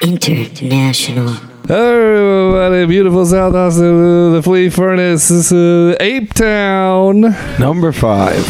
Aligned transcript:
International. 0.00 1.34
Everybody, 1.68 2.86
beautiful 2.86 3.26
South 3.26 3.54
Austin, 3.54 4.32
the 4.32 4.40
Flea 4.42 4.70
Furnace, 4.70 5.28
this 5.28 5.50
is 5.50 5.52
uh, 5.52 5.96
Ape 6.00 6.32
Town. 6.34 7.20
Number 7.58 7.92
five. 7.92 8.44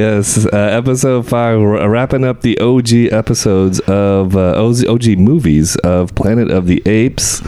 Yes, 0.00 0.46
uh, 0.46 0.56
episode 0.56 1.28
five, 1.28 1.60
we're 1.60 1.86
wrapping 1.86 2.24
up 2.24 2.40
the 2.40 2.58
OG 2.58 3.12
episodes 3.12 3.80
of 3.80 4.34
uh, 4.34 4.54
OG, 4.56 4.86
OG 4.86 5.18
movies 5.18 5.76
of 5.76 6.14
Planet 6.14 6.50
of 6.50 6.66
the 6.66 6.82
Apes. 6.86 7.42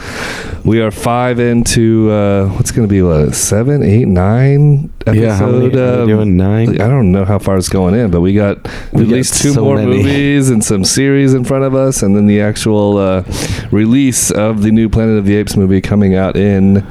We 0.63 0.79
are 0.79 0.91
five 0.91 1.39
into 1.39 2.11
uh, 2.11 2.49
what's 2.49 2.69
going 2.69 2.87
to 2.87 2.91
be 2.91 3.01
what 3.01 3.33
seven, 3.33 3.81
eight, 3.81 4.07
nine 4.07 4.93
episode. 5.07 5.19
Yeah, 5.19 5.35
how 5.35 5.47
many 5.47 5.65
um, 5.79 6.07
doing? 6.07 6.37
Nine? 6.37 6.79
I 6.79 6.87
don't 6.87 7.11
know 7.11 7.25
how 7.25 7.39
far 7.39 7.57
it's 7.57 7.69
going 7.69 7.95
in, 7.95 8.11
but 8.11 8.21
we 8.21 8.35
got 8.35 8.63
We 8.93 9.01
at 9.01 9.07
got 9.07 9.07
least 9.07 9.41
two 9.41 9.53
so 9.53 9.63
more 9.63 9.77
many. 9.77 9.97
movies 9.97 10.51
and 10.51 10.63
some 10.63 10.85
series 10.85 11.33
in 11.33 11.45
front 11.45 11.63
of 11.63 11.73
us, 11.73 12.03
and 12.03 12.15
then 12.15 12.27
the 12.27 12.39
actual 12.41 12.97
uh, 12.99 13.23
release 13.71 14.29
of 14.29 14.61
the 14.61 14.69
new 14.69 14.89
Planet 14.89 15.17
of 15.17 15.25
the 15.25 15.35
Apes 15.37 15.57
movie 15.57 15.81
coming 15.81 16.13
out 16.13 16.37
in 16.37 16.85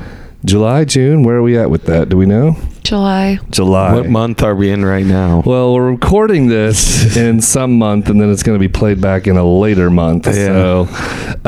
July, 0.45 0.85
June. 0.85 1.23
Where 1.23 1.37
are 1.37 1.43
we 1.43 1.57
at 1.57 1.71
with 1.71 1.85
that? 1.85 2.09
Do 2.09 2.17
we 2.17 2.27
know? 2.27 2.57
July. 2.84 3.38
July. 3.50 3.94
What 3.94 4.08
month 4.08 4.42
are 4.42 4.55
we 4.56 4.70
in 4.70 4.84
right 4.84 5.06
now? 5.06 5.42
Well, 5.47 5.72
we're 5.75 5.91
recording 5.92 6.48
this 6.48 7.16
in 7.16 7.41
some 7.41 7.78
month, 7.78 8.08
and 8.08 8.20
then 8.20 8.30
it's 8.30 8.42
going 8.42 8.58
to 8.58 8.61
be 8.61 8.69
played 8.72 9.00
back 9.00 9.27
in 9.27 9.36
a 9.36 9.44
later 9.44 9.88
month. 9.88 10.27
Yeah. 10.27 10.33
So, 10.33 10.88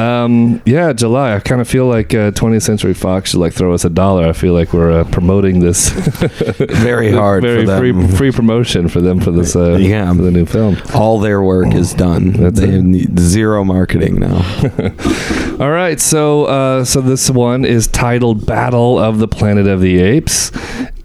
um, 0.01 0.63
yeah, 0.65 0.93
July. 0.93 1.35
I 1.35 1.41
kind 1.41 1.61
of 1.61 1.69
feel 1.69 1.87
like 1.87 2.15
uh, 2.15 2.31
20th 2.31 2.63
Century 2.63 2.95
Fox 2.95 3.31
should 3.31 3.41
like 3.41 3.53
throw 3.53 3.73
us 3.75 3.85
a 3.85 3.91
dollar. 3.91 4.29
I 4.29 4.33
feel 4.33 4.55
like 4.55 4.73
we're 4.73 5.01
uh, 5.01 5.05
promoting 5.05 5.59
this 5.61 5.89
Very 6.85 7.11
hard 7.11 7.43
very 7.43 7.63
for 7.63 7.67
them. 7.67 7.79
free 8.09 8.17
free 8.17 8.31
promotion 8.33 8.89
for 8.89 9.01
them 9.01 9.21
for 9.21 9.31
this 9.33 9.57
uh, 9.57 9.75
Yeah. 9.77 10.13
for 10.15 10.23
the 10.23 10.31
new 10.31 10.47
film. 10.47 10.77
All 10.95 11.19
their 11.19 11.43
work 11.43 11.75
is 11.75 11.93
done. 11.95 12.33
That's 12.33 12.61
they 12.61 12.69
it. 12.77 12.83
need 12.83 13.19
zero 13.19 13.65
marketing 13.65 14.21
now. 14.21 14.39
All 15.61 15.71
right, 15.71 16.01
so 16.01 16.47
uh, 16.47 16.85
so 16.85 17.01
this 17.01 17.31
one 17.31 17.65
is 17.65 17.87
titled 17.87 18.45
"Battle 18.45 18.99
of 18.99 19.19
the 19.19 19.29
Planet 19.29 19.69
of 19.69 19.81
the 19.81 20.01
Apes." 20.01 20.51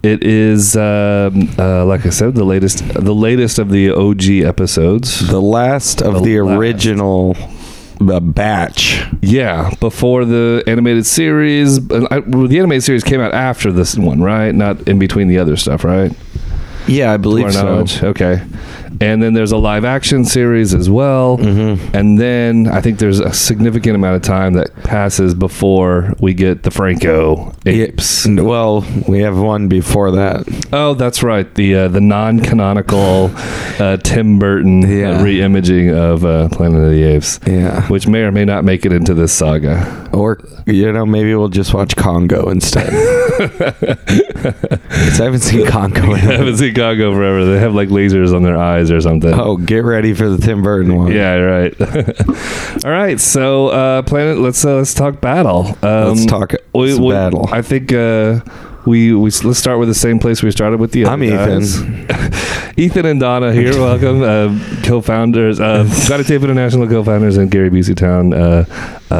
It 0.02 0.24
is, 0.24 0.76
um, 0.76 1.50
uh, 1.58 1.84
like 1.84 2.04
I 2.04 2.10
said, 2.10 2.34
the 2.34 2.42
latest 2.44 2.78
the 2.94 3.14
latest 3.14 3.58
of 3.60 3.70
the 3.70 3.90
OG 3.90 4.28
episodes. 4.44 5.28
The 5.28 5.40
last 5.40 6.02
of 6.02 6.14
The 6.14 6.20
the, 6.20 6.40
last. 6.40 6.58
original 6.58 7.36
uh, 8.00 8.18
batch. 8.18 9.04
Yeah, 9.22 9.70
before 9.78 10.24
the 10.24 10.64
animated 10.66 11.06
series. 11.06 11.78
I, 11.78 12.20
the 12.20 12.56
animated 12.58 12.82
series 12.82 13.04
came 13.04 13.20
out 13.20 13.32
after 13.32 13.70
this 13.70 13.96
one, 13.96 14.20
right? 14.20 14.52
Not 14.52 14.88
in 14.88 14.98
between 14.98 15.28
the 15.28 15.38
other 15.38 15.56
stuff, 15.56 15.84
right? 15.84 16.12
Yeah, 16.88 17.12
I 17.12 17.18
believe 17.18 17.52
so. 17.52 17.62
knowledge. 17.64 18.02
Okay. 18.02 18.42
And 19.00 19.22
then 19.22 19.34
there's 19.34 19.52
a 19.52 19.56
live 19.56 19.84
action 19.84 20.24
series 20.24 20.74
as 20.74 20.90
well. 20.90 21.38
Mm-hmm. 21.38 21.96
And 21.96 22.18
then 22.18 22.66
I 22.68 22.80
think 22.80 22.98
there's 22.98 23.18
a 23.20 23.32
significant 23.32 23.94
amount 23.94 24.16
of 24.16 24.22
time 24.22 24.54
that 24.54 24.74
passes 24.82 25.34
before 25.34 26.12
we 26.20 26.34
get 26.34 26.62
the 26.62 26.70
Franco 26.70 27.54
apes. 27.66 28.26
Well, 28.28 28.84
we 29.08 29.20
have 29.20 29.38
one 29.38 29.68
before 29.68 30.10
that. 30.12 30.46
Oh, 30.72 30.94
that's 30.94 31.22
right. 31.22 31.52
The 31.54 31.74
uh, 31.74 31.88
the 31.88 32.00
non-canonical 32.00 33.30
uh, 33.34 33.96
Tim 33.98 34.38
Burton 34.38 34.82
Yeah. 34.82 35.22
re-imaging 35.22 35.90
of 35.90 36.24
uh, 36.24 36.48
Planet 36.48 36.82
of 36.82 36.90
the 36.90 37.02
Apes, 37.02 37.40
Yeah. 37.46 37.86
which 37.88 38.06
may 38.06 38.20
or 38.22 38.32
may 38.32 38.44
not 38.44 38.64
make 38.64 38.84
it 38.86 38.92
into 38.92 39.14
this 39.14 39.32
saga. 39.32 40.08
Or, 40.12 40.38
you 40.66 40.90
know, 40.92 41.06
maybe 41.06 41.34
we'll 41.34 41.48
just 41.48 41.72
watch 41.74 41.96
Congo 41.96 42.48
instead. 42.50 42.88
I 44.40 45.22
haven't 45.24 45.40
seen 45.40 45.66
Congo. 45.66 46.12
I 46.14 46.18
haven't 46.18 46.56
seen 46.56 46.74
Congo 46.74 47.12
forever. 47.14 47.44
They 47.44 47.58
have 47.58 47.74
like 47.74 47.88
lasers 47.88 48.34
on 48.34 48.42
their 48.42 48.56
eyes 48.56 48.79
or 48.88 49.00
something. 49.00 49.34
Oh, 49.34 49.56
get 49.56 49.84
ready 49.84 50.14
for 50.14 50.28
the 50.28 50.38
Tim 50.38 50.62
Burton 50.62 50.94
one. 50.96 51.10
Yeah, 51.10 51.34
right. 51.34 51.74
All 52.84 52.90
right, 52.92 53.18
so 53.18 53.68
uh, 53.68 54.02
Planet, 54.02 54.38
let's 54.38 54.64
uh, 54.64 54.76
let's 54.76 54.94
talk 54.94 55.20
battle. 55.20 55.66
Um, 55.82 56.10
Let's 56.14 56.26
talk 56.26 56.52
we- 56.72 56.96
we- 56.96 57.12
battle. 57.12 57.48
I 57.50 57.62
think 57.62 57.92
uh, 57.92 58.40
we 58.86 59.12
we 59.14 59.30
let's 59.44 59.58
start 59.58 59.78
with 59.78 59.88
the 59.88 59.94
same 59.94 60.18
place 60.18 60.42
we 60.42 60.50
started 60.50 60.80
with 60.80 60.92
the. 60.92 61.04
Other 61.04 61.12
I'm 61.12 61.24
Ethan. 61.24 62.06
guys. 62.06 62.70
Ethan 62.78 63.04
and 63.04 63.20
Donna 63.20 63.52
here. 63.52 63.72
Welcome, 63.78 64.22
uh, 64.22 64.58
co-founders, 64.84 65.60
uh, 65.60 65.84
Got 66.08 66.24
Tape 66.24 66.42
International 66.42 66.88
co-founders, 66.88 67.36
and 67.36 67.50
Gary 67.50 67.68
Busey 67.68 67.94
Town, 67.94 68.32
uh, 68.32 68.64
uh, 69.10 69.14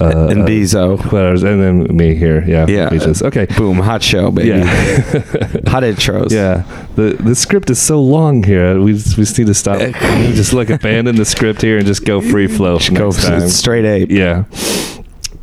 uh, 0.00 0.28
and 0.30 0.40
Beezo. 0.48 0.98
and 1.44 1.62
then 1.62 1.96
me 1.96 2.14
here. 2.16 2.44
Yeah, 2.44 2.66
Yeah. 2.66 2.88
Beaches. 2.88 3.22
Okay. 3.22 3.46
Boom, 3.56 3.78
hot 3.78 4.02
show, 4.02 4.30
baby. 4.32 4.48
Yeah. 4.48 4.64
Hot 5.68 5.82
intros. 5.82 6.30
Yeah, 6.30 6.64
the 6.96 7.16
the 7.20 7.34
script 7.34 7.70
is 7.70 7.80
so 7.80 8.00
long 8.02 8.42
here. 8.42 8.80
We 8.80 8.94
just, 8.94 9.16
we 9.16 9.22
just 9.24 9.38
need 9.38 9.46
to 9.46 9.54
stop. 9.54 9.78
just 9.78 10.52
like 10.52 10.70
abandon 10.70 11.16
the 11.16 11.24
script 11.24 11.62
here 11.62 11.78
and 11.78 11.86
just 11.86 12.04
go 12.04 12.20
free 12.20 12.46
flow. 12.48 12.78
Just 12.78 12.94
go 12.94 13.12
time. 13.12 13.48
straight 13.48 13.84
ape. 13.84 14.10
Yeah, 14.10 14.44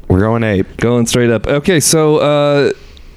We're 0.09 0.19
going 0.19 0.43
ape. 0.43 0.77
going 0.77 1.05
straight 1.05 1.29
up. 1.29 1.47
Okay, 1.47 1.79
so 1.79 2.17
uh, 2.17 2.71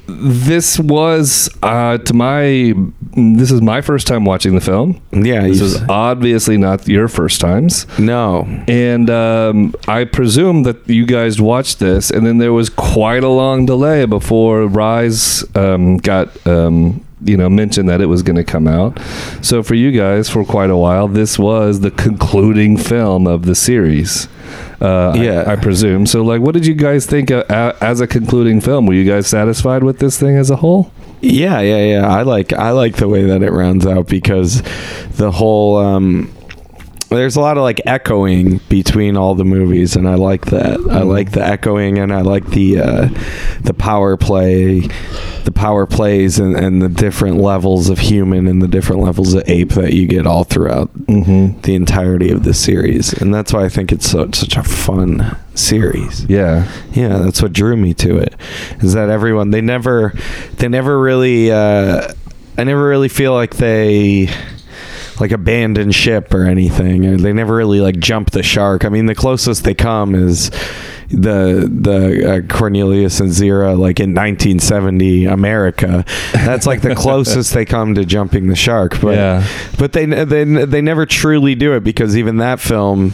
this 0.06 0.78
was 0.78 1.48
uh, 1.62 1.98
to 1.98 2.14
my 2.14 2.74
this 3.16 3.50
is 3.50 3.62
my 3.62 3.80
first 3.80 4.06
time 4.06 4.24
watching 4.24 4.54
the 4.54 4.60
film. 4.60 5.00
Yeah, 5.12 5.42
This 5.46 5.60
was 5.60 5.82
obviously 5.88 6.56
not 6.56 6.86
your 6.88 7.08
first 7.08 7.40
times, 7.40 7.86
no. 7.98 8.44
and 8.68 9.08
um, 9.08 9.74
I 9.88 10.04
presume 10.04 10.64
that 10.64 10.88
you 10.88 11.06
guys 11.06 11.40
watched 11.40 11.78
this, 11.78 12.10
and 12.10 12.26
then 12.26 12.38
there 12.38 12.52
was 12.52 12.68
quite 12.70 13.22
a 13.24 13.28
long 13.28 13.66
delay 13.66 14.04
before 14.04 14.66
Rise 14.66 15.44
um, 15.56 15.98
got. 15.98 16.44
Um, 16.46 17.04
you 17.26 17.38
know, 17.38 17.48
mentioned 17.48 17.88
that 17.88 18.02
it 18.02 18.06
was 18.06 18.22
going 18.22 18.36
to 18.36 18.44
come 18.44 18.68
out. 18.68 18.98
So 19.40 19.62
for 19.62 19.74
you 19.74 19.92
guys, 19.92 20.28
for 20.28 20.44
quite 20.44 20.68
a 20.68 20.76
while, 20.76 21.08
this 21.08 21.38
was 21.38 21.80
the 21.80 21.90
concluding 21.90 22.76
film 22.76 23.26
of 23.26 23.46
the 23.46 23.54
series. 23.54 24.28
Uh, 24.80 25.12
Yeah. 25.16 25.44
I, 25.46 25.56
presume. 25.56 26.06
So, 26.06 26.22
like, 26.22 26.40
what 26.40 26.52
did 26.54 26.66
you 26.66 26.74
guys 26.74 27.06
think 27.06 27.30
uh, 27.30 27.44
a- 27.48 27.76
as 27.82 28.00
a 28.00 28.06
concluding 28.06 28.60
film? 28.60 28.86
Were 28.86 28.94
you 28.94 29.04
guys 29.10 29.26
satisfied 29.26 29.82
with 29.84 29.98
this 29.98 30.18
thing 30.18 30.36
as 30.36 30.50
a 30.50 30.56
whole? 30.56 30.90
Yeah, 31.20 31.60
yeah, 31.60 31.82
yeah. 31.84 32.06
I 32.08 32.22
like 32.22 32.52
I 32.52 32.70
like 32.72 32.96
the 32.96 33.08
way 33.08 33.24
that 33.24 33.42
it 33.42 33.50
rounds 33.50 33.86
out 33.86 34.08
because 34.08 34.62
the 35.16 35.30
whole 35.30 35.78
um 35.78 36.30
there's 37.16 37.36
a 37.36 37.40
lot 37.40 37.56
of 37.56 37.62
like 37.62 37.80
echoing 37.86 38.58
between 38.68 39.16
all 39.16 39.34
the 39.34 39.44
movies 39.44 39.96
and 39.96 40.08
I 40.08 40.14
like 40.14 40.46
that. 40.46 40.78
I 40.90 41.02
like 41.02 41.32
the 41.32 41.44
echoing 41.44 41.98
and 41.98 42.12
I 42.12 42.20
like 42.22 42.46
the 42.50 42.80
uh 42.80 43.08
the 43.60 43.74
power 43.74 44.16
play 44.16 44.80
the 45.44 45.52
power 45.52 45.86
plays 45.86 46.38
and, 46.38 46.56
and 46.56 46.80
the 46.80 46.88
different 46.88 47.36
levels 47.38 47.90
of 47.90 47.98
human 47.98 48.46
and 48.46 48.62
the 48.62 48.68
different 48.68 49.02
levels 49.02 49.34
of 49.34 49.42
ape 49.46 49.70
that 49.70 49.92
you 49.92 50.06
get 50.06 50.26
all 50.26 50.44
throughout 50.44 50.90
Mm-hmm. 51.04 51.60
the 51.60 51.74
entirety 51.74 52.30
of 52.30 52.44
the 52.44 52.54
series. 52.54 53.12
And 53.12 53.32
that's 53.34 53.52
why 53.52 53.64
I 53.64 53.68
think 53.68 53.92
it's 53.92 54.10
so, 54.10 54.30
such 54.32 54.56
a 54.56 54.62
fun 54.62 55.36
series. 55.54 56.24
Yeah. 56.24 56.66
Yeah, 56.92 57.18
that's 57.18 57.42
what 57.42 57.52
drew 57.52 57.76
me 57.76 57.92
to 57.94 58.16
it. 58.18 58.34
Is 58.80 58.94
that 58.94 59.10
everyone 59.10 59.50
they 59.50 59.60
never 59.60 60.14
they 60.56 60.68
never 60.68 60.98
really 61.00 61.52
uh 61.52 62.12
I 62.56 62.64
never 62.64 62.86
really 62.88 63.08
feel 63.08 63.34
like 63.34 63.56
they 63.56 64.28
like 65.20 65.30
abandon 65.30 65.90
ship 65.92 66.32
or 66.34 66.44
anything. 66.44 67.18
They 67.18 67.32
never 67.32 67.54
really 67.54 67.80
like 67.80 67.98
jump 67.98 68.30
the 68.32 68.42
shark. 68.42 68.84
I 68.84 68.88
mean, 68.88 69.06
the 69.06 69.14
closest 69.14 69.64
they 69.64 69.74
come 69.74 70.14
is 70.14 70.50
the 71.10 71.68
the 71.70 72.32
uh, 72.48 72.52
Cornelius 72.52 73.20
and 73.20 73.30
Zira 73.30 73.78
like 73.78 74.00
in 74.00 74.10
1970 74.14 75.26
America. 75.26 76.04
That's 76.32 76.66
like 76.66 76.80
the 76.82 76.94
closest 76.96 77.54
they 77.54 77.64
come 77.64 77.94
to 77.94 78.04
jumping 78.04 78.48
the 78.48 78.56
shark. 78.56 79.00
But 79.00 79.14
Yeah. 79.14 79.46
but 79.78 79.92
they 79.92 80.06
they 80.06 80.44
they 80.44 80.80
never 80.80 81.06
truly 81.06 81.54
do 81.54 81.74
it 81.74 81.84
because 81.84 82.16
even 82.16 82.38
that 82.38 82.60
film. 82.60 83.12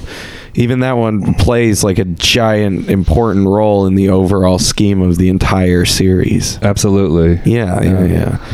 Even 0.54 0.80
that 0.80 0.92
one 0.92 1.34
plays 1.34 1.84
like 1.84 1.98
a 1.98 2.04
giant 2.04 2.90
important 2.90 3.46
role 3.46 3.86
in 3.86 3.94
the 3.94 4.08
overall 4.10 4.58
scheme 4.58 5.00
of 5.02 5.16
the 5.16 5.28
entire 5.28 5.84
series. 5.84 6.58
Absolutely. 6.62 7.40
Yeah, 7.50 7.82
yeah, 7.82 8.04
yeah. 8.04 8.46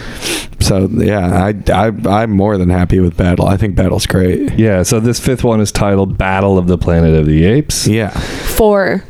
So 0.61 0.89
yeah, 0.91 1.45
I, 1.45 1.55
I 1.73 1.93
I'm 2.23 2.31
more 2.33 2.59
than 2.59 2.71
happy 2.71 2.99
with 3.01 3.17
Battle. 3.17 3.47
I 3.47 3.57
think 3.57 3.77
Battle's 3.77 4.07
great. 4.07 4.59
Yeah, 4.59 4.83
so 4.83 5.01
this 5.01 5.21
fifth 5.21 5.45
one 5.45 5.61
is 5.61 5.71
titled 5.71 6.19
Battle 6.19 6.59
of 6.59 6.67
the 6.67 6.79
Planet 6.79 7.15
of 7.15 7.27
the 7.27 7.45
Apes. 7.45 7.87
Yeah, 7.87 8.11
Four. 8.11 9.05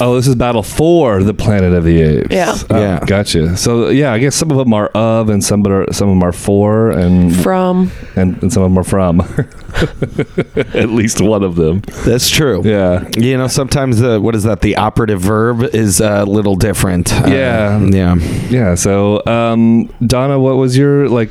Oh, 0.00 0.14
this 0.16 0.26
is 0.26 0.34
Battle 0.34 0.62
for 0.62 1.22
the 1.22 1.32
Planet 1.34 1.72
of 1.72 1.84
the 1.84 2.00
Apes. 2.02 2.28
Yeah. 2.30 2.54
Oh, 2.70 2.80
Yeah. 2.80 3.00
Gotcha. 3.06 3.56
So 3.56 3.88
yeah, 3.88 4.12
I 4.12 4.18
guess 4.18 4.34
some 4.34 4.50
of 4.50 4.56
them 4.58 4.72
are 4.74 4.88
of 4.88 5.28
and 5.30 5.42
some 5.42 5.66
are 5.66 5.90
some 5.92 6.08
of 6.08 6.12
them 6.16 6.22
are 6.22 6.32
for 6.32 6.90
and 6.90 7.34
From. 7.34 7.90
and, 8.14 8.40
and 8.42 8.52
some 8.52 8.62
of 8.62 8.70
them 8.70 8.78
are 8.78 8.84
from. 8.84 9.20
At 10.74 10.90
least 10.90 11.20
one 11.20 11.42
of 11.42 11.56
them. 11.56 11.80
that's 12.04 12.30
true. 12.30 12.62
Yeah. 12.64 13.08
You 13.16 13.36
know, 13.36 13.46
sometimes 13.46 13.98
the 14.00 14.20
what 14.20 14.34
is 14.34 14.42
that? 14.44 14.60
The 14.60 14.76
operative 14.76 15.20
verb 15.20 15.62
is 15.74 16.00
a 16.00 16.24
little 16.24 16.56
different. 16.56 17.12
Uh, 17.12 17.26
Yeah. 17.28 17.78
yeah. 17.86 18.14
Yeah. 18.50 18.74
So, 18.74 19.22
um, 19.26 19.86
Donna, 20.06 20.38
what 20.38 20.56
was 20.56 20.76
your 20.76 21.08
like 21.08 21.30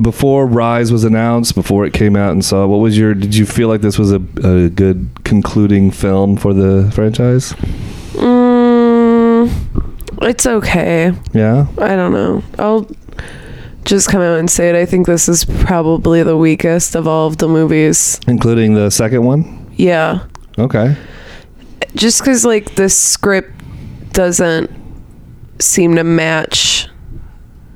before 0.00 0.46
Rise 0.46 0.92
was 0.92 1.04
announced, 1.04 1.54
before 1.54 1.84
it 1.86 1.92
came 1.92 2.16
out 2.16 2.32
and 2.32 2.44
saw? 2.44 2.66
What 2.66 2.78
was 2.78 2.96
your? 2.98 3.14
Did 3.14 3.34
you 3.34 3.46
feel 3.46 3.68
like 3.68 3.80
this 3.80 3.98
was 3.98 4.12
a, 4.12 4.22
a 4.44 4.68
good 4.68 5.08
concluding 5.24 5.90
film 5.90 6.36
for 6.36 6.52
the 6.54 6.90
franchise? 6.94 7.54
It's 10.22 10.46
okay. 10.46 11.12
Yeah. 11.32 11.66
I 11.78 11.96
don't 11.96 12.12
know. 12.12 12.42
I'll 12.58 12.88
just 13.84 14.08
come 14.08 14.20
out 14.22 14.38
and 14.38 14.50
say 14.50 14.68
it. 14.68 14.74
I 14.74 14.84
think 14.86 15.06
this 15.06 15.28
is 15.28 15.44
probably 15.44 16.22
the 16.22 16.36
weakest 16.36 16.94
of 16.94 17.06
all 17.06 17.26
of 17.28 17.38
the 17.38 17.48
movies. 17.48 18.20
Including 18.26 18.74
the 18.74 18.90
second 18.90 19.24
one. 19.24 19.70
Yeah. 19.76 20.24
Okay. 20.58 20.96
Just 21.94 22.20
because, 22.20 22.44
like, 22.44 22.74
the 22.74 22.88
script 22.88 23.52
doesn't 24.12 24.70
seem 25.58 25.94
to 25.96 26.04
match 26.04 26.88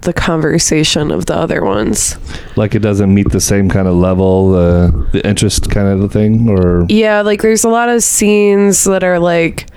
the 0.02 0.12
conversation 0.14 1.10
of 1.10 1.26
the 1.26 1.36
other 1.36 1.62
ones. 1.62 2.16
Like 2.56 2.74
it 2.74 2.78
doesn't 2.78 3.12
meet 3.14 3.30
the 3.32 3.40
same 3.40 3.68
kind 3.68 3.86
of 3.86 3.94
level, 3.94 4.54
uh, 4.54 4.90
the 5.12 5.20
interest 5.26 5.70
kind 5.70 6.02
of 6.02 6.10
thing, 6.10 6.48
or 6.48 6.86
Yeah, 6.88 7.20
like, 7.20 7.42
there's 7.42 7.64
a 7.64 7.68
lot 7.68 7.90
of 7.90 8.02
scenes 8.02 8.84
that 8.84 9.04
are, 9.04 9.18
like, 9.18 9.69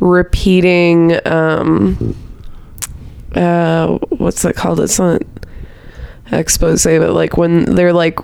repeating, 0.00 1.18
um, 1.26 2.16
uh, 3.34 3.98
what's 4.10 4.42
that 4.42 4.56
called? 4.56 4.80
It's 4.80 4.98
not 4.98 5.22
expose, 6.32 6.84
but, 6.84 7.12
like, 7.12 7.36
when 7.36 7.64
they're, 7.76 7.92
like, 7.92 8.18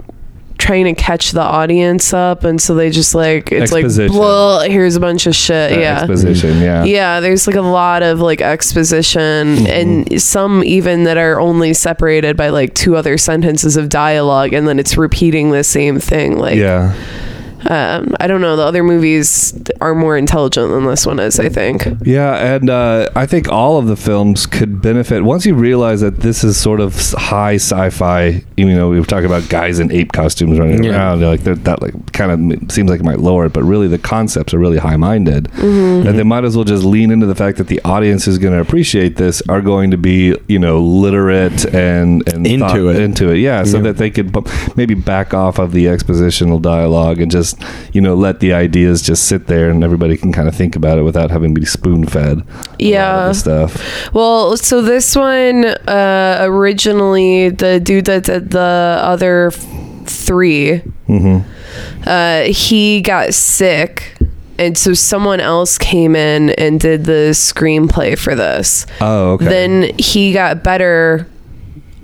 trying 0.58 0.86
to 0.86 0.94
catch 0.94 1.32
the 1.32 1.42
audience 1.42 2.14
up 2.14 2.42
and 2.42 2.60
so 2.62 2.74
they 2.74 2.88
just 2.88 3.14
like 3.14 3.52
it's 3.52 3.70
Exposition. 3.70 4.08
like 4.14 4.18
blah, 4.18 4.60
here's 4.62 4.96
a 4.96 5.00
bunch 5.00 5.26
of 5.26 5.34
shit 5.36 5.72
uh, 5.72 5.78
yeah 5.78 5.98
exposition. 6.00 6.58
Yeah. 6.62 6.82
Yeah, 6.82 7.20
there's 7.20 7.46
like 7.46 7.56
a 7.56 7.60
lot 7.60 8.02
of 8.02 8.20
like 8.20 8.40
exposition 8.40 9.20
Mm-hmm. 9.56 9.66
and 9.66 10.20
some 10.22 10.64
even 10.64 11.04
that 11.04 11.18
are 11.18 11.38
only 11.38 11.74
separated 11.74 12.38
by 12.38 12.48
like 12.48 12.72
two 12.74 12.96
other 12.96 13.18
sentences 13.18 13.76
of 13.76 13.90
dialogue 13.90 14.54
and 14.54 14.66
then 14.66 14.78
it's 14.78 14.96
repeating 14.96 15.50
the 15.50 15.62
same 15.62 16.00
thing. 16.00 16.38
Like 16.38 16.56
Yeah. 16.56 16.94
Um 17.70 18.14
I 18.20 18.26
don't 18.26 18.40
know, 18.40 18.56
the 18.56 18.62
other 18.64 18.82
movies 18.82 19.52
are 19.80 19.94
more 19.94 20.16
intelligent 20.16 20.70
than 20.70 20.84
this 20.86 21.06
one 21.06 21.18
is, 21.18 21.38
I 21.40 21.48
think. 21.48 21.86
Yeah, 22.04 22.54
and 22.54 22.70
uh, 22.70 23.08
I 23.14 23.26
think 23.26 23.48
all 23.48 23.78
of 23.78 23.86
the 23.86 23.96
films 23.96 24.46
could 24.46 24.80
benefit 24.82 25.22
once 25.22 25.44
you 25.46 25.54
realize 25.54 26.00
that 26.00 26.20
this 26.20 26.44
is 26.44 26.56
sort 26.56 26.80
of 26.80 26.94
high 27.12 27.56
sci-fi. 27.56 28.42
You 28.56 28.66
know, 28.74 28.88
we 28.88 28.98
were 29.00 29.06
talking 29.06 29.26
about 29.26 29.48
guys 29.48 29.78
in 29.78 29.90
ape 29.92 30.12
costumes 30.12 30.58
running 30.58 30.84
Yeah. 30.84 30.92
around. 30.92 31.20
Like 31.22 31.40
they're- 31.42 31.54
that, 31.56 31.82
like 31.82 32.12
kind 32.12 32.30
of 32.52 32.70
seems 32.72 32.90
like 32.90 33.00
it 33.00 33.04
might 33.04 33.20
lower 33.20 33.46
it, 33.46 33.52
but 33.52 33.62
really 33.64 33.88
the 33.88 33.98
concepts 33.98 34.54
are 34.54 34.58
really 34.58 34.78
high-minded, 34.78 35.44
Mm-hmm. 35.44 36.06
and 36.08 36.18
they 36.18 36.22
might 36.22 36.44
as 36.44 36.56
well 36.56 36.64
just 36.64 36.84
lean 36.84 37.10
into 37.10 37.26
the 37.26 37.34
fact 37.34 37.58
that 37.58 37.66
the 37.68 37.80
audience 37.84 38.28
is 38.28 38.38
going 38.38 38.52
to 38.54 38.60
appreciate 38.60 39.16
this, 39.16 39.42
are 39.48 39.60
going 39.60 39.90
to 39.90 39.96
be 39.98 40.36
you 40.48 40.58
know 40.58 40.80
literate 40.80 41.64
and 41.74 42.26
and 42.28 42.46
Into 42.46 42.66
thought- 42.66 42.78
it. 42.78 43.00
into 43.02 43.30
it. 43.30 43.38
Yeah, 43.38 43.64
so 43.64 43.78
Yeah. 43.78 43.82
that 43.84 43.96
they 43.96 44.10
could 44.10 44.34
maybe 44.76 44.94
back 44.94 45.34
off 45.34 45.58
of 45.58 45.72
the 45.72 45.86
expositional 45.86 46.60
dialogue 46.62 47.20
and 47.20 47.30
just 47.30 47.55
you 47.92 48.00
know 48.00 48.14
let 48.14 48.40
the 48.40 48.52
ideas 48.52 49.02
just 49.02 49.24
sit 49.28 49.46
there 49.46 49.70
and 49.70 49.82
everybody 49.84 50.16
can 50.16 50.32
kind 50.32 50.48
of 50.48 50.54
think 50.54 50.76
about 50.76 50.98
it 50.98 51.02
without 51.02 51.30
having 51.30 51.54
to 51.54 51.60
be 51.60 51.66
lot 52.54 52.68
of 52.78 52.78
Yeah. 52.80 53.32
stuff. 53.32 54.12
Well, 54.14 54.56
so 54.56 54.82
this 54.82 55.14
one 55.16 55.64
uh 55.64 56.38
originally 56.42 57.48
the 57.50 57.80
dude 57.80 58.04
that 58.06 58.24
did 58.24 58.50
the 58.50 58.98
other 59.02 59.50
three 60.04 60.78
hmm 61.06 61.38
uh, 62.06 62.42
he 62.44 63.00
got 63.02 63.34
sick, 63.34 64.16
and 64.58 64.78
so 64.78 64.94
someone 64.94 65.40
else 65.40 65.76
came 65.76 66.16
in 66.16 66.50
and 66.50 66.80
did 66.80 67.04
the 67.04 67.30
screenplay 67.32 68.16
for 68.18 68.34
this. 68.34 68.86
Oh, 69.00 69.32
okay. 69.32 69.44
Then 69.44 69.90
he 69.98 70.32
got 70.32 70.62
better, 70.62 71.26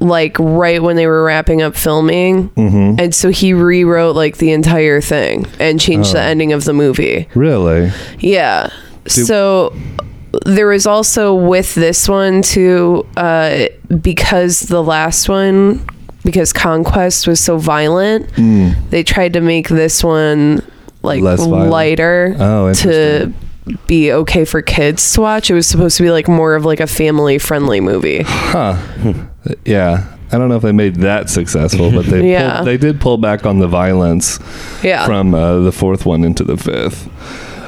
like 0.03 0.37
right 0.39 0.83
when 0.83 0.97
they 0.97 1.07
were 1.07 1.25
wrapping 1.25 1.63
up 1.63 1.77
filming, 1.77 2.49
hmm 2.49 2.97
and 2.99 3.15
so 3.15 3.31
he 3.31 3.55
rewrote 3.55 4.15
like 4.17 4.37
the 4.39 4.51
entire 4.53 5.01
thing 5.01 5.47
and 5.59 5.81
changed 5.81 6.13
the 6.13 6.19
Oh. 6.19 6.23
ending 6.23 6.53
of 6.53 6.65
the 6.65 6.73
movie. 6.73 7.29
Really? 7.35 7.91
Yeah. 8.19 8.69
Do- 9.05 9.11
so 9.11 9.73
there 10.45 10.67
was 10.67 10.87
also 10.87 11.35
with 11.35 11.75
this 11.75 12.09
one 12.09 12.43
too, 12.43 13.07
uh, 13.17 13.67
because 14.01 14.61
the 14.61 14.83
last 14.83 15.29
one, 15.29 15.81
because 16.25 16.53
Conquest 16.53 17.27
was 17.29 17.39
so 17.41 17.57
violent, 17.59 18.31
Mm. 18.35 18.75
they 18.91 19.03
tried 19.05 19.33
to 19.35 19.41
make 19.41 19.69
this 19.69 20.03
one 20.03 20.63
like 21.03 21.21
lighter 21.23 22.37
Oh, 22.39 22.73
to 22.75 23.33
be 23.87 24.11
okay 24.13 24.45
for 24.45 24.63
kids 24.63 25.13
to 25.15 25.21
watch. 25.21 25.51
It 25.51 25.55
was 25.55 25.67
supposed 25.67 25.97
to 25.99 26.03
be 26.03 26.11
like 26.11 26.29
more 26.29 26.55
of 26.55 26.65
like 26.65 26.81
a 26.81 26.87
family 26.87 27.39
friendly 27.39 27.81
movie. 27.81 28.23
Huh. 28.27 28.77
yeah. 29.65 30.05
I 30.35 30.39
don't 30.39 30.49
know 30.49 30.57
if 30.57 30.63
they 30.63 30.73
made 30.73 30.97
that 30.97 31.29
successful, 31.29 31.91
but 31.91 32.07
they 32.07 32.31
Yeah. 32.33 32.57
pulled, 32.57 32.67
they 32.69 32.79
did 32.79 32.99
pull 33.01 33.19
back 33.19 33.45
on 33.45 33.59
the 33.59 33.69
violence 33.69 34.39
Yeah. 34.83 35.05
from 35.05 35.35
uh, 35.35 35.59
the 35.61 35.73
fourth 35.73 36.07
one 36.07 36.25
into 36.25 36.43
the 36.45 36.57
fifth. 36.57 37.07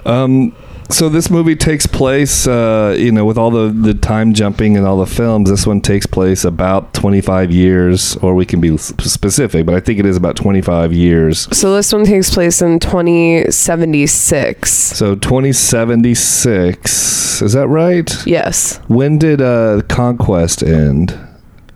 Um, 0.06 0.55
so 0.91 1.09
this 1.09 1.31
movie 1.31 1.56
takes 1.56 1.87
place, 1.87 2.47
uh, 2.47 2.94
you 2.99 3.11
know, 3.11 3.25
with 3.25 3.38
all 3.38 3.50
the, 3.50 3.69
the 3.71 3.94
time 3.94 4.35
jumping 4.35 4.76
and 4.76 4.87
all 4.87 4.99
the 4.99 5.06
films. 5.06 5.49
This 5.50 5.67
one 5.67 5.81
takes 5.81 6.05
place 6.06 6.44
about 6.44 6.93
25 6.94 7.50
years, 7.50 8.17
or 8.19 8.35
we 8.35 8.44
can 8.47 8.61
be 8.61 8.76
specific, 8.79 9.65
but 9.67 9.75
I 9.75 9.81
think 9.81 9.99
it 9.99 10.06
is 10.06 10.17
about 10.17 10.37
25 10.37 10.93
years. 10.93 11.49
so 11.56 11.75
this 11.75 11.93
one 11.93 12.05
takes 12.05 12.32
place 12.32 12.62
in 12.62 12.79
2076. 12.79 14.71
So 14.73 15.17
2076, 15.17 17.43
is 17.43 17.53
that 17.55 17.67
right? 17.69 18.26
Yes. 18.26 18.79
When 18.88 19.19
did 19.19 19.41
uh, 19.41 19.81
Conquest 19.88 20.62
end? 20.62 21.19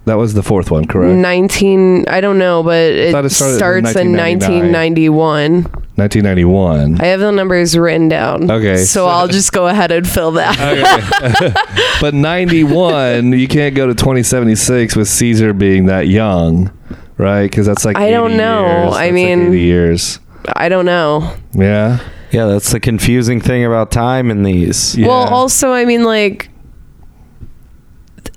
That 0.08 0.16
was 0.16 0.34
the 0.34 0.42
fourth 0.42 0.70
one, 0.70 0.86
correct? 0.86 1.14
19 1.16 2.06
I 2.08 2.20
don't 2.20 2.38
know, 2.38 2.62
but 2.62 2.76
it, 2.92 3.14
it 3.14 3.30
started 3.30 3.30
starts 3.30 3.94
in 3.96 4.16
1991. 4.16 5.62
1991. 5.62 7.00
I 7.00 7.06
have 7.06 7.20
the 7.20 7.30
numbers 7.30 7.76
written 7.76 8.08
down. 8.08 8.50
Okay, 8.50 8.78
So, 8.78 8.84
so- 8.84 9.06
I'll 9.06 9.28
just 9.28 9.52
go 9.52 9.66
ahead 9.68 9.90
and 9.92 10.08
fill 10.08 10.32
that. 10.32 10.56
Okay. 10.68 11.52
but 12.00 12.14
91, 12.14 13.32
you 13.32 13.48
can't 13.48 13.74
go 13.74 13.86
to 13.86 13.94
2076 13.94 14.96
with 14.96 15.08
Caesar 15.08 15.52
being 15.52 15.86
that 15.86 16.08
young, 16.08 16.70
right? 17.16 17.42
Because 17.42 17.66
that's 17.66 17.84
like 17.84 17.96
I 17.96 18.10
don't 18.10 18.36
know. 18.36 18.64
years. 18.66 18.76
I 18.76 18.82
That's 18.84 18.94
like 18.94 19.12
mean- 19.12 19.46
80 19.48 19.60
years. 19.60 20.20
I 20.56 20.68
don't 20.68 20.86
know. 20.86 21.34
Yeah. 21.52 22.00
Yeah, 22.30 22.46
that's 22.46 22.72
the 22.72 22.80
confusing 22.80 23.40
thing 23.40 23.64
about 23.64 23.90
time 23.90 24.30
in 24.30 24.42
these. 24.42 24.96
Yeah. 24.96 25.08
Well, 25.08 25.28
also, 25.28 25.72
I 25.72 25.84
mean, 25.84 26.04
like, 26.04 26.50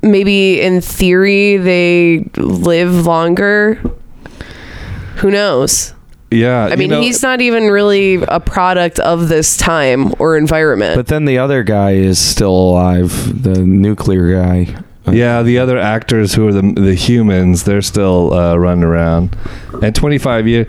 maybe 0.01 0.61
in 0.61 0.81
theory 0.81 1.57
they 1.57 2.29
live 2.37 3.05
longer. 3.05 3.81
Who 5.17 5.31
knows? 5.31 5.93
Yeah. 6.31 6.69
I 6.71 6.75
mean, 6.77 6.91
he's 6.91 7.21
not 7.21 7.41
even 7.41 7.67
really 7.67 8.23
a 8.23 8.39
product 8.39 8.99
of 8.99 9.27
this 9.27 9.57
time 9.57 10.13
or 10.17 10.37
environment. 10.37 10.95
But 10.95 11.07
then 11.07 11.25
the 11.25 11.37
other 11.37 11.63
guy 11.63 11.91
is 11.91 12.19
still 12.19 12.53
alive, 12.53 13.43
the 13.43 13.59
nuclear 13.59 14.41
guy. 14.41 14.81
Yeah, 15.09 15.41
the 15.41 15.57
other 15.57 15.77
actors 15.79 16.35
who 16.35 16.47
are 16.47 16.53
the 16.53 16.61
the 16.61 16.93
humans, 16.93 17.63
they're 17.63 17.81
still 17.81 18.33
uh, 18.33 18.55
running 18.55 18.83
around. 18.83 19.35
And 19.81 19.95
25 19.95 20.47
years, 20.47 20.67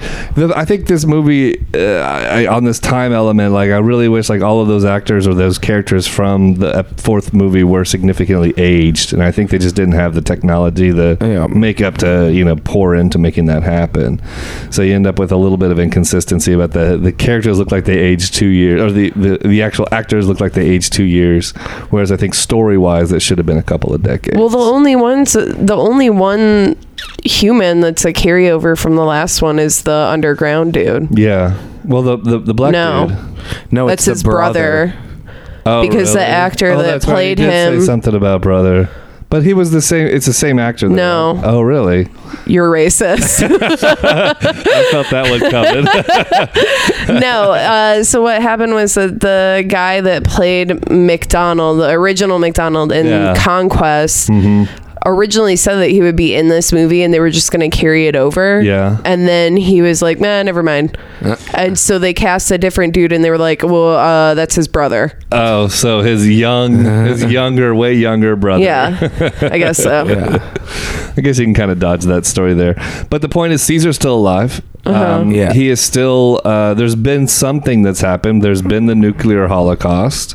I 0.57 0.65
think 0.65 0.87
this 0.87 1.05
movie 1.05 1.59
uh, 1.75 2.01
I, 2.01 2.47
on 2.47 2.65
this 2.65 2.79
time 2.79 3.13
element, 3.13 3.53
like 3.53 3.71
I 3.71 3.77
really 3.79 4.09
wish 4.09 4.31
like 4.31 4.41
all 4.41 4.61
of 4.63 4.69
those 4.69 4.87
actors 4.87 5.27
or 5.27 5.35
those 5.35 5.59
characters 5.59 6.07
from 6.07 6.55
the 6.55 6.85
fourth 6.97 7.35
movie 7.35 7.63
were 7.63 7.85
significantly 7.85 8.55
aged, 8.57 9.13
and 9.13 9.23
I 9.23 9.33
think 9.33 9.51
they 9.51 9.59
just 9.59 9.77
didn't 9.77 9.95
have 9.95 10.15
the 10.15 10.23
technology, 10.23 10.91
the 10.91 11.19
Yeah. 11.21 11.47
makeup 11.49 11.99
to 11.99 12.33
you 12.33 12.45
know 12.45 12.57
pour 12.57 12.95
into 12.95 13.19
making 13.19 13.47
that 13.47 13.63
happen. 13.63 14.19
So 14.71 14.81
you 14.81 14.95
end 14.95 15.07
up 15.07 15.19
with 15.19 15.31
a 15.31 15.37
little 15.37 15.59
bit 15.59 15.71
of 15.71 15.79
inconsistency 15.79 16.55
about 16.55 16.71
the 16.73 16.97
the 16.97 17.13
characters 17.13 17.59
look 17.59 17.71
like 17.71 17.85
they 17.85 17.99
aged 17.99 18.33
two 18.35 18.49
years, 18.49 18.81
or 18.81 18.91
the 18.91 19.11
the, 19.11 19.47
the 19.47 19.61
actual 19.63 19.87
actors 19.93 20.27
look 20.27 20.41
like 20.41 20.55
they 20.55 20.69
aged 20.71 20.95
two 20.95 21.05
years, 21.05 21.51
whereas 21.91 22.11
I 22.11 22.17
think 22.17 22.35
story 22.35 22.79
wise 22.79 23.13
it 23.13 23.21
should 23.21 23.37
have 23.37 23.47
been 23.47 23.59
a 23.59 23.63
couple 23.63 23.93
of 23.93 24.03
decades. 24.03 24.22
Well, 24.35 24.49
the 24.49 24.59
only 24.59 24.97
ones, 24.97 25.33
the 25.35 25.77
only 25.77 26.11
one 26.11 26.77
human 27.25 27.81
that's 27.81 28.05
a 28.05 28.13
carryover 28.13 28.79
from 28.79 28.97
the 28.97 29.05
last 29.05 29.43
one 29.43 29.59
is 29.59 29.83
the 29.83 29.93
underground 29.93 30.73
dude. 30.75 31.19
yeah. 31.19 31.57
Well, 31.85 32.03
the 32.03 32.17
the, 32.17 32.39
the 32.39 32.55
black 32.55 32.73
No. 32.73 33.09
dude. 33.09 33.73
No, 33.73 33.89
that's 33.89 34.03
it's 34.07 34.19
his 34.19 34.23
the 34.23 34.31
brother. 34.31 34.95
brother. 34.95 34.99
Oh, 35.65 35.83
Because 35.89 36.13
the 36.13 36.21
actor 36.25 36.71
oh, 36.73 36.79
that 36.79 36.83
that's 36.85 37.07
right. 37.07 37.13
played 37.15 37.39
He 37.39 37.45
did 37.45 37.51
say 37.51 37.75
him- 37.77 37.81
something 37.83 38.15
about 38.15 38.41
brother. 38.43 38.89
But 39.33 39.45
he 39.45 39.55
was 39.55 39.71
the 39.71 39.81
same. 39.81 40.07
It's 40.09 40.27
the 40.27 40.33
same 40.35 40.59
actor. 40.59 40.91
though. 40.91 40.95
No. 40.95 41.41
Oh, 41.43 41.63
really? 41.63 42.07
You're 42.45 42.71
racist. 42.71 43.43
I 43.63 44.89
felt 44.91 45.09
that 45.09 45.31
one 45.31 45.41
coming. 45.51 47.19
no. 47.21 47.53
Uh, 47.53 48.05
so 48.05 48.21
what 48.21 48.43
happened 48.43 48.75
was 48.75 48.93
that 48.93 49.21
the 49.21 49.65
guy 49.67 50.03
that 50.03 50.25
played 50.25 50.91
MacDonald, 50.91 51.81
the 51.81 51.89
original 51.93 52.39
MacDonald 52.39 52.93
in 52.93 53.07
Yeah. 53.07 53.35
Conquest, 53.35 54.29
hmm 54.29 54.65
originally 55.07 55.57
said 55.57 55.77
that 55.77 55.91
he 55.91 56.01
would 56.01 56.17
be 56.17 56.35
in 56.35 56.49
this 56.49 56.73
movie 56.73 57.03
and 57.03 57.13
they 57.13 57.21
were 57.21 57.31
just 57.31 57.51
going 57.51 57.69
to 57.69 57.77
carry 57.77 58.07
it 58.07 58.17
over. 58.17 58.61
Yeah. 58.63 59.01
And 59.05 59.27
then 59.27 59.57
he 59.57 59.83
was 59.83 60.03
like, 60.03 60.21
nah, 60.21 60.43
never 60.43 60.63
mind. 60.63 60.97
And 61.55 61.79
so 61.79 61.99
they 61.99 62.15
cast 62.15 62.51
a 62.51 62.59
different 62.59 62.95
dude 62.95 63.13
and 63.13 63.25
they 63.25 63.31
were 63.31 63.39
like, 63.39 63.63
well, 63.63 63.95
uh, 63.97 64.35
that's 64.35 64.55
his 64.55 64.69
brother. 64.69 65.19
Oh, 65.31 65.69
so 65.69 66.01
his 66.01 66.29
young, 66.29 66.85
his 66.85 67.25
younger, 67.33 67.75
way 67.75 67.95
younger 67.95 68.37
brother. 68.37 68.65
Yeah. 68.65 69.09
I 69.43 69.59
guess 69.59 69.79
so. 69.79 70.03
Yeah. 70.13 71.13
I 71.17 71.21
guess 71.21 71.39
you 71.39 71.45
can 71.45 71.55
kind 71.55 71.71
of 71.71 71.79
dodge 71.79 72.05
that 72.05 72.25
story 72.27 72.55
there. 72.55 72.75
But 73.11 73.21
the 73.23 73.29
point 73.29 73.53
is, 73.53 73.63
Caesar's 73.63 73.97
still 73.97 74.15
alive. 74.15 74.63
Uh-huh. 74.85 75.21
Um, 75.21 75.31
Yeah. 75.31 75.53
He 75.53 75.69
is 75.69 75.81
still. 75.81 76.41
Uh, 76.45 76.75
there's 76.75 76.97
been 76.97 77.29
something 77.29 77.83
that's 77.83 78.01
happened. 78.01 78.43
There's 78.43 78.63
been 78.63 78.87
the 78.87 78.95
nuclear 78.97 79.47
holocaust. 79.47 80.35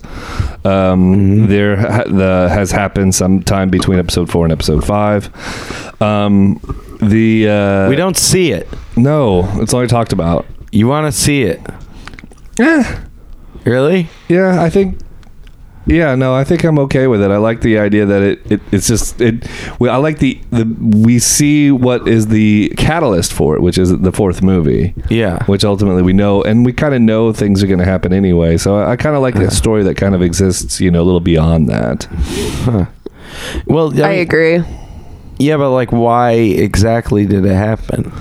Um, 0.66 1.48
There 1.48 1.75
ha- 1.75 2.04
the, 2.06 2.48
has 2.50 2.72
happened 2.72 3.13
sometime 3.16 3.70
between 3.70 4.00
episode 4.00 4.30
four 4.30 4.46
and 4.46 4.54
episode 4.54 4.86
five. 4.86 5.30
Um, 6.01 6.60
the 7.01 7.50
uh, 7.50 7.89
we 7.89 7.96
don't 7.96 8.18
see 8.18 8.51
it. 8.51 8.68
No, 8.96 9.48
it's 9.62 9.74
only 9.74 9.88
talked 9.88 10.13
about. 10.13 10.46
You 10.72 10.88
want 10.88 11.06
to 11.08 11.12
see 11.12 11.44
it? 11.44 11.62
Eh, 12.60 13.00
Really? 13.66 14.08
yeah, 14.30 14.62
I 14.63 14.70
think. 14.70 14.98
Yeah, 15.88 16.15
no, 16.15 16.36
I 16.36 16.44
think 16.44 16.63
I'm 16.65 16.77
okay 16.79 17.08
with 17.08 17.22
it. 17.22 17.32
I 17.32 17.38
like 17.38 17.62
the 17.62 17.79
idea 17.79 18.06
that 18.06 18.22
it, 18.22 18.51
it 18.51 18.62
it's 18.72 18.88
just 18.88 19.22
it. 19.22 19.48
We, 19.79 19.88
I 19.89 19.96
like 19.96 20.20
the 20.20 20.39
the 20.51 20.65
we 20.79 21.17
see 21.20 21.72
what 21.72 22.08
is 22.08 22.27
the 22.27 22.74
catalyst 22.77 23.32
for 23.34 23.56
it, 23.56 23.62
which 23.62 23.77
is 23.77 23.98
the 23.98 24.12
fourth 24.12 24.41
movie, 24.44 24.94
Yeah. 25.10 25.44
which 25.46 25.63
ultimately 25.63 26.01
we 26.03 26.12
know, 26.13 26.44
and 26.44 26.65
we 26.65 26.74
kind 26.74 26.94
of 26.94 27.01
know 27.01 27.32
things 27.32 27.63
are 27.63 27.67
going 27.67 27.79
to 27.79 27.86
happen 27.86 28.12
anyway. 28.12 28.58
So 28.58 28.75
I, 28.77 28.91
I 28.91 28.96
kind 28.98 29.15
of 29.15 29.22
like 29.22 29.36
Yeah. 29.36 29.44
that 29.44 29.51
story 29.51 29.82
that 29.84 29.96
kind 29.96 30.13
of 30.13 30.22
exists, 30.22 30.82
you 30.82 30.91
know, 30.91 31.01
a 31.01 31.06
little 31.06 31.22
beyond 31.22 31.70
that. 31.70 32.03
Huh. 32.65 32.86
Well, 33.65 33.89
I 34.03 34.10
mean, 34.12 34.20
agree. 34.20 34.62
Yeah, 35.39 35.58
but 35.58 35.72
like, 35.72 35.91
why 35.91 36.32
exactly 36.32 37.25
did 37.25 37.46
it 37.46 37.56
happen? 37.56 38.12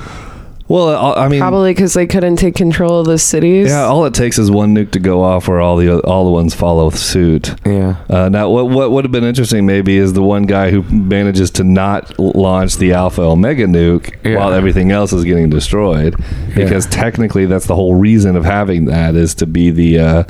Well, 0.68 0.88
I 1.14 1.24
I 1.26 1.28
mean, 1.28 1.40
Probably 1.40 1.70
because 1.72 1.94
they 1.94 2.06
couldn't 2.06 2.36
take 2.36 2.56
control 2.56 2.98
of 3.00 3.06
the 3.06 3.18
cities. 3.18 3.68
yeah, 3.68 3.84
all 3.84 4.04
it 4.04 4.14
takes 4.14 4.36
is 4.38 4.50
one 4.50 4.74
nuke 4.74 4.90
to 4.92 4.98
go 4.98 5.22
off, 5.22 5.46
where 5.46 5.60
all 5.60 5.76
the 5.76 6.00
all 6.00 6.24
the 6.24 6.30
ones 6.32 6.54
follow 6.54 6.90
suit. 6.90 7.54
Yeah. 7.64 7.96
Uh, 8.10 8.28
now, 8.28 8.48
what 8.50 8.68
what 8.68 8.90
would 8.90 9.04
have 9.04 9.12
been 9.12 9.22
interesting 9.24 9.64
maybe 9.64 9.96
is 9.96 10.12
the 10.14 10.22
one 10.22 10.42
guy 10.42 10.70
who 10.70 10.82
manages 10.82 11.50
to 11.52 11.64
not 11.64 12.18
launch 12.18 12.76
the 12.78 12.92
Alpha 12.94 13.22
Omega 13.22 13.66
nuke 13.66 14.12
Yeah. 14.24 14.38
while 14.38 14.52
everything 14.52 14.90
else 14.90 15.12
is 15.12 15.24
getting 15.24 15.50
destroyed, 15.50 16.16
because 16.54 16.86
technically 16.86 17.46
that's 17.46 17.66
the 17.66 17.76
whole 17.76 17.94
reason 17.94 18.34
of 18.34 18.44
having 18.44 18.86
that 18.86 19.14
is 19.14 19.34
to 19.36 19.46
be 19.46 19.70
the, 19.70 19.98
uh, 20.00 20.24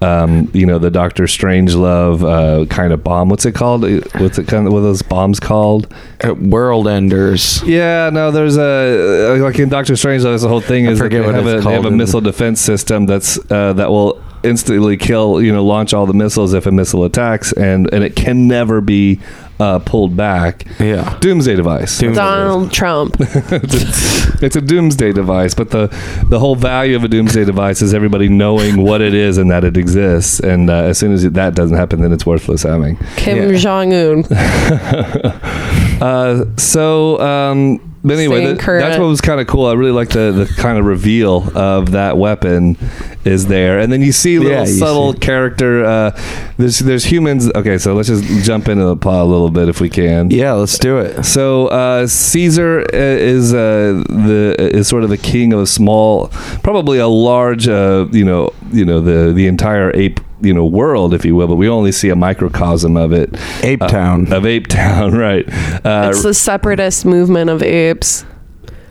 um, 0.00 0.50
you 0.54 0.64
know, 0.64 0.78
the 0.78 0.90
Doctor 0.90 1.24
Strangelove 1.24 2.22
uh, 2.22 2.64
kind 2.66 2.92
of 2.94 3.04
bomb. 3.04 3.28
What's 3.28 3.44
it 3.44 3.52
called? 3.54 3.82
What's 3.82 4.38
it 4.38 4.48
kind 4.48 4.66
of 4.66 4.72
what 4.72 4.78
are 4.80 4.82
those 4.82 5.02
bombs 5.02 5.38
called? 5.38 5.92
Uh, 6.24 6.34
world 6.34 6.88
enders. 6.88 7.62
Yeah, 7.64 8.08
no, 8.10 8.30
there's 8.30 8.56
a 8.56 9.34
uh, 9.36 9.42
like 9.42 9.58
in 9.66 9.70
Doctor 9.70 9.94
Strangelove. 9.94 10.22
That's 10.24 10.42
the 10.42 10.48
whole 10.48 10.60
thing 10.60 10.86
I 10.86 10.92
is 10.92 10.98
that 11.00 11.10
they 11.10 11.20
what 11.20 11.34
have, 11.34 11.46
it's 11.46 11.64
a, 11.64 11.68
they 11.68 11.74
have 11.74 11.84
a 11.84 11.88
in- 11.88 11.96
missile 11.96 12.20
defense 12.20 12.60
system 12.60 13.06
that's 13.06 13.38
uh, 13.50 13.72
that 13.74 13.90
will 13.90 14.22
instantly 14.42 14.96
kill, 14.96 15.42
you 15.42 15.52
know, 15.52 15.64
launch 15.64 15.92
all 15.92 16.06
the 16.06 16.14
missiles 16.14 16.54
if 16.54 16.66
a 16.66 16.70
missile 16.72 17.04
attacks, 17.04 17.52
and 17.52 17.92
and 17.92 18.04
it 18.04 18.14
can 18.16 18.46
never 18.46 18.80
be 18.80 19.18
uh, 19.58 19.78
pulled 19.80 20.16
back. 20.16 20.64
Yeah. 20.78 21.18
Doomsday 21.20 21.56
device. 21.56 21.98
Doom- 21.98 22.14
Donald 22.14 22.72
Trump. 22.72 23.16
it's, 23.18 23.50
a, 24.42 24.44
it's 24.44 24.56
a 24.56 24.60
doomsday 24.60 25.12
device, 25.12 25.54
but 25.54 25.70
the 25.70 25.88
the 26.28 26.38
whole 26.38 26.54
value 26.54 26.94
of 26.94 27.02
a 27.04 27.08
doomsday 27.08 27.44
device 27.44 27.82
is 27.82 27.92
everybody 27.94 28.28
knowing 28.28 28.82
what 28.82 29.00
it 29.00 29.14
is 29.14 29.36
and 29.38 29.50
that 29.50 29.64
it 29.64 29.76
exists. 29.76 30.38
And 30.40 30.70
uh, 30.70 30.74
as 30.84 30.98
soon 30.98 31.12
as 31.12 31.24
that 31.28 31.54
doesn't 31.56 31.76
happen, 31.76 32.00
then 32.02 32.12
it's 32.12 32.24
worthless 32.26 32.62
having. 32.62 32.98
Kim 33.16 33.50
Yeah. 33.52 33.58
Jong 33.58 33.92
Un. 33.92 34.24
Uh, 35.96 36.44
so 36.58 37.18
um, 37.20 37.95
but 38.06 38.14
anyway, 38.18 38.40
that- 38.54 38.58
that's 38.80 38.98
what 38.98 39.08
was 39.08 39.20
kind 39.20 39.40
of 39.40 39.46
cool. 39.46 39.66
I 39.66 39.74
really 39.74 39.90
like 39.92 40.08
the 40.10 40.32
the 40.32 40.46
kind 40.62 40.78
of 40.78 40.84
reveal 40.84 41.50
of 41.54 41.90
that 41.92 42.16
weapon 42.16 42.76
is 43.26 43.46
there, 43.46 43.78
and 43.78 43.92
then 43.92 44.02
you 44.02 44.12
see 44.12 44.38
little 44.38 44.52
Yeah, 44.52 44.60
you 44.60 44.66
subtle 44.78 45.12
see. 45.12 45.18
character. 45.18 45.84
Uh, 45.84 46.20
there's 46.56 46.78
there's 46.78 47.04
humans. 47.04 47.50
Okay, 47.54 47.78
so 47.78 47.94
let's 47.94 48.08
just 48.08 48.24
jump 48.46 48.68
into 48.68 48.84
the 48.84 48.96
plot 48.96 49.22
a 49.22 49.24
little 49.28 49.50
bit 49.50 49.68
if 49.68 49.80
we 49.80 49.88
can. 49.90 50.30
Yeah. 50.30 50.52
Let's 50.52 50.78
do 50.78 50.98
it. 50.98 51.24
So 51.24 51.66
uh, 51.68 52.06
Caesar 52.06 52.80
uh, 52.80 52.86
is 52.96 53.52
uh, 53.52 54.02
the 54.08 54.56
is 54.58 54.88
sort 54.88 55.04
of 55.04 55.10
the 55.10 55.18
king 55.18 55.52
of 55.52 55.60
a 55.60 55.66
small, 55.66 56.28
probably 56.62 56.98
a 56.98 57.08
large, 57.08 57.68
uh, 57.68 58.06
you 58.12 58.24
know, 58.24 58.52
you 58.72 58.84
know 58.84 59.00
the 59.00 59.32
the 59.32 59.46
entire 59.46 59.90
ape 59.94 60.20
you 60.42 60.52
know 60.52 60.66
world, 60.66 61.14
if 61.14 61.24
you 61.24 61.34
will, 61.34 61.46
but 61.48 61.56
we 61.56 61.68
only 61.68 61.90
see 61.92 62.10
a 62.10 62.16
microcosm 62.16 62.96
of 62.96 63.12
it 63.12 63.34
Ape 63.64 63.82
uh, 63.82 63.88
Town. 63.88 64.32
of 64.32 64.44
Ape 64.44 64.66
Town, 64.66 65.12
right? 65.26 65.44
Uh, 65.84 66.10
it's 66.12 66.22
the 66.22 66.34
separatist 66.34 67.04
movement 67.06 67.48
of 67.50 67.62
apes. 67.62 68.24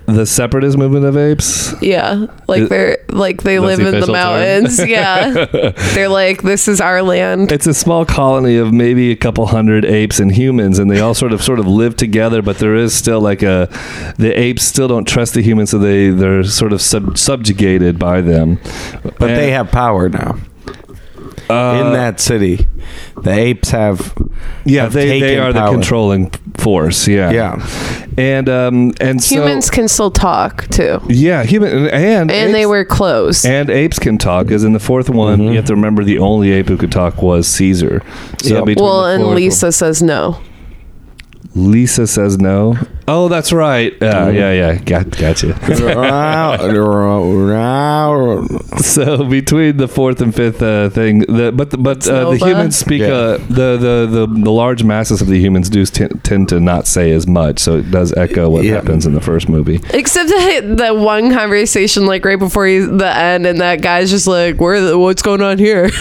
The 0.05 0.25
separatist 0.25 0.77
movement 0.77 1.05
of 1.05 1.17
apes. 1.17 1.73
Yeah, 1.81 2.27
like 2.47 2.69
they're 2.69 2.97
like 3.09 3.43
they 3.43 3.57
That's 3.57 3.65
live 3.65 3.79
the 3.79 3.95
in 3.95 4.01
the 4.01 4.11
mountains. 4.11 4.79
Yeah, 4.85 5.45
they're 5.93 6.09
like 6.09 6.43
this 6.43 6.67
is 6.67 6.79
our 6.79 7.01
land. 7.01 7.51
It's 7.51 7.65
a 7.65 7.73
small 7.73 8.05
colony 8.05 8.57
of 8.57 8.71
maybe 8.71 9.11
a 9.11 9.15
couple 9.15 9.45
hundred 9.47 9.83
apes 9.83 10.19
and 10.19 10.31
humans, 10.31 10.77
and 10.79 10.91
they 10.91 10.99
all 10.99 11.13
sort 11.15 11.33
of 11.33 11.41
sort 11.41 11.59
of 11.59 11.67
live 11.67 11.95
together. 11.95 12.41
But 12.41 12.59
there 12.59 12.75
is 12.75 12.93
still 12.93 13.19
like 13.19 13.41
a 13.41 13.67
the 14.17 14.31
apes 14.37 14.63
still 14.63 14.87
don't 14.87 15.07
trust 15.07 15.33
the 15.33 15.41
humans, 15.41 15.71
so 15.71 15.79
they 15.79 16.09
they're 16.09 16.43
sort 16.43 16.71
of 16.71 16.81
sub, 16.81 17.17
subjugated 17.17 17.97
by 17.97 18.21
them. 18.21 18.59
But 19.03 19.27
they 19.27 19.51
have 19.51 19.71
power 19.71 20.07
now 20.09 20.37
uh, 21.49 21.81
in 21.85 21.93
that 21.93 22.19
city. 22.19 22.67
The 23.21 23.31
apes 23.31 23.69
have. 23.69 24.13
yeah 24.65 24.83
have 24.83 24.93
they, 24.93 25.07
they 25.07 25.19
taken 25.19 25.43
are 25.43 25.53
the 25.53 25.65
controlling 25.71 26.29
force. 26.55 27.07
Yeah, 27.07 27.31
Yeah. 27.31 27.67
and 28.17 28.47
um 28.49 28.93
and 29.01 29.21
so, 29.23 29.35
Humans 29.35 29.69
can 29.69 29.87
still 29.87 30.11
talk 30.11 30.67
too, 30.69 30.99
yeah 31.07 31.43
human 31.43 31.71
and 31.71 31.89
and, 31.91 32.31
and 32.31 32.53
they 32.53 32.61
apes- 32.61 32.69
wear 32.69 32.85
clothes. 32.85 33.45
And 33.45 33.69
apes 33.69 33.99
can 33.99 34.17
talk, 34.17 34.47
because 34.47 34.63
in 34.63 34.73
the 34.73 34.79
fourth 34.79 35.09
one, 35.09 35.39
Mhm. 35.39 35.49
you 35.51 35.55
have 35.55 35.65
to 35.65 35.75
remember 35.75 36.03
the 36.03 36.19
only 36.19 36.51
ape 36.51 36.67
who 36.67 36.77
could 36.77 36.91
talk 36.91 37.21
was 37.21 37.47
Caesar. 37.47 38.01
So 38.41 38.65
Yep. 38.65 38.77
well, 38.79 39.05
and 39.05 39.23
fourth- 39.23 39.35
Lisa 39.35 39.71
says 39.71 40.01
no. 40.03 40.39
Lisa 41.55 42.05
says 42.07 42.37
no. 42.37 42.77
Oh, 43.07 43.27
that's 43.27 43.53
right. 43.53 43.93
Uh, 44.01 44.31
yeah, 44.33 44.51
yeah, 44.51 44.75
got 44.79 45.11
gotcha. 45.15 45.53
so 48.81 49.23
between 49.25 49.77
the 49.77 49.87
fourth 49.87 50.21
and 50.21 50.33
fifth 50.33 50.61
uh, 50.61 50.89
thing, 50.89 51.19
the, 51.19 51.51
but 51.55 51.69
the, 51.71 51.77
but 51.77 52.07
uh, 52.07 52.31
the 52.31 52.37
humans 52.37 52.75
speak. 52.77 53.01
Yeah. 53.01 53.07
Uh, 53.13 53.37
the, 53.49 53.77
the 53.77 54.07
the 54.09 54.27
the 54.43 54.51
large 54.51 54.83
masses 54.83 55.21
of 55.21 55.27
the 55.27 55.39
humans 55.39 55.69
do 55.69 55.85
t- 55.85 56.07
tend 56.23 56.49
to 56.49 56.59
not 56.59 56.87
say 56.87 57.11
as 57.11 57.27
much, 57.27 57.59
so 57.59 57.77
it 57.77 57.91
does 57.91 58.11
echo 58.13 58.49
what 58.49 58.63
Yeah. 58.63 58.75
happens 58.75 59.05
in 59.05 59.13
the 59.13 59.21
first 59.21 59.49
movie. 59.49 59.79
Except 59.91 60.29
that 60.29 60.77
that 60.77 60.97
one 60.97 61.31
conversation, 61.31 62.05
like 62.07 62.25
right 62.25 62.39
before 62.39 62.65
he, 62.65 62.79
the 62.79 63.15
end, 63.15 63.45
and 63.45 63.61
that 63.61 63.81
guy's 63.81 64.09
just 64.09 64.25
like, 64.27 64.59
"Where? 64.59 64.81
The, 64.81 64.97
what's 64.97 65.21
going 65.21 65.41
on 65.41 65.57
here?" 65.59 65.89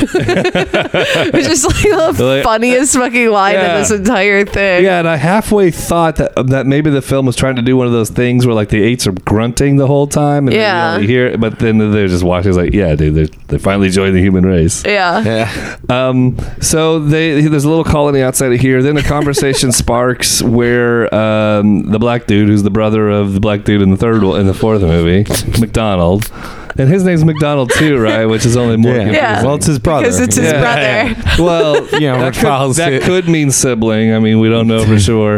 It's 1.35 1.49
just 1.49 1.65
like 1.67 2.17
the 2.17 2.25
Like- 2.25 2.45
funniest 2.45 2.95
fucking 2.95 3.31
line 3.31 3.55
Yeah. 3.55 3.75
in 3.75 3.81
this 3.83 3.91
entire 3.91 4.45
thing. 4.45 4.85
Yeah, 4.85 4.99
and 5.01 5.09
I 5.09 5.17
halfway 5.17 5.71
thought 5.71 6.17
that 6.17 6.33
that 6.49 6.67
maybe 6.67 6.91
of 6.91 6.94
the 6.95 7.03
film 7.03 7.27
was 7.27 7.37
trying 7.37 7.57
to 7.57 7.63
do 7.63 7.77
one 7.77 7.87
of 7.87 7.93
those 7.93 8.11
things 8.11 8.47
where 8.47 8.55
like 8.55 8.71
the 8.71 8.83
eights 8.83 9.07
are 9.07 9.13
grunting 9.13 9.77
the 9.77 9.87
whole 9.87 10.07
time, 10.07 10.49
and 10.49 10.57
Yeah. 10.57 10.73
then 10.73 10.91
you 10.91 10.95
only 11.03 11.07
hear, 11.13 11.27
it, 11.27 11.41
but 11.41 11.59
then 11.59 11.79
they're 11.93 12.09
just 12.09 12.25
watching. 12.25 12.49
It's 12.49 12.57
like, 12.59 12.73
yeah, 12.73 12.95
dude, 12.95 13.15
they 13.15 13.27
they 13.49 13.59
finally 13.59 13.91
joined 13.91 14.17
the 14.17 14.21
human 14.21 14.45
race. 14.47 14.83
Yeah. 14.85 15.23
Yeah. 15.23 15.77
Um, 16.09 16.37
so 16.61 16.99
they 16.99 17.43
there's 17.43 17.65
a 17.65 17.69
little 17.69 17.85
colony 17.85 18.23
outside 18.23 18.53
of 18.53 18.61
here. 18.61 18.83
Then 18.83 18.97
a 18.97 19.03
conversation 19.03 19.71
sparks 19.83 20.43
where 20.43 21.13
um, 21.15 21.91
the 21.91 21.99
black 21.99 22.27
dude, 22.27 22.49
who's 22.49 22.63
the 22.63 22.71
brother 22.71 23.11
of 23.11 23.35
the 23.35 23.41
black 23.41 23.65
dude 23.65 23.83
in 23.83 23.91
the 23.91 23.97
third 23.97 24.23
in 24.23 24.47
the 24.47 24.55
fourth 24.55 24.81
movie, 24.83 25.25
MacDonald, 25.61 26.31
and 26.77 26.89
his 26.89 27.05
name's 27.05 27.25
MacDonald 27.25 27.71
too, 27.73 27.99
right? 28.01 28.27
Which 28.27 28.45
is 28.47 28.57
only 28.57 28.77
more. 28.77 28.95
Yeah. 28.97 29.11
Yeah. 29.11 29.43
Well, 29.45 29.55
it's 29.57 29.67
his 29.67 29.79
brother. 29.79 30.05
Because 30.05 30.21
it's 30.21 30.37
his 30.37 30.51
Yeah. 30.53 31.13
brother. 31.15 31.43
Well, 31.43 31.75
You 31.95 32.01
know, 32.11 32.31
that, 32.31 32.35
could, 32.35 32.75
that 32.77 33.03
could 33.03 33.29
mean 33.29 33.51
sibling. 33.51 34.13
I 34.13 34.19
mean, 34.19 34.39
we 34.41 34.49
don't 34.49 34.67
know 34.67 34.85
for 34.85 34.99
sure. 35.09 35.37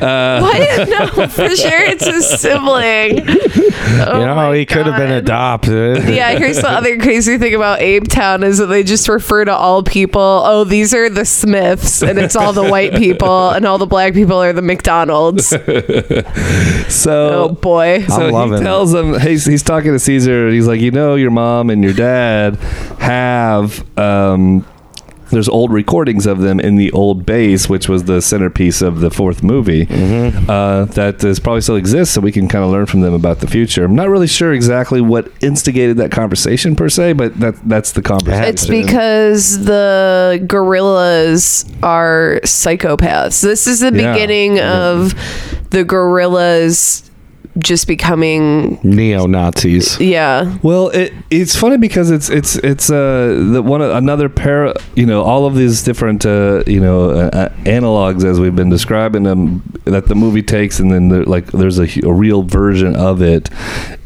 Uh, 0.00 0.40
What? 0.40 0.88
No, 0.88 1.26
for 1.28 1.48
sure 1.56 1.80
it's 1.82 2.06
his 2.06 2.26
sibling. 2.40 3.24
Oh 4.00 4.18
you 4.20 4.26
know, 4.26 4.34
my 4.34 4.56
he 4.56 4.66
could 4.66 4.86
have 4.86 4.96
been 4.96 5.10
adopted. 5.12 6.08
Yeah, 6.08 6.38
here's 6.38 6.56
the 6.56 6.68
other 6.70 6.98
crazy 6.98 7.38
thing 7.38 7.54
about 7.54 7.80
Ape 7.80 8.08
Town 8.08 8.42
is 8.42 8.58
that 8.58 8.66
they 8.66 8.82
just 8.82 9.08
refer 9.08 9.44
to 9.44 9.54
all 9.54 9.82
people. 9.82 10.20
Oh, 10.44 10.64
these 10.64 10.92
are 10.94 11.08
the 11.08 11.24
Smiths, 11.24 12.02
and 12.02 12.18
it's 12.18 12.36
all 12.36 12.52
the 12.52 12.64
white 12.68 12.94
people, 12.94 13.50
and 13.50 13.64
all 13.66 13.78
the 13.78 13.86
black 13.86 14.14
people 14.14 14.36
are 14.42 14.52
the 14.52 14.62
McDonald's. 14.62 15.46
so 16.88 17.28
Oh 17.44 17.48
boy. 17.60 17.96
I'm 17.96 18.08
so 18.10 18.28
loving 18.28 18.54
he 18.54 18.60
it. 18.60 18.64
tells 18.64 18.94
him 18.94 19.18
he's, 19.20 19.44
he's 19.44 19.62
talking 19.62 19.92
to 19.92 19.98
caesar 19.98 20.46
and 20.46 20.54
he's 20.54 20.66
like 20.68 20.80
you 20.80 20.90
know 20.92 21.16
your 21.16 21.30
mom 21.32 21.70
and 21.70 21.82
your 21.82 21.94
dad 21.94 22.54
have 23.00 23.98
um 23.98 24.64
there's 25.30 25.48
old 25.48 25.70
recordings 25.72 26.24
of 26.24 26.38
them 26.40 26.58
in 26.58 26.76
the 26.76 26.90
old 26.92 27.26
base, 27.26 27.68
which 27.68 27.86
was 27.86 28.04
the 28.04 28.22
centerpiece 28.22 28.80
of 28.80 29.00
the 29.00 29.10
fourth 29.10 29.42
movie. 29.42 29.84
Mm-hmm. 29.84 30.48
Uh, 30.48 30.86
that 30.86 31.22
is 31.22 31.38
probably 31.38 31.60
still 31.60 31.76
exists, 31.76 32.14
so 32.14 32.22
we 32.22 32.32
can 32.32 32.48
kind 32.48 32.64
of 32.64 32.70
learn 32.70 32.86
from 32.86 33.00
them 33.02 33.12
about 33.12 33.40
the 33.40 33.46
future. 33.46 33.84
I'm 33.84 33.94
not 33.94 34.08
really 34.08 34.26
sure 34.26 34.54
exactly 34.54 35.02
what 35.02 35.30
instigated 35.42 35.98
that 35.98 36.10
conversation 36.12 36.74
per 36.74 36.88
se, 36.88 37.12
but 37.12 37.38
that 37.40 37.56
that's 37.68 37.92
the 37.92 38.00
conversation. 38.00 38.44
It's 38.44 38.66
because 38.66 39.64
the 39.66 40.42
gorillas 40.46 41.66
are 41.82 42.40
psychopaths. 42.44 43.42
This 43.42 43.66
is 43.66 43.80
the 43.80 43.92
Yeah. 43.94 44.12
beginning 44.14 44.60
of 44.60 45.12
the 45.70 45.84
gorillas 45.84 47.07
just 47.58 47.86
becoming 47.86 48.78
Neo 48.82 49.26
Nazis. 49.26 49.98
yeah. 50.00 50.56
Well, 50.62 50.88
it 50.88 51.12
it's 51.30 51.56
funny 51.56 51.76
because 51.76 52.10
it's 52.10 52.28
it's 52.28 52.56
it's 52.56 52.90
uh 52.90 53.48
the 53.52 53.62
one 53.62 53.82
another 53.82 54.28
pair 54.28 54.72
you 54.94 55.06
know 55.06 55.22
all 55.22 55.46
of 55.46 55.54
these 55.54 55.82
different 55.82 56.24
uh 56.26 56.62
you 56.66 56.80
know 56.80 57.10
uh, 57.10 57.30
uh, 57.32 57.48
analogs 57.64 58.24
as 58.24 58.40
we've 58.40 58.56
been 58.56 58.70
describing 58.70 59.22
them 59.24 59.62
that 59.84 60.06
the 60.06 60.14
movie 60.14 60.42
takes 60.42 60.78
and 60.80 60.90
then 60.90 61.08
there, 61.08 61.24
like 61.24 61.46
there's 61.52 61.78
a, 61.78 61.88
a 62.06 62.12
real 62.12 62.42
version 62.42 62.94
of 62.96 63.22
it 63.22 63.48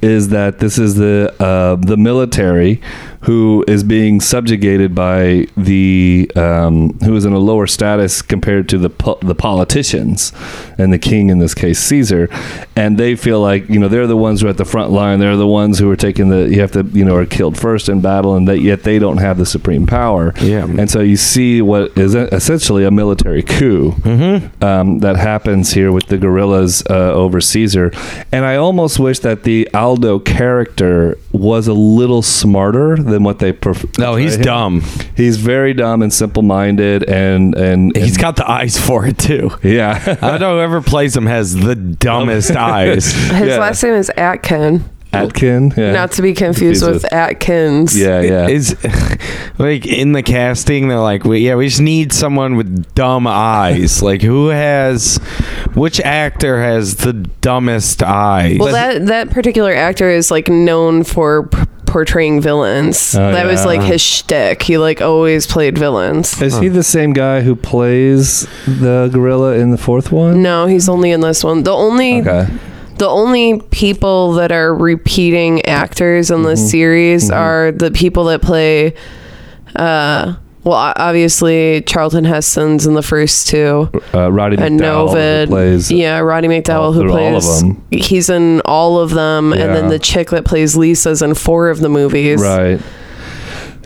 is 0.02 0.28
that 0.28 0.58
this 0.58 0.78
is 0.78 0.94
the 0.96 1.34
uh 1.40 1.76
the 1.76 1.96
military 1.96 2.80
who 3.22 3.64
is 3.68 3.84
being 3.84 4.20
subjugated 4.20 4.94
by 4.94 5.46
the 5.56 6.30
um, 6.36 6.98
who 7.00 7.14
is 7.16 7.24
in 7.24 7.32
a 7.32 7.38
lower 7.38 7.66
status 7.66 8.20
compared 8.22 8.68
to 8.70 8.78
the 8.78 8.90
po- 8.90 9.18
the 9.22 9.34
politicians 9.34 10.32
and 10.78 10.92
the 10.92 10.98
king 10.98 11.30
in 11.30 11.38
this 11.38 11.54
case 11.54 11.78
Caesar, 11.78 12.28
and 12.76 12.98
they 12.98 13.14
feel 13.16 13.40
like 13.40 13.68
you 13.68 13.78
know 13.78 13.88
they're 13.88 14.06
the 14.06 14.16
ones 14.16 14.40
who 14.40 14.46
are 14.46 14.50
at 14.50 14.56
the 14.56 14.64
front 14.64 14.90
line. 14.90 15.20
They're 15.20 15.36
the 15.36 15.46
ones 15.46 15.78
who 15.78 15.90
are 15.90 15.96
taking 15.96 16.28
the 16.30 16.48
you 16.48 16.60
have 16.60 16.72
to 16.72 16.82
you 16.92 17.04
know 17.04 17.14
are 17.16 17.26
killed 17.26 17.56
first 17.58 17.88
in 17.88 18.00
battle, 18.00 18.34
and 18.34 18.48
that 18.48 18.58
yet 18.60 18.82
they 18.82 18.98
don't 18.98 19.18
have 19.18 19.38
the 19.38 19.46
supreme 19.46 19.86
power. 19.86 20.32
Yeah. 20.40 20.64
and 20.64 20.90
so 20.90 21.00
you 21.00 21.16
see 21.16 21.62
what 21.62 21.96
is 21.96 22.14
essentially 22.14 22.84
a 22.84 22.90
military 22.90 23.42
coup 23.42 23.92
Mm-hmm. 24.02 24.64
um, 24.64 24.98
that 24.98 25.16
happens 25.16 25.72
here 25.72 25.92
with 25.92 26.06
the 26.06 26.18
gorillas 26.18 26.82
uh, 26.90 27.12
over 27.12 27.40
Caesar. 27.40 27.92
And 28.32 28.44
I 28.44 28.56
almost 28.56 28.98
wish 28.98 29.20
that 29.20 29.44
the 29.44 29.68
Aldo 29.74 30.18
character 30.20 31.16
was 31.42 31.66
a 31.68 31.72
little 31.74 32.22
smarter 32.22 32.96
than 32.96 33.24
what 33.24 33.38
they. 33.40 33.52
Perf- 33.52 33.98
No, 33.98 34.14
he's 34.14 34.36
portray 34.36 34.52
him. 34.52 34.80
dumb. 34.80 34.82
He's 35.16 35.36
very 35.36 35.74
dumb 35.74 36.00
and 36.02 36.12
simple-minded, 36.12 37.02
and 37.10 37.54
and, 37.54 37.94
He's 37.96 38.12
and- 38.14 38.18
got 38.20 38.36
the 38.36 38.48
eyes 38.50 38.78
for 38.78 39.04
it 39.06 39.18
too. 39.18 39.50
yeah. 39.62 40.16
I 40.22 40.30
don't 40.30 40.40
know 40.40 40.54
whoever 40.56 40.80
plays 40.80 41.16
him 41.16 41.26
has 41.26 41.54
the 41.54 41.74
dumbest 41.74 42.50
eyes. 42.56 43.12
His 43.12 43.48
Yeah. 43.48 43.58
last 43.58 43.82
name 43.82 43.94
is 43.94 44.10
Atkin. 44.16 44.84
Atkin. 45.12 45.72
Yeah. 45.76 45.92
Not 45.92 46.12
to 46.12 46.22
be 46.22 46.32
confused 46.34 46.82
Confused 46.82 47.04
with 47.04 47.12
Atkins. 47.12 47.98
yeah, 47.98 48.20
yeah. 48.20 48.48
Is 48.48 48.76
like 49.58 49.86
in 49.86 50.12
the 50.12 50.22
casting, 50.22 50.88
they're 50.88 50.98
like, 51.00 51.24
we, 51.24 51.38
yeah, 51.40 51.54
we 51.54 51.68
just 51.68 51.80
need 51.80 52.12
someone 52.12 52.56
with 52.56 52.94
dumb 52.94 53.26
eyes. 53.26 54.02
Like, 54.12 54.22
who 54.22 54.48
has, 54.48 55.18
which 55.74 56.00
actor 56.00 56.60
has 56.62 56.96
the 56.96 57.12
dumbest 57.12 58.02
eyes? 58.02 58.58
Well, 58.58 58.72
that 58.72 59.06
that 59.06 59.30
particular 59.30 59.72
actor 59.74 60.08
is 60.10 60.30
like 60.30 60.48
known 60.48 61.04
for 61.04 61.46
p- 61.48 61.58
portraying 61.86 62.40
villains. 62.40 63.14
Oh, 63.14 63.32
that 63.32 63.46
was 63.46 63.64
like 63.64 63.82
his 63.82 64.00
shtick. 64.00 64.62
He 64.62 64.78
like 64.78 65.00
always 65.00 65.46
played 65.46 65.76
villains. 65.78 66.40
Is 66.42 66.58
he 66.58 66.68
the 66.68 66.82
same 66.82 67.12
guy 67.12 67.42
who 67.42 67.54
plays 67.54 68.46
the 68.66 69.08
gorilla 69.12 69.54
in 69.56 69.70
the 69.70 69.78
fourth 69.78 70.10
one? 70.10 70.42
No, 70.42 70.66
he's 70.66 70.88
only 70.88 71.10
in 71.12 71.20
this 71.20 71.44
one. 71.44 71.62
The 71.62 71.72
only 71.72 72.20
Okay. 72.20 72.48
The 73.02 73.08
only 73.08 73.60
people 73.72 74.34
that 74.34 74.52
are 74.52 74.72
repeating 74.72 75.64
actors 75.66 76.30
in 76.30 76.36
Mm-hmm. 76.38 76.46
this 76.46 76.70
series 76.70 77.30
are 77.32 77.72
the 77.72 77.90
people 77.90 78.26
that 78.26 78.42
play. 78.42 78.94
Uh, 79.74 80.34
well, 80.62 80.92
obviously 80.96 81.82
Charlton 81.84 82.22
Heston's 82.24 82.86
in 82.86 82.94
the 82.94 83.02
first 83.02 83.48
two, 83.48 83.88
Uh, 84.14 84.30
Roddy 84.30 84.56
and 84.56 84.78
McDowall 84.78 85.08
Novid. 85.16 85.48
plays. 85.48 85.90
yeah, 85.90 86.20
Roddy 86.20 86.46
McDowall 86.46 86.78
all- 86.78 86.92
who 86.92 87.00
through 87.00 87.12
all 87.18 87.34
of 87.38 87.42
plays. 87.42 87.60
them. 87.62 87.82
He's 87.90 88.30
in 88.30 88.60
all 88.66 89.00
of 89.00 89.10
them, 89.10 89.52
and 89.52 89.74
then 89.74 89.88
the 89.88 89.98
chick 89.98 90.30
that 90.30 90.44
plays 90.44 90.76
Lisa's 90.76 91.22
in 91.22 91.34
four 91.34 91.70
of 91.70 91.80
the 91.80 91.88
movies. 91.88 92.40
Right. 92.40 92.80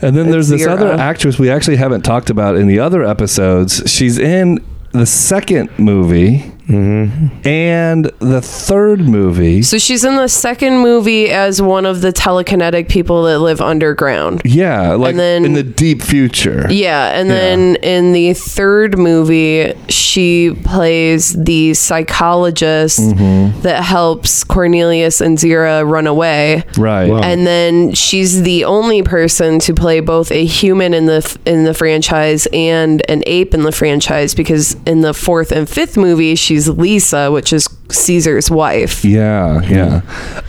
And 0.02 0.14
then 0.14 0.30
there's 0.30 0.50
It's 0.50 0.62
this 0.62 0.68
other 0.70 0.92
actress 0.92 1.38
we 1.38 1.48
actually 1.48 1.76
haven't 1.76 2.02
talked 2.02 2.28
about 2.28 2.56
in 2.56 2.66
the 2.66 2.80
other 2.80 3.02
episodes. 3.02 3.82
She's 3.86 4.18
in 4.18 4.58
the 4.92 5.06
second 5.06 5.70
movie 5.78 6.52
Mm-hmm. 6.68 7.46
and 7.46 8.04
the 8.18 8.40
third 8.42 9.00
movie. 9.00 9.62
So 9.62 9.78
she's 9.78 10.04
in 10.04 10.16
the 10.16 10.28
second 10.28 10.78
movie 10.78 11.30
as 11.30 11.62
one 11.62 11.86
of 11.86 12.00
the 12.00 12.12
telekinetic 12.12 12.88
people 12.88 13.22
that 13.24 13.38
live 13.38 13.60
underground. 13.60 14.42
Yeah, 14.44 14.94
like 14.94 15.10
And 15.10 15.18
then- 15.20 15.44
in 15.44 15.52
the 15.52 15.62
deep 15.62 16.02
future. 16.02 16.66
Yeah, 16.70 17.18
and 17.18 17.28
Yeah. 17.28 17.34
then 17.34 17.76
in 17.76 18.12
the 18.12 18.34
third 18.34 18.98
movie, 18.98 19.72
she 19.88 20.56
plays 20.64 21.32
the 21.32 21.74
psychologist 21.74 22.98
Mm-hmm. 23.00 23.60
that 23.62 23.82
helps 23.84 24.42
Cornelius 24.44 25.20
and 25.20 25.38
Zira 25.38 25.88
run 25.88 26.06
away. 26.06 26.64
Right. 26.78 27.08
Wow. 27.10 27.20
And 27.20 27.46
then 27.46 27.92
she's 27.94 28.42
the 28.42 28.64
only 28.64 29.02
person 29.02 29.58
to 29.60 29.74
play 29.74 30.00
both 30.00 30.30
a 30.32 30.44
human 30.44 30.94
in 30.94 31.06
the 31.06 31.36
in 31.44 31.64
the 31.64 31.74
franchise 31.74 32.46
and 32.52 33.02
an 33.08 33.22
ape 33.26 33.54
in 33.54 33.62
the 33.62 33.72
franchise 33.72 34.34
because 34.34 34.76
in 34.86 35.00
the 35.02 35.12
fourth 35.14 35.52
and 35.52 35.68
fifth 35.68 35.96
movie 35.96 36.34
she's 36.56 36.70
Lisa, 36.70 37.30
which 37.30 37.52
is 37.52 37.68
Caesar's 37.90 38.50
wife. 38.50 39.04
Yeah, 39.04 39.60
yeah. 39.62 40.00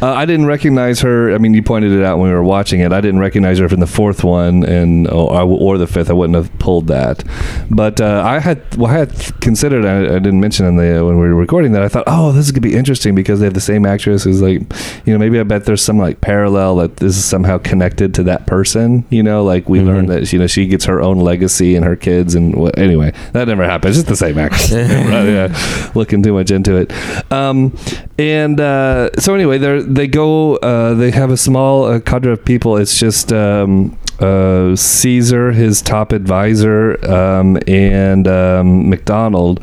Uh, 0.01 0.13
I 0.13 0.25
didn't 0.25 0.45
recognize 0.47 0.99
her. 1.01 1.33
I 1.33 1.37
mean, 1.37 1.53
you 1.53 1.61
pointed 1.63 1.91
it 1.91 2.03
out 2.03 2.17
when 2.19 2.29
we 2.29 2.33
were 2.33 2.43
watching 2.43 2.79
it. 2.81 2.91
I 2.91 3.01
didn't 3.01 3.19
recognize 3.19 3.59
her 3.59 3.69
from 3.69 3.79
the 3.79 3.87
fourth 3.87 4.23
one, 4.23 4.63
and 4.63 5.07
or, 5.07 5.41
or 5.43 5.77
the 5.77 5.87
fifth. 5.87 6.09
I 6.09 6.13
wouldn't 6.13 6.35
have 6.35 6.51
pulled 6.59 6.87
that. 6.87 7.23
But 7.69 8.01
uh, 8.01 8.23
I 8.25 8.39
had, 8.39 8.61
well, 8.75 8.91
I 8.91 8.97
had 8.97 9.41
considered. 9.41 9.85
I, 9.85 10.15
I 10.15 10.19
didn't 10.19 10.39
mention 10.39 10.65
in 10.65 10.77
the 10.77 11.03
when 11.05 11.15
we 11.19 11.27
were 11.27 11.35
recording 11.35 11.71
that 11.73 11.81
I 11.83 11.87
thought, 11.87 12.05
oh, 12.07 12.31
this 12.31 12.45
is 12.45 12.51
gonna 12.51 12.61
be 12.61 12.75
interesting 12.75 13.15
because 13.15 13.39
they 13.39 13.45
have 13.45 13.53
the 13.53 13.61
same 13.61 13.85
actress. 13.85 14.23
Who's 14.23 14.41
like, 14.41 14.61
you 15.05 15.13
know, 15.13 15.19
maybe 15.19 15.39
I 15.39 15.43
bet 15.43 15.65
there's 15.65 15.81
some 15.81 15.97
like 15.97 16.21
parallel 16.21 16.77
that 16.77 16.97
this 16.97 17.17
is 17.17 17.25
somehow 17.25 17.57
connected 17.59 18.13
to 18.15 18.23
that 18.23 18.47
person. 18.47 19.05
You 19.09 19.23
know, 19.23 19.43
like 19.43 19.69
we 19.69 19.79
Mhm. 19.79 19.85
learned 19.85 20.09
that 20.09 20.33
you 20.33 20.39
know 20.39 20.47
she 20.47 20.65
gets 20.67 20.85
her 20.85 21.01
own 21.01 21.19
legacy 21.19 21.75
and 21.75 21.85
her 21.85 21.95
kids, 21.95 22.35
and 22.35 22.55
wh- 22.55 22.77
anyway, 22.77 23.13
that 23.33 23.47
never 23.47 23.63
happened. 23.63 23.89
It's 23.89 23.97
just 23.97 24.07
the 24.07 24.15
same 24.15 24.37
actress. 24.37 24.71
Yeah, 25.27 25.91
looking 25.95 26.23
too 26.23 26.33
much 26.33 26.51
into 26.51 26.75
it. 26.77 26.91
Um, 27.31 27.77
and 28.17 28.59
uh, 28.59 29.09
so 29.19 29.35
anyway, 29.35 29.57
they 29.57 29.81
they 29.81 30.07
go. 30.07 30.55
Uh, 30.57 30.93
they 30.93 31.11
have 31.11 31.29
a 31.29 31.37
small 31.37 31.85
uh, 31.85 31.99
cadre 31.99 32.33
of 32.33 32.43
people. 32.45 32.77
It's 32.77 32.99
just 32.99 33.33
um, 33.33 33.97
uh, 34.19 34.75
Caesar, 34.75 35.51
his 35.51 35.81
top 35.81 36.11
advisor, 36.11 37.03
um, 37.09 37.57
and 37.67 38.27
um, 38.27 38.89
MacDonald, 38.89 39.61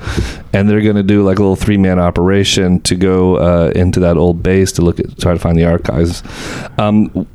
and 0.53 0.69
they're 0.69 0.81
going 0.81 0.97
to 0.97 1.03
do 1.03 1.23
like 1.25 1.39
a 1.39 1.43
little 1.43 1.57
three 1.57 1.77
man 1.77 1.99
operation 1.99 2.81
to 2.83 2.95
go 2.95 3.37
uh, 3.37 3.73
into 3.75 4.01
that 4.01 4.17
old 4.17 4.43
base 4.43 4.73
to 4.73 4.83
look 4.83 5.01
at 5.01 5.19
try 5.19 5.33
to 5.33 5.39
find 5.39 5.59
the 5.59 5.65
archives. 5.65 6.23
Um, 6.79 7.27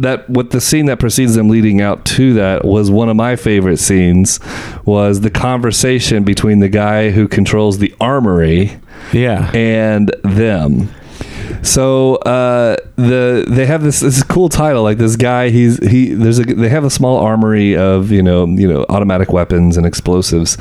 that 0.00 0.28
what 0.28 0.50
the 0.50 0.60
scene 0.60 0.86
that 0.86 0.98
precedes 0.98 1.34
them 1.34 1.48
leading 1.48 1.80
out 1.80 2.04
to 2.04 2.34
that 2.34 2.64
was 2.64 2.90
one 2.90 3.08
of 3.08 3.16
my 3.16 3.36
favorite 3.36 3.78
scenes 3.78 4.40
was 4.84 5.20
the 5.20 5.30
conversation 5.30 6.24
between 6.24 6.60
the 6.60 6.68
guy 6.68 7.10
who 7.10 7.28
controls 7.28 7.78
the 7.78 7.94
armory 8.00 8.78
yeah. 9.12 9.50
and 9.52 10.14
them 10.22 10.88
So 11.62 12.16
uh, 12.16 12.76
the 12.96 13.44
they 13.48 13.66
have 13.66 13.82
this 13.82 14.00
this 14.00 14.22
cool 14.22 14.48
title 14.48 14.82
like 14.82 14.98
this 14.98 15.16
guy 15.16 15.50
he's 15.50 15.78
he 15.88 16.14
there's 16.14 16.38
a 16.38 16.44
they 16.44 16.68
have 16.68 16.84
a 16.84 16.90
small 16.90 17.18
armory 17.18 17.76
of 17.76 18.10
you 18.10 18.22
know 18.22 18.46
you 18.46 18.66
know 18.66 18.86
automatic 18.88 19.32
weapons 19.32 19.76
and 19.76 19.86
explosives, 19.86 20.56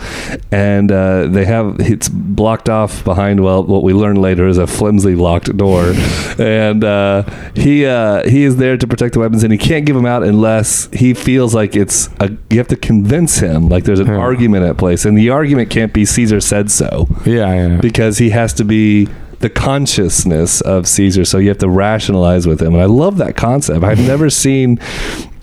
and 0.52 0.92
uh, 0.92 1.28
they 1.28 1.46
have 1.46 1.80
it's 1.80 2.10
blocked 2.10 2.70
off 2.70 3.04
behind 3.04 3.44
well 3.44 3.64
what 3.64 3.84
we 3.84 3.94
learn 3.94 4.18
later 4.18 4.48
is 4.48 4.58
a 4.58 4.68
flimsy 4.68 5.16
locked 5.16 5.56
door, 5.56 5.94
and 6.38 6.84
uh, 6.84 7.24
he 7.56 7.86
uh, 7.86 8.28
he 8.28 8.44
is 8.44 8.58
there 8.58 8.78
to 8.78 8.88
protect 8.88 9.14
the 9.14 9.20
weapons 9.20 9.44
and 9.44 9.54
he 9.54 9.58
can't 9.58 9.86
give 9.86 9.96
them 9.96 10.06
out 10.06 10.24
unless 10.24 10.90
he 10.92 11.14
feels 11.14 11.54
like 11.56 11.76
it's 11.76 12.10
a 12.20 12.30
you 12.50 12.58
have 12.58 12.68
to 12.68 12.76
convince 12.76 13.40
him 13.40 13.70
like 13.70 13.84
there's 13.84 14.00
an 14.00 14.10
argument 14.10 14.66
at 14.66 14.78
place. 14.78 15.06
And 15.06 15.18
the 15.18 15.30
argument 15.30 15.70
can't 15.70 15.94
be 15.94 16.06
Caesar 16.06 16.42
said 16.42 16.72
so. 16.72 17.08
Yeah, 17.26 17.54
yeah. 17.54 17.78
because 17.82 18.18
he 18.18 18.32
has 18.32 18.54
to 18.54 18.66
be 18.66 19.08
the 19.40 19.50
consciousness 19.50 20.62
of 20.62 20.88
Caesar. 20.88 21.26
So 21.26 21.38
you 21.38 21.50
have 21.50 21.58
to 21.60 21.70
rationalize 21.70 22.46
with 22.46 22.62
him, 22.62 22.74
and 22.74 22.82
I 22.82 22.86
love 22.86 23.18
that 23.18 23.36
concept. 23.36 23.84
I've 23.84 24.00
never 24.00 24.30
seen 24.30 24.80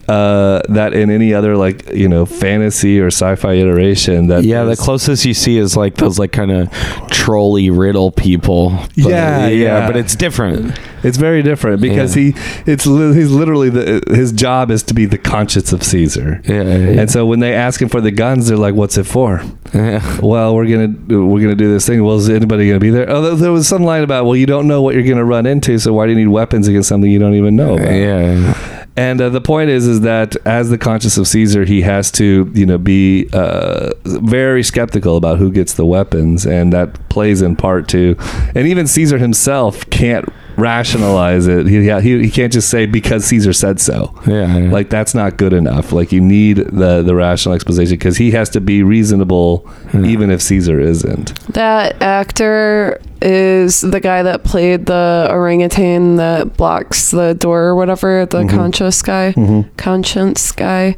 uh, 0.08 0.62
that 0.68 0.92
in 0.94 1.10
any 1.10 1.34
other 1.34 1.56
like 1.56 1.88
you 1.90 2.08
know 2.08 2.26
fantasy 2.26 3.00
or 3.00 3.06
sci-fi 3.08 3.54
iteration. 3.54 4.28
That 4.28 4.44
yeah, 4.44 4.64
the 4.64 4.76
closest 4.76 5.24
you 5.24 5.34
see 5.34 5.58
is 5.58 5.76
like 5.76 5.94
those 5.96 6.18
like 6.18 6.32
kind 6.32 6.50
of 6.50 6.70
trolley 7.10 7.70
riddle 7.70 8.10
people. 8.10 8.70
But- 8.70 8.96
Yeah, 8.96 9.46
yeah. 9.48 9.86
but 9.86 9.96
it's 9.96 10.14
different. 10.14 10.78
It's 11.02 11.16
very 11.18 11.42
different 11.42 11.80
because 11.80 12.16
Yeah. 12.16 12.32
he 12.32 12.70
it's 12.70 12.86
li- 12.86 13.14
he's 13.14 13.30
literally 13.30 13.70
the 13.70 14.02
his 14.08 14.32
job 14.32 14.70
is 14.70 14.82
to 14.84 14.94
be 14.94 15.06
the 15.06 15.18
conscience 15.18 15.72
of 15.72 15.82
Caesar. 15.82 16.40
Yeah, 16.44 16.62
yeah, 16.62 17.00
And 17.00 17.10
so 17.10 17.24
when 17.26 17.40
they 17.40 17.54
ask 17.54 17.80
him 17.80 17.88
for 17.88 18.00
the 18.00 18.10
guns, 18.10 18.48
they're 18.48 18.56
like, 18.56 18.74
"What's 18.74 18.96
it 18.98 19.06
for?" 19.06 19.42
yeah. 19.74 20.00
Well, 20.20 20.54
we're 20.54 20.66
gonna 20.66 21.24
we're 21.26 21.40
gonna 21.42 21.54
do 21.54 21.72
this 21.72 21.86
thing. 21.86 22.02
Well, 22.02 22.16
is 22.16 22.28
anybody 22.28 22.66
gonna 22.66 22.80
be 22.80 22.90
there? 22.90 23.08
Oh, 23.08 23.22
there- 23.22 23.34
there 23.36 23.52
was 23.52 23.68
some 23.68 23.82
line 23.84 24.02
about, 24.02 24.24
well, 24.24 24.34
you 24.36 24.46
don't 24.46 24.66
know 24.66 24.82
what 24.82 24.94
you're 24.94 25.04
gonna 25.04 25.24
run 25.24 25.46
into, 25.46 25.78
so 25.78 25.92
why 25.92 26.06
do 26.06 26.12
you 26.12 26.18
need 26.18 26.28
weapons 26.28 26.66
against 26.68 26.88
something 26.88 27.10
you 27.10 27.18
don't 27.20 27.34
even 27.34 27.54
know 27.56 27.74
about? 27.74 27.92
yeah. 27.92 28.75
And 28.96 29.20
uh, 29.20 29.28
the 29.28 29.40
point 29.40 29.70
is, 29.70 29.86
is 29.86 30.00
that 30.02 30.36
as 30.46 30.70
the 30.70 30.78
conscience 30.78 31.18
of 31.18 31.28
Caesar, 31.28 31.64
he 31.64 31.82
has 31.82 32.10
to, 32.12 32.50
you 32.54 32.64
know, 32.64 32.78
be 32.78 33.28
uh, 33.32 33.90
very 34.04 34.62
skeptical 34.62 35.16
about 35.16 35.38
who 35.38 35.52
gets 35.52 35.74
the 35.74 35.84
weapons, 35.84 36.46
and 36.46 36.72
that 36.72 37.08
plays 37.10 37.42
in 37.42 37.56
part 37.56 37.88
to, 37.88 38.16
and 38.54 38.66
even 38.66 38.86
Caesar 38.86 39.18
himself 39.18 39.88
can't 39.90 40.26
rationalize 40.56 41.46
it. 41.46 41.66
He 41.66 41.90
he, 42.00 42.22
he 42.24 42.30
can't 42.30 42.52
just 42.52 42.70
say 42.70 42.86
because 42.86 43.24
Caesar 43.26 43.52
said 43.52 43.80
so. 43.80 44.18
Yeah, 44.26 44.56
yeah. 44.56 44.70
Like 44.70 44.88
that's 44.88 45.14
not 45.14 45.36
good 45.36 45.52
enough. 45.52 45.92
Like 45.92 46.12
you 46.12 46.20
need 46.20 46.56
the 46.56 47.02
the 47.02 47.14
rational 47.14 47.54
exposition 47.54 47.98
because 47.98 48.16
he 48.16 48.30
has 48.30 48.48
to 48.50 48.60
be 48.60 48.82
reasonable, 48.82 49.70
even 49.94 50.30
if 50.30 50.40
Caesar 50.42 50.80
isn't. 50.80 51.38
That 51.52 52.00
actor 52.00 53.00
is 53.22 53.80
the 53.80 54.00
guy 54.00 54.22
that 54.22 54.44
played 54.44 54.86
the 54.86 55.28
orangutan 55.30 56.16
that 56.16 56.56
blocks 56.56 57.10
the 57.10 57.34
door 57.34 57.62
or 57.64 57.74
whatever, 57.74 58.26
the 58.26 58.46
conscious 58.46 59.02
guy, 59.02 59.32
conscience 59.76 60.52
guy. 60.52 60.94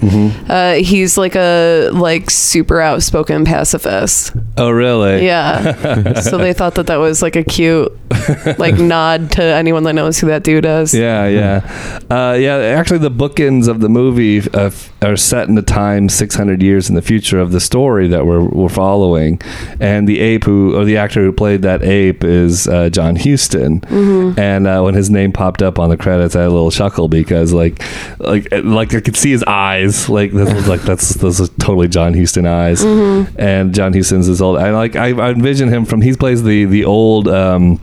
Uh, 0.49 0.75
he's 0.75 1.17
like 1.17 1.37
a 1.37 1.91
like 1.93 2.31
super 2.31 2.81
outspoken 2.81 3.45
pacifist. 3.45 4.33
Oh, 4.57 4.71
really? 4.71 5.25
Yeah. 5.25 6.13
so 6.21 6.39
they 6.39 6.53
thought 6.53 6.75
that 6.77 6.87
that 6.87 6.97
was 6.97 7.23
like 7.23 7.37
a 7.37 7.45
cute 7.45 7.93
like 8.59 8.75
nod 8.79 9.33
to 9.33 9.43
anyone 9.43 9.85
that 9.85 9.95
knows 9.95 10.19
who 10.19 10.27
that 10.29 10.45
dude 10.45 10.65
is. 10.65 10.95
Yeah, 10.95 11.27
yeah, 11.27 12.03
uh, 12.11 12.35
yeah. 12.35 12.57
Actually, 12.57 12.99
the 12.99 13.11
bookends 13.11 13.69
of 13.69 13.81
the 13.81 13.89
movie 13.89 14.41
uh, 14.53 14.71
are 15.03 15.17
set 15.17 15.49
in 15.49 15.55
the 15.55 15.63
time 15.63 16.09
600 16.09 16.63
years 16.63 16.89
in 16.89 16.95
the 16.95 17.03
future 17.03 17.41
of 17.41 17.53
the 17.53 17.61
story 17.61 18.09
that 18.09 18.27
we're, 18.27 18.45
we're 18.45 18.69
following, 18.69 19.41
and 19.81 20.09
the 20.09 20.21
ape 20.21 20.45
who 20.45 20.77
or 20.77 20.85
the 20.85 20.97
actor 20.97 21.23
who 21.23 21.33
played 21.33 21.63
that 21.63 21.83
ape 21.83 22.18
is 22.25 22.67
uh, 22.69 22.89
John 22.91 23.17
Huston. 23.17 23.83
And 24.39 24.67
uh, 24.67 24.81
when 24.83 24.95
his 24.95 25.11
name 25.11 25.33
popped 25.33 25.63
up 25.63 25.79
on 25.79 25.91
the 25.91 25.97
credits, 25.97 26.37
I 26.37 26.41
had 26.43 26.49
a 26.49 26.53
little 26.53 26.71
chuckle 26.71 27.09
because 27.09 27.53
like, 27.53 27.83
like, 28.19 28.49
like 28.65 28.95
I 28.95 29.01
could 29.01 29.17
see 29.17 29.31
his 29.31 29.43
eyes. 29.45 30.09
Like 30.09 30.33
this 30.33 30.53
was 30.53 30.67
like 30.69 30.83
that's 30.83 31.15
those 31.15 31.41
are 31.41 31.49
totally 31.59 31.89
John 31.89 32.15
Huston 32.15 32.47
eyes. 32.47 32.83
And 33.37 33.75
John 33.75 33.93
Huston's 33.93 34.27
his 34.27 34.41
old. 34.43 34.59
I 34.59 34.71
like 34.71 34.97
I, 34.97 35.09
I 35.09 35.31
envision 35.31 35.69
him 35.69 35.85
from 35.85 36.01
he 36.01 36.15
plays 36.15 36.43
the 36.43 36.65
the 36.65 36.85
old. 36.85 37.29
Um, 37.29 37.81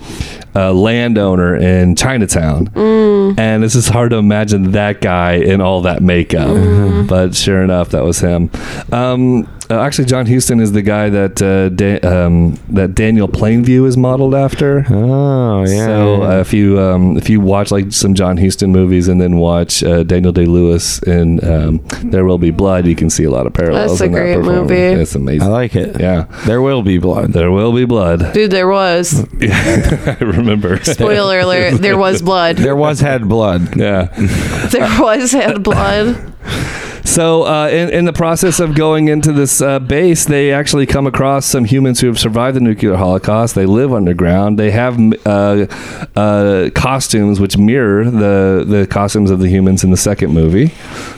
uh, 0.55 0.71
landowner 0.73 1.55
in 1.55 1.95
Chinatown, 1.95 2.69
and 2.75 3.63
it's 3.63 3.73
just 3.73 3.89
hard 3.89 4.11
to 4.11 4.17
imagine 4.17 4.71
that 4.71 5.01
guy 5.01 5.33
in 5.33 5.61
all 5.61 5.81
that 5.81 6.01
makeup. 6.01 7.07
But 7.07 7.35
sure 7.35 7.61
enough, 7.63 7.89
that 7.89 8.03
was 8.03 8.19
him. 8.19 8.49
Um, 8.91 9.47
uh, 9.67 9.79
actually, 9.79 10.05
John 10.05 10.27
Huston 10.27 10.59
is 10.59 10.73
the 10.73 10.83
guy 10.83 11.09
that 11.09 11.41
uh, 11.41 11.69
da- 11.69 11.99
um, 12.01 12.53
that 12.69 12.93
Daniel 12.93 13.27
Plainview 13.27 13.87
is 13.87 13.97
modeled 13.97 14.35
after. 14.35 14.85
Oh, 14.91 15.61
yeah. 15.65 15.85
So 15.87 16.21
uh, 16.23 16.39
if 16.39 16.53
you 16.53 16.79
um, 16.79 17.17
if 17.17 17.31
you 17.31 17.41
watch 17.41 17.71
like 17.71 17.91
some 17.91 18.13
John 18.13 18.37
Huston 18.37 18.71
movies 18.71 19.07
and 19.07 19.19
then 19.19 19.37
watch 19.37 19.83
uh, 19.83 20.03
Daniel 20.03 20.31
Day 20.31 20.45
Lewis 20.45 21.01
in 21.03 21.43
um, 21.43 21.79
There 22.03 22.25
Will 22.25 22.37
Be 22.37 22.51
Blood, 22.51 22.85
you 22.85 22.95
can 22.95 23.09
see 23.09 23.23
a 23.23 23.31
lot 23.31 23.47
of 23.47 23.53
parallels. 23.53 23.93
That's 23.97 24.01
a 24.01 24.05
in 24.05 24.11
that 24.11 24.19
great 24.19 24.35
performance. 24.35 24.69
movie. 24.69 25.01
It's 25.01 25.15
amazing. 25.15 25.47
I 25.47 25.51
like 25.51 25.75
it. 25.75 25.99
Yeah, 25.99 26.25
There 26.45 26.61
will 26.61 26.83
be 26.83 26.99
blood. 26.99 27.33
there 27.33 27.49
will 27.51 27.73
be 27.73 27.85
blood. 27.85 28.33
Dude, 28.33 28.51
there 28.51 28.67
was. 28.67 29.25
I 29.41 30.17
remember. 30.21 30.44
Spoiler 30.83 31.39
alert, 31.39 31.81
there 31.81 31.97
was 31.97 32.21
blood. 32.21 32.57
There 32.57 32.75
was 32.75 32.99
had 32.99 33.27
blood. 33.27 33.75
Yeah. 33.77 34.07
There 34.71 35.01
was 35.01 35.31
had 35.31 35.63
blood. 35.63 36.33
So, 37.05 37.43
uh, 37.43 37.67
in, 37.67 37.89
in 37.91 38.05
the 38.05 38.11
process 38.13 38.59
of 38.59 38.73
going 38.75 39.07
into 39.09 39.31
this 39.31 39.61
uh, 39.61 39.77
base, 39.79 40.25
they 40.25 40.51
actually 40.51 40.85
come 40.87 41.05
across 41.05 41.45
some 41.45 41.63
humans 41.63 42.01
who 42.01 42.07
have 42.07 42.19
survived 42.19 42.55
the 42.57 42.61
nuclear 42.61 42.95
holocaust. 42.95 43.53
They 43.55 43.67
live 43.67 43.93
underground. 43.93 44.57
They 44.57 44.71
have 44.71 44.99
uh, 45.25 45.67
uh, 46.15 46.71
costumes 46.73 47.39
which 47.39 47.57
mirror 47.57 48.09
the, 48.09 48.65
the 48.67 48.87
costumes 48.87 49.29
of 49.29 49.39
the 49.39 49.47
humans 49.47 49.83
in 49.83 49.91
the 49.91 49.97
second 49.97 50.33
movie, 50.33 50.69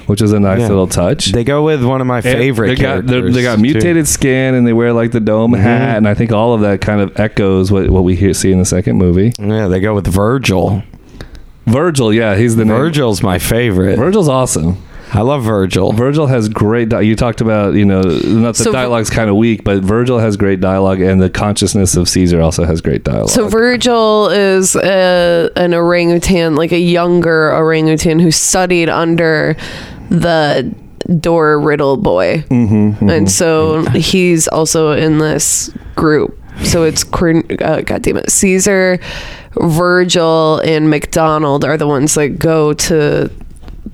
which 0.08 0.22
is 0.22 0.34
a 0.34 0.40
nice 0.42 0.60
Yeah. 0.60 0.68
little 0.68 0.88
touch. 0.88 1.32
They 1.32 1.46
go 1.46 1.64
with 1.64 1.84
one 1.84 2.02
of 2.02 2.06
my 2.08 2.20
favorite 2.22 2.68
they 2.68 2.76
got, 2.76 3.08
they 3.08 3.42
got 3.42 3.56
too. 3.56 3.62
mutated 3.62 4.08
skin 4.10 4.56
and 4.56 4.68
they 4.68 4.74
wear 4.74 4.92
like 4.94 5.12
the 5.14 5.22
dome 5.22 5.54
Mhm. 5.54 5.60
hat, 5.62 5.98
and 5.98 6.08
I 6.08 6.14
think 6.14 6.32
all 6.34 6.54
of 6.54 6.62
that 6.62 6.82
kind 6.82 7.00
of 7.00 7.18
echoes 7.18 7.72
what, 7.72 7.90
what 7.90 8.04
we 8.04 8.16
hear, 8.16 8.34
see 8.34 8.52
in 8.52 8.60
the 8.60 8.66
second 8.66 8.98
movie. 8.98 9.32
Yeah, 9.40 9.68
they 9.68 9.80
go 9.80 9.96
with 9.96 10.06
Virgil. 10.06 10.84
Virgil, 11.66 12.14
yeah, 12.14 12.36
he's 12.36 12.56
the 12.58 12.66
name. 12.66 12.76
Virgil's 12.78 13.24
my 13.24 13.40
favorite. 13.40 13.96
Virgil's 13.98 14.28
awesome. 14.30 14.78
I 15.14 15.22
love 15.22 15.44
Virgil. 15.44 15.94
Virgil 15.94 16.28
has 16.28 16.50
great. 16.50 16.90
Di- 16.90 17.02
you 17.02 17.16
talked 17.16 17.40
about, 17.42 17.76
you 17.76 17.86
know, 17.86 18.02
not 18.02 18.56
the 18.56 18.64
So- 18.66 18.72
dialogue's 18.72 19.10
kind 19.10 19.30
of 19.30 19.36
weak, 19.38 19.64
but 19.64 19.80
Virgil 19.82 20.20
has 20.20 20.36
great 20.38 20.60
dialogue, 20.60 21.00
and 21.02 21.22
the 21.22 21.30
consciousness 21.30 21.96
of 21.96 22.10
Caesar 22.10 22.42
also 22.42 22.66
has 22.66 22.82
great 22.82 23.04
dialogue. 23.04 23.30
So 23.30 23.48
Virgil 23.48 24.28
is 24.30 24.76
a, 24.76 25.50
an 25.56 25.74
orangutan, 25.74 26.56
like 26.56 26.72
a 26.74 26.80
younger 26.80 27.54
orangutan 27.56 28.20
who 28.20 28.32
studied 28.32 28.90
under 28.90 29.56
the 30.10 30.74
door 31.22 31.60
riddle 31.60 31.96
boy, 31.96 32.44
mm-hmm, 32.50 33.10
and 33.10 33.32
so 33.32 33.84
he's 33.92 34.48
also 34.50 34.92
in 34.92 35.20
this 35.20 35.70
group. 35.96 36.38
So 36.64 36.84
it's 36.84 37.04
Corn- 37.04 37.46
uh, 37.62 37.82
God 37.82 38.02
damn 38.02 38.18
it, 38.18 38.30
Caesar, 38.30 39.00
Virgil, 39.56 40.60
and 40.66 40.90
MacDonald 40.90 41.64
are 41.64 41.78
the 41.78 41.88
ones 41.88 42.14
that 42.16 42.40
go 42.40 42.74
to 42.74 43.30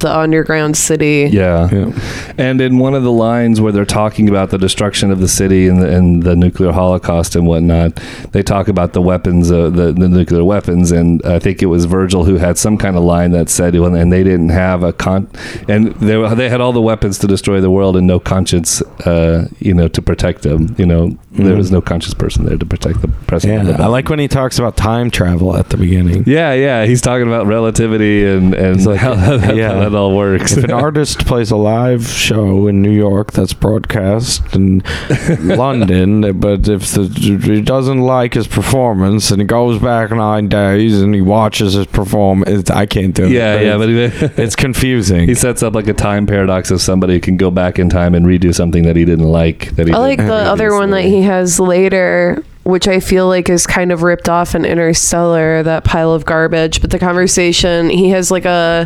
the 0.03 0.15
underground 0.15 0.77
city. 0.77 1.29
yeah. 1.31 1.67
Yeah. 1.71 1.91
and 2.37 2.61
in 2.61 2.77
one 2.77 2.93
of 2.93 3.03
the 3.03 3.11
lines 3.11 3.59
where 3.59 3.71
they're 3.71 3.85
talking 3.85 4.29
about 4.29 4.51
the 4.51 4.57
destruction 4.57 5.09
of 5.11 5.19
the 5.19 5.27
city 5.27 5.67
and 5.67 5.81
the, 5.81 5.89
and 5.97 6.21
the 6.23 6.35
nuclear 6.35 6.71
holocaust 6.71 7.35
and 7.35 7.47
whatnot, 7.47 7.95
they 8.31 8.43
talk 8.43 8.67
about 8.67 8.93
the 8.93 9.01
weapons, 9.01 9.51
uh, 9.51 9.69
the, 9.71 9.91
the 9.91 10.07
nuclear 10.07 10.43
weapons, 10.43 10.91
and 10.91 11.21
I 11.25 11.39
think 11.39 11.61
it 11.63 11.67
was 11.67 11.85
Virgil 11.85 12.25
who 12.25 12.35
had 12.35 12.57
some 12.57 12.77
kind 12.77 12.95
of 12.95 13.03
line 13.03 13.31
that 13.31 13.49
said, 13.49 13.73
well, 13.79 13.95
and 13.95 14.11
they 14.11 14.23
didn't 14.23 14.49
have 14.49 14.83
a 14.83 14.93
con, 14.93 15.27
and 15.67 15.87
they 15.95 16.17
were- 16.17 16.35
they 16.35 16.49
had 16.49 16.61
all 16.61 16.73
the 16.73 16.81
weapons 16.81 17.17
to 17.19 17.27
destroy 17.27 17.59
the 17.61 17.71
world 17.71 17.95
and 17.97 18.05
no 18.07 18.19
conscience, 18.19 18.81
uh, 19.05 19.47
you 19.59 19.73
know, 19.73 19.87
to 19.87 20.01
protect 20.01 20.41
them. 20.43 20.75
You 20.77 20.85
know, 20.85 21.17
there 21.31 21.53
Mhm. 21.53 21.57
was 21.57 21.71
no 21.71 21.81
conscious 21.81 22.13
person 22.13 22.45
there 22.45 22.57
to 22.57 22.65
protect 22.65 23.01
the 23.01 23.07
president. 23.27 23.61
of 23.61 23.67
the 23.67 23.73
Yeah, 23.73 23.85
I 23.85 23.87
like 23.87 24.09
when 24.09 24.19
he 24.19 24.27
talks 24.27 24.59
about 24.59 24.75
time 24.77 25.09
travel 25.11 25.55
at 25.55 25.69
the 25.69 25.77
beginning. 25.77 26.23
Yeah, 26.27 26.53
yeah, 26.53 26.85
he's 26.85 27.01
talking 27.01 27.27
about 27.27 27.47
relativity 27.47 28.25
and 28.25 28.53
and 28.53 28.85
like- 28.85 28.99
how, 28.99 29.13
that, 29.37 29.55
yeah. 29.55 29.73
how 29.73 29.89
that 29.89 29.92
all 29.95 30.15
works. 30.15 30.55
If 30.57 30.63
an 30.63 30.71
artist 30.85 31.25
plays 31.25 31.51
a 31.51 31.55
live 31.55 32.07
show 32.07 32.67
in 32.67 32.81
New 32.81 32.91
York 32.91 33.31
that's 33.31 33.53
broadcast 33.53 34.55
in 34.55 34.83
London, 35.39 36.39
but 36.39 36.67
if 36.67 36.91
the, 36.91 37.07
he 37.43 37.61
doesn't 37.61 38.01
like 38.01 38.33
his 38.33 38.47
performance 38.47 39.31
and 39.31 39.41
he 39.41 39.47
goes 39.47 39.81
back 39.81 40.11
nine 40.11 40.49
days 40.49 41.01
and 41.01 41.13
he 41.13 41.21
watches 41.21 41.73
his 41.73 41.87
performance, 41.87 42.69
I 42.69 42.85
can't 42.85 43.13
do 43.13 43.25
it. 43.25 43.31
yeah, 43.31 43.59
yeah, 43.59 43.77
but 43.77 43.89
it's, 43.89 44.19
he, 44.19 44.41
it's 44.41 44.55
confusing. 44.55 45.27
he 45.27 45.35
sets 45.35 45.63
up 45.63 45.73
like 45.73 45.87
a 45.87 45.93
time 45.93 46.25
paradox 46.25 46.71
of 46.71 46.81
somebody 46.81 47.19
can 47.19 47.37
go 47.37 47.51
back 47.51 47.79
in 47.79 47.89
time 47.89 48.15
and 48.15 48.25
redo 48.25 48.53
something 48.53 48.83
that 48.83 48.95
he 48.95 49.05
didn't 49.05 49.31
like. 49.31 49.75
That 49.75 49.87
he 49.87 49.93
I 49.93 49.97
like 49.97 50.17
the 50.17 50.33
other 50.33 50.73
one 50.73 50.91
that 50.91 51.03
he 51.03 51.21
has 51.23 51.59
later 51.59 52.43
which 52.63 52.87
I 52.87 52.99
feel 52.99 53.27
like 53.27 53.49
is 53.49 53.67
kind 53.67 53.91
of 53.91 54.03
ripped 54.03 54.29
off 54.29 54.55
in 54.55 54.63
Interstellar, 54.65 55.63
that 55.63 55.83
pile 55.83 56.13
of 56.13 56.25
garbage. 56.25 56.79
But 56.81 56.91
the 56.91 56.99
conversation, 56.99 57.89
he 57.89 58.09
has 58.09 58.31
like 58.31 58.45
a 58.45 58.85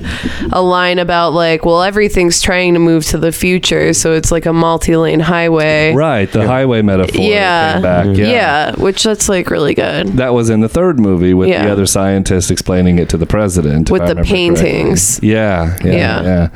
a 0.52 0.62
line 0.62 1.00
about 1.00 1.34
like, 1.34 1.66
well, 1.66 1.84
everything's 1.84 2.42
trying 2.42 2.74
to 2.74 2.80
move 2.80 3.06
to 3.08 3.18
the 3.18 3.32
future, 3.32 3.94
so 3.94 4.14
it's 4.14 4.32
like 4.32 4.46
a 4.46 4.54
multi-lane 4.54 5.20
highway. 5.20 5.94
Right, 5.94 6.32
the 6.32 6.48
highway 6.48 6.82
metaphor. 6.82 7.22
Yeah. 7.22 7.74
came 7.74 7.82
back. 7.84 8.06
Yeah. 8.18 8.28
Yeah. 8.28 8.76
which 8.78 9.04
that's 9.04 9.30
like 9.30 9.50
really 9.50 9.74
good. 9.76 10.08
That 10.18 10.34
was 10.34 10.50
in 10.50 10.62
the 10.62 10.70
third 10.70 11.00
movie 11.00 11.34
with 11.34 11.50
Yeah. 11.50 11.66
the 11.66 11.72
other 11.72 11.86
scientist 11.86 12.50
explaining 12.52 13.00
it 13.00 13.10
to 13.10 13.18
the 13.18 13.26
president. 13.26 13.92
With 13.92 14.02
the 14.02 14.16
remember 14.16 14.24
correctly. 14.24 14.38
paintings. 14.72 15.22
Yeah, 15.22 15.78
yeah, 15.84 16.22
Yeah. 16.24 16.50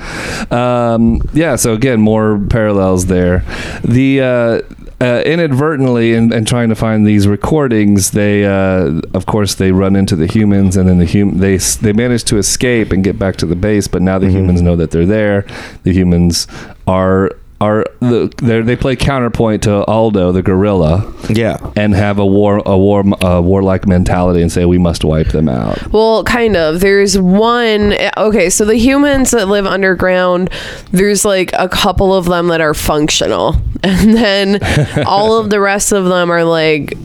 yeah. 0.51 0.93
Um, 0.93 1.21
yeah. 1.33 1.55
So 1.55 1.73
again, 1.73 2.01
more 2.01 2.39
parallels 2.49 3.05
there. 3.07 3.43
The 3.83 4.21
uh, 4.21 4.61
uh, 5.01 5.23
inadvertently, 5.25 6.13
in, 6.13 6.31
in 6.31 6.45
trying 6.45 6.69
to 6.69 6.75
find 6.75 7.07
these 7.07 7.27
recordings, 7.27 8.11
they, 8.11 8.45
uh, 8.45 9.01
of 9.15 9.25
course, 9.25 9.55
they 9.55 9.71
run 9.71 9.95
into 9.95 10.15
the 10.15 10.27
humans, 10.27 10.77
and 10.77 10.87
then 10.87 10.99
the 10.99 11.07
hum- 11.07 11.39
they 11.39 11.57
they 11.57 11.91
manage 11.91 12.23
to 12.25 12.37
escape 12.37 12.91
and 12.91 13.03
get 13.03 13.17
back 13.17 13.35
to 13.37 13.47
the 13.47 13.55
base. 13.55 13.87
But 13.87 14.03
now 14.03 14.19
the 14.19 14.29
humans 14.29 14.61
know 14.61 14.75
that 14.75 14.91
they're 14.91 15.05
there. 15.07 15.45
The 15.83 15.91
humans 15.91 16.47
are 16.87 17.31
are 17.61 17.85
the 17.99 18.29
they're- 18.41 18.75
play 18.75 18.95
counterpoint 18.95 19.63
to 19.63 19.85
Aldo, 19.85 20.31
the 20.31 20.41
gorilla 20.41 21.05
Yeah. 21.29 21.57
and 21.75 21.93
have 21.93 22.17
a 22.19 22.25
war 22.25 22.61
a 22.65 22.77
war 22.77 23.03
a 23.21 23.41
warlike 23.41 23.87
mentality 23.87 24.41
and 24.41 24.51
say 24.51 24.65
we 24.65 24.77
must 24.79 25.05
wipe 25.05 25.27
them 25.29 25.47
out. 25.47 25.91
Well, 25.93 26.23
kind 26.23 26.57
of. 26.57 26.79
There's 26.79 27.17
one. 27.17 27.93
Okay, 28.17 28.49
so 28.49 28.65
the 28.65 28.75
humans 28.75 29.31
that 29.31 29.47
live 29.47 29.65
underground, 29.67 30.49
there's 30.91 31.23
like 31.23 31.51
a 31.53 31.69
couple 31.69 32.13
of 32.13 32.25
them 32.25 32.47
that 32.47 32.59
are 32.61 32.73
functional, 32.73 33.55
and 33.83 34.15
then 34.15 34.59
all 35.05 35.37
of 35.37 35.49
the 35.51 35.59
rest 35.59 35.91
of 35.91 36.05
them 36.05 36.31
are 36.31 36.43
like, 36.43 36.95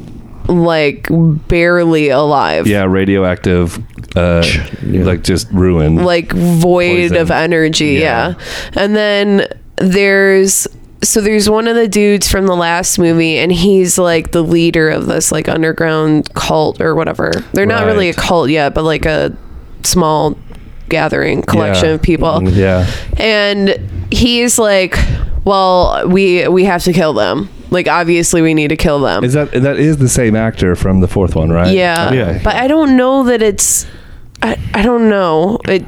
like 0.48 1.08
barely 1.48 2.08
alive. 2.08 2.66
Yeah, 2.66 2.84
radioactive, 2.84 3.78
uh, 4.16 4.46
Yeah. 4.86 5.04
like 5.04 5.22
just 5.24 5.50
ruined. 5.52 6.04
Like 6.04 6.32
void 6.32 7.10
Poison. 7.10 7.16
of 7.18 7.30
energy. 7.30 7.94
Yeah. 7.94 8.28
Yeah. 8.28 8.34
And 8.82 8.94
then 8.96 9.46
there's. 9.76 10.66
So 11.02 11.20
there's 11.20 11.48
one 11.48 11.68
of 11.68 11.76
the 11.76 11.86
dudes 11.86 12.26
from 12.28 12.46
the 12.46 12.56
last 12.56 12.98
movie, 12.98 13.36
and 13.38 13.52
he's 13.52 13.98
like 13.98 14.32
the 14.32 14.42
leader 14.42 14.88
of 14.88 15.06
this 15.06 15.30
like 15.30 15.48
underground 15.48 16.32
cult 16.34 16.80
or 16.80 16.94
whatever. 16.94 17.32
They're 17.52 17.66
not 17.66 17.84
really 17.84 18.08
a 18.08 18.12
Right. 18.12 18.16
cult 18.16 18.48
yet, 18.50 18.74
but 18.74 18.82
like 18.82 19.04
a 19.04 19.36
small 19.82 20.36
gathering 20.88 21.42
collection 21.42 21.88
Yeah. 21.88 21.94
of 21.94 22.02
people 22.02 22.28
mm, 22.28 22.54
yeah, 22.54 22.86
and 23.18 23.76
he's 24.12 24.56
like 24.56 24.96
well 25.44 26.08
we 26.08 26.46
we 26.46 26.62
have 26.64 26.84
to 26.84 26.92
kill 26.92 27.12
them 27.12 27.48
like 27.70 27.88
obviously 27.88 28.40
we 28.40 28.54
need 28.54 28.68
to 28.68 28.76
kill 28.76 29.00
them 29.00 29.24
is 29.24 29.32
that 29.32 29.50
that 29.50 29.78
is 29.80 29.96
the 29.96 30.08
same 30.08 30.36
actor 30.36 30.76
from 30.76 31.00
the 31.00 31.08
fourth 31.08 31.34
one, 31.34 31.50
right? 31.50 31.74
yeah 31.74 32.12
Yeah. 32.12 32.40
but 32.44 32.54
i 32.54 32.68
don't 32.68 32.96
know 32.96 33.24
that 33.24 33.42
it's 33.42 33.84
I, 34.42 34.58
I 34.74 34.82
don't 34.82 35.08
know 35.08 35.58
it 35.66 35.82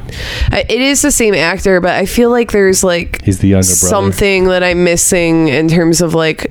it 0.52 0.80
is 0.80 1.02
the 1.02 1.10
same 1.10 1.34
actor 1.34 1.80
but 1.80 1.90
i 1.90 2.06
feel 2.06 2.30
like 2.30 2.50
there's 2.52 2.82
like 2.82 3.22
he's 3.22 3.38
the 3.40 3.48
younger 3.48 3.66
brother. 3.66 3.74
something 3.74 4.44
that 4.46 4.62
i'm 4.62 4.84
missing 4.84 5.48
in 5.48 5.68
terms 5.68 6.00
of 6.00 6.14
like 6.14 6.50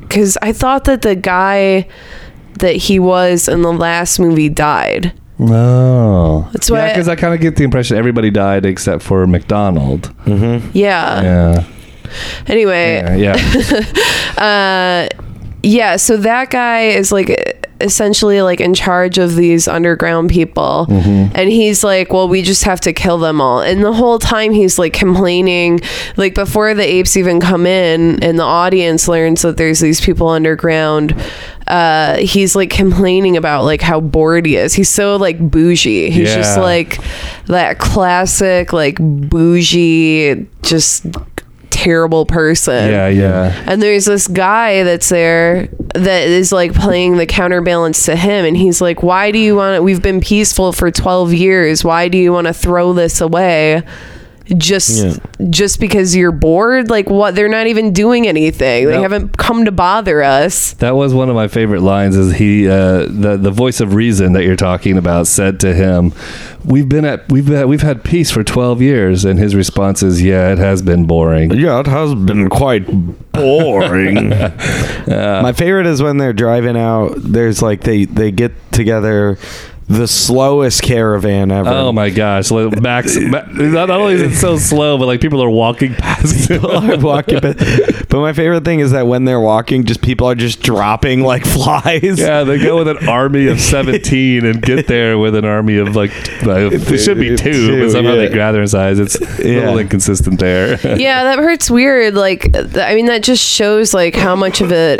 because 0.00 0.38
i 0.42 0.52
thought 0.52 0.84
that 0.84 1.02
the 1.02 1.14
guy 1.14 1.86
that 2.58 2.74
he 2.76 2.98
was 2.98 3.48
in 3.48 3.60
the 3.62 3.72
last 3.72 4.18
movie 4.18 4.48
died 4.48 5.12
No, 5.38 6.48
That's 6.52 6.70
why- 6.70 6.88
because 6.88 7.08
I 7.08 7.16
kind 7.16 7.34
of 7.34 7.40
get 7.40 7.56
the 7.56 7.64
impression 7.64 7.98
everybody 7.98 8.30
died 8.30 8.64
except 8.64 9.02
for 9.02 9.26
MacDonald. 9.26 10.10
Mm-hmm. 10.24 10.70
yeah, 10.72 11.22
Yeah, 11.22 11.64
anyway 12.46 13.20
yeah, 13.20 13.36
yeah. 13.36 14.38
uh 14.42 15.08
yeah 15.62 15.96
so 15.96 16.16
that 16.16 16.48
guy 16.50 16.82
is 16.88 17.12
like 17.12 17.55
essentially 17.80 18.40
like 18.42 18.60
in 18.60 18.74
charge 18.74 19.18
of 19.18 19.36
these 19.36 19.68
underground 19.68 20.30
people. 20.30 20.86
And 21.34 21.50
he's 21.50 21.84
like 21.84 22.12
well 22.12 22.28
we 22.28 22.42
just 22.42 22.64
have 22.64 22.80
to 22.82 22.92
kill 22.92 23.18
them 23.18 23.40
all. 23.40 23.60
And 23.60 23.84
the 23.84 23.92
whole 23.92 24.18
time 24.18 24.52
he's 24.52 24.78
like 24.78 24.92
complaining 24.92 25.80
like 26.16 26.34
before 26.34 26.74
the 26.74 26.82
apes 26.84 27.16
even 27.16 27.40
come 27.40 27.66
in 27.66 28.22
and 28.22 28.38
the 28.38 28.44
audience 28.44 29.08
learns 29.08 29.42
that 29.42 29.56
there's 29.56 29.80
these 29.80 30.00
people 30.00 30.28
underground 30.28 31.14
uh 31.66 32.16
he's 32.18 32.54
like 32.54 32.70
complaining 32.70 33.36
about 33.36 33.64
like 33.64 33.80
how 33.82 34.00
bored 34.00 34.46
he 34.46 34.56
is. 34.56 34.72
He's 34.72 34.88
so 34.88 35.16
like 35.16 35.38
bougie. 35.38 36.10
He's 36.10 36.32
just 36.32 36.56
like 36.58 36.98
that 37.46 37.78
classic 37.78 38.72
like 38.72 38.96
bougie 39.00 40.46
just 40.62 41.04
terrible 41.86 42.26
person 42.26 42.90
yeah, 42.90 43.08
yeah. 43.08 43.64
and 43.66 43.80
there's 43.80 44.06
this 44.06 44.26
guy 44.26 44.82
that's 44.82 45.08
there 45.08 45.68
that 45.94 46.28
is 46.28 46.52
like 46.52 46.74
playing 46.74 47.16
the 47.16 47.26
counterbalance 47.26 48.04
to 48.06 48.16
him. 48.16 48.44
And 48.44 48.56
he's 48.56 48.80
like, 48.80 49.02
Why 49.02 49.30
do 49.30 49.38
you 49.38 49.56
want 49.56 49.76
to? 49.76 49.82
We've 49.82 50.02
been 50.02 50.20
peaceful 50.20 50.72
for 50.72 50.90
12 50.90 51.32
years. 51.32 51.84
Why 51.84 52.08
do 52.08 52.18
you 52.18 52.32
want 52.32 52.46
to 52.46 52.54
throw 52.54 52.92
this 52.92 53.20
away? 53.20 53.82
Just 54.56 55.04
Yeah. 55.04 55.14
just 55.50 55.80
because 55.80 56.14
you're 56.14 56.30
bored? 56.30 56.88
Like 56.88 57.10
what? 57.10 57.34
They're 57.34 57.48
not 57.48 57.66
even 57.66 57.92
doing 57.92 58.28
anything. 58.28 58.86
They 58.86 58.94
No. 58.94 59.02
haven't 59.02 59.36
come 59.36 59.64
to 59.64 59.72
bother 59.72 60.22
us. 60.22 60.74
That 60.74 60.94
was 60.94 61.12
one 61.12 61.28
of 61.28 61.34
my 61.34 61.48
favorite 61.48 61.82
lines. 61.82 62.14
Is 62.16 62.34
he 62.36 62.68
uh, 62.68 63.06
the 63.08 63.36
the 63.40 63.50
voice 63.50 63.80
of 63.80 63.94
reason 63.94 64.34
that 64.34 64.44
you're 64.44 64.54
talking 64.54 64.96
about 64.98 65.26
said 65.26 65.58
to 65.60 65.74
him, 65.74 66.12
"We've 66.64 66.88
been 66.88 67.04
at 67.04 67.28
we've 67.28 67.46
been, 67.46 67.66
we've 67.68 67.82
had 67.82 68.04
peace 68.04 68.30
for 68.30 68.44
twelve 68.44 68.80
years," 68.80 69.24
and 69.24 69.38
his 69.38 69.54
response 69.56 70.02
is, 70.02 70.22
"Yeah, 70.22 70.52
it 70.52 70.58
has 70.58 70.80
been 70.80 71.06
boring." 71.06 71.50
Yeah, 71.52 71.80
it 71.80 71.86
has 71.88 72.14
been 72.14 72.48
quite 72.48 72.86
boring. 73.32 74.28
My 75.08 75.52
favorite 75.52 75.86
is 75.86 76.02
when 76.02 76.18
they're 76.18 76.32
driving 76.32 76.76
out. 76.76 77.14
There's 77.16 77.62
like 77.62 77.80
they 77.82 78.04
they 78.04 78.30
get 78.30 78.52
together 78.72 79.38
the 79.88 80.08
slowest 80.08 80.82
caravan 80.82 81.52
ever. 81.52 81.68
Oh 81.70 81.92
my 81.92 82.10
gosh! 82.10 82.50
Like 82.50 82.80
Max, 82.80 83.16
Ma- 83.20 83.44
not 83.52 83.88
only 83.88 84.14
is 84.14 84.22
it 84.22 84.34
so 84.34 84.56
slow, 84.58 84.98
but 84.98 85.06
like 85.06 85.20
people 85.20 85.40
are 85.42 85.48
walking 85.50 85.94
past. 85.94 86.48
People 86.48 86.72
are 86.72 86.96
walking, 86.98 87.38
but, 87.40 87.56
but 88.08 88.20
my 88.20 88.32
favorite 88.32 88.64
thing 88.64 88.80
is 88.80 88.90
that 88.90 89.06
when 89.06 89.24
they're 89.24 89.40
walking, 89.40 89.84
just 89.84 90.02
people 90.02 90.26
are 90.28 90.34
just 90.34 90.60
dropping 90.60 91.20
like 91.20 91.44
flies. 91.46 92.18
Yeah, 92.18 92.42
they 92.42 92.58
go 92.58 92.78
with 92.78 92.88
an 92.88 93.08
army 93.08 93.46
of 93.46 93.60
seventeen 93.60 94.44
and 94.44 94.60
get 94.60 94.88
there 94.88 95.18
with 95.18 95.36
an 95.36 95.44
army 95.44 95.76
of 95.76 95.94
like 95.94 96.10
uh, 96.44 96.68
it 96.72 96.98
should 96.98 97.18
be 97.18 97.36
two, 97.36 97.52
Two, 97.52 97.82
but 97.84 97.92
somehow 97.92 98.14
yeah. 98.14 98.28
they 98.28 98.34
gather 98.34 98.60
in 98.62 98.66
size. 98.68 98.98
It's 98.98 99.20
a 99.20 99.48
Yeah. 99.48 99.60
little 99.60 99.78
inconsistent 99.78 100.40
there. 100.40 100.78
yeah, 100.98 101.22
that 101.22 101.38
hurts 101.38 101.70
weird. 101.70 102.14
Like, 102.14 102.56
I 102.76 102.94
mean, 102.96 103.06
that 103.06 103.22
just 103.22 103.44
shows 103.44 103.94
like 103.94 104.16
how 104.16 104.34
much 104.34 104.60
of 104.60 104.72
a 104.72 104.98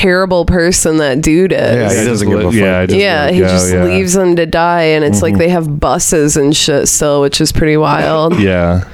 terrible 0.00 0.44
person 0.44 0.98
that 0.98 1.20
dude 1.20 1.52
is. 1.52 1.58
Yeah, 1.58 1.88
he 1.88 1.94
just 1.94 2.06
doesn't 2.06 2.28
give 2.30 2.38
a 2.40 2.42
fuck. 2.44 2.54
Yeah, 2.54 2.86
just 2.86 2.98
yeah, 2.98 3.30
he 3.30 3.40
go, 3.40 3.48
just 3.48 3.72
yeah. 3.72 3.84
leaves 3.84 4.12
them 4.14 4.36
to 4.36 4.46
die, 4.46 4.82
and 4.82 5.04
it's 5.04 5.22
like 5.22 5.34
Mhm. 5.34 5.38
they 5.38 5.48
have 5.48 5.80
buses 5.80 6.36
and 6.36 6.56
shit 6.56 6.88
still, 6.88 7.20
which 7.20 7.40
is 7.40 7.52
pretty 7.52 7.76
wild. 7.76 8.38
Yeah. 8.38 8.84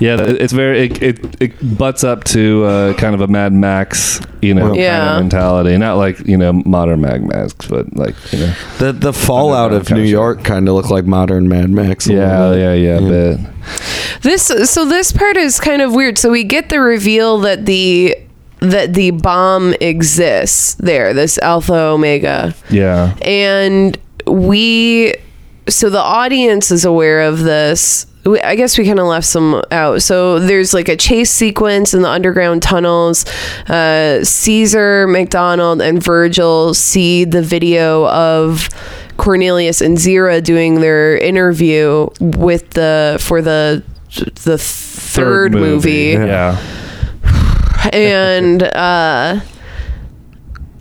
Yeah, 0.00 0.16
it's 0.20 0.52
very 0.52 0.86
it, 0.86 1.02
it, 1.02 1.36
it 1.42 1.78
butts 1.78 2.02
up 2.02 2.24
to 2.24 2.64
uh, 2.64 2.94
kind 2.94 3.14
of 3.14 3.20
a 3.20 3.28
Mad 3.28 3.52
Max, 3.52 4.20
you 4.42 4.54
know, 4.54 4.70
kind 4.74 4.80
of 4.80 5.20
mentality. 5.22 5.78
Not 5.78 5.96
like 5.98 6.18
you 6.26 6.36
know 6.36 6.52
modern 6.52 7.00
Mad 7.00 7.22
Max, 7.22 7.54
but 7.68 7.96
like 7.96 8.16
you 8.32 8.40
know, 8.40 8.54
The 8.78 8.92
the 8.92 9.12
fallout 9.12 9.72
of 9.72 9.88
New. 9.90 10.02
York 10.02 10.42
kind 10.42 10.68
of 10.68 10.74
looked 10.74 10.90
like 10.90 11.04
modern 11.06 11.48
Mad 11.48 11.70
Max. 11.70 12.08
a 12.08 12.14
yeah, 12.14 12.40
little 12.48 12.54
bit. 12.56 12.60
yeah, 12.60 12.74
yeah, 12.74 12.98
Yeah. 12.98 13.36
But 13.36 14.22
This 14.22 14.42
so 14.68 14.84
this 14.84 15.12
part 15.12 15.36
is 15.36 15.60
kind 15.60 15.80
of 15.80 15.94
weird. 15.94 16.18
So 16.18 16.30
we 16.32 16.42
get 16.42 16.68
the 16.68 16.80
reveal 16.80 17.38
that 17.42 17.64
the 17.66 18.16
that 18.62 18.94
the 18.94 19.10
bomb 19.10 19.74
exists 19.80 20.74
there, 20.76 21.12
this 21.12 21.38
Alpha 21.38 21.74
Omega, 21.74 22.54
yeah, 22.70 23.14
and 23.22 23.98
we 24.26 25.14
so 25.68 25.90
the 25.90 26.00
audience 26.00 26.70
is 26.70 26.84
aware 26.84 27.22
of 27.22 27.40
this. 27.40 28.06
We- 28.24 28.40
I 28.40 28.54
guess 28.56 28.78
we 28.78 28.84
kind 28.86 28.98
of 29.00 29.06
left 29.06 29.26
some 29.26 29.62
out. 29.72 30.02
So 30.02 30.38
there's 30.38 30.72
like 30.74 30.88
a 30.88 30.96
chase 30.96 31.30
sequence 31.30 31.92
in 31.94 32.02
the 32.02 32.08
underground 32.08 32.62
tunnels. 32.62 33.24
Uh, 33.68 34.22
Caesar, 34.24 35.06
MacDonald, 35.08 35.80
and 35.82 36.02
Virgil 36.02 36.72
see 36.74 37.24
the 37.24 37.42
video 37.42 38.06
of 38.08 38.68
Cornelius 39.16 39.80
and 39.80 39.98
Zira 39.98 40.42
doing 40.42 40.80
their 40.80 41.16
interview 41.16 42.08
with 42.20 42.70
the 42.70 43.18
for 43.20 43.42
the 43.42 43.82
the 44.44 44.58
third, 44.58 45.52
movie 45.52 46.12
Yeah. 46.12 46.58
And 47.92 48.62
uh 48.74 49.40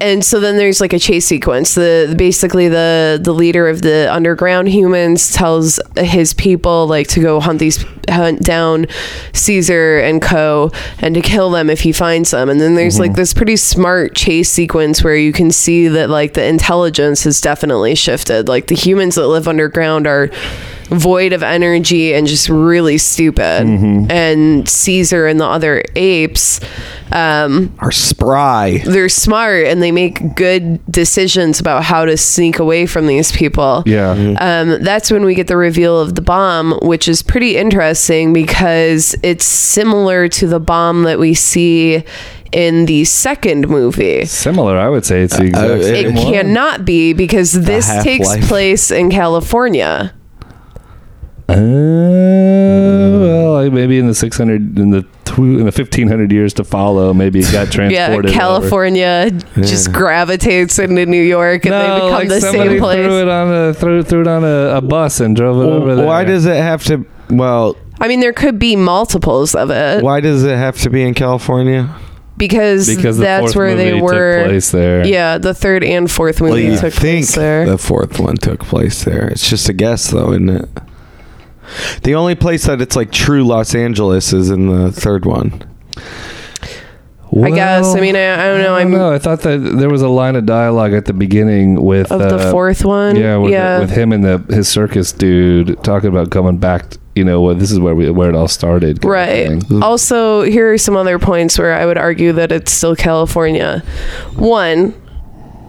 and 0.01 0.25
so 0.25 0.39
then 0.39 0.57
there's 0.57 0.81
like 0.81 0.93
a 0.93 0.99
chase 0.99 1.27
sequence. 1.27 1.75
The 1.75 2.15
basically 2.17 2.67
the 2.67 3.19
the 3.21 3.33
leader 3.33 3.67
of 3.69 3.83
the 3.83 4.11
underground 4.11 4.67
humans 4.67 5.31
tells 5.31 5.79
his 5.95 6.33
people 6.33 6.87
like 6.87 7.07
to 7.09 7.21
go 7.21 7.39
hunt 7.39 7.59
these 7.59 7.85
hunt 8.09 8.41
down 8.41 8.87
caesar 9.33 9.99
and 9.99 10.19
co 10.19 10.71
and 10.97 11.13
to 11.13 11.21
kill 11.21 11.51
them 11.51 11.69
if 11.69 11.81
he 11.81 11.91
finds 11.91 12.31
them. 12.31 12.49
And 12.49 12.59
then 12.59 12.73
there's 12.73 12.99
like 12.99 13.13
this 13.13 13.31
pretty 13.31 13.55
smart 13.55 14.15
chase 14.15 14.49
sequence 14.49 15.03
where 15.03 15.15
you 15.15 15.31
can 15.31 15.51
see 15.51 15.87
that 15.87 16.09
like 16.09 16.33
the 16.33 16.45
intelligence 16.45 17.23
has 17.25 17.39
definitely 17.39 17.93
shifted. 17.93 18.47
Like 18.47 18.67
the 18.67 18.75
humans 18.75 19.15
that 19.15 19.27
live 19.27 19.47
underground 19.47 20.07
are 20.07 20.31
void 20.91 21.31
of 21.33 21.41
energy 21.41 22.13
and 22.13 22.27
just 22.27 22.49
really 22.49 22.97
stupid. 22.97 23.65
And 24.11 24.67
Caesar 24.67 25.25
and 25.27 25.39
the 25.39 25.45
other 25.45 25.83
apes, 25.95 26.59
um, 27.13 27.73
Are 27.79 27.91
spry. 27.91 28.81
they're 28.85 29.07
smart 29.09 29.65
and 29.67 29.81
they 29.81 29.91
make 29.91 30.35
good 30.35 30.85
decisions 30.91 31.59
about 31.59 31.83
how 31.83 32.05
to 32.05 32.17
sneak 32.17 32.59
away 32.59 32.85
from 32.85 33.07
these 33.07 33.31
people. 33.31 33.83
Yeah. 33.85 34.11
Um, 34.39 34.83
that's 34.83 35.11
when 35.11 35.23
we 35.23 35.33
get 35.33 35.47
the 35.47 35.57
reveal 35.57 35.99
of 35.99 36.15
the 36.15 36.21
bomb, 36.21 36.73
which 36.81 37.07
is 37.07 37.21
pretty 37.23 37.55
interesting 37.57 38.33
because 38.33 39.15
it's 39.23 39.45
similar 39.45 40.27
to 40.29 40.47
the 40.47 40.59
bomb 40.59 41.03
that 41.03 41.19
we 41.19 41.33
see 41.33 42.03
in 42.51 42.85
the 42.85 43.05
second 43.05 43.69
movie. 43.69 44.25
Similar, 44.25 44.77
I 44.77 44.89
would 44.89 45.05
say 45.05 45.21
it's 45.21 45.37
the 45.37 45.45
exact 45.45 45.69
Uh, 45.71 45.73
it 45.75 45.83
same 45.83 46.05
It 46.07 46.15
one. 46.15 46.33
cannot 46.33 46.83
be 46.85 47.13
because 47.13 47.53
this 47.53 47.87
takes 48.03 48.27
place 48.49 48.91
in 48.91 49.09
California. 49.09 50.13
Uh, 51.49 53.19
well, 53.19 53.53
like 53.63 53.71
maybe 53.73 53.97
in 53.99 54.07
the 54.07 54.15
600, 54.15 54.77
in 54.79 54.91
the 54.91 55.01
tw- 55.25 55.39
in 55.39 55.57
the 55.57 55.63
1500 55.65 56.31
years 56.31 56.53
to 56.55 56.63
follow, 56.63 57.13
maybe 57.13 57.39
it 57.39 57.51
got 57.51 57.71
transported. 57.71 57.91
Yeah, 57.91 58.07
over. 58.13 58.23
California 58.29 59.31
just 59.55 59.91
gravitates 59.91 60.79
into 60.79 61.05
New 61.05 61.21
York 61.21 61.65
and 61.65 61.73
they 61.73 61.87
No, 61.87 61.95
become 61.95 62.11
like 62.11 62.29
the 62.29 62.41
somebody 62.41 62.69
same 62.69 62.77
threw 62.77 62.79
place. 62.79 62.99
it 62.99 63.27
on 63.29 63.53
a 63.53 63.73
threw, 63.73 64.03
threw 64.03 64.21
it 64.21 64.27
on 64.27 64.43
a, 64.43 64.77
a 64.77 64.81
bus 64.81 65.19
and 65.19 65.35
drove 65.35 65.61
it 65.61 65.69
over 65.69 65.95
there. 65.95 66.05
Why 66.05 66.23
does 66.23 66.45
it 66.45 66.55
have 66.57 66.83
to? 66.85 67.05
Well, 67.29 67.77
I 67.99 68.07
mean, 68.07 68.19
there 68.19 68.33
could 68.33 68.57
be 68.59 68.75
multiples 68.75 69.53
of 69.55 69.69
it 69.69 70.03
why 70.03 70.21
does 70.21 70.43
it 70.43 70.57
have 70.57 70.77
to 70.81 70.89
be 70.89 71.03
in 71.03 71.13
California? 71.13 71.95
because, 72.37 72.87
because 72.93 73.17
the 73.17 73.23
that's 73.23 73.41
fourth 73.53 73.55
where 73.55 73.75
they 73.75 73.93
were. 74.01 74.39
took 74.41 74.49
place 74.49 74.71
there. 74.71 75.05
Yeah, 75.05 75.37
the 75.37 75.53
third 75.53 75.83
and 75.83 76.09
fourth 76.09 76.41
Well, 76.41 76.51
movie 76.53 76.63
you 76.65 76.77
took 76.79 76.91
think 76.93 77.25
place 77.27 77.35
there. 77.35 77.67
the 77.67 77.77
fourth 77.77 78.19
one 78.19 78.35
took 78.37 78.61
place 78.61 79.03
there? 79.03 79.27
It's 79.27 79.47
just 79.47 79.69
a 79.69 79.73
guess, 79.73 80.09
though, 80.09 80.31
isn't 80.31 80.49
it? 80.49 80.69
The 82.03 82.15
only 82.15 82.35
place 82.35 82.65
that 82.65 82.81
it's 82.81 82.95
like 82.95 83.11
true 83.11 83.43
Los 83.43 83.75
Angeles 83.75 84.33
is 84.33 84.49
in 84.49 84.67
the 84.67 84.91
third 84.91 85.25
one. 85.25 85.63
I 87.33 87.49
guess. 87.49 87.95
I 87.95 88.01
mean, 88.01 88.15
I, 88.17 88.33
I 88.33 88.49
don't 88.49 88.61
know. 88.61 88.75
I 88.75 88.81
don't 88.83 88.91
know. 88.91 89.13
I 89.13 89.17
thought 89.17 89.41
that 89.41 89.57
there 89.57 89.89
was 89.89 90.01
a 90.01 90.09
line 90.09 90.35
of 90.35 90.45
dialogue 90.45 90.93
at 90.93 91.05
the 91.05 91.13
beginning 91.13 91.81
with 91.81 92.11
of 92.11 92.19
the 92.19 92.35
uh, 92.35 92.51
fourth 92.51 92.83
one. 92.83 93.15
Yeah, 93.15 93.37
with, 93.37 93.51
yeah. 93.51 93.79
with 93.79 93.91
him 93.91 94.11
and 94.11 94.23
the 94.23 94.39
his 94.53 94.67
circus 94.67 95.13
dude 95.13 95.81
talking 95.83 96.09
about 96.09 96.29
coming 96.29 96.57
back. 96.57 96.85
You 97.15 97.23
know, 97.23 97.41
well, 97.41 97.55
this 97.55 97.71
is 97.71 97.79
where 97.79 97.95
we 97.95 98.09
where 98.09 98.29
it 98.29 98.35
all 98.35 98.49
started. 98.49 99.03
Right. 99.03 99.61
Also, 99.81 100.43
here 100.43 100.73
are 100.73 100.77
some 100.77 100.97
other 100.97 101.19
points 101.19 101.57
where 101.57 101.73
I 101.73 101.85
would 101.85 101.97
argue 101.97 102.33
that 102.33 102.51
it's 102.51 102.71
still 102.71 102.95
California. 102.95 103.79
One, 104.35 105.00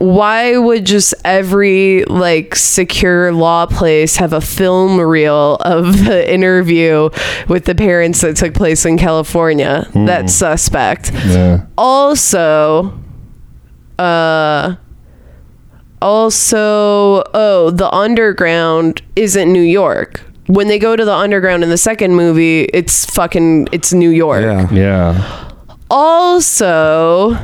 why 0.03 0.57
would 0.57 0.85
just 0.85 1.15
every 1.25 2.05
like 2.07 2.57
secure 2.57 3.33
law 3.33 3.67
place 3.67 4.17
have 4.17 4.33
a 4.33 4.41
film 4.41 4.99
reel 5.01 5.57
of 5.61 6.05
the 6.07 6.29
interview 6.33 7.09
with 7.47 7.67
the 7.67 7.75
parents 7.77 8.21
that 8.23 8.37
took 8.37 8.53
place 8.53 8.85
in 8.85 8.99
California? 8.99 9.89
That's 9.95 10.35
suspect. 10.35 11.13
Yeah. 11.27 11.67
Also, 11.79 12.99
uh 13.99 14.75
also, 16.01 17.23
oh, 17.33 17.71
the 17.71 17.89
underground 17.95 19.03
isn't 19.15 19.53
New 19.53 19.63
York. 19.63 20.21
When 20.49 20.67
they 20.67 20.81
go 20.81 20.97
to 20.97 21.05
the 21.05 21.15
underground 21.15 21.63
in 21.63 21.71
the 21.71 21.79
second 21.79 22.17
movie, 22.17 22.63
it's 22.63 23.07
fucking 23.07 23.69
it's 23.71 23.93
New 23.93 24.11
York. 24.11 24.43
Yeah. 24.43 24.69
Yeah. 24.73 25.51
Also, 25.89 27.39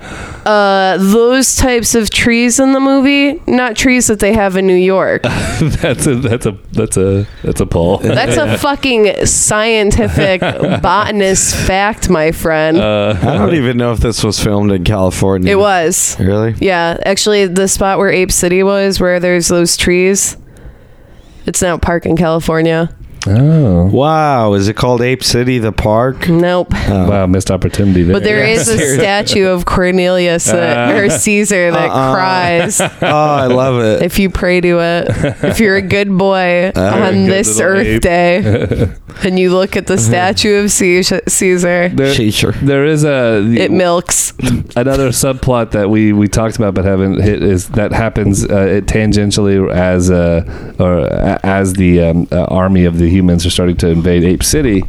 uh 0.00 0.96
those 0.98 1.56
types 1.56 1.94
of 1.94 2.08
trees 2.10 2.58
in 2.58 2.72
the 2.72 2.80
movie, 2.80 3.40
not 3.46 3.76
trees 3.76 4.06
that 4.06 4.18
they 4.20 4.32
have 4.32 4.56
in 4.56 4.66
New 4.66 4.74
York. 4.74 5.22
that's 5.60 6.06
a 6.06 6.14
that's 6.16 6.46
a 6.46 6.56
that's 6.72 6.96
a 6.96 7.26
that's 7.42 7.60
a 7.60 7.66
pull. 7.66 7.98
That's 8.10 8.36
a 8.36 8.56
fucking 8.66 9.26
scientific 9.26 10.40
botanist 10.40 11.54
fact, 11.54 12.08
my 12.08 12.32
friend. 12.32 12.76
Uh, 12.78 13.14
I 13.20 13.34
don't 13.38 13.54
even 13.54 13.76
know 13.76 13.92
if 13.92 13.98
this 14.00 14.24
was 14.24 14.42
filmed 14.42 14.72
in 14.72 14.84
California. 14.84 15.52
it 15.52 15.58
was. 15.58 16.18
Really? 16.18 16.54
Yeah, 16.60 16.96
actually, 17.04 17.46
the 17.46 17.68
spot 17.68 17.98
where 17.98 18.10
Ape 18.10 18.32
City 18.32 18.62
was, 18.62 19.00
where 19.00 19.20
there's 19.20 19.48
those 19.48 19.76
trees, 19.76 20.36
it's 21.46 21.60
now 21.62 21.76
Park 21.78 22.06
in 22.06 22.16
California. 22.16 22.94
Oh. 23.26 23.86
Wow. 23.86 24.54
Is 24.54 24.68
it 24.68 24.74
called 24.76 25.02
Ape 25.02 25.22
City, 25.22 25.58
the 25.58 25.72
park? 25.72 26.28
Nope. 26.28 26.68
Oh. 26.74 27.08
Wow, 27.10 27.26
missed 27.26 27.50
opportunity 27.50 28.02
there. 28.02 28.14
But 28.14 28.22
there 28.24 28.38
Yeah, 28.46 28.54
is 28.60 28.68
a 28.68 28.78
statue 28.96 29.46
of 29.46 29.64
Cornelius 29.64 30.44
that, 30.46 30.94
or 30.94 31.10
Caesar 31.10 31.70
that 31.70 31.90
Uh-uh. 31.90 32.14
cries 32.14 32.80
Oh, 32.80 32.88
I 33.02 33.46
love 33.46 33.82
it. 33.82 34.02
if 34.02 34.18
you 34.18 34.30
pray 34.30 34.60
to 34.60 34.78
it. 34.80 35.06
If 35.44 35.60
you're 35.60 35.76
a 35.76 35.82
good 35.82 36.16
boy 36.16 36.72
on 36.76 37.26
good 37.26 37.30
this 37.30 37.60
Earth 37.60 37.86
ape. 37.86 38.02
Day, 38.02 38.92
and 39.24 39.38
you 39.38 39.50
look 39.52 39.76
at 39.76 39.86
the 39.86 39.98
statue 39.98 40.54
of 40.64 40.70
Caesar, 40.70 41.20
Caesar 41.28 41.88
there, 41.90 42.14
Caesar. 42.14 42.52
there 42.52 42.84
is 42.86 43.04
a 43.04 43.42
it 43.56 43.70
milks. 43.70 44.32
another 44.76 45.08
subplot 45.10 45.72
that 45.72 45.90
we 45.90 46.12
we 46.12 46.26
talked 46.28 46.56
about 46.56 46.72
but 46.74 46.84
haven't 46.84 47.20
hit 47.20 47.42
is 47.42 47.68
that 47.70 47.92
happens 47.92 48.44
uh, 48.44 48.60
it 48.62 48.86
tangentially 48.86 49.70
as 49.70 50.10
uh, 50.10 50.74
or 50.78 51.00
as 51.44 51.74
the 51.74 52.00
um, 52.02 52.28
uh, 52.32 52.44
army 52.44 52.84
of 52.84 52.96
the 52.98 53.09
humans 53.10 53.44
are 53.44 53.50
starting 53.50 53.76
to 53.78 53.88
invade 53.88 54.24
Ape 54.24 54.42
City 54.42 54.82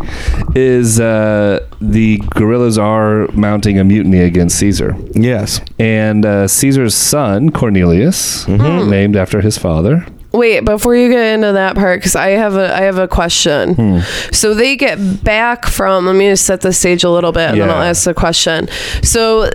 is 0.56 1.00
uh, 1.00 1.66
the 1.82 2.18
gorillas 2.36 2.78
are 2.78 3.28
mounting 3.34 3.80
a 3.80 3.84
mutiny 3.84 4.20
against 4.20 4.58
Caesar 4.60 4.96
Yes. 5.14 5.60
and 5.80 6.26
uh, 6.26 6.48
Caesar's 6.48 6.96
son 6.96 7.50
Cornelius 7.52 8.48
named 8.48 9.16
after 9.16 9.42
his 9.42 9.58
father 9.58 10.06
Wait, 10.34 10.64
before 10.64 10.96
you 10.96 11.10
get 11.10 11.34
into 11.34 11.52
that 11.52 11.76
part, 11.76 12.00
because 12.00 12.16
I 12.16 12.30
have 12.30 12.56
a 12.56 12.74
I 12.74 12.84
have 12.84 12.98
a 12.98 13.06
question. 13.06 14.02
So 14.32 14.54
they 14.54 14.78
get 14.78 15.26
back 15.26 15.66
from. 15.66 16.06
Let 16.06 16.16
me 16.16 16.30
just 16.30 16.46
set 16.46 16.62
the 16.62 16.72
stage 16.72 17.04
a 17.04 17.10
little 17.10 17.34
bit, 17.34 17.50
and 17.50 17.60
then 17.60 17.70
I'll 17.70 17.82
ask 17.82 18.06
the 18.06 18.14
question. 18.14 18.70
So, 19.04 19.50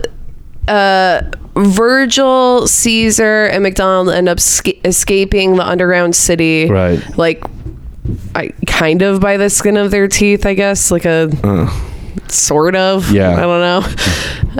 uh, 0.67 1.21
Virgil, 1.55 2.67
Caesar, 2.67 3.45
and 3.45 3.63
MacDonald 3.63 4.09
end 4.13 4.29
up 4.29 4.39
sca- 4.39 4.85
escaping 4.87 5.55
the 5.55 5.65
underground 5.67 6.15
city, 6.15 6.69
right 6.69 6.99
like, 7.17 7.43
I 8.35 8.49
kind 8.65 9.01
of 9.01 9.19
by 9.19 9.37
the 9.37 9.49
skin 9.49 9.77
of 9.77 9.91
their 9.91 10.07
teeth, 10.07 10.45
I 10.45 10.53
guess, 10.53 10.91
like 10.91 11.05
a 11.05 11.29
Uh, 11.43 11.69
sort 12.29 12.75
of. 12.75 13.11
Yeah. 13.11 13.31
I 13.37 13.41
don't 13.41 13.61
know. 13.61 13.87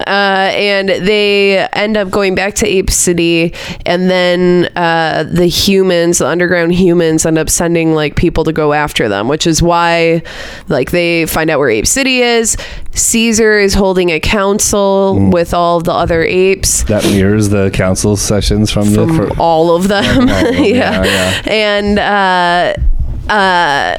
Uh, 0.05 0.51
and 0.53 0.89
they 0.89 1.57
end 1.73 1.97
up 1.97 2.12
going 2.12 2.36
back 2.36 2.53
to 2.53 2.67
Ape 2.67 2.91
City, 2.91 3.53
and 3.83 4.12
then 4.12 4.69
uh, 4.75 5.23
the 5.23 5.47
humans, 5.47 6.19
the 6.19 6.27
underground 6.27 6.75
humans, 6.75 7.25
end 7.25 7.39
up 7.39 7.49
sending 7.49 7.95
like 7.95 8.15
people 8.15 8.43
to 8.43 8.53
go 8.53 8.73
after 8.73 9.10
them, 9.10 9.27
which 9.27 9.47
is 9.47 9.60
why, 9.60 10.21
like, 10.67 10.91
they 10.91 11.25
find 11.25 11.49
out 11.49 11.57
where 11.57 11.71
Ape 11.71 11.88
City 11.88 12.19
is. 12.21 12.55
Caesar 12.93 13.57
is 13.57 13.73
holding 13.73 14.12
a 14.12 14.19
council 14.19 15.29
with 15.31 15.51
all 15.53 15.79
the 15.79 15.91
other 15.93 16.21
apes. 16.21 16.83
that 16.83 17.03
mirrors 17.05 17.49
the 17.49 17.71
council 17.71 18.15
sessions 18.15 18.69
from, 18.69 18.93
the 18.93 19.07
From 19.07 19.39
all 19.41 19.75
of 19.75 19.88
them, 19.88 20.05
all 20.05 20.21
of 20.21 20.27
them, 20.27 20.53
yeah. 20.63 21.03
yeah, 21.03 21.41
and 21.51 21.97
uh, 21.99 22.81
uh, 23.30 23.98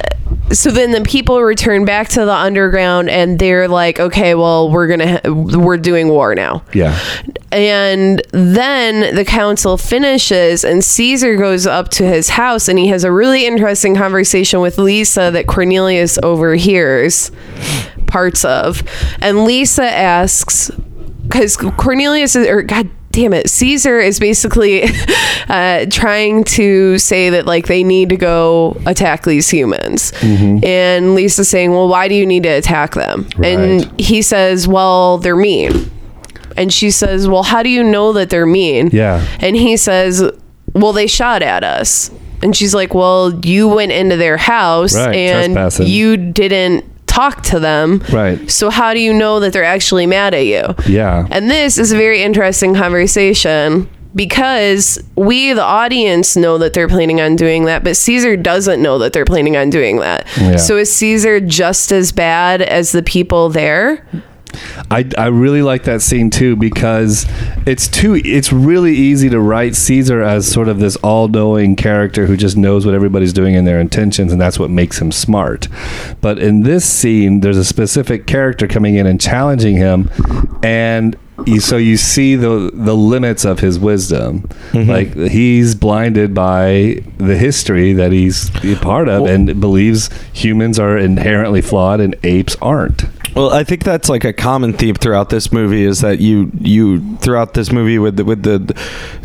so 0.51 0.71
then 0.71 0.91
the 0.91 1.01
people 1.01 1.41
return 1.41 1.85
back 1.85 2.09
to 2.09 2.25
the 2.25 2.33
underground 2.33 3.09
and 3.09 3.37
they're 3.37 3.67
like 3.67 3.99
okay 3.99 4.33
well 4.33 4.71
we're 4.71 4.87
gonna 4.87 5.19
ha- 5.23 5.29
we're 5.31 5.77
doing 5.77 6.09
war 6.09 6.33
now. 6.35 6.63
Yeah. 6.73 6.97
And 7.51 8.21
then 8.31 9.15
the 9.15 9.25
council 9.25 9.77
finishes 9.77 10.63
and 10.63 10.83
caesar 10.83 11.35
goes 11.35 11.67
up 11.67 11.89
to 11.89 12.05
his 12.05 12.29
house 12.29 12.67
and 12.67 12.79
he 12.79 12.87
has 12.87 13.03
a 13.03 13.11
really 13.11 13.45
interesting 13.45 13.95
conversation 13.95 14.59
with 14.61 14.77
lisa 14.77 15.29
that 15.31 15.47
cornelius 15.47 16.17
overhears 16.23 17.31
parts 18.07 18.43
of. 18.43 18.81
And 19.21 19.45
lisa 19.45 19.83
asks 19.83 20.71
because 21.23 21.57
cornelius 21.57 22.35
is 22.35 22.47
or 22.47 22.63
god 22.63 22.89
damn 23.11 23.33
it 23.33 23.49
caesar 23.49 23.99
is 23.99 24.19
basically 24.19 24.83
uh, 25.49 25.85
trying 25.89 26.43
to 26.43 26.97
say 26.99 27.29
that 27.31 27.45
like 27.45 27.67
they 27.67 27.83
need 27.83 28.09
to 28.09 28.15
go 28.17 28.79
attack 28.85 29.23
these 29.23 29.49
humans 29.49 30.13
and 30.21 31.15
lisa's 31.15 31.49
saying 31.49 31.71
well 31.71 31.87
why 31.87 32.07
do 32.07 32.13
you 32.15 32.25
need 32.25 32.43
to 32.43 32.49
attack 32.49 32.93
them 32.93 33.27
Right. 33.35 33.47
and 33.57 33.99
he 34.01 34.21
says 34.21 34.67
well 34.67 35.17
they're 35.17 35.35
mean 35.35 35.91
and 36.57 36.73
she 36.73 36.91
says, 36.91 37.25
Well, 37.29 37.43
how 37.43 37.63
do 37.63 37.69
you 37.69 37.83
know 37.85 38.11
that 38.13 38.29
they're 38.31 38.45
mean? 38.45 38.89
yeah 38.91 39.25
And 39.39 39.55
he 39.55 39.77
says, 39.77 40.21
Well, 40.73 40.91
they 40.91 41.07
shot 41.07 41.41
at 41.41 41.63
us. 41.63 42.11
And 42.43 42.53
she's 42.53 42.75
like, 42.75 42.93
Well, 42.93 43.39
you 43.45 43.69
went 43.69 43.93
into 43.93 44.17
their 44.17 44.35
house 44.35 44.93
Right, 44.93 45.15
and 45.15 45.53
you 45.87 46.17
didn't 46.17 46.83
talk 47.09 47.41
to 47.43 47.59
them. 47.59 48.03
right 48.11 48.49
So 48.49 48.69
how 48.69 48.93
do 48.93 48.99
you 48.99 49.13
know 49.13 49.39
that 49.39 49.51
they're 49.51 49.63
actually 49.63 50.05
mad 50.05 50.33
at 50.33 50.45
you? 50.45 50.63
yeah 50.87 51.27
And 51.31 51.49
this 51.49 51.77
is 51.77 51.91
a 51.91 51.97
very 51.97 52.21
interesting 52.21 52.75
conversation 52.75 53.89
because 54.15 55.01
we, 55.15 55.53
the 55.53 55.63
audience, 55.63 56.35
know 56.35 56.57
that 56.57 56.73
they're 56.73 56.87
planning 56.87 57.21
on 57.21 57.35
doing 57.35 57.65
that, 57.65 57.83
but 57.83 57.95
Caesar 57.95 58.35
doesn't 58.35 58.81
know 58.81 58.97
that 58.99 59.13
they're 59.13 59.25
planning 59.25 59.55
on 59.55 59.69
doing 59.69 59.99
that. 59.99 60.27
Yeah. 60.37 60.55
So 60.57 60.77
is 60.77 60.91
Caesar 60.95 61.39
just 61.39 61.91
as 61.91 62.11
bad 62.11 62.61
as 62.61 62.91
the 62.91 63.03
people 63.03 63.49
there? 63.49 64.05
I, 64.91 65.09
I 65.17 65.27
really 65.27 65.61
like 65.61 65.83
that 65.83 66.01
scene 66.01 66.29
too 66.29 66.55
because 66.55 67.25
it's 67.65 67.87
too 67.87 68.15
it's 68.15 68.51
really 68.51 68.95
easy 68.95 69.29
to 69.29 69.39
write 69.39 69.75
Caesar 69.75 70.21
as 70.21 70.51
sort 70.51 70.67
of 70.67 70.79
this 70.79 70.95
all-knowing 70.97 71.75
character 71.75 72.25
who 72.25 72.35
just 72.35 72.57
knows 72.57 72.85
what 72.85 72.95
everybody's 72.95 73.33
doing 73.33 73.55
and 73.55 73.67
their 73.67 73.79
intentions 73.79 74.31
and 74.31 74.41
that's 74.41 74.57
what 74.59 74.69
makes 74.69 74.99
him 74.99 75.11
smart. 75.11 75.67
But 76.21 76.39
in 76.39 76.63
this 76.63 76.85
scene 76.89 77.41
there's 77.41 77.57
a 77.57 77.65
specific 77.65 78.25
character 78.25 78.67
coming 78.67 78.95
in 78.95 79.05
and 79.05 79.21
challenging 79.21 79.75
him 79.77 80.09
and 80.63 81.15
you, 81.45 81.61
so 81.61 81.77
you 81.77 81.95
see 81.95 82.35
the 82.35 82.69
the 82.73 82.95
limits 82.95 83.45
of 83.45 83.59
his 83.59 83.79
wisdom. 83.79 84.41
Mm-hmm. 84.71 84.89
Like 84.89 85.15
he's 85.31 85.73
blinded 85.75 86.33
by 86.33 87.01
the 87.17 87.37
history 87.37 87.93
that 87.93 88.11
he's 88.11 88.49
a 88.65 88.75
part 88.75 89.07
of 89.07 89.23
Well- 89.23 89.31
and 89.33 89.61
believes 89.61 90.09
humans 90.33 90.79
are 90.79 90.97
inherently 90.97 91.61
flawed 91.61 92.01
and 92.01 92.15
apes 92.23 92.57
aren't. 92.61 93.05
Well, 93.39 93.53
I 93.53 93.63
think 93.63 93.85
that's 93.85 94.09
like 94.09 94.25
a 94.25 94.33
common 94.33 94.73
theme 94.73 94.95
throughout 94.95 95.29
this 95.29 95.49
movie 95.49 95.85
is 95.85 96.01
that 96.01 96.19
you 96.19 96.51
you 96.59 97.15
throughout 97.19 97.53
this 97.53 97.71
movie 97.71 97.97
with 97.97 98.17
the, 98.17 98.25
with 98.25 98.43
the 98.43 98.59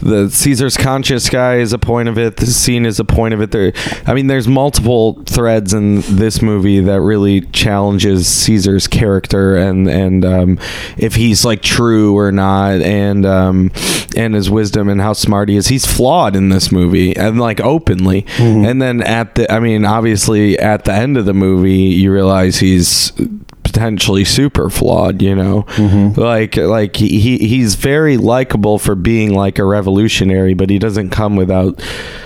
the 0.01 0.31
Caesar's 0.31 0.77
conscious 0.77 1.29
guy 1.29 1.57
is 1.57 1.73
a 1.73 1.81
point 1.81 2.09
of 2.09 2.17
it. 2.17 2.37
The 2.37 2.47
scene 2.47 2.87
is 2.87 3.01
a 3.01 3.05
point 3.05 3.35
of 3.35 3.41
it. 3.41 3.51
There, 3.51 3.73
I 4.07 4.15
mean, 4.15 4.29
there's 4.29 4.47
multiple 4.47 5.21
threads 5.25 5.75
in 5.75 6.03
this 6.03 6.41
movie 6.41 6.79
that 6.79 7.01
really 7.01 7.41
challenges 7.41 8.29
Caesar's 8.29 8.87
character 8.87 9.57
and 9.57 9.89
and 9.89 10.25
um, 10.25 10.59
if 10.97 11.17
he's 11.17 11.45
like 11.45 11.61
true 11.61 12.17
or 12.17 12.31
not, 12.31 12.83
and 12.83 13.27
um, 13.27 13.73
and 14.17 14.37
his 14.37 14.49
wisdom 14.49 14.89
and 14.89 15.01
how 15.01 15.13
smart 15.13 15.49
he 15.49 15.57
is. 15.57 15.67
He's 15.67 15.87
flawed 15.87 16.37
in 16.37 16.51
this 16.51 16.71
movie 16.71 17.17
and 17.17 17.41
like 17.41 17.61
openly. 17.61 18.27
And 18.65 18.81
then 18.81 19.03
at 19.03 19.35
the, 19.35 19.53
I 19.53 19.59
mean, 19.59 19.85
obviously 19.85 20.59
at 20.59 20.85
the 20.85 20.93
end 20.93 21.17
of 21.17 21.25
the 21.25 21.35
movie, 21.35 21.73
you 21.73 22.13
realize 22.13 22.59
he's 22.59 23.13
potentially 23.75 24.25
super 24.25 24.71
flawed 24.71 25.21
you 25.21 25.35
know? 25.35 25.63
Mm-hmm. 25.63 26.21
Like 26.21 26.57
like 26.57 26.97
he, 26.97 27.19
he 27.19 27.39
he's 27.39 27.75
very 27.75 28.17
likable 28.17 28.79
for 28.79 28.95
being 28.95 29.35
like 29.35 29.59
a 29.59 29.65
revolutionary 29.65 30.55
but 30.55 30.71
he 30.71 30.79
doesn't 30.79 31.11
come 31.11 31.35
without 31.35 31.83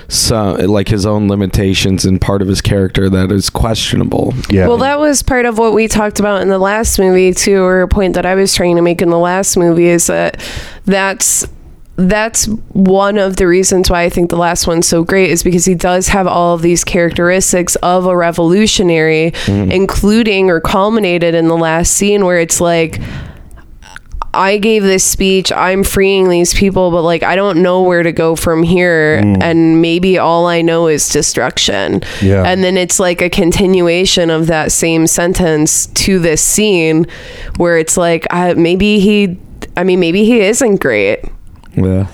some 0.08 0.56
like 0.56 0.88
his 0.88 1.04
own 1.04 1.28
limitations 1.28 2.04
and 2.04 2.20
part 2.20 2.42
of 2.42 2.48
his 2.48 2.60
character 2.60 3.08
that 3.10 3.30
is 3.30 3.50
questionable. 3.50 4.34
Yeah. 4.48 4.66
Well, 4.66 4.78
that 4.78 4.98
was 4.98 5.22
part 5.22 5.44
of 5.44 5.58
what 5.58 5.74
we 5.74 5.86
talked 5.86 6.18
about 6.18 6.40
in 6.40 6.48
the 6.48 6.58
last 6.58 6.98
movie 6.98 7.34
too, 7.34 7.62
or 7.62 7.82
a 7.82 7.88
point 7.88 8.14
that 8.14 8.24
I 8.24 8.34
was 8.34 8.54
trying 8.54 8.76
to 8.76 8.82
make 8.82 9.02
in 9.02 9.10
the 9.10 9.18
last 9.18 9.56
movie 9.56 9.88
is 9.88 10.06
that 10.06 10.42
that's 10.86 11.46
that's 11.98 12.46
one 12.46 13.18
of 13.18 13.36
the 13.36 13.48
reasons 13.48 13.90
why 13.90 14.02
I 14.02 14.08
think 14.08 14.30
the 14.30 14.36
last 14.36 14.68
one's 14.68 14.86
so 14.86 15.02
great 15.02 15.30
is 15.30 15.42
because 15.42 15.64
he 15.64 15.74
does 15.74 16.06
have 16.08 16.28
all 16.28 16.54
of 16.54 16.62
these 16.62 16.84
characteristics 16.84 17.74
of 17.76 18.06
a 18.06 18.16
revolutionary, 18.16 19.32
mm-hmm. 19.32 19.72
including 19.72 20.48
or 20.48 20.60
culminated 20.60 21.34
in 21.34 21.48
the 21.48 21.56
last 21.56 21.92
scene 21.92 22.24
where 22.24 22.38
it's 22.38 22.60
like 22.60 23.00
I 24.32 24.58
gave 24.58 24.84
this 24.84 25.02
speech, 25.02 25.50
I'm 25.50 25.82
freeing 25.82 26.28
these 26.28 26.54
people, 26.54 26.92
but 26.92 27.02
like 27.02 27.24
I 27.24 27.34
don't 27.34 27.64
know 27.64 27.82
where 27.82 28.04
to 28.04 28.12
go 28.12 28.36
from 28.36 28.62
here. 28.62 29.20
Mm. 29.20 29.42
And 29.42 29.82
maybe 29.82 30.18
all 30.18 30.46
I 30.46 30.62
know 30.62 30.86
is 30.86 31.08
destruction. 31.08 32.02
Yeah. 32.22 32.44
And 32.44 32.62
then 32.62 32.76
it's 32.76 33.00
like 33.00 33.20
a 33.20 33.28
continuation 33.28 34.30
of 34.30 34.46
that 34.46 34.70
same 34.70 35.08
sentence 35.08 35.86
to 35.86 36.20
this 36.20 36.40
scene 36.40 37.06
where 37.56 37.76
it's 37.76 37.96
like, 37.96 38.24
I, 38.30 38.54
maybe 38.54 39.00
he, 39.00 39.36
I 39.76 39.82
mean, 39.82 39.98
maybe 39.98 40.24
he 40.24 40.42
isn't 40.42 40.76
great. 40.76 41.24
Yeah 41.84 42.06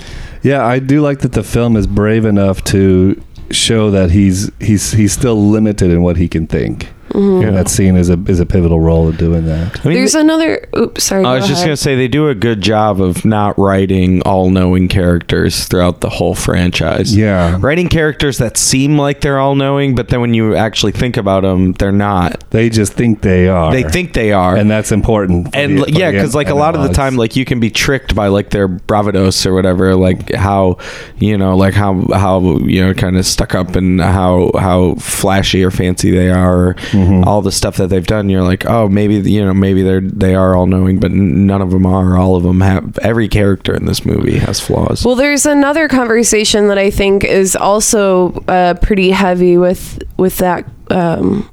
Yeah, 0.43 0.65
I 0.67 0.79
do 0.79 1.01
like 1.01 1.21
that 1.21 1.33
the 1.33 1.43
film 1.43 1.75
is 1.77 1.87
brave 1.87 2.27
enough 2.27 2.63
to 2.65 3.21
show 3.51 3.91
that 3.91 4.11
he's 4.11 4.51
he's 4.61 4.93
he's 4.93 5.13
still 5.13 5.51
limited 5.51 5.91
in 5.91 6.03
what 6.03 6.17
he 6.17 6.29
can 6.29 6.47
think. 6.47 6.89
Mm-hmm. 7.15 7.47
And 7.49 7.57
that 7.57 7.69
scene 7.69 7.97
is 7.97 8.11
a 8.11 8.19
is 8.27 8.41
a 8.41 8.47
pivotal 8.47 8.81
role 8.81 9.09
in 9.09 9.17
doing 9.17 9.47
that. 9.47 9.85
I 9.85 9.89
mean, 9.89 9.97
There's 9.99 10.15
another, 10.17 10.67
oops, 10.77 11.05
sorry. 11.05 11.25
I 11.25 11.35
go 11.35 11.35
was 11.37 11.47
just 11.47 11.59
ahead. 11.61 11.67
gonna 11.69 11.77
say 11.77 11.95
they 11.95 12.09
do 12.09 12.29
a 12.29 12.35
good 12.35 12.61
job 12.61 13.01
of 13.01 13.25
not 13.25 13.57
writing 13.59 14.21
all-knowing 14.23 14.89
characters 14.89 15.65
throughout 15.69 16.01
the 16.01 16.09
whole 16.11 16.35
franchise. 16.35 17.17
Yeah. 17.17 17.57
writing 17.61 17.89
characters 17.89 18.39
that 18.39 18.57
seem 18.57 18.99
like 18.99 19.21
they're 19.21 19.39
all-knowing, 19.39 19.95
but 19.95 20.09
then 20.09 20.21
when 20.21 20.35
you 20.35 20.57
actually 20.57 20.93
think 20.93 21.17
about 21.17 21.43
them, 21.45 21.73
they're 21.75 21.93
not. 21.93 22.43
They 22.51 22.69
just 22.69 22.95
think 22.95 23.23
they 23.23 23.47
are. 23.49 23.71
They 23.73 23.85
think 23.85 24.13
they 24.15 24.33
are, 24.33 24.57
and 24.57 24.69
that's 24.71 24.91
important. 24.93 25.55
and 25.55 25.79
the- 25.79 25.83
li- 25.87 25.93
yeah, 25.93 26.11
because 26.11 26.35
like 26.35 26.49
a 26.49 26.55
lot 26.55 26.75
of 26.75 26.83
the 26.83 26.93
time, 26.93 27.17
like 27.17 27.37
you 27.37 27.45
can 27.45 27.61
be 27.61 27.71
tricked 27.71 28.15
by 28.15 28.27
like 28.27 28.51
their 28.51 28.69
bravados 28.69 29.47
or 29.47 29.55
whatever, 29.55 29.95
like 29.95 30.33
how 30.33 30.79
you 31.19 31.39
know, 31.39 31.57
like 31.57 31.75
how 31.75 32.05
how 32.13 32.41
you 32.59 32.85
know, 32.85 32.93
kind 32.93 33.17
of 33.17 33.25
stuck 33.25 33.55
up 33.55 33.77
and 33.77 34.01
how 34.01 34.51
how 34.59 34.95
flashy 34.97 35.63
or 35.63 35.71
fancy 35.71 36.11
they 36.11 36.31
are, 36.31 36.71
or 36.71 36.77
Mm-hmm. 37.05 37.29
all 37.29 37.43
the 37.43 37.53
stuff 37.53 37.77
that 37.77 37.89
they've 37.89 38.07
done. 38.07 38.29
You're 38.29 38.43
like, 38.43 38.67
oh, 38.67 38.89
maybe 38.89 39.17
you 39.31 39.45
know, 39.45 39.55
maybe 39.55 39.83
they're 39.83 40.01
they 40.01 40.35
are 40.35 40.55
all 40.55 40.67
knowing, 40.67 40.99
but 41.01 41.11
none 41.11 41.63
of 41.63 41.71
them 41.71 41.87
are. 41.87 42.17
All 42.17 42.37
of 42.37 42.43
them 42.43 42.61
have. 42.61 42.99
Every 42.99 43.29
character 43.29 43.75
in 43.75 43.87
this 43.87 44.05
movie 44.05 44.39
has 44.39 44.61
flaws. 44.61 45.05
Well, 45.05 45.17
there's 45.17 45.47
another 45.47 45.89
conversation 45.89 46.69
that 46.69 46.79
I 46.79 46.91
think 46.91 47.25
is 47.25 47.57
also 47.57 48.33
uh, 48.49 48.75
pretty 48.75 49.11
heavy 49.11 49.57
with 49.57 50.03
with 50.17 50.39
that. 50.39 50.67
Um, 50.91 51.49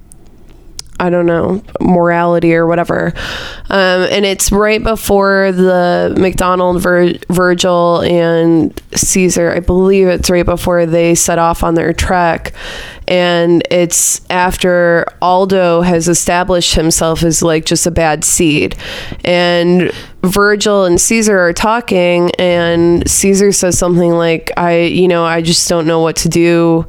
I 1.02 1.10
don't 1.10 1.26
know 1.26 1.64
morality 1.80 2.54
or 2.54 2.68
whatever, 2.68 3.12
um, 3.72 4.08
and 4.12 4.24
it's 4.24 4.52
right 4.52 4.82
before 4.82 5.52
the 5.52 6.16
MacDonald, 6.16 6.82
Vir- 6.84 7.18
Virgil, 7.30 8.02
and 8.02 8.80
Caesar. 8.94 9.52
I 9.52 9.62
believe 9.62 10.08
it's 10.08 10.30
right 10.30 10.46
before 10.46 10.86
they 10.86 11.16
set 11.16 11.40
off 11.40 11.64
on 11.64 11.74
their 11.74 11.92
trek, 11.92 12.54
and 13.08 13.64
it's 13.72 14.22
after 14.30 15.08
Aldo 15.24 15.82
has 15.82 16.08
established 16.08 16.76
himself 16.76 17.24
as 17.24 17.42
like 17.42 17.66
just 17.66 17.88
a 17.88 17.92
bad 17.92 18.24
seed, 18.24 18.76
and 19.26 19.92
Virgil 20.22 20.86
and 20.86 21.02
Caesar 21.02 21.40
are 21.40 21.54
talking, 21.54 22.30
and 22.38 23.10
Caesar 23.10 23.52
says 23.52 23.76
something 23.76 24.12
like, 24.12 24.52
"I, 24.56 24.82
you 24.82 25.08
know, 25.08 25.26
I 25.26 25.42
just 25.42 25.68
don't 25.68 25.88
know 25.88 26.02
what 26.02 26.16
to 26.18 26.30
do." 26.30 26.86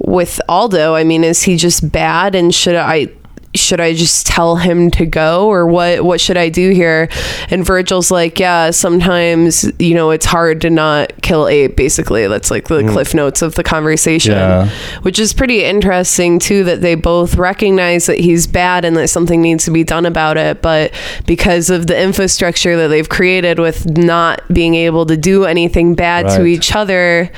With 0.00 0.40
Aldo, 0.48 0.94
I 0.94 1.04
mean, 1.04 1.24
is 1.24 1.42
he 1.42 1.56
just 1.56 1.92
bad 1.92 2.34
and 2.34 2.54
should 2.54 2.76
I 2.76 3.08
should 3.54 3.80
I 3.80 3.94
just 3.94 4.28
tell 4.28 4.56
him 4.56 4.92
to 4.92 5.04
go 5.04 5.48
or 5.48 5.66
what 5.66 6.04
what 6.04 6.20
should 6.20 6.36
I 6.36 6.50
do 6.50 6.70
here? 6.70 7.08
And 7.48 7.64
Virgil's 7.64 8.10
like, 8.10 8.38
yeah, 8.38 8.70
sometimes, 8.70 9.70
you 9.80 9.94
know, 9.94 10.10
it's 10.10 10.26
hard 10.26 10.60
to 10.60 10.70
not 10.70 11.12
kill 11.22 11.48
ape 11.48 11.76
basically. 11.76 12.28
That's 12.28 12.50
like 12.50 12.68
the 12.68 12.82
mm. 12.82 12.92
cliff 12.92 13.12
notes 13.12 13.42
of 13.42 13.56
the 13.56 13.64
conversation. 13.64 14.32
Yeah. 14.32 14.68
Which 15.02 15.18
is 15.18 15.32
pretty 15.32 15.64
interesting 15.64 16.38
too 16.38 16.62
that 16.64 16.80
they 16.80 16.94
both 16.94 17.34
recognize 17.34 18.06
that 18.06 18.20
he's 18.20 18.46
bad 18.46 18.84
and 18.84 18.96
that 18.96 19.08
something 19.08 19.42
needs 19.42 19.64
to 19.64 19.72
be 19.72 19.82
done 19.82 20.06
about 20.06 20.36
it, 20.36 20.62
but 20.62 20.92
because 21.26 21.70
of 21.70 21.88
the 21.88 22.00
infrastructure 22.00 22.76
that 22.76 22.88
they've 22.88 23.08
created 23.08 23.58
with 23.58 23.84
not 23.98 24.42
being 24.52 24.76
able 24.76 25.06
to 25.06 25.16
do 25.16 25.44
anything 25.44 25.96
bad 25.96 26.28
to 26.36 26.44
each 26.46 26.76
other, 26.76 27.30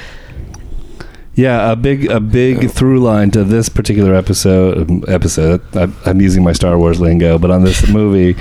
Yeah, 1.34 1.72
a 1.72 1.76
big 1.76 2.10
a 2.10 2.20
big 2.20 2.70
through 2.70 3.00
line 3.00 3.30
to 3.30 3.42
this 3.42 3.70
particular 3.70 4.14
episode 4.14 4.90
um, 4.90 5.04
episode. 5.08 5.62
I, 5.74 5.90
I'm 6.04 6.20
using 6.20 6.44
my 6.44 6.52
Star 6.52 6.78
Wars 6.78 7.00
lingo, 7.00 7.38
but 7.38 7.50
on 7.50 7.64
this 7.64 7.88
movie 7.92 8.36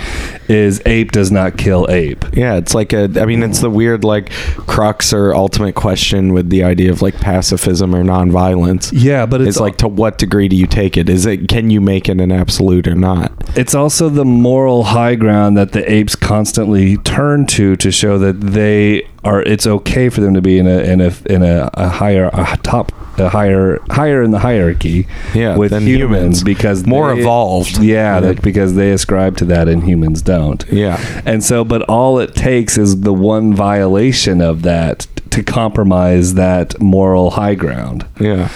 is 0.49 0.81
ape 0.85 1.13
does 1.13 1.31
not 1.31 1.57
kill 1.57 1.87
ape. 1.89 2.25
Yeah, 2.33 2.55
it's 2.55 2.73
like 2.75 2.91
a. 2.91 3.03
I 3.15 3.25
mean, 3.25 3.43
it's 3.43 3.59
the 3.59 3.69
weird 3.69 4.03
like 4.03 4.29
crux 4.31 5.13
or 5.13 5.33
ultimate 5.33 5.75
question 5.75 6.33
with 6.33 6.49
the 6.49 6.63
idea 6.63 6.91
of 6.91 7.01
like 7.01 7.15
pacifism 7.15 7.95
or 7.95 8.03
nonviolence. 8.03 8.91
Yeah, 8.93 9.25
but 9.25 9.39
It's 9.39 9.51
it's 9.51 9.59
like 9.59 9.77
to 9.77 9.87
what 9.87 10.17
degree 10.17 10.49
do 10.49 10.57
you 10.57 10.67
take 10.67 10.97
it? 10.97 11.07
Is 11.07 11.25
it 11.25 11.47
can 11.47 11.69
you 11.69 11.79
make 11.79 12.09
it 12.09 12.19
an 12.19 12.31
absolute 12.31 12.87
or 12.87 12.95
not? 12.95 13.31
it's 13.55 13.75
also 13.75 14.07
the 14.07 14.23
moral 14.23 14.83
high 14.83 15.15
ground 15.15 15.57
that 15.57 15.73
the 15.73 15.91
apes 15.91 16.15
constantly 16.15 16.95
turn 16.97 17.45
to 17.45 17.75
to 17.75 17.91
show 17.91 18.17
that 18.17 18.39
they 18.39 19.05
are 19.23 19.41
it's 19.43 19.67
okay 19.67 20.09
for 20.09 20.21
them 20.21 20.33
to 20.33 20.41
be 20.41 20.57
in 20.57 20.67
a 20.67 20.79
in 20.79 21.01
a 21.01 21.11
in 21.29 21.43
a, 21.43 21.69
a 21.75 21.89
higher 21.89 22.29
a 22.33 22.57
top 22.63 22.91
a 23.19 23.29
higher 23.29 23.79
higher 23.91 24.23
in 24.23 24.31
the 24.31 24.39
hierarchy 24.39 25.05
Yeah, 25.35 25.57
with 25.57 25.71
humans, 25.73 25.87
humans. 25.87 26.43
because 26.43 26.87
More 26.87 27.13
they- 27.13 27.21
evolved. 27.21 27.77
yeah 27.83 28.15
Yeah. 28.15 28.19
that- 28.21 28.41
because 28.41 28.73
they 28.75 28.91
ascribe 28.91 29.37
to 29.37 29.45
that 29.45 29.67
and 29.67 29.83
humans 29.83 30.21
don't 30.21 30.65
Yeah. 30.71 30.97
and 31.25 31.43
so 31.43 31.63
but 31.63 31.81
all 31.83 32.19
it 32.19 32.33
takes 32.35 32.77
is 32.77 33.01
the 33.01 33.13
one 33.13 33.53
violation 33.53 34.41
of 34.41 34.63
that 34.63 35.05
to 35.31 35.43
compromise 35.43 36.33
that 36.33 36.79
moral 36.81 37.31
high 37.31 37.55
ground 37.55 38.05
Yeah. 38.19 38.49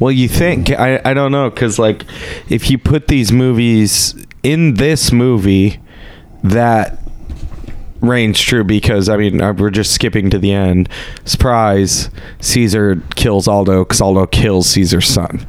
Well, 0.00 0.10
you 0.12 0.28
think 0.28 0.70
I 0.70 1.00
I 1.04 1.14
don't 1.14 1.32
know 1.32 1.50
cuz 1.50 1.78
like 1.78 2.04
if 2.48 2.70
you 2.70 2.76
put 2.78 3.08
these 3.08 3.30
movies 3.30 4.14
in 4.42 4.74
this 4.74 5.12
movie 5.12 5.78
that 6.42 6.98
reigns 8.00 8.40
true 8.40 8.64
because 8.64 9.08
I 9.08 9.16
mean 9.16 9.40
uh, 9.40 9.52
we're 9.52 9.70
just 9.70 9.92
skipping 9.92 10.30
to 10.30 10.38
the 10.38 10.52
end. 10.52 10.88
Surprise, 11.24 12.10
Caesar 12.40 13.02
kills 13.16 13.48
Aldo 13.48 13.84
cuz 13.84 14.00
Aldo 14.00 14.26
kills 14.26 14.68
Caesar's 14.70 15.08
son. 15.08 15.46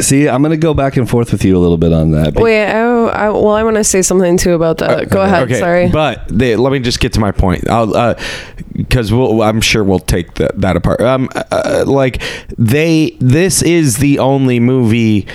see 0.00 0.28
i'm 0.28 0.42
gonna 0.42 0.56
go 0.56 0.74
back 0.74 0.96
and 0.96 1.08
forth 1.08 1.30
with 1.30 1.44
you 1.44 1.56
a 1.56 1.60
little 1.60 1.76
bit 1.78 1.92
on 1.92 2.10
that 2.10 2.34
Wait, 2.34 2.64
I, 2.66 2.80
I, 2.80 3.28
well, 3.30 3.50
I 3.50 3.62
want 3.62 3.76
to 3.76 3.84
say 3.84 4.02
something 4.02 4.36
too 4.36 4.54
about 4.54 4.78
that. 4.78 5.08
Go 5.10 5.22
ahead. 5.22 5.44
Okay, 5.44 5.60
Sorry. 5.60 5.88
But 5.90 6.26
they, 6.28 6.56
let 6.56 6.72
me 6.72 6.80
just 6.80 6.98
get 6.98 7.12
to 7.12 7.20
my 7.20 7.30
point. 7.30 7.68
I'll 7.68 8.16
because 8.74 9.12
we'll, 9.12 9.42
I'm 9.42 9.60
sure 9.60 9.84
we'll 9.84 10.00
take 10.00 10.34
that 10.34 10.60
that 10.60 10.76
apart. 10.76 11.00
Um, 11.02 11.28
uh, 11.52 11.84
like 11.86 12.20
they, 12.58 13.16
this 13.20 13.62
is 13.62 13.98
the 13.98 14.18
only 14.18 14.58
movie 14.58 15.26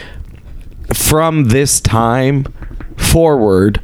from 0.94 1.46
this 1.46 1.80
time 1.80 2.46
forward 2.98 3.80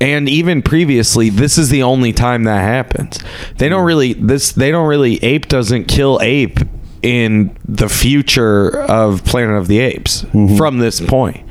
and 0.00 0.28
even 0.28 0.62
previously, 0.62 1.30
this 1.30 1.58
is 1.58 1.70
the 1.70 1.82
only 1.82 2.12
time 2.12 2.44
that 2.44 2.60
happens. 2.60 3.18
They 3.56 3.68
don't 3.68 3.84
really 3.84 4.12
this. 4.12 4.52
They 4.52 4.70
don't 4.70 4.86
really. 4.86 5.22
Ape 5.24 5.48
doesn't 5.48 5.86
kill 5.86 6.18
ape 6.22 6.60
in 7.02 7.56
the 7.64 7.88
future 7.88 8.80
of 8.82 9.24
Planet 9.24 9.56
of 9.56 9.68
the 9.68 9.78
Apes 9.78 10.22
mm-hmm. 10.22 10.56
from 10.56 10.78
this 10.78 11.00
point. 11.00 11.46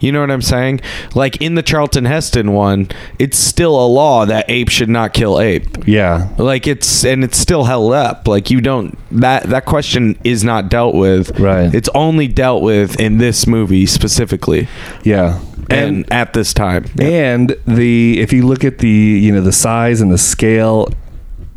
You 0.00 0.12
know 0.12 0.20
what 0.20 0.30
I'm 0.30 0.42
saying? 0.42 0.80
Like 1.14 1.40
in 1.40 1.54
the 1.54 1.62
Charlton 1.62 2.04
Heston 2.04 2.52
one, 2.52 2.88
it's 3.18 3.38
still 3.38 3.74
a 3.74 3.86
law 3.86 4.24
that 4.24 4.46
ape 4.48 4.68
should 4.68 4.88
not 4.88 5.12
kill 5.12 5.40
ape. 5.40 5.86
Yeah. 5.86 6.30
Like 6.38 6.66
it's 6.66 7.04
and 7.04 7.24
it's 7.24 7.38
still 7.38 7.64
held 7.64 7.92
up. 7.92 8.26
Like 8.26 8.50
you 8.50 8.60
don't 8.60 8.96
that 9.20 9.44
that 9.44 9.64
question 9.64 10.18
is 10.24 10.44
not 10.44 10.68
dealt 10.68 10.94
with. 10.94 11.38
Right. 11.38 11.74
It's 11.74 11.90
only 11.94 12.28
dealt 12.28 12.62
with 12.62 12.98
in 13.00 13.18
this 13.18 13.46
movie 13.46 13.86
specifically 13.86 14.68
Yeah. 15.04 15.40
And, 15.70 16.12
at 16.12 16.32
this 16.32 16.52
time. 16.54 16.84
and 17.00 17.56
the 17.66 18.20
if 18.20 18.32
you 18.32 18.46
look 18.46 18.64
at 18.64 18.78
the 18.78 18.88
you 18.88 19.32
know 19.32 19.40
the 19.40 19.52
size 19.52 20.00
and 20.00 20.10
the 20.12 20.18
scale 20.18 20.88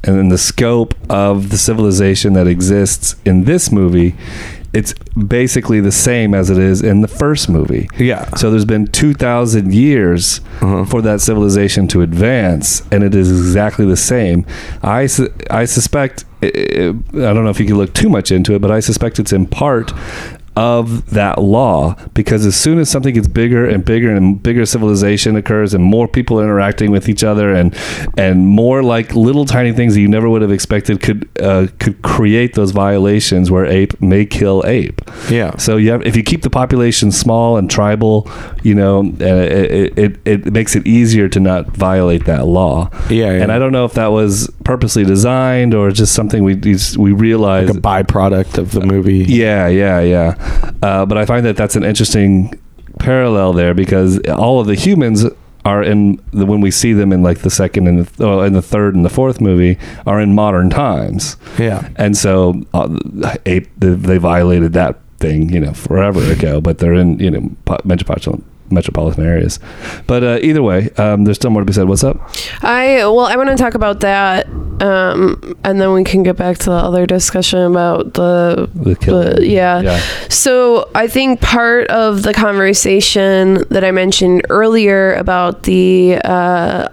and 0.03 0.18
then 0.18 0.30
the 0.30 0.38
scope 0.38 0.93
of 1.10 1.49
the 1.49 1.57
civilization 1.57 2.34
that 2.34 2.47
exists 2.47 3.16
in 3.26 3.43
this 3.45 3.72
movie 3.72 4.16
it's 4.72 4.93
basically 5.28 5.80
the 5.82 5.91
same 5.91 6.36
as 6.36 6.51
it 6.51 6.57
is 6.60 6.84
in 6.84 7.01
the 7.01 7.07
first 7.07 7.49
movie 7.49 7.89
Yeah. 7.97 8.30
so 8.36 8.51
there's 8.51 8.66
been 8.66 8.86
2000 8.88 9.74
years 9.74 10.41
Uh-huh. 10.62 10.86
for 10.86 11.01
that 11.01 11.22
civilization 11.22 11.88
to 11.89 12.01
advance 12.01 12.84
and 12.91 13.03
it 13.03 13.16
is 13.16 13.30
exactly 13.32 13.86
the 13.86 13.97
same 13.97 14.45
i 14.84 15.05
su- 15.07 15.34
i 15.49 15.66
suspect 15.66 16.24
I 16.41 16.93
don't 17.14 17.43
know 17.43 17.49
if 17.49 17.60
you 17.60 17.66
can 17.66 17.78
look 17.78 17.93
too 17.93 18.10
much 18.10 18.32
into 18.32 18.53
it 18.55 18.60
but 18.62 18.72
i 18.72 18.80
suspect 18.80 19.20
it's 19.20 19.34
in 19.34 19.47
part 19.47 19.91
of 20.56 21.10
that 21.12 21.38
law 21.39 21.95
because 22.14 22.45
as 22.45 22.56
soon 22.56 22.80
as 22.80 22.89
something 22.89 23.14
gets 23.14 23.28
bigger 23.28 23.68
and 23.68 23.86
bigger 23.86 24.14
and 24.14 24.41
bigger 24.43 24.66
civilization 24.66 25.36
occurs 25.36 25.74
and 25.74 25.84
more 25.84 26.08
people 26.08 26.39
interacting 26.41 26.91
with 26.91 27.08
each 27.08 27.24
other 27.24 27.54
and 27.54 27.76
and 28.18 28.47
more 28.47 28.84
like 28.84 29.16
little 29.16 29.45
tiny 29.45 29.72
things 29.72 29.93
that 29.93 30.02
you 30.02 30.08
never 30.08 30.30
would 30.30 30.41
have 30.41 30.52
expected 30.52 31.02
could 31.02 31.30
uh, 31.41 31.68
could 31.80 32.02
create 32.02 32.56
those 32.56 32.72
violations 32.72 33.50
where 33.52 33.66
ape 33.66 34.00
may 34.02 34.26
kill 34.26 34.64
ape 34.66 35.02
Yeah. 35.30 35.56
so 35.58 35.78
you 35.78 35.91
have, 35.91 36.02
if 36.06 36.16
you 36.16 36.24
keep 36.24 36.41
the 36.41 36.50
population 36.50 37.12
small 37.12 37.58
and 37.58 37.70
tribal, 37.70 38.30
you 38.64 38.76
know, 38.76 39.00
uh, 39.22 39.26
it, 39.26 39.97
it, 39.97 40.20
it 40.26 40.45
makes 40.54 40.76
it 40.76 40.86
easier 40.86 41.30
to 41.30 41.39
not 41.39 41.68
violate 41.76 42.26
that 42.26 42.45
law. 42.45 42.89
Yeah, 43.10 43.32
yeah. 43.32 43.43
And 43.43 43.52
I 43.52 43.60
don't 43.60 43.72
know 43.72 43.86
if 43.86 43.93
that 43.93 44.08
was 44.08 44.50
purposely 44.64 45.04
designed 45.06 45.74
or 45.74 45.91
just 45.91 46.14
something 46.14 46.43
we 46.43 46.56
we 46.97 47.12
realized. 47.14 47.70
Like 47.70 47.78
a 47.78 48.04
byproduct 48.04 48.58
of 48.58 48.72
the 48.72 48.82
movie. 48.82 49.20
yeah, 49.28 49.68
yeah, 49.68 50.00
yeah. 50.02 50.36
Uh, 50.82 51.06
but 51.06 51.18
I 51.18 51.26
find 51.26 51.46
that 51.46 51.58
that's 51.58 51.76
an 51.76 51.84
interesting 51.84 52.60
parallel 53.00 53.54
there 53.54 53.74
because 53.74 54.20
all 54.28 54.60
of 54.60 54.68
the 54.68 54.76
humans 54.76 55.26
are 55.66 55.84
in 55.84 56.22
the 56.32 56.46
when 56.46 56.62
we 56.62 56.72
see 56.72 56.94
them 56.94 57.12
in 57.12 57.22
like 57.22 57.40
the 57.40 57.50
second 57.50 57.88
and 57.88 58.06
the 58.06 58.26
oh, 58.26 58.42
in 58.42 58.54
the 58.54 58.62
third 58.62 58.96
and 58.96 59.04
the 59.04 59.10
fourth 59.10 59.42
movie 59.42 59.78
are 60.06 60.20
in 60.20 60.34
modern 60.34 60.70
times. 60.70 61.36
Yeah. 61.58 61.90
And 61.98 62.18
so 62.18 62.64
uh, 62.74 62.96
ape 63.46 63.68
they, 63.78 63.90
they 63.90 64.18
violated 64.18 64.74
that 64.74 65.00
thing, 65.18 65.50
you 65.50 65.60
know, 65.60 65.74
forever 65.74 66.24
ago, 66.32 66.62
but 66.62 66.78
they're 66.78 66.94
in, 66.94 67.20
you 67.20 67.30
know, 67.30 67.52
po- 67.66 67.78
metropolitan 67.84 68.44
metropolitan 68.72 69.26
areas. 69.26 69.59
But 70.07 70.24
uh, 70.24 70.39
either 70.41 70.61
way, 70.63 70.89
um, 70.97 71.24
there's 71.24 71.38
still 71.38 71.49
more 71.51 71.61
to 71.61 71.65
be 71.65 71.74
said. 71.74 71.88
What's 71.88 72.03
up? 72.03 72.17
I 72.63 72.97
well, 73.05 73.26
I 73.26 73.36
want 73.36 73.49
to 73.49 73.55
talk 73.55 73.74
about 73.76 73.99
that, 74.01 74.47
um, 74.82 75.55
and 75.63 75.80
then 75.82 75.93
we 75.93 76.03
can 76.03 76.24
get 76.24 76.36
back 76.38 76.57
to 76.59 76.65
the 76.70 76.76
other 76.76 77.05
discussion 77.05 77.59
about 77.59 78.13
the, 78.13 78.70
The 78.76 78.95
the- 78.95 79.45
yeah. 79.47 79.82
Yeah. 79.82 79.99
So 80.30 80.89
I 80.95 81.07
think 81.07 81.41
part 81.41 81.88
of 81.88 82.24
the 82.24 82.34
conversation 82.34 83.63
that 83.70 83.84
I 83.84 83.91
mentioned 83.91 84.45
earlier 84.49 85.13
about 85.15 85.63
the 85.63 86.17
uh, 86.24 86.89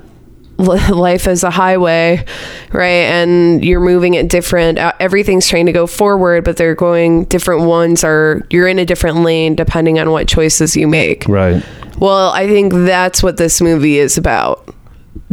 life 0.88 1.26
as 1.26 1.42
a 1.44 1.50
highway, 1.50 2.24
right? 2.72 2.86
And 2.86 3.62
you're 3.64 3.80
moving 3.80 4.16
at 4.16 4.28
different. 4.28 4.78
Uh, 4.78 4.92
everything's 4.98 5.46
trying 5.46 5.66
to 5.66 5.72
go 5.72 5.86
forward, 5.86 6.44
but 6.44 6.56
they're 6.56 6.74
going 6.74 7.24
different 7.24 7.62
ones. 7.62 8.02
Are 8.04 8.46
you're 8.50 8.68
in 8.68 8.78
a 8.78 8.86
different 8.86 9.18
lane 9.18 9.54
depending 9.54 9.98
on 9.98 10.10
what 10.10 10.28
choices 10.28 10.76
you 10.76 10.88
make. 10.88 11.26
Right. 11.26 11.62
Well, 11.98 12.30
I 12.30 12.46
think 12.46 12.72
that's 12.72 13.22
what 13.22 13.36
this 13.36 13.60
movie 13.60 13.98
is 13.98 14.16
about. 14.16 14.74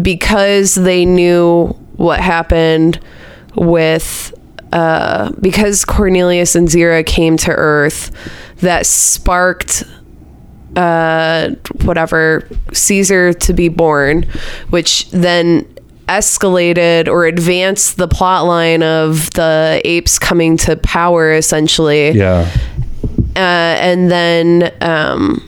Because 0.02 0.76
they 0.76 1.06
knew 1.06 1.68
what 1.96 2.20
happened 2.20 3.00
with 3.56 4.34
uh, 4.74 5.32
because 5.40 5.86
Cornelius 5.86 6.56
and 6.56 6.68
Zira 6.68 7.06
came 7.06 7.38
to 7.38 7.52
Earth, 7.52 8.12
that 8.58 8.88
sparked 8.88 9.84
uh, 10.76 11.50
whatever 11.84 12.48
Caesar 12.74 13.34
to 13.34 13.54
be 13.54 13.70
born, 13.70 14.24
which 14.70 15.10
then 15.12 15.66
escalated 16.10 17.08
or 17.08 17.26
advanced 17.26 17.98
the 17.98 18.08
plot 18.08 18.46
line 18.46 18.84
of 18.84 19.30
the 19.32 19.82
apes 19.86 20.20
coming 20.20 20.58
to 20.58 20.76
power 20.76 21.32
essentially 21.32 22.12
Yeah. 22.12 22.50
uh, 23.36 23.40
and 23.40 24.12
then 24.12 24.72
um, 24.82 25.42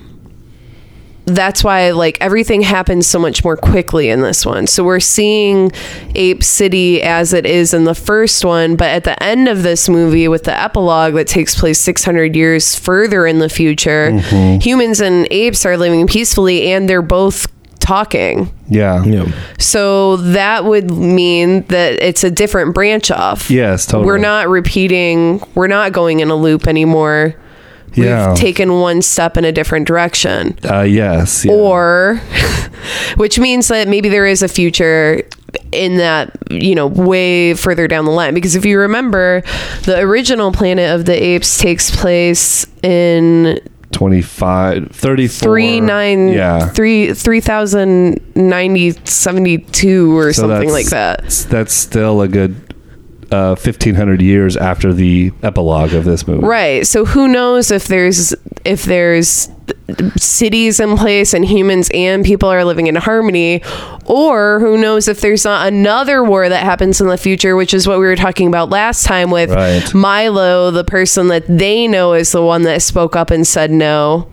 that's 1.25 1.63
why 1.63 1.91
like 1.91 2.17
everything 2.21 2.61
happens 2.61 3.07
so 3.07 3.19
much 3.19 3.43
more 3.43 3.57
quickly 3.57 4.09
in 4.09 4.21
this 4.21 4.45
one. 4.45 4.67
So 4.67 4.83
we're 4.83 4.99
seeing 4.99 5.71
Ape 6.13 6.43
City 6.43 7.01
as 7.01 7.33
it 7.33 7.45
is 7.45 7.73
in 7.73 7.83
the 7.85 7.95
first 7.95 8.45
one, 8.45 8.75
but 8.75 8.89
at 8.89 9.03
the 9.03 9.21
end 9.21 9.47
of 9.47 9.63
this 9.63 9.89
movie 9.89 10.27
with 10.27 10.43
the 10.43 10.57
epilogue 10.57 11.15
that 11.15 11.27
takes 11.27 11.59
place 11.59 11.79
600 11.79 12.35
years 12.35 12.75
further 12.75 13.25
in 13.25 13.39
the 13.39 13.49
future, 13.49 14.11
mm-hmm. 14.11 14.59
humans 14.59 15.01
and 15.01 15.27
apes 15.31 15.65
are 15.65 15.77
living 15.77 16.05
peacefully 16.07 16.71
and 16.71 16.87
they're 16.87 17.01
both 17.01 17.47
talking. 17.79 18.51
Yeah. 18.67 19.03
Yeah. 19.03 19.31
So 19.59 20.17
that 20.17 20.65
would 20.65 20.91
mean 20.91 21.61
that 21.67 22.01
it's 22.03 22.23
a 22.23 22.31
different 22.31 22.73
branch 22.73 23.11
off. 23.11 23.49
Yes, 23.49 23.85
totally. 23.85 24.05
We're 24.05 24.17
not 24.17 24.47
repeating, 24.47 25.41
we're 25.53 25.67
not 25.67 25.91
going 25.91 26.19
in 26.19 26.29
a 26.29 26.35
loop 26.35 26.67
anymore. 26.67 27.35
Yeah. 27.95 28.29
We've 28.29 28.37
taken 28.37 28.79
one 28.79 29.01
step 29.01 29.37
in 29.37 29.45
a 29.45 29.51
different 29.51 29.87
direction. 29.87 30.57
Uh, 30.63 30.81
yes. 30.81 31.45
yeah. 31.45 31.51
Or, 31.53 32.21
which 33.17 33.39
means 33.39 33.67
that 33.69 33.87
maybe 33.87 34.09
there 34.09 34.25
is 34.25 34.41
a 34.41 34.47
future 34.47 35.21
in 35.71 35.97
that, 35.97 36.31
you 36.49 36.75
know, 36.75 36.87
way 36.87 37.53
further 37.53 37.87
down 37.87 38.05
the 38.05 38.11
line. 38.11 38.33
Because 38.33 38.55
if 38.55 38.65
you 38.65 38.79
remember, 38.79 39.41
the 39.83 39.99
original 39.99 40.51
Planet 40.51 40.91
of 40.99 41.05
the 41.05 41.21
Apes 41.21 41.57
takes 41.57 41.95
place 41.95 42.65
in 42.83 43.59
25, 43.91 44.91
34. 44.91 45.47
three 45.47 45.79
nine 45.79 46.27
Yeah. 46.29 46.67
three 46.69 47.13
three 47.13 47.39
thousand 47.39 48.19
ninety 48.35 48.91
seventy 49.05 49.59
two 49.59 50.17
or 50.17 50.33
So 50.33 50.41
something 50.49 50.69
like 50.69 50.87
that. 50.87 51.29
That's 51.49 51.73
still 51.73 52.21
a 52.21 52.27
good 52.27 52.64
uh, 53.31 53.55
1500 53.55 54.21
years 54.21 54.55
after 54.57 54.93
the 54.93 55.31
epilogue 55.43 55.93
of 55.93 56.05
this 56.05 56.27
movie. 56.27 56.45
Right. 56.45 56.85
So 56.87 57.05
who 57.05 57.27
knows 57.27 57.71
if 57.71 57.87
there's 57.87 58.33
if 58.63 58.83
there's 58.83 59.49
cities 60.17 60.79
in 60.79 60.97
place 60.97 61.33
and 61.33 61.45
humans 61.45 61.89
and 61.93 62.23
people 62.25 62.49
are 62.49 62.63
living 62.65 62.87
in 62.87 62.95
harmony 62.95 63.61
or 64.05 64.59
who 64.59 64.77
knows 64.77 65.07
if 65.07 65.21
there's 65.21 65.45
not 65.45 65.67
another 65.67 66.23
war 66.23 66.47
that 66.49 66.63
happens 66.63 67.01
in 67.01 67.07
the 67.07 67.17
future 67.17 67.55
which 67.55 67.73
is 67.73 67.87
what 67.87 67.99
we 67.99 68.05
were 68.05 68.15
talking 68.15 68.47
about 68.47 68.69
last 68.69 69.05
time 69.05 69.29
with 69.31 69.49
Right. 69.51 69.93
Milo 69.93 70.71
the 70.71 70.83
person 70.83 71.27
that 71.27 71.45
they 71.47 71.87
know 71.87 72.13
is 72.13 72.31
the 72.31 72.41
one 72.43 72.63
that 72.63 72.81
spoke 72.81 73.15
up 73.15 73.29
and 73.31 73.45
said 73.45 73.71
no 73.71 74.27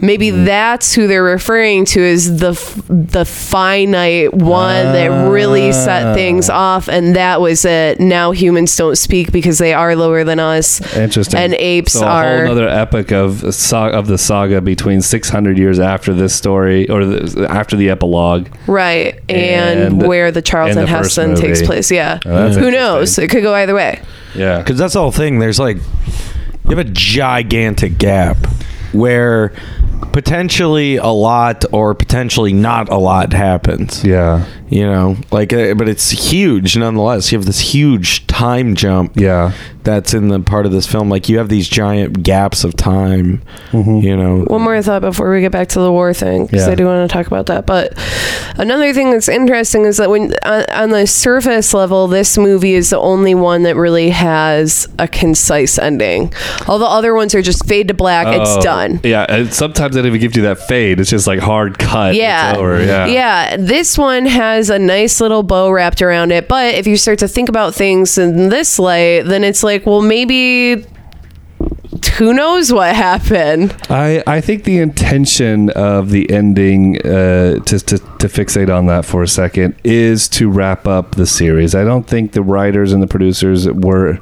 maybe 0.00 0.28
Mm-hmm. 0.30 0.44
that's 0.44 0.94
who 0.94 1.06
they're 1.06 1.22
referring 1.22 1.84
to 1.86 2.00
as 2.02 2.38
the 2.38 2.50
f- 2.50 2.82
the 2.88 3.24
finite 3.24 4.34
one 4.34 4.84
that 4.92 5.30
really 5.30 5.72
set 5.72 6.06
Ah. 6.06 6.14
things 6.14 6.50
off 6.50 6.88
and 6.88 7.14
that 7.16 7.40
was 7.40 7.64
it 7.64 8.00
now 8.00 8.32
humans 8.32 8.76
don't 8.76 8.96
speak 8.96 9.32
because 9.32 9.58
they 9.58 9.72
are 9.72 9.94
lower 9.96 10.24
than 10.24 10.38
us 10.40 10.80
Interesting. 10.96 11.38
and 11.40 11.54
apes 11.54 11.92
so 11.94 12.04
a 12.04 12.08
are 12.08 12.44
whole 12.46 12.52
other 12.52 12.68
epic 12.68 13.12
of 13.12 13.54
sa- 13.54 13.88
of 13.90 14.06
the 14.08 14.18
saga 14.18 14.60
between 14.60 15.00
600 15.00 15.56
years 15.58 15.78
after 15.78 16.12
this 16.12 16.34
story 16.34 16.88
or 16.90 17.04
the, 17.04 17.46
after 17.48 17.76
the 17.76 17.88
epilogue. 17.90 18.48
right 18.66 19.20
and, 19.28 19.80
And- 19.80 20.02
where 20.06 20.30
the 20.32 20.42
Charlton 20.42 20.78
and 20.78 20.88
the 20.88 20.92
first 20.92 21.16
Heston 21.16 21.36
takes 21.36 21.62
place 21.62 21.90
yeah 21.90 22.18
Oh, 22.26 22.50
who 22.52 22.70
knows 22.70 23.18
it 23.18 23.28
could 23.30 23.42
go 23.42 23.54
either 23.54 23.74
way 23.74 24.00
Yeah. 24.34 24.58
Because 24.58 24.76
that's 24.78 24.92
the 24.94 25.00
whole 25.00 25.12
thing. 25.12 25.38
There's 25.38 25.58
like, 25.58 25.78
you 26.68 26.76
have 26.76 26.78
a 26.78 26.84
gigantic 26.90 27.96
gap 27.98 28.36
where 28.96 29.52
potentially 30.12 30.96
a 30.96 31.06
lot 31.08 31.64
or 31.72 31.94
potentially 31.94 32.52
not 32.52 32.88
a 32.88 32.96
lot 32.96 33.32
happens. 33.32 34.04
Yeah. 34.04 34.44
You 34.68 34.84
know, 34.84 35.16
like, 35.30 35.52
uh, 35.52 35.74
but 35.74 35.88
it's 35.88 36.10
huge 36.10 36.76
nonetheless. 36.76 37.30
You 37.30 37.38
have 37.38 37.46
this 37.46 37.60
huge 37.60 38.26
time 38.26 38.74
jump 38.74 39.12
Yeah. 39.14 39.52
that's 39.84 40.12
in 40.12 40.26
the 40.26 40.40
part 40.40 40.66
of 40.66 40.72
this 40.72 40.88
film. 40.88 41.08
Like, 41.08 41.28
you 41.28 41.38
have 41.38 41.48
these 41.48 41.68
giant 41.68 42.24
gaps 42.24 42.64
of 42.64 42.74
time, 42.74 43.42
you 43.72 44.16
know. 44.16 44.40
one 44.48 44.62
more 44.62 44.82
thought 44.82 45.02
before 45.02 45.30
we 45.32 45.40
get 45.40 45.52
back 45.52 45.68
to 45.68 45.78
the 45.78 45.92
war 45.92 46.12
thing 46.12 46.46
because 46.46 46.66
Yeah. 46.66 46.72
I 46.72 46.74
do 46.74 46.84
want 46.86 47.08
to 47.08 47.12
talk 47.16 47.28
about 47.28 47.46
that. 47.46 47.64
But 47.64 47.92
another 48.56 48.92
thing 48.92 49.12
that's 49.12 49.28
interesting 49.28 49.84
is 49.84 49.98
that 49.98 50.10
when 50.10 50.34
on, 50.44 50.64
on 50.74 50.90
the 50.90 51.06
surface 51.06 51.72
level, 51.72 52.08
this 52.08 52.36
movie 52.36 52.74
is 52.74 52.90
the 52.90 52.98
only 52.98 53.36
one 53.36 53.62
that 53.62 53.76
really 53.76 54.10
has 54.10 54.88
a 54.98 55.06
concise 55.06 55.78
ending. 55.78 56.32
All 56.66 56.80
the 56.80 56.86
other 56.86 57.14
ones 57.14 57.36
are 57.36 57.42
just 57.42 57.66
fade 57.66 57.86
to 57.86 57.94
black. 57.94 58.26
Oh, 58.26 58.42
it's 58.42 58.64
done. 58.64 58.98
Yeah. 59.04 59.26
And 59.28 59.54
sometimes 59.54 59.85
sometimes 59.86 59.94
they 59.94 60.02
don't 60.02 60.16
even 60.16 60.20
give 60.20 60.36
you 60.36 60.42
that 60.42 60.58
fade. 60.66 61.00
It's 61.00 61.10
just 61.10 61.26
like 61.26 61.38
hard 61.38 61.78
cut. 61.78 62.14
Yeah. 62.14 62.56
Yeah. 62.80 63.06
Yeah. 63.06 63.56
This 63.56 63.96
one 63.96 64.26
has 64.26 64.70
a 64.70 64.78
nice 64.78 65.20
little 65.20 65.42
bow 65.42 65.70
wrapped 65.70 66.02
around 66.02 66.32
it. 66.32 66.48
But 66.48 66.74
if 66.74 66.86
you 66.86 66.96
start 66.96 67.20
to 67.20 67.28
think 67.28 67.48
about 67.48 67.74
things 67.74 68.18
in 68.18 68.48
this 68.48 68.78
light, 68.78 69.22
then 69.22 69.44
it's 69.44 69.62
like, 69.62 69.86
well, 69.86 70.02
maybe 70.02 70.84
who 72.08 72.32
knows 72.32 72.72
what 72.72 72.94
happened? 72.94 73.76
I, 73.90 74.22
I 74.26 74.40
think 74.40 74.64
the 74.64 74.78
intention 74.78 75.70
of 75.70 76.10
the 76.10 76.30
ending, 76.30 76.96
uh, 77.04 77.58
to, 77.60 77.78
to, 77.80 77.98
to 77.98 78.26
fixate 78.28 78.74
on 78.74 78.86
that 78.86 79.04
for 79.04 79.22
a 79.22 79.28
second, 79.28 79.76
is 79.84 80.28
to 80.30 80.50
wrap 80.50 80.86
up 80.86 81.16
the 81.16 81.26
series. 81.26 81.74
I 81.74 81.84
don't 81.84 82.06
think 82.06 82.32
the 82.32 82.42
writers 82.42 82.92
and 82.92 83.02
the 83.02 83.06
producers 83.06 83.68
were 83.68 84.18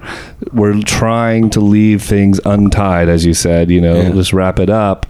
were 0.53 0.79
trying 0.83 1.49
to 1.51 1.61
leave 1.61 2.03
things 2.03 2.39
untied, 2.45 3.09
as 3.09 3.25
you 3.25 3.33
said. 3.35 3.71
You 3.71 3.81
know, 3.81 3.95
Yeah. 3.95 4.11
just 4.11 4.33
wrap 4.33 4.59
it 4.59 4.69
up. 4.71 5.07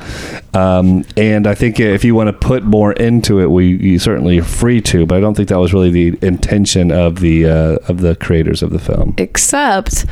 Um, 0.55 1.05
and 1.17 1.47
I 1.47 1.55
think 1.55 1.81
if 1.81 2.05
you 2.05 2.15
want 2.15 2.29
to 2.29 2.33
put 2.33 2.63
more 2.63 2.93
into 2.93 3.41
it, 3.41 3.51
we 3.51 3.67
you 3.77 3.99
certainly 3.99 4.39
are 4.39 4.45
free 4.45 4.81
to. 4.83 5.07
But 5.07 5.17
I 5.19 5.21
don't 5.21 5.35
think 5.35 5.49
that 5.49 5.59
was 5.59 5.73
really 5.75 5.91
the 5.91 6.19
intention 6.27 6.93
of 6.93 7.21
the 7.21 7.47
uh, 7.47 7.77
of 7.89 8.01
the 8.01 8.15
creators 8.17 8.63
of 8.63 8.71
the 8.71 8.79
film. 8.79 9.15
Except 9.19 10.07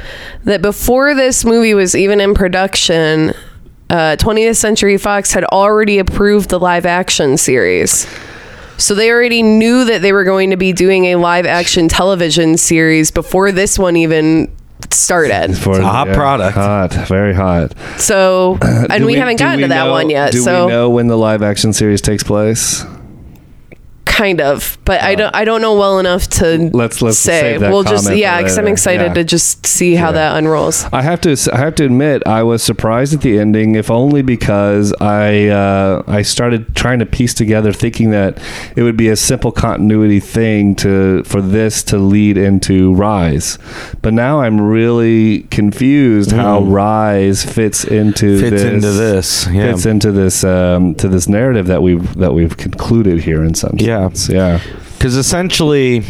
that 0.44 0.62
before 0.62 1.14
this 1.14 1.44
movie 1.44 1.74
was 1.74 1.94
even 1.94 2.20
in 2.20 2.34
production, 2.34 2.51
uh, 3.90 4.16
20th 4.18 4.56
Century 4.56 4.96
Fox 4.98 5.32
had 5.32 5.44
already 5.44 5.98
approved 5.98 6.50
the 6.50 6.58
live 6.58 6.86
action 6.86 7.36
series. 7.36 8.06
So 8.78 8.94
they 8.94 9.10
already 9.10 9.42
knew 9.42 9.84
that 9.84 10.02
they 10.02 10.12
were 10.12 10.24
going 10.24 10.50
to 10.50 10.56
be 10.56 10.72
doing 10.72 11.06
a 11.06 11.16
live 11.16 11.46
action 11.46 11.88
television 11.88 12.56
series 12.56 13.10
before 13.10 13.52
this 13.52 13.78
one 13.78 13.96
even 13.96 14.54
started. 14.90 15.56
For, 15.56 15.78
a 15.78 15.84
hot 15.84 16.08
product. 16.08 16.56
hot, 16.56 16.92
very 17.08 17.34
hot. 17.34 17.74
So, 17.98 18.58
and 18.62 18.88
Do 19.00 19.06
we, 19.06 19.14
haven't 19.14 19.38
gotten 19.38 19.58
we 19.58 19.62
to 19.62 19.68
that 19.68 19.84
know- 19.84 19.92
one 19.92 20.10
yet. 20.10 20.32
Do 20.32 20.40
so 20.42 20.66
we 20.66 20.72
know 20.72 20.90
when 20.90 21.06
the 21.06 21.16
live 21.16 21.42
action 21.42 21.72
series 21.72 22.00
takes 22.00 22.22
place? 22.22 22.84
Kind 24.12 24.40
of, 24.40 24.76
but 24.84 25.00
I 25.00 25.14
don't. 25.14 25.34
I 25.34 25.44
don't 25.44 25.62
know 25.62 25.74
well 25.78 25.98
enough 25.98 26.28
to 26.40 26.70
Let's- 26.72 27.00
let's 27.02 27.18
say. 27.18 27.40
save 27.40 27.60
that 27.60 27.70
we'll 27.72 27.82
just 27.82 28.14
yeah, 28.14 28.38
because 28.38 28.58
I'm 28.58 28.68
excited 28.68 29.08
Yeah. 29.08 29.14
to 29.14 29.24
just 29.24 29.64
see 29.66 29.94
how 29.94 30.08
Yeah. 30.08 30.12
that 30.12 30.36
unrolls. 30.36 30.86
I 30.92 31.02
have 31.02 31.20
to 31.22 31.34
I 31.52 31.58
have 31.58 31.74
to 31.76 31.84
admit 31.84 32.22
I 32.26 32.42
was 32.42 32.62
surprised 32.62 33.14
at 33.14 33.22
the 33.22 33.38
ending, 33.38 33.74
if 33.74 33.90
only 33.90 34.22
because 34.22 34.92
I 35.00 35.48
uh, 35.48 36.02
I 36.06 36.22
started 36.22 36.74
trying 36.76 36.98
to 36.98 37.06
piece 37.06 37.34
together, 37.34 37.72
thinking 37.72 38.10
that 38.10 38.38
it 38.76 38.82
would 38.82 38.96
be 38.96 39.08
a 39.08 39.16
simple 39.16 39.50
continuity 39.52 40.20
thing 40.20 40.74
to 40.76 41.22
for 41.24 41.40
this 41.40 41.82
to 41.84 41.96
lead 41.98 42.36
into 42.36 42.92
Rise, 42.94 43.58
but 44.02 44.12
now 44.12 44.40
I'm 44.42 44.60
really 44.60 45.46
confused 45.50 46.32
how 46.32 46.60
Mm. 46.60 46.72
Rise 46.72 47.44
fits 47.44 47.84
into 47.84 48.38
Fits 48.38 48.50
this, 48.62 48.72
into 48.74 48.90
this, 48.92 49.48
yeah. 49.52 49.70
fits 49.72 49.86
into 49.86 50.12
this 50.12 50.44
um, 50.44 50.94
to 50.96 51.08
this 51.08 51.28
narrative 51.28 51.66
that 51.66 51.82
we've 51.82 52.14
that 52.16 52.34
we've 52.34 52.56
concluded 52.56 53.20
here 53.20 53.42
in 53.42 53.54
some 53.54 53.76
Yeah. 53.78 54.01
Yeah. 54.28 54.60
because 54.98 55.16
essentially 55.16 56.04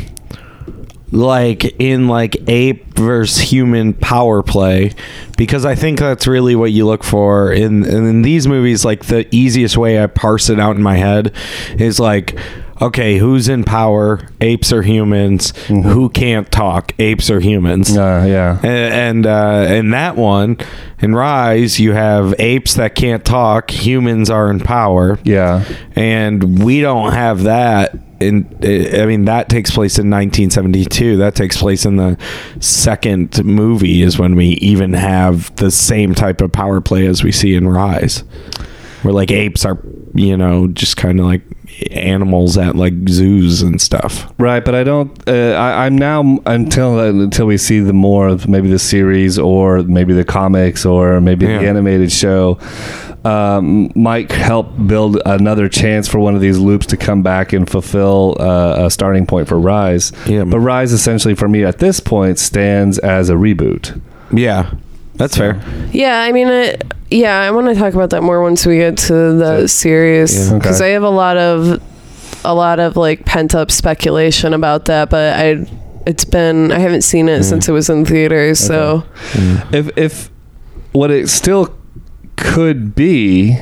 like 1.12 1.64
in 1.78 2.08
like 2.08 2.36
ape 2.48 2.86
versus 2.94 3.38
human 3.40 3.92
power 3.92 4.42
play 4.42 4.92
because 5.36 5.64
i 5.66 5.74
think 5.74 5.98
that's 5.98 6.26
really 6.26 6.56
what 6.56 6.72
you 6.72 6.86
look 6.86 7.04
for 7.04 7.52
in 7.52 7.84
in 7.84 8.22
these 8.22 8.46
movies 8.48 8.84
like 8.84 9.04
the 9.06 9.26
easiest 9.34 9.76
way 9.76 10.02
i 10.02 10.06
parse 10.06 10.48
it 10.48 10.58
out 10.58 10.74
in 10.74 10.82
my 10.82 10.96
head 10.96 11.34
is 11.78 12.00
like 12.00 12.36
okay 12.80 13.18
who's 13.18 13.46
in 13.48 13.62
power 13.62 14.26
apes 14.40 14.72
or 14.72 14.80
humans 14.82 15.52
who 15.66 16.08
can't 16.08 16.50
talk 16.50 16.92
apes 16.98 17.28
or 17.30 17.40
humans 17.40 17.94
Uh, 17.96 18.24
yeah. 18.26 18.58
A- 18.64 18.66
and 18.92 19.26
uh, 19.26 19.66
in 19.68 19.90
that 19.90 20.16
one, 20.16 20.56
in 21.00 21.14
Rise, 21.14 21.78
you 21.78 21.92
have 21.92 22.34
apes 22.40 22.74
that 22.74 22.94
can't 22.96 23.24
talk. 23.24 23.70
Humans 23.70 24.30
are 24.30 24.50
in 24.50 24.58
power. 24.60 25.18
Yeah. 25.24 25.64
and 25.94 26.64
we 26.64 26.80
don't 26.80 27.12
have 27.12 27.42
that. 27.44 27.94
In 28.28 28.58
eh, 28.62 29.02
I 29.02 29.06
mean, 29.06 29.24
that 29.26 29.48
takes 29.48 29.70
place 29.70 29.98
in 29.98 30.10
1972. 30.10 31.16
That 31.16 31.34
takes 31.34 31.56
place 31.58 31.84
in 31.84 31.96
the 31.96 32.18
second 32.60 33.44
movie. 33.44 34.02
Is 34.02 34.18
when 34.18 34.34
we 34.34 34.48
even 34.54 34.92
have 34.92 35.54
the 35.56 35.70
same 35.70 36.14
type 36.14 36.40
of 36.40 36.52
power 36.52 36.80
play 36.80 37.06
as 37.06 37.22
we 37.22 37.32
see 37.32 37.54
in 37.54 37.68
Rise, 37.68 38.24
where 39.02 39.14
like 39.14 39.30
apes 39.30 39.64
are, 39.64 39.78
you 40.14 40.36
know, 40.36 40.68
just 40.68 40.96
kind 40.96 41.20
of 41.20 41.26
like 41.26 41.42
animals 41.90 42.56
at 42.58 42.76
like 42.76 42.94
zoos 43.08 43.62
and 43.62 43.80
stuff. 43.80 44.32
Right, 44.38 44.64
but 44.64 44.74
I 44.74 44.84
don't. 44.84 45.10
Uh, 45.28 45.52
I, 45.52 45.86
I'm 45.86 45.96
now 45.96 46.40
until 46.46 46.98
until 47.00 47.46
we 47.46 47.58
see 47.58 47.80
the 47.80 47.92
more 47.92 48.28
of 48.28 48.48
maybe 48.48 48.70
the 48.70 48.78
series 48.78 49.38
or 49.38 49.82
maybe 49.82 50.12
the 50.12 50.24
comics 50.24 50.84
or 50.84 51.20
maybe 51.20 51.46
the 51.46 51.52
animated 51.68 52.12
show. 52.12 52.58
Um, 53.24 53.92
might 53.94 54.32
help 54.32 54.66
build 54.88 55.22
another 55.24 55.68
chance 55.68 56.08
for 56.08 56.18
one 56.18 56.34
of 56.34 56.40
these 56.40 56.58
loops 56.58 56.86
to 56.86 56.96
come 56.96 57.22
back 57.22 57.52
and 57.52 57.70
fulfill 57.70 58.36
uh, 58.40 58.86
a 58.86 58.90
starting 58.90 59.26
point 59.26 59.46
for 59.46 59.60
Rise. 59.60 60.10
Yeah. 60.26 60.42
But 60.42 60.58
Rise 60.58 60.92
essentially 60.92 61.36
for 61.36 61.48
me 61.48 61.62
at 61.62 61.78
this 61.78 62.00
point 62.00 62.40
stands 62.40 62.98
as 62.98 63.30
a 63.30 63.34
reboot. 63.34 64.00
Yeah, 64.32 64.74
that's 65.22 65.36
fair. 65.36 65.62
Yeah, 65.92 66.20
I 66.20 66.32
mean, 66.32 66.48
it, 66.48 66.82
yeah, 67.08 67.38
I 67.38 67.52
want 67.52 67.68
to 67.68 67.76
talk 67.76 67.94
about 67.94 68.10
that 68.10 68.22
more 68.24 68.42
once 68.42 68.66
we 68.66 68.78
get 68.78 68.96
to 68.98 69.12
the 69.12 69.52
Okay. 69.52 69.66
series 69.68 70.48
Yeah. 70.50 70.58
because 70.58 70.80
Okay. 70.80 70.90
I 70.90 70.92
have 70.94 71.04
a 71.04 71.10
lot 71.10 71.36
of 71.36 71.80
a 72.44 72.52
lot 72.52 72.80
of 72.80 72.96
like 72.96 73.24
pent 73.24 73.54
up 73.54 73.70
speculation 73.70 74.52
about 74.52 74.86
that, 74.86 75.10
but 75.10 75.38
I 75.38 75.64
it's 76.06 76.24
been 76.24 76.72
I 76.72 76.80
haven't 76.80 77.02
seen 77.02 77.28
it 77.28 77.42
mm. 77.42 77.44
since 77.44 77.68
it 77.68 77.72
was 77.72 77.88
in 77.88 78.04
theaters, 78.04 78.58
so 78.58 79.04
mm. 79.34 79.72
If 79.72 79.96
if 79.96 80.30
what 80.90 81.12
it 81.12 81.28
still 81.28 81.72
could 82.36 82.96
be. 82.96 83.58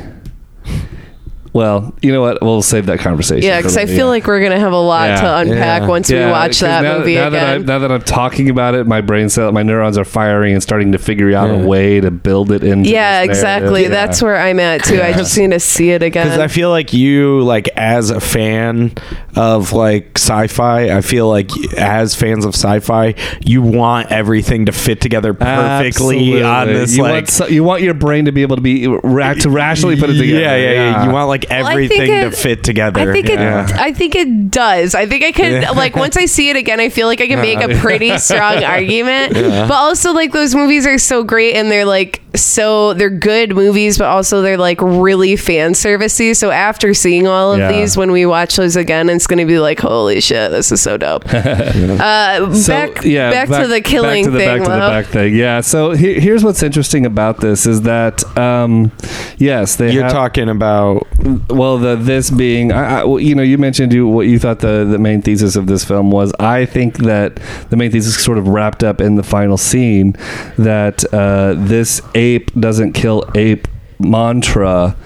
Well, 1.52 1.92
you 2.00 2.12
know 2.12 2.20
what? 2.20 2.40
We'll 2.42 2.62
save 2.62 2.86
that 2.86 3.00
conversation. 3.00 3.42
yeah, 3.44 3.58
because 3.58 3.76
I 3.76 3.80
later. 3.82 3.94
feel 3.96 4.06
like 4.06 4.26
we're 4.26 4.40
gonna 4.40 4.60
have 4.60 4.72
a 4.72 4.76
lot 4.78 5.08
Yeah. 5.08 5.20
to 5.20 5.36
unpack 5.38 5.82
Yeah. 5.82 5.88
once 5.88 6.10
we 6.10 6.18
watch 6.20 6.60
that 6.60 6.82
now, 6.82 6.98
movie 6.98 7.16
now 7.16 7.30
That 7.30 7.42
I'm, 7.48 7.54
again. 7.56 7.66
now 7.66 7.78
that 7.80 7.90
I'm 7.90 8.02
talking 8.02 8.50
about 8.50 8.74
it, 8.74 8.86
my 8.86 9.00
brain 9.00 9.28
cell, 9.28 9.50
my 9.50 9.64
neurons 9.64 9.98
are 9.98 10.04
firing 10.04 10.52
and 10.52 10.62
starting 10.62 10.92
to 10.92 10.98
figure 10.98 11.34
out 11.36 11.48
Yeah. 11.50 11.62
a 11.62 11.66
way 11.66 12.00
to 12.00 12.10
build 12.12 12.52
it 12.52 12.62
into. 12.62 12.88
yeah, 12.88 13.20
this 13.26 13.30
exactly. 13.38 13.82
Yeah. 13.82 13.88
That's 13.88 14.22
where 14.22 14.36
I'm 14.36 14.60
at 14.60 14.84
too. 14.84 15.02
I 15.02 15.12
just 15.12 15.36
need 15.36 15.50
to 15.50 15.58
see 15.60 15.90
it 15.90 16.02
again. 16.04 16.24
Because 16.26 16.34
again. 16.36 16.44
I 16.44 16.48
feel 16.48 16.70
like 16.70 16.92
you, 16.92 17.40
like, 17.42 17.68
as 17.76 18.10
a 18.10 18.20
fan 18.20 18.92
of 19.34 19.72
like 19.72 20.12
sci-fi, 20.16 20.96
I 20.96 21.00
feel 21.00 21.28
like 21.28 21.50
as 21.76 22.14
fans 22.14 22.44
of 22.44 22.54
sci-fi, 22.54 23.14
you 23.44 23.62
want 23.62 24.12
everything 24.12 24.66
to 24.66 24.72
fit 24.72 25.00
together 25.00 25.34
perfectly 25.34 26.16
Absolutely. 26.16 26.42
on 26.42 26.66
this. 26.68 26.96
You 26.96 27.02
like, 27.02 27.12
want, 27.12 27.28
so- 27.28 27.46
you 27.48 27.64
want 27.64 27.82
your 27.82 27.94
brain 27.94 28.26
to 28.26 28.32
be 28.32 28.42
able 28.42 28.56
to 28.56 28.62
be 28.62 28.86
ra- 28.86 29.34
to 29.34 29.50
rationally 29.50 29.96
put 29.96 30.10
it 30.10 30.18
together. 30.18 30.40
Yeah, 30.40 30.56
yeah, 30.56 30.70
yeah. 30.72 31.04
You 31.06 31.10
want 31.10 31.28
like 31.28 31.39
Well, 31.48 31.66
I 31.66 31.74
think 31.88 31.92
everything 31.92 32.30
to 32.30 32.36
fit 32.36 32.62
together. 32.64 33.00
I 33.10 33.12
think 33.12 33.28
yeah. 33.28 33.64
it. 33.64 33.72
I 33.76 33.92
think 33.92 34.14
it 34.14 34.50
does. 34.50 34.94
I 34.94 35.06
think 35.06 35.24
I 35.24 35.32
could 35.32 35.50
Yeah. 35.62 35.70
like 35.70 35.96
once 35.96 36.16
I 36.16 36.26
see 36.26 36.50
it 36.50 36.56
again. 36.56 36.80
I 36.80 36.88
feel 36.88 37.06
like 37.06 37.20
I 37.20 37.26
can 37.28 37.40
make 37.40 37.60
a 37.60 37.78
pretty 37.78 38.16
strong 38.18 38.62
argument. 38.64 39.34
But 39.34 39.72
also, 39.72 40.12
like 40.12 40.32
those 40.32 40.54
movies 40.54 40.86
are 40.86 40.98
so 40.98 41.22
great, 41.24 41.54
and 41.56 41.70
they're 41.70 41.84
like 41.84 42.20
so 42.34 42.94
they're 42.94 43.10
good 43.10 43.54
movies, 43.56 43.98
but 43.98 44.06
also 44.06 44.40
they're 44.42 44.56
like 44.56 44.80
really 44.80 45.34
fan 45.36 45.72
servicey. 45.72 46.36
So 46.36 46.50
after 46.50 46.94
seeing 46.94 47.26
all 47.26 47.52
of 47.52 47.58
Yeah. 47.58 47.72
these, 47.72 47.96
when 47.96 48.12
we 48.12 48.24
watch 48.26 48.56
those 48.56 48.76
again, 48.76 49.08
it's 49.10 49.26
going 49.26 49.40
to 49.40 49.46
be 49.46 49.58
like, 49.58 49.80
holy 49.80 50.20
shit, 50.20 50.50
this 50.52 50.70
is 50.70 50.80
so 50.80 50.96
dope. 50.96 51.24
uh, 51.34 52.54
So, 52.54 52.72
back, 52.72 52.94
back, 53.02 53.48
to 53.48 53.66
the 53.66 53.80
killing 53.80 54.24
back 54.24 54.24
to 54.24 54.30
the, 54.30 54.38
thing. 54.38 54.58
Back 54.58 54.64
to 54.66 54.70
the 54.72 54.78
back 54.78 55.06
thing. 55.06 55.34
Yeah. 55.34 55.60
So 55.60 55.90
he- 55.92 56.20
here's 56.20 56.44
what's 56.44 56.62
interesting 56.62 57.04
about 57.04 57.40
this 57.40 57.66
is 57.66 57.82
that 57.82 58.24
um, 58.38 58.92
yes, 59.38 59.76
they 59.76 59.92
You're 59.92 60.04
have, 60.04 60.12
talking 60.12 60.48
about 60.48 61.06
well 61.48 61.78
the 61.78 61.96
this 61.96 62.30
being 62.30 62.72
I, 62.72 63.00
I, 63.00 63.04
well, 63.04 63.20
you 63.20 63.34
know 63.34 63.42
you 63.42 63.58
mentioned 63.58 63.92
you 63.92 64.06
what 64.08 64.26
you 64.26 64.38
thought 64.38 64.60
the 64.60 64.84
the 64.84 64.98
main 64.98 65.22
thesis 65.22 65.56
of 65.56 65.66
this 65.66 65.84
film 65.84 66.10
was. 66.10 66.32
I 66.38 66.66
think 66.66 66.98
that 66.98 67.36
the 67.70 67.76
main 67.76 67.90
thesis 67.90 68.22
sort 68.22 68.38
of 68.38 68.48
wrapped 68.48 68.82
up 68.84 69.00
in 69.00 69.14
the 69.16 69.22
final 69.22 69.56
scene 69.56 70.12
that 70.58 71.04
uh, 71.12 71.54
this 71.56 72.00
ape 72.14 72.52
doesn't 72.58 72.92
kill 72.92 73.24
ape 73.34 73.66
mantra. 73.98 74.96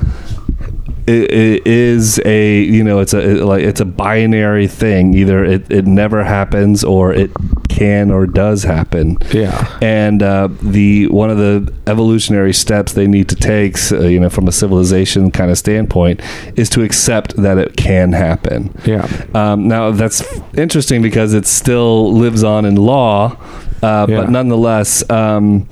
I- 1.07 1.11
i- 1.11 1.61
is 1.67 2.19
a 2.25 2.61
you 2.63 2.83
know 2.83 3.01
it's 3.01 3.13
a 3.13 3.19
it- 3.21 3.45
like 3.45 3.63
it's 3.63 3.81
a 3.81 3.85
binary 3.85 4.67
thing. 4.67 5.13
Either 5.15 5.45
it, 5.45 5.71
it 5.71 5.87
never 5.87 6.25
happens 6.25 6.83
or 6.83 7.13
it 7.13 7.31
can 7.75 8.11
or 8.11 8.27
does 8.27 8.63
happen 8.63 9.17
yeah. 9.33 9.79
and 9.83 10.23
uh, 10.23 10.49
the 10.63 11.09
one 11.09 11.31
of 11.31 11.39
the 11.39 11.73
evolutionary 11.87 12.53
steps 12.53 12.93
they 12.93 13.07
need 13.07 13.29
to 13.29 13.35
take, 13.37 13.77
uh, 13.93 14.01
you 14.15 14.21
know, 14.21 14.31
from 14.31 14.47
a 14.49 14.53
civilization 14.53 15.31
kind 15.31 15.51
of 15.51 15.59
standpoint, 15.59 16.21
is 16.57 16.69
to 16.71 16.83
accept 16.83 17.35
that 17.37 17.59
it 17.59 17.77
can 17.77 18.13
happen. 18.13 18.73
Yeah. 18.85 19.07
Um, 19.35 19.67
now 19.69 19.91
that's 19.91 20.23
interesting 20.57 21.03
because 21.03 21.35
it 21.35 21.47
still 21.47 22.13
lives 22.13 22.43
on 22.45 22.65
in 22.65 22.77
law, 22.77 23.37
uh, 23.83 24.07
Yeah. 24.09 24.21
but 24.21 24.31
nonetheless, 24.31 25.09
um, 25.11 25.69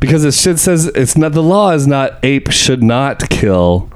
because 0.00 0.24
it 0.24 0.34
should 0.34 0.58
says 0.58 0.86
it's 0.86 1.16
not 1.16 1.32
the 1.32 1.42
law 1.42 1.70
is 1.70 1.86
not 1.86 2.18
ape 2.22 2.50
should 2.50 2.82
not 2.82 3.28
kill 3.30 3.88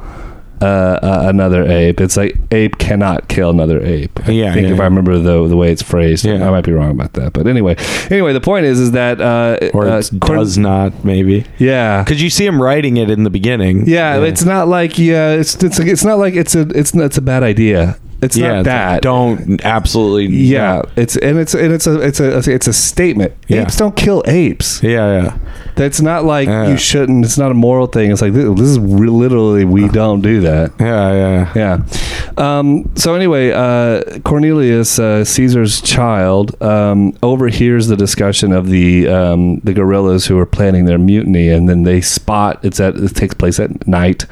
uh, 0.61 0.65
uh, 0.65 1.23
another 1.27 1.65
ape. 1.65 2.01
It's 2.01 2.17
like 2.17 2.37
ape 2.51 2.79
cannot 2.79 3.29
kill 3.29 3.51
another 3.51 3.83
ape. 3.85 4.19
I 4.29 4.33
Yeah, 4.33 4.53
think 4.55 4.67
yeah, 4.67 4.73
if 4.73 4.77
yeah. 4.79 4.83
I 4.83 4.87
remember 4.87 5.19
the 5.19 5.47
the 5.49 5.57
way 5.57 5.71
it's 5.73 5.83
phrased, 5.83 6.25
Yeah. 6.25 6.47
I 6.47 6.51
might 6.51 6.65
be 6.65 6.73
wrong 6.73 6.91
about 6.91 7.13
that. 7.15 7.33
But 7.33 7.47
anyway, 7.47 7.77
anyway, 8.11 8.33
the 8.33 8.41
point 8.41 8.67
is 8.67 8.81
is 8.81 8.93
that 8.93 9.21
uh, 9.21 9.59
or 9.73 9.87
uh, 9.87 9.99
it 9.99 10.11
does 10.21 10.59
not 10.59 11.05
maybe 11.05 11.45
yeah. 11.59 12.03
because 12.03 12.23
you 12.23 12.31
see 12.31 12.47
him 12.47 12.61
writing 12.61 12.97
it 12.97 13.11
in 13.11 13.23
the 13.25 13.31
beginning. 13.31 13.87
Yeah, 13.87 14.21
it's 14.23 14.45
not 14.45 14.69
like 14.69 14.99
yeah, 14.99 15.31
it's 15.33 15.55
it's 15.63 15.79
it's 15.79 16.05
not 16.05 16.19
like 16.19 16.35
it's 16.35 16.55
a 16.55 16.63
it's 16.75 16.95
it's 16.95 17.19
a 17.19 17.23
bad 17.23 17.43
idea. 17.43 17.97
It's 18.21 18.37
yeah. 18.37 18.57
not 18.57 18.65
that. 18.65 19.03
don't 19.03 19.65
absolutely. 19.65 20.27
Yeah, 20.37 20.83
it's 20.97 21.17
and 21.17 21.39
it's 21.39 21.55
and 21.55 21.73
it's 21.73 21.87
a 21.87 22.01
it's 22.01 22.21
a 22.21 22.53
it's 22.53 22.67
a 22.67 22.73
statement. 22.73 23.33
Yeah. 23.47 23.63
Apes 23.63 23.77
don't 23.77 23.97
kill 23.97 24.23
apes. 24.27 24.83
Yeah, 24.83 25.23
yeah. 25.23 25.39
That's 25.77 26.01
not 26.01 26.25
like 26.25 26.49
Yeah. 26.49 26.69
you 26.71 26.77
shouldn't. 26.77 27.25
It's 27.25 27.39
not 27.39 27.53
a 27.53 27.55
moral 27.55 27.87
thing. 27.87 28.11
It's 28.11 28.21
like 28.21 28.33
this, 28.33 28.45
this 28.59 28.69
is 28.69 28.79
literally 28.79 29.65
we 29.65 29.87
don't 29.89 30.21
do 30.21 30.41
that. 30.41 30.73
Yeah, 30.81 31.13
yeah. 31.13 31.53
Yeah. 31.55 32.59
Um, 32.59 32.91
so 32.97 33.15
anyway, 33.15 33.53
uh, 33.53 34.19
Cornelius, 34.25 34.99
uh, 34.99 35.25
Caesar's 35.25 35.81
child, 35.81 36.61
um, 36.61 37.17
overhears 37.23 37.87
the 37.87 37.97
discussion 37.97 38.53
of 38.53 38.69
the 38.69 39.07
um, 39.09 39.61
the 39.61 39.73
gorillas 39.73 40.27
who 40.27 40.39
are 40.39 40.47
planning 40.47 40.87
their 40.87 40.99
mutiny, 40.99 41.49
and 41.49 41.69
then 41.69 41.85
they 41.85 42.01
spot 42.01 42.59
it's 42.65 42.81
at 42.81 42.97
it 42.97 43.15
takes 43.15 43.35
place 43.35 43.61
at 43.61 43.87
night. 43.87 44.27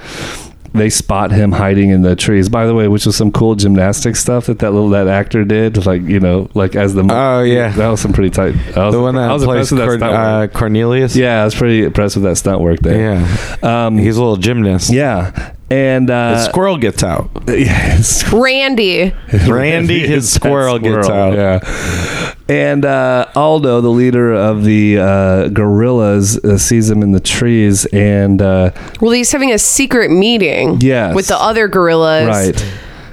They 0.76 0.90
spot 0.90 1.30
him 1.32 1.52
hiding 1.52 1.90
in 1.90 2.02
the 2.02 2.14
trees. 2.16 2.48
By 2.48 2.66
the 2.66 2.74
way, 2.74 2.88
which 2.88 3.06
was 3.06 3.16
some 3.16 3.32
cool 3.32 3.54
gymnastic 3.54 4.16
stuff 4.16 4.46
that 4.46 4.58
that 4.60 4.72
little 4.72 4.90
that 4.90 5.08
actor 5.08 5.44
did, 5.44 5.84
like 5.86 6.02
you 6.02 6.20
know, 6.20 6.48
like 6.54 6.76
as 6.76 6.94
the 6.94 7.06
Oh, 7.10 7.42
yeah. 7.42 7.70
that 7.70 7.88
was 7.88 8.00
some 8.00 8.12
pretty 8.12 8.30
tight. 8.30 8.54
I 8.76 8.86
was, 8.86 8.94
The 8.94 9.00
one 9.00 9.16
I 9.16 9.26
that 9.28 9.32
was 9.34 9.44
plays 9.44 9.72
impressed 9.72 9.72
with 9.72 9.78
that 9.80 9.86
Cor- 9.86 9.98
stunt 9.98 10.54
uh. 10.54 10.58
Cornelius. 10.58 11.16
Yeah, 11.16 11.42
I 11.42 11.44
was 11.44 11.54
pretty 11.54 11.84
impressed 11.84 12.16
with 12.16 12.24
that 12.24 12.36
stunt 12.36 12.60
work 12.60 12.80
there. 12.80 13.14
yeah. 13.62 13.86
Um, 13.86 13.98
He's 13.98 14.16
a 14.16 14.20
little 14.20 14.36
gymnast. 14.36 14.90
yeah, 14.92 15.54
and 15.70 16.08
The 16.08 16.14
uh, 16.14 16.38
squirrel 16.48 16.76
gets 16.78 17.02
out. 17.02 17.30
yeah, 17.48 17.98
it's 17.98 18.30
Randy. 18.32 19.12
Randy, 19.48 20.00
his 20.06 20.24
It's 20.24 20.34
that 20.34 20.40
squirrel 20.40 20.78
gets 20.78 21.08
out. 21.08 21.34
Yeah. 21.34 22.34
And 22.48 22.84
uh, 22.84 23.26
Aldo, 23.34 23.80
the 23.80 23.88
leader 23.88 24.32
of 24.32 24.62
the 24.64 24.98
uh, 24.98 25.48
gorillas, 25.48 26.38
uh, 26.44 26.58
sees 26.58 26.88
him 26.88 27.02
in 27.02 27.10
the 27.10 27.18
trees, 27.20 27.86
and 27.86 28.40
uh, 28.40 28.70
Well, 29.00 29.10
he's 29.10 29.32
having 29.32 29.50
a 29.52 29.58
secret 29.58 30.10
meeting. 30.12 30.80
Yes. 30.80 31.14
With 31.14 31.26
the 31.26 31.36
other 31.36 31.66
gorillas. 31.66 32.28
right. 32.28 32.72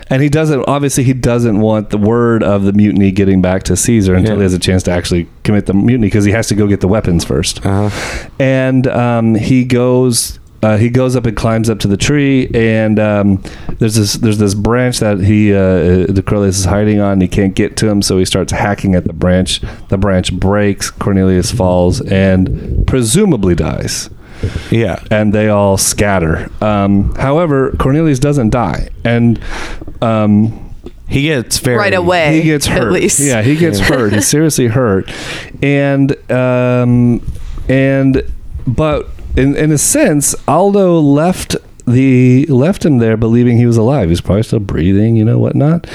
And 0.10 0.22
he 0.22 0.30
doesn't. 0.30 0.64
Obviously, 0.68 1.04
he 1.06 1.14
doesn't 1.14 1.60
want 1.60 1.90
the 1.90 1.98
word 1.98 2.44
of 2.44 2.64
the 2.66 2.74
mutiny 2.74 3.10
getting 3.10 3.42
back 3.42 3.64
to 3.64 3.76
Caesar 3.76 4.14
until 4.14 4.34
Yeah. 4.34 4.40
he 4.40 4.44
has 4.44 4.54
a 4.54 4.60
chance 4.60 4.84
to 4.84 4.92
actually 4.92 5.28
commit 5.44 5.66
the 5.66 5.74
mutiny, 5.74 6.06
because 6.08 6.26
he 6.26 6.32
has 6.32 6.48
to 6.50 6.56
go 6.56 6.68
get 6.68 6.82
the 6.82 6.88
weapons 6.88 7.26
first. 7.26 7.66
Uh-huh. 7.66 8.30
and 8.40 8.86
um, 8.86 9.34
he 9.34 9.64
goes 9.66 10.38
uh, 10.64 10.78
he 10.78 10.90
goes 10.90 11.16
up 11.16 11.26
and 11.26 11.36
climbs 11.38 11.70
up 11.70 11.78
to 11.80 11.88
the 11.88 11.98
tree 11.98 12.50
and 12.56 12.98
um, 13.00 13.42
there's 13.80 13.96
this 13.96 14.14
there's 14.14 14.38
this 14.40 14.54
branch 14.56 15.00
that 15.00 15.20
he 15.20 15.54
uh, 15.54 16.08
the 16.08 16.24
Cornelius 16.26 16.60
is 16.60 16.66
hiding 16.66 17.00
on 17.00 17.20
he 17.22 17.28
can't 17.28 17.54
get 17.54 17.76
to 17.78 17.88
him 17.90 18.02
so 18.02 18.18
he 18.18 18.26
starts 18.26 18.52
hacking 18.52 18.96
at 18.96 19.04
the 19.06 19.14
branch 19.14 19.62
the 19.90 19.98
branch 19.98 20.34
breaks 20.34 20.90
Cornelius 20.90 21.52
falls 21.52 22.02
and 22.02 22.88
presumably 22.88 23.54
dies 23.56 24.10
Yeah. 24.72 25.04
and 25.12 25.34
they 25.34 25.50
all 25.50 25.78
scatter 25.78 26.50
um, 26.62 27.14
however 27.16 27.72
Cornelius 27.78 28.20
doesn't 28.20 28.50
die 28.52 28.90
and 29.04 29.40
um, 30.02 30.74
He 31.10 31.24
gets 31.24 31.60
very 31.60 31.78
Right 31.78 31.94
away. 31.94 32.38
he 32.38 32.44
gets 32.44 32.66
hurt. 32.68 32.88
At 32.88 32.92
least. 32.94 33.20
Yeah, 33.20 33.42
he 33.44 33.56
gets 33.56 33.80
hurt. 33.80 34.14
He's 34.14 34.28
seriously 34.28 34.68
hurt, 34.68 35.12
and 35.62 36.12
um, 36.32 37.22
and 37.70 38.24
but 38.66 39.08
in 39.36 39.56
in 39.56 39.72
a 39.72 39.78
sense, 39.78 40.36
Aldo 40.48 41.00
left 41.00 41.56
the 41.86 42.46
left 42.46 42.86
him 42.86 43.00
there 43.00 43.18
believing 43.18 43.58
he 43.58 43.66
was 43.66 43.78
alive. 43.78 44.10
He's 44.10 44.22
probably 44.22 44.44
still 44.44 44.60
breathing, 44.60 45.16
you 45.16 45.26
know, 45.26 45.38
whatnot. 45.38 45.88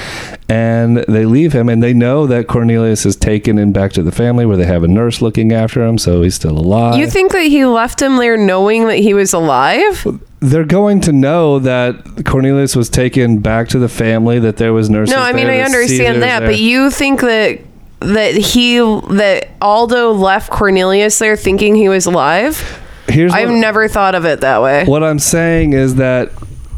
And 0.47 0.97
they 0.97 1.25
leave 1.25 1.53
him, 1.53 1.69
and 1.69 1.81
they 1.81 1.93
know 1.93 2.27
that 2.27 2.47
Cornelius 2.47 3.05
is 3.05 3.15
taken 3.15 3.57
in 3.57 3.71
back 3.71 3.91
to 3.93 4.03
the 4.03 4.11
family 4.11 4.45
where 4.45 4.57
they 4.57 4.65
have 4.65 4.83
a 4.83 4.87
nurse 4.87 5.21
looking 5.21 5.51
after 5.51 5.83
him, 5.83 5.97
so 5.97 6.21
he's 6.21 6.35
still 6.35 6.57
alive. 6.57 6.99
You 6.99 7.09
think 7.09 7.31
that 7.31 7.43
he 7.43 7.65
left 7.65 8.01
him 8.01 8.17
there 8.17 8.37
knowing 8.37 8.87
that 8.87 8.97
he 8.97 9.13
was 9.13 9.33
alive? 9.33 10.05
they're 10.41 10.65
going 10.65 11.01
to 11.01 11.11
know 11.11 11.59
that 11.59 12.23
Cornelius 12.25 12.75
was 12.75 12.89
taken 12.89 13.39
back 13.39 13.67
to 13.69 13.79
the 13.79 13.89
family, 13.89 14.39
that 14.39 14.57
there 14.57 14.73
was 14.73 14.89
nurses. 14.89 15.13
No, 15.13 15.21
I 15.21 15.33
mean 15.33 15.47
there, 15.47 15.61
I 15.61 15.65
understand 15.65 16.21
that, 16.21 16.39
there. 16.39 16.49
but 16.49 16.57
you 16.57 16.89
think 16.89 17.21
that 17.21 17.59
that 17.99 18.33
he 18.35 18.77
that 18.77 19.49
Aldo 19.61 20.13
left 20.13 20.49
Cornelius 20.49 21.19
there 21.19 21.35
thinking 21.35 21.75
he 21.75 21.89
was 21.89 22.05
alive? 22.05 22.81
Here's 23.09 23.33
I've 23.33 23.49
what- 23.49 23.57
never 23.57 23.87
thought 23.87 24.15
of 24.15 24.25
it 24.25 24.41
that 24.41 24.61
way. 24.61 24.85
What 24.85 25.03
I'm 25.03 25.19
saying 25.19 25.73
is 25.73 25.95
that 25.95 26.31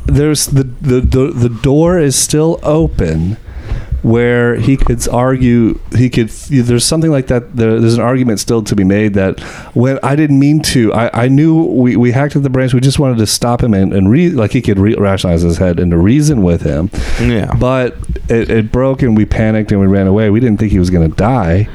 there's 0.05 0.47
the 0.47 0.63
the 0.63 0.99
the, 1.01 1.27
the 1.27 1.49
door 1.49 1.99
is 1.99 2.15
still 2.15 2.59
open 2.63 3.37
where 4.01 4.55
he 4.55 4.75
could 4.75 5.07
argue 5.09 5.79
he 5.95 6.09
could 6.09 6.27
there's 6.29 6.83
something 6.83 7.11
like 7.11 7.27
that 7.27 7.55
there, 7.55 7.79
there's 7.79 7.93
an 7.93 8.01
argument 8.01 8.39
still 8.39 8.63
to 8.63 8.75
be 8.75 8.83
made 8.83 9.13
that 9.13 9.39
when 9.75 9.99
I 10.01 10.15
didn't 10.15 10.39
mean 10.39 10.59
to 10.63 10.91
I, 10.91 11.25
I 11.25 11.27
knew 11.27 11.65
we, 11.65 11.95
we 11.95 12.11
hacked 12.11 12.35
at 12.35 12.41
the 12.41 12.49
branch 12.49 12.73
we 12.73 12.79
just 12.79 12.97
wanted 12.97 13.19
to 13.19 13.27
stop 13.27 13.61
him 13.61 13.75
and, 13.75 13.93
and 13.93 14.09
re, 14.09 14.31
like 14.31 14.53
he 14.53 14.61
could 14.63 14.79
re- 14.79 14.95
rationalize 14.95 15.43
his 15.43 15.57
head 15.59 15.79
and 15.79 15.91
to 15.91 15.99
reason 15.99 16.41
with 16.41 16.63
him 16.63 16.89
Yeah. 17.21 17.53
but 17.59 17.95
it, 18.27 18.49
it 18.49 18.71
broke 18.71 19.03
and 19.03 19.15
we 19.15 19.25
panicked 19.25 19.71
and 19.71 19.79
we 19.79 19.85
ran 19.85 20.07
away 20.07 20.31
we 20.31 20.39
didn't 20.39 20.57
think 20.59 20.71
he 20.71 20.79
was 20.79 20.89
going 20.89 21.07
to 21.07 21.15
die 21.15 21.69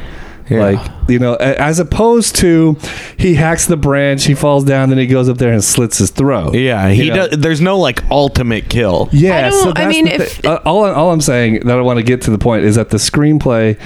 Yeah. 0.49 0.61
like 0.61 0.91
you 1.09 1.19
know 1.19 1.35
as 1.35 1.79
opposed 1.81 2.37
to 2.37 2.77
he 3.19 3.35
hacks 3.35 3.67
the 3.67 3.77
branch 3.77 4.25
he 4.27 4.35
falls 4.35 4.63
down 4.65 4.91
then 4.91 4.99
he 4.99 5.07
goes 5.09 5.29
up 5.29 5.39
there 5.39 5.53
and 5.53 5.63
slits 5.65 5.99
his 5.99 6.11
throat 6.11 6.55
Yeah, 6.55 6.89
he 6.91 7.05
You 7.07 7.15
know? 7.15 7.29
does. 7.29 7.39
There's 7.39 7.61
no 7.61 7.79
like 7.79 8.05
ultimate 8.11 8.69
kill. 8.69 9.09
yeah 9.13 9.49
I 9.49 9.51
so 9.51 9.65
don't- 9.73 9.79
I 9.79 9.87
mean, 9.89 10.07
if- 10.07 10.45
uh, 10.45 10.61
all, 10.65 10.85
all 10.85 11.11
i'm 11.13 11.21
saying 11.21 11.61
that 11.67 11.77
i 11.79 11.81
want 11.81 11.99
to 11.99 12.03
get 12.05 12.23
to 12.23 12.31
the 12.31 12.39
point 12.39 12.65
is 12.65 12.77
that 12.77 12.91
the 12.91 12.97
screenplay 12.99 13.77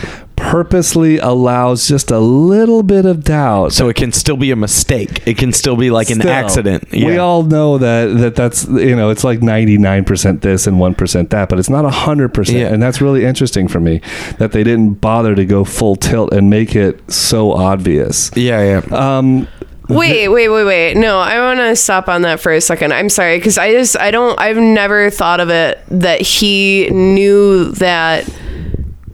purposely 0.50 1.16
allows 1.18 1.86
just 1.86 2.10
a 2.10 2.18
little 2.18 2.82
bit 2.82 3.04
of 3.04 3.22
doubt 3.22 3.72
So 3.72 3.88
it 3.88 3.94
can 3.94 4.10
still 4.10 4.36
be 4.36 4.50
a 4.50 4.56
mistake. 4.56 5.22
It 5.24 5.38
can 5.38 5.52
still 5.52 5.76
be 5.76 5.92
like 5.92 6.10
an 6.10 6.26
accident. 6.26 6.88
Yeah. 6.90 7.06
We 7.06 7.18
all 7.18 7.44
know 7.44 7.78
that 7.78 8.18
that 8.18 8.34
that's 8.34 8.66
you 8.66 8.96
know 8.96 9.10
it's 9.10 9.22
like 9.22 9.42
ninety 9.42 9.78
nine 9.78 10.04
percent 10.04 10.42
this 10.42 10.66
and 10.66 10.80
one 10.80 10.96
percent 10.96 11.30
that, 11.30 11.48
but 11.50 11.60
it's 11.60 11.70
not 11.70 11.88
hundred 11.92 12.34
percent, 12.34 12.74
and 12.74 12.82
that's 12.82 13.00
really 13.00 13.24
interesting 13.24 13.68
for 13.68 13.78
me 13.78 14.00
that 14.38 14.50
they 14.50 14.64
didn't 14.64 14.94
bother 14.94 15.36
to 15.36 15.44
go 15.44 15.64
full 15.64 15.94
tilt 15.94 16.32
and 16.32 16.50
make 16.50 16.74
it 16.74 16.98
so 17.12 17.52
obvious. 17.52 18.30
Yeah, 18.34 18.82
yeah. 18.90 19.18
Um, 19.18 19.46
Wait, 19.88 20.28
wait, 20.28 20.48
wait, 20.48 20.64
wait. 20.64 20.96
No, 20.96 21.18
I 21.18 21.40
want 21.40 21.58
to 21.58 21.74
stop 21.74 22.08
on 22.08 22.22
that 22.22 22.38
for 22.38 22.52
a 22.52 22.60
second. 22.60 22.92
I'm 22.92 23.08
sorry 23.08 23.38
because 23.38 23.58
I 23.58 23.72
just 23.72 23.96
I 23.96 24.10
don't 24.10 24.38
I've 24.38 24.56
never 24.56 25.10
thought 25.10 25.40
of 25.40 25.50
it 25.50 25.80
that 25.90 26.20
he 26.20 26.88
knew 26.90 27.66
that 27.72 28.28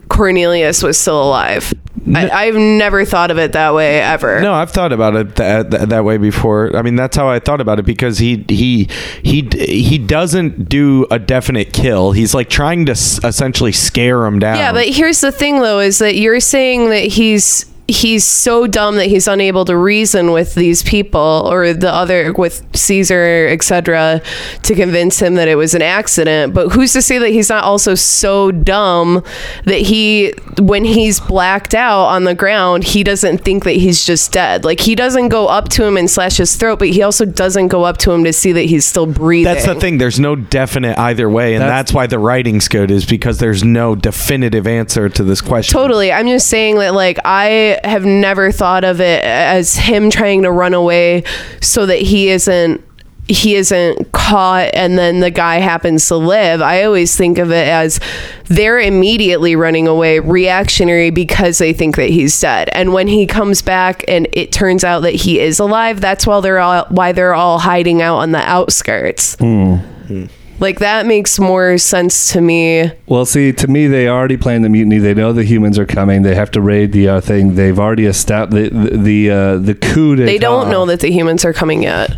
Cornelius 0.09 0.83
was 0.83 0.97
still 0.97 1.21
alive. 1.21 1.73
I, 2.15 2.29
I've 2.29 2.55
never 2.55 3.03
thought 3.03 3.31
of 3.31 3.37
it 3.37 3.51
that 3.51 3.73
way 3.73 3.99
ever. 3.99 4.39
No, 4.39 4.53
I've 4.53 4.71
thought 4.71 4.93
about 4.93 5.15
it 5.17 5.35
that, 5.35 5.71
that 5.71 5.89
that 5.89 6.05
way 6.05 6.17
before. 6.17 6.73
I 6.75 6.81
mean, 6.81 6.95
that's 6.95 7.17
how 7.17 7.27
I 7.27 7.39
thought 7.39 7.59
about 7.59 7.79
it 7.79 7.85
because 7.85 8.17
he 8.19 8.45
he 8.47 8.87
he 9.23 9.41
he 9.57 9.97
doesn't 9.97 10.69
do 10.69 11.05
a 11.11 11.19
definite 11.19 11.73
kill. 11.73 12.13
He's 12.13 12.33
like 12.33 12.49
trying 12.49 12.85
to 12.85 12.93
s- 12.93 13.21
essentially 13.25 13.73
scare 13.73 14.25
him 14.25 14.39
down. 14.39 14.55
Yeah, 14.57 14.71
but 14.71 14.87
here's 14.87 15.19
the 15.19 15.33
thing 15.33 15.59
though 15.59 15.79
is 15.79 15.99
that 15.99 16.15
you're 16.15 16.39
saying 16.39 16.89
that 16.91 17.03
he's 17.07 17.65
he's 17.87 18.25
so 18.25 18.67
dumb 18.67 18.97
that 18.97 19.05
he's 19.05 19.27
unable 19.27 19.63
to 19.65 19.77
reason 19.77 20.31
with 20.31 20.55
these 20.55 20.83
people 20.83 21.47
or 21.49 21.73
the 21.73 21.91
other 21.91 22.33
with 22.33 22.65
Caesar, 22.75 23.47
etc., 23.49 24.21
to 24.63 24.75
convince 24.75 25.19
him 25.19 25.35
that 25.35 25.47
it 25.47 25.55
was 25.55 25.73
an 25.73 25.81
accident. 25.81 26.53
But 26.53 26.69
who's 26.69 26.93
to 26.93 27.01
say 27.01 27.17
that 27.17 27.29
he's 27.29 27.49
not 27.49 27.63
also 27.63 27.95
so 27.95 28.51
dumb 28.51 29.23
that 29.65 29.81
he 29.81 30.33
when 30.59 30.83
he's 30.83 31.19
blacked 31.19 31.73
out 31.73 32.05
on 32.05 32.25
the 32.25 32.35
ground, 32.35 32.83
he 32.83 33.03
doesn't 33.03 33.39
think 33.39 33.63
that 33.63 33.75
he's 33.75 34.03
just 34.03 34.31
dead. 34.31 34.65
Like 34.65 34.79
he 34.79 34.95
doesn't 34.95 35.29
go 35.29 35.47
up 35.47 35.69
to 35.69 35.85
him 35.85 35.97
and 35.97 36.09
slash 36.09 36.37
his 36.37 36.55
throat, 36.55 36.79
but 36.79 36.89
he 36.89 37.01
also 37.01 37.25
doesn't 37.25 37.69
go 37.69 37.83
up 37.83 37.97
to 37.99 38.11
him 38.11 38.23
to 38.25 38.33
see 38.33 38.51
that 38.51 38.63
he's 38.63 38.85
still 38.85 39.05
breathing. 39.05 39.53
That's 39.53 39.65
the 39.65 39.75
thing. 39.75 39.97
There's 39.97 40.19
no 40.19 40.35
definite 40.35 40.97
either 40.99 41.29
way, 41.29 41.53
and 41.53 41.61
That's- 41.61 41.77
that's, 41.77 41.93
why 41.93 42.07
the 42.07 42.19
writing's 42.19 42.67
good. 42.67 42.91
Is 42.91 43.05
because 43.05 43.37
there's 43.37 43.63
no 43.63 43.95
definitive 43.95 44.67
answer 44.67 45.07
to 45.09 45.23
this 45.23 45.41
question. 45.41 45.73
Totally. 45.73 46.11
I'm 46.11 46.27
just 46.27 46.47
saying 46.47 46.79
that 46.79 46.93
like 46.93 47.17
I 47.23 47.76
have 47.83 48.05
never 48.05 48.51
thought 48.51 48.83
of 48.83 49.01
it 49.01 49.23
as 49.23 49.75
him 49.75 50.09
trying 50.09 50.43
to 50.43 50.51
run 50.51 50.73
away 50.73 51.23
so 51.61 51.85
that 51.85 51.99
he 51.99 52.29
isn't 52.29 52.83
he 53.29 53.55
isn't 53.55 54.11
caught 54.13 54.69
and 54.73 54.97
then 54.97 55.19
the 55.19 55.29
guy 55.29 55.57
happens 55.57 56.07
to 56.07 56.15
live. 56.15 56.61
I 56.61 56.83
always 56.83 57.15
think 57.15 57.37
of 57.37 57.51
it 57.51 57.67
as 57.67 57.99
they're 58.45 58.79
immediately 58.79 59.55
running 59.55 59.87
away 59.87 60.19
reactionary 60.19 61.09
because 61.09 61.57
they 61.57 61.73
think 61.73 61.97
that 61.97 62.09
he's 62.09 62.39
dead. 62.39 62.69
And 62.71 62.93
when 62.93 63.07
he 63.07 63.27
comes 63.27 63.61
back 63.61 64.05
and 64.07 64.27
it 64.31 64.51
turns 64.53 64.83
out 64.83 65.01
that 65.01 65.13
he 65.13 65.39
is 65.39 65.59
alive, 65.59 65.99
that's 65.99 66.25
why 66.25 66.39
they're 66.39 66.59
all 66.59 66.85
why 66.89 67.11
they're 67.11 67.35
all 67.35 67.59
hiding 67.59 68.01
out 68.01 68.17
on 68.17 68.31
the 68.31 68.39
outskirts. 68.39 69.35
Hmm. 69.35 69.75
Hmm. 69.75 70.25
Like 70.59 70.79
that 70.79 71.05
makes 71.05 71.37
more 71.39 71.77
sense 71.77 72.31
to 72.33 72.41
me. 72.41 72.91
well, 73.05 73.25
see, 73.25 73.53
to 73.53 73.67
me, 73.67 73.85
they 73.87 74.07
already 74.09 74.37
planned 74.37 74.65
the 74.65 74.69
mutiny. 74.69 74.97
They 74.97 75.13
know 75.13 75.31
the 75.31 75.43
humans 75.43 75.77
are 75.77 75.85
coming. 75.85 76.23
They 76.23 76.33
have 76.33 76.49
to 76.51 76.61
raid 76.61 76.93
the 76.93 77.07
uh, 77.09 77.21
thing. 77.21 77.53
They've 77.55 77.77
already 77.79 78.05
established 78.05 78.73
the 78.73 78.97
the 78.97 79.29
uh, 79.29 79.57
the 79.57 79.75
coup. 79.75 80.15
They 80.15 80.39
don't 80.39 80.69
know 80.71 80.85
that 80.87 80.99
the 81.01 81.11
humans 81.11 81.45
are 81.45 81.53
coming 81.53 81.83
yet. 81.83 82.17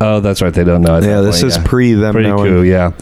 Oh, 0.00 0.20
that's 0.20 0.42
right. 0.42 0.52
They 0.52 0.64
don't 0.64 0.82
know. 0.82 0.96
at 0.98 1.02
Yeah, 1.02 1.20
that 1.20 1.22
this 1.22 1.40
point, 1.40 1.52
is 1.52 1.56
yeah. 1.56 1.64
pre 1.66 1.92
them 1.94 2.12
Pretty 2.12 2.28
knowing. 2.28 2.52
cool, 2.52 2.64
yeah. 2.64 2.92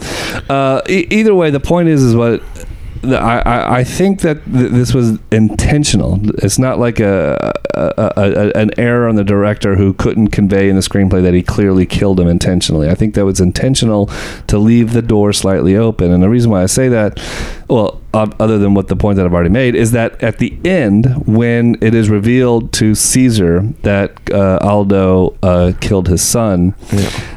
Uh, 0.49 0.81
e- 0.87 1.07
either 1.09 1.35
way, 1.35 1.49
the 1.49 1.59
point 1.59 1.89
is, 1.89 2.01
is 2.01 2.15
what 2.15 2.41
the, 2.55 2.65
I, 3.05 3.79
I 3.79 3.83
think 3.83 4.21
that 4.21 4.43
th- 4.45 4.71
this 4.71 4.93
was 4.93 5.19
intentional. 5.31 6.19
It's 6.43 6.57
not 6.57 6.79
like 6.79 6.99
a, 6.99 7.53
a, 7.73 8.13
a 8.15 8.51
an 8.57 8.71
error 8.77 9.07
on 9.07 9.15
the 9.15 9.23
director 9.23 9.75
who 9.75 9.93
couldn't 9.93 10.29
convey 10.29 10.69
in 10.69 10.75
the 10.75 10.81
screenplay 10.81 11.21
that 11.21 11.33
he 11.33 11.43
clearly 11.43 11.85
killed 11.85 12.19
him 12.19 12.27
intentionally. 12.27 12.89
I 12.89 12.95
think 12.95 13.15
that 13.15 13.25
was 13.25 13.39
intentional 13.39 14.09
to 14.47 14.57
leave 14.57 14.93
the 14.93 15.01
door 15.01 15.33
slightly 15.33 15.75
open. 15.75 16.11
And 16.11 16.23
the 16.23 16.29
reason 16.29 16.51
why 16.51 16.63
I 16.63 16.67
say 16.67 16.87
that, 16.89 17.19
well, 17.67 18.01
uh, 18.13 18.27
other 18.39 18.59
than 18.59 18.73
what 18.73 18.87
the 18.87 18.95
point 18.95 19.15
that 19.17 19.25
I've 19.25 19.33
already 19.33 19.49
made, 19.49 19.75
is 19.75 19.91
that 19.91 20.21
at 20.21 20.37
the 20.37 20.57
end, 20.63 21.05
when 21.25 21.77
it 21.81 21.95
is 21.95 22.09
revealed 22.09 22.71
to 22.73 22.93
Caesar 22.93 23.61
that 23.81 24.31
uh, 24.31 24.59
Aldo 24.61 25.35
uh, 25.41 25.73
killed 25.81 26.07
his 26.07 26.21
son, 26.21 26.75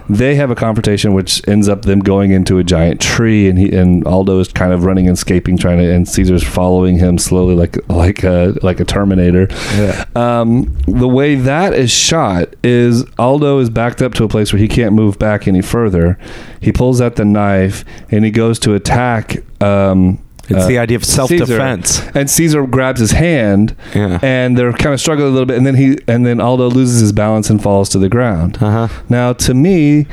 they 0.08 0.34
have 0.34 0.50
a 0.50 0.54
confrontation 0.54 1.14
which 1.14 1.46
ends 1.48 1.68
up 1.68 1.82
them 1.82 2.00
going 2.00 2.30
into 2.30 2.58
a 2.58 2.64
giant 2.64 3.00
tree, 3.00 3.48
and 3.48 3.58
he 3.58 3.74
and 3.74 4.06
Aldo 4.06 4.38
is 4.38 4.48
kind 4.48 4.72
of 4.72 4.84
running 4.84 5.06
and 5.08 5.16
escaping, 5.16 5.56
trying 5.56 5.78
to, 5.78 5.90
and 5.90 6.06
Caesar's 6.06 6.44
following 6.44 6.98
him 6.98 7.16
slowly, 7.18 7.54
like 7.54 7.78
like 7.88 8.22
a 8.22 8.54
like 8.62 8.78
a 8.80 8.84
Terminator. 8.84 9.48
Yeah. 9.74 10.04
Um, 10.14 10.76
the 10.86 11.08
way 11.08 11.36
that 11.36 11.72
is 11.72 11.90
shot 11.90 12.54
is 12.62 13.04
Aldo 13.18 13.58
is 13.60 13.70
backed 13.70 14.02
up 14.02 14.14
to 14.14 14.24
a 14.24 14.28
place 14.28 14.52
where 14.52 14.60
he 14.60 14.68
can't 14.68 14.94
move 14.94 15.18
back 15.18 15.48
any 15.48 15.62
further. 15.62 16.18
He 16.60 16.72
pulls 16.72 17.00
out 17.00 17.16
the 17.16 17.24
knife 17.24 17.84
and 18.10 18.24
he 18.24 18.30
goes 18.30 18.58
to 18.60 18.74
attack. 18.74 19.36
Um, 19.60 20.18
It's 20.48 20.64
uh, 20.64 20.68
the 20.68 20.78
idea 20.78 20.96
of 20.96 21.04
self 21.04 21.28
defense. 21.30 22.00
And 22.14 22.30
Caesar 22.30 22.66
grabs 22.66 23.00
his 23.00 23.10
hand, 23.12 23.74
Yeah. 23.94 24.18
and 24.22 24.56
they're 24.56 24.72
kind 24.72 24.94
of 24.94 25.00
struggling 25.00 25.28
a 25.28 25.30
little 25.32 25.46
bit, 25.46 25.56
and 25.56 25.66
then 25.66 25.74
he 25.74 25.98
and 26.06 26.24
then 26.24 26.40
Aldo 26.40 26.70
loses 26.70 27.00
his 27.00 27.12
balance 27.12 27.50
and 27.50 27.60
falls 27.62 27.88
to 27.90 27.98
the 27.98 28.08
ground. 28.08 28.58
Uh 28.60 28.86
huh. 28.86 29.02
Now, 29.08 29.32
to 29.32 29.54
me, 29.54 30.06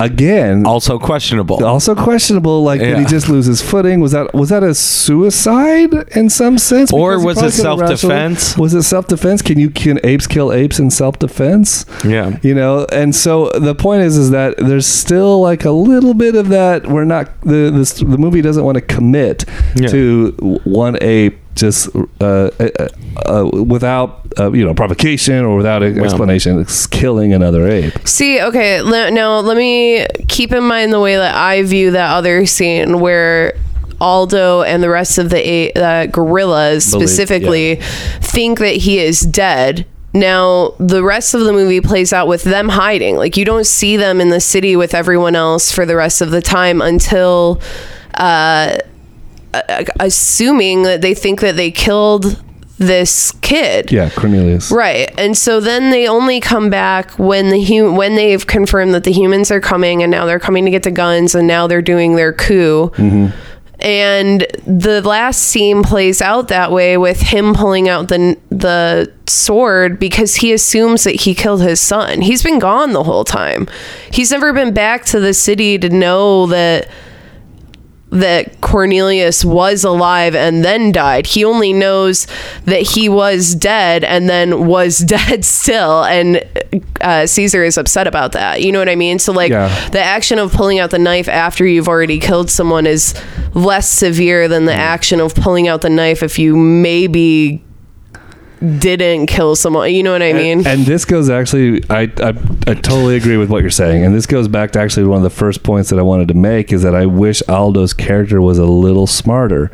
again, 0.00 0.66
Also 0.66 0.98
questionable. 0.98 1.64
also 1.64 1.94
questionable. 1.94 2.62
Like, 2.62 2.80
did 2.80 2.98
he 2.98 3.04
just 3.04 3.28
lose 3.28 3.46
his 3.46 3.60
footing? 3.62 4.00
Was 4.00 4.12
that 4.12 4.32
was 4.34 4.48
that 4.50 4.62
a 4.62 4.74
suicide 4.74 5.92
in 6.16 6.28
some 6.30 6.58
sense? 6.58 6.92
Or 6.92 7.22
was 7.24 7.42
it 7.42 7.52
self-defense? 7.52 8.56
Was 8.58 8.74
it 8.74 8.82
self 8.82 9.06
defense? 9.08 9.42
Can 9.42 9.58
you 9.58 9.70
can 9.70 9.98
apes 10.04 10.26
kill 10.26 10.52
apes 10.52 10.78
in 10.78 10.90
self 10.90 11.18
defense? 11.18 11.84
yeah. 12.04 12.38
you 12.42 12.54
know 12.54 12.86
and 12.92 13.14
so 13.14 13.48
the 13.50 13.74
point 13.74 14.02
is 14.02 14.16
is 14.16 14.30
that 14.30 14.56
there's 14.58 14.86
still 14.86 15.40
like 15.40 15.64
a 15.64 15.70
little 15.70 16.14
bit 16.14 16.34
of 16.34 16.48
that 16.48 16.86
we're 16.86 17.04
not 17.04 17.28
the 17.42 17.70
this, 17.74 17.94
the 17.94 18.18
movie 18.18 18.40
doesn't 18.42 18.64
want 18.64 18.76
to 18.76 18.80
commit 18.82 19.44
Yeah. 19.74 19.88
to 19.88 20.60
one 20.64 20.96
ape 21.00 21.38
just 21.56 21.88
uh, 22.20 22.50
uh, 22.60 22.88
uh, 23.26 23.50
without 23.64 24.20
uh, 24.38 24.52
you 24.52 24.64
know 24.64 24.74
provocation 24.74 25.44
or 25.44 25.56
without 25.56 25.82
an 25.82 25.98
explanation 26.04 26.60
it's 26.60 26.86
killing 26.86 27.32
another 27.32 27.66
ape 27.66 27.92
See, 28.06 28.40
okay, 28.40 28.80
le- 28.82 29.10
now 29.10 29.40
let 29.40 29.56
me 29.56 30.06
keep 30.28 30.52
in 30.52 30.62
mind 30.64 30.92
the 30.92 31.00
way 31.00 31.16
that 31.16 31.34
I 31.34 31.62
view 31.62 31.90
that 31.92 32.12
other 32.14 32.46
scene 32.46 33.00
where 33.00 33.54
Aldo 34.00 34.62
and 34.62 34.82
the 34.82 34.90
rest 34.90 35.16
of 35.18 35.30
the 35.30 35.38
eight, 35.38 35.76
uh, 35.76 36.06
gorillas 36.06 36.90
Believe- 36.90 37.08
specifically 37.08 37.76
think 38.20 38.58
that 38.58 38.76
he 38.76 38.98
is 38.98 39.20
dead. 39.20 39.86
Now, 40.12 40.74
the 40.78 41.02
rest 41.02 41.34
of 41.34 41.40
the 41.42 41.52
movie 41.52 41.80
plays 41.82 42.12
out 42.12 42.26
with 42.28 42.42
them 42.44 42.68
hiding. 42.70 43.16
Like, 43.16 43.36
you 43.36 43.44
don't 43.44 43.66
see 43.66 43.96
them 43.98 44.18
in 44.20 44.30
the 44.30 44.40
city 44.40 44.74
with 44.76 44.94
everyone 44.94 45.34
else 45.36 45.70
for 45.72 45.84
the 45.84 45.96
rest 45.96 46.20
of 46.22 46.30
the 46.30 46.40
time 46.40 46.80
until, 46.80 47.60
uh, 48.14 48.78
uh, 49.68 49.84
assuming 50.00 50.82
that 50.84 51.00
they 51.02 51.14
think 51.14 51.40
that 51.40 51.56
they 51.56 51.70
killed 51.70 52.42
this 52.78 53.32
kid. 53.40 53.90
yeah 53.90 54.10
cornelius 54.10 54.70
Right. 54.70 55.10
And 55.18 55.34
so 55.36 55.60
then 55.60 55.90
they 55.90 56.06
only 56.06 56.40
come 56.40 56.68
back 56.68 57.10
when 57.18 57.48
the 57.48 57.64
hum- 57.64 57.96
when 57.96 58.16
they've 58.16 58.46
confirmed 58.46 58.92
that 58.92 59.04
the 59.04 59.12
humans 59.12 59.50
are 59.50 59.60
coming 59.62 60.02
and 60.02 60.10
now 60.10 60.26
they're 60.26 60.38
coming 60.38 60.66
to 60.66 60.70
get 60.70 60.82
the 60.82 60.90
guns 60.90 61.34
and 61.34 61.46
now 61.46 61.66
they're 61.66 61.80
doing 61.80 62.16
their 62.16 62.34
coup. 62.34 62.92
And 63.78 64.46
the 64.66 65.02
last 65.02 65.40
scene 65.42 65.82
plays 65.82 66.22
out 66.22 66.48
that 66.48 66.72
way 66.72 66.96
with 66.96 67.20
him 67.20 67.54
pulling 67.54 67.88
out 67.90 68.08
the 68.08 68.36
the 68.50 69.12
sword 69.26 69.98
because 69.98 70.36
he 70.36 70.52
assumes 70.52 71.04
that 71.04 71.20
he 71.22 71.34
killed 71.34 71.62
his 71.62 71.78
son. 71.80 72.22
He's 72.22 72.42
been 72.42 72.58
gone 72.58 72.92
the 72.94 73.04
whole 73.04 73.24
time. 73.24 73.68
He's 74.10 74.30
never 74.30 74.52
been 74.54 74.72
back 74.72 75.04
to 75.06 75.20
the 75.20 75.34
city 75.34 75.78
to 75.78 75.90
know 75.90 76.46
that 76.46 76.88
that 78.10 78.60
Cornelius 78.60 79.44
was 79.44 79.82
alive 79.82 80.34
and 80.36 80.64
then 80.64 80.92
died. 80.92 81.26
He 81.26 81.44
only 81.44 81.72
knows 81.72 82.26
that 82.64 82.82
he 82.82 83.08
was 83.08 83.54
dead 83.54 84.04
and 84.04 84.28
then 84.28 84.66
was 84.66 84.98
dead 85.16 85.44
still. 85.44 86.04
And 86.04 86.42
uh, 87.00 87.26
Caesar 87.26 87.64
is 87.64 87.76
upset 87.76 88.06
about 88.06 88.32
that. 88.32 88.62
You 88.62 88.70
know 88.70 88.78
what 88.78 88.88
I 88.88 88.94
mean? 88.94 89.18
So, 89.18 89.32
like, 89.32 89.50
Yeah. 89.50 89.88
the 89.90 90.00
action 90.00 90.38
of 90.38 90.52
pulling 90.52 90.78
out 90.78 90.90
the 90.90 91.00
knife 91.00 91.28
after 91.28 91.66
you've 91.66 91.88
already 91.88 92.20
killed 92.20 92.48
someone 92.48 92.86
is 92.86 93.12
less 93.54 93.88
severe 93.90 94.46
than 94.46 94.66
the 94.66 94.74
action 94.74 95.20
of 95.20 95.34
pulling 95.34 95.66
out 95.66 95.82
the 95.82 95.90
knife 95.90 96.22
if 96.22 96.38
you 96.38 96.54
maybe 96.56 97.62
didn't 98.78 99.26
kill 99.26 99.56
someone. 99.56 99.92
You 99.92 100.02
know 100.02 100.12
what 100.12 100.22
I 100.22 100.32
mean? 100.32 100.66
And 100.66 100.84
this 100.86 101.04
goes 101.04 101.30
actually, 101.30 101.82
I, 101.88 102.02
I 102.18 102.28
I 102.66 102.74
totally 102.74 103.16
agree 103.16 103.36
with 103.36 103.50
what 103.50 103.62
you're 103.62 103.70
saying, 103.70 104.04
and 104.04 104.14
this 104.14 104.26
goes 104.26 104.48
back 104.48 104.72
to 104.72 104.80
actually 104.80 105.06
one 105.06 105.18
of 105.18 105.22
the 105.22 105.30
first 105.30 105.62
points 105.62 105.90
that 105.90 105.98
I 105.98 106.02
wanted 106.02 106.28
to 106.28 106.34
make 106.34 106.72
is 106.72 106.82
that 106.82 106.94
I 106.94 107.06
wish 107.06 107.42
Aldo's 107.48 107.92
character 107.92 108.40
was 108.40 108.58
a 108.58 108.66
little 108.66 109.06
smarter, 109.06 109.70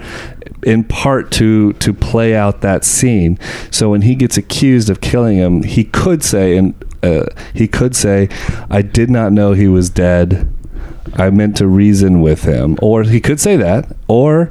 in 0.62 0.84
part 0.84 1.30
to 1.32 1.72
to 1.74 1.92
play 1.92 2.34
out 2.34 2.60
that 2.60 2.84
scene. 2.84 3.38
So 3.70 3.90
when 3.90 4.02
he 4.02 4.14
gets 4.14 4.36
accused 4.36 4.90
of 4.90 5.00
killing 5.00 5.36
him, 5.36 5.62
he 5.62 5.84
could 5.84 6.22
say, 6.22 6.56
and 6.56 6.74
uh, 7.02 7.26
he 7.54 7.66
could 7.68 7.96
say, 7.96 8.28
"I 8.70 8.82
did 8.82 9.10
not 9.10 9.32
know 9.32 9.52
he 9.52 9.68
was 9.68 9.90
dead." 9.90 10.52
I 11.14 11.30
meant 11.30 11.56
to 11.58 11.66
reason 11.66 12.22
with 12.22 12.44
him. 12.44 12.78
Or 12.80 13.02
he 13.02 13.20
could 13.20 13.40
say 13.40 13.56
that. 13.56 13.94
Or 14.08 14.50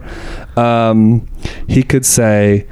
um, 0.55 1.27
he 1.67 1.81
could 1.81 2.05
say, 2.05 2.67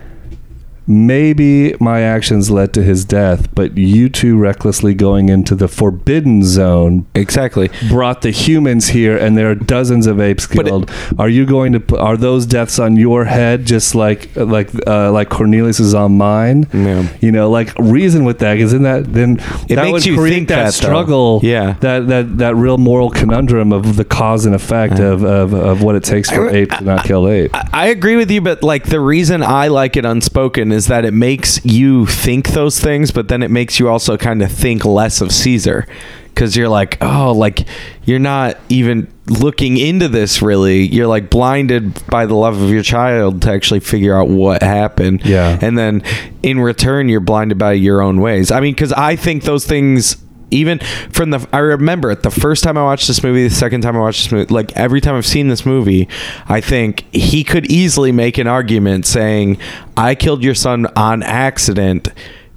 maybe 0.90 1.76
my 1.80 2.02
actions 2.02 2.50
led 2.50 2.74
to 2.74 2.84
his 2.84 3.06
death, 3.06 3.48
but 3.56 3.78
you 3.78 4.10
two 4.10 4.38
recklessly 4.38 4.94
going 4.94 5.30
into 5.30 5.56
the 5.56 5.68
forbidden 5.68 6.44
zone 6.44 7.06
Exactly. 7.16 7.70
brought 7.90 8.22
the 8.24 8.32
humans 8.32 8.88
here, 8.90 9.16
and 9.16 9.38
there 9.38 9.50
are 9.52 9.56
dozens 9.56 10.08
of 10.08 10.20
apes 10.20 10.48
But 10.48 10.66
it- 10.66 10.70
killed. 10.70 10.92
are 11.18 11.30
you 11.30 11.46
going 11.46 11.74
to? 11.74 11.98
Are 11.98 12.18
those 12.18 12.46
deaths 12.46 12.80
on 12.80 12.98
your 12.98 13.26
head, 13.26 13.66
just 13.66 13.94
like 13.96 14.30
like 14.36 14.70
uh, 14.88 15.12
like 15.12 15.30
Cornelius 15.30 15.80
is 15.80 15.94
on 15.94 16.18
mine? 16.18 16.68
Yeah. 16.74 17.08
You 17.22 17.32
know, 17.32 17.50
like 17.50 17.74
reason 17.78 18.26
with 18.26 18.40
that, 18.40 18.56
because 18.56 18.74
in 18.74 18.84
that 18.84 19.14
then 19.14 19.38
It 19.70 19.76
that 19.76 19.84
makes 19.84 19.92
would 19.94 20.06
you 20.06 20.18
create 20.18 20.34
think 20.34 20.50
that, 20.50 20.66
that, 20.66 20.74
struggle. 20.74 21.40
Yeah. 21.44 21.76
that 21.82 22.08
that 22.08 22.38
that 22.40 22.56
real 22.56 22.78
moral 22.80 23.10
conundrum 23.12 23.72
of 23.72 23.96
the 23.96 24.06
cause 24.06 24.46
and 24.46 24.56
effect 24.56 25.00
of, 25.00 25.24
of 25.24 25.54
of 25.54 25.84
what 25.84 25.96
it 25.96 26.04
takes 26.04 26.30
for 26.32 26.50
I- 26.50 26.54
ape 26.54 26.72
to 26.72 26.84
not 26.84 27.06
kill 27.06 27.28
ape. 27.30 27.52
I 27.56 27.68
I 27.80 27.86
agree 27.88 28.16
with 28.18 28.30
you, 28.30 28.42
but 28.42 28.62
like 28.64 28.86
the 28.86 29.00
reason 29.00 29.42
I 29.44 29.68
like 29.70 29.96
it 29.96 30.06
unspoken 30.06 30.72
is 30.72 30.79
that 30.88 31.06
it 31.06 31.14
makes 31.14 31.64
you 31.66 32.06
think 32.06 32.50
those 32.50 32.80
things, 32.80 33.12
but 33.12 33.28
then 33.28 33.44
it 33.44 33.52
makes 33.52 33.80
you 33.80 33.90
also 33.90 34.18
kind 34.18 34.42
of 34.42 34.52
think 34.52 34.86
less 34.86 35.22
of 35.22 35.32
Caesar. 35.32 35.88
Because 36.30 36.56
you're 36.56 36.70
like, 36.70 36.98
oh, 37.02 37.34
like 37.34 37.68
you're 38.06 38.18
not 38.18 38.58
even 38.70 39.12
looking 39.28 39.76
into 39.76 40.08
this 40.08 40.42
really. 40.42 40.88
You're 40.88 41.08
like 41.08 41.30
blinded 41.30 42.06
by 42.08 42.28
the 42.28 42.36
love 42.36 42.62
of 42.62 42.70
your 42.70 42.84
child 42.84 43.42
to 43.42 43.52
actually 43.52 43.82
figure 43.82 44.18
out 44.18 44.30
what 44.30 44.64
happened. 44.64 45.26
Yeah. 45.26 45.60
And 45.62 45.78
then 45.78 46.02
in 46.42 46.62
return, 46.62 47.10
you're 47.10 47.20
blinded 47.20 47.58
by 47.58 47.74
your 47.74 48.02
own 48.02 48.22
ways. 48.22 48.52
I 48.52 48.62
mean, 48.62 48.74
because 48.74 48.94
I 48.94 49.18
think 49.18 49.44
those 49.44 49.66
things 49.66 50.16
even 50.52 50.80
from 51.12 51.30
the 51.32 51.48
I 51.54 51.60
remember 51.60 52.12
it 52.12 52.24
the 52.24 52.32
first 52.32 52.64
time 52.64 52.78
I 52.78 52.84
watched 52.84 53.08
this 53.08 53.24
movie, 53.24 53.48
the 53.48 53.54
second 53.54 53.82
time 53.82 53.96
I 53.96 54.00
watched 54.00 54.24
this 54.24 54.32
movie, 54.32 54.54
like 54.54 54.76
every 54.76 55.02
time 55.02 55.16
I've 55.16 55.26
seen 55.26 55.48
this 55.48 55.66
movie, 55.66 56.08
I 56.48 56.62
think 56.62 57.06
he 57.14 57.44
could 57.44 57.72
easily 57.72 58.12
make 58.12 58.38
an 58.38 58.48
argument 58.48 59.06
saying, 59.06 59.58
"I 59.98 60.16
killed 60.16 60.44
your 60.44 60.56
son 60.56 60.88
on 60.96 61.24
accident." 61.24 62.10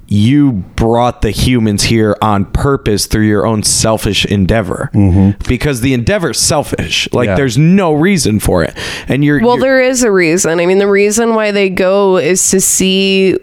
You 0.08 0.52
brought 0.52 1.22
the 1.22 1.30
humans 1.30 1.84
here 1.84 2.18
on 2.20 2.44
purpose 2.44 3.06
through 3.06 3.24
your 3.24 3.46
own 3.46 3.62
selfish 3.62 4.26
endeavor, 4.26 4.90
mm-hmm. 4.92 5.42
because 5.48 5.80
the 5.80 5.94
endeavor's 5.94 6.38
selfish. 6.38 7.08
Like 7.14 7.28
Yeah. 7.28 7.36
there's 7.36 7.56
no 7.56 7.94
reason 7.94 8.38
for 8.38 8.62
it, 8.62 8.74
and 9.08 9.24
you're 9.24 9.40
Well, 9.40 9.56
you're- 9.56 9.60
there 9.66 9.80
is 9.80 10.02
a 10.02 10.10
reason. 10.12 10.60
I 10.60 10.66
mean, 10.66 10.76
the 10.78 10.86
reason 10.86 11.34
why 11.34 11.50
they 11.50 11.70
go 11.70 12.18
is 12.18 12.50
to 12.50 12.60
see 12.60 13.38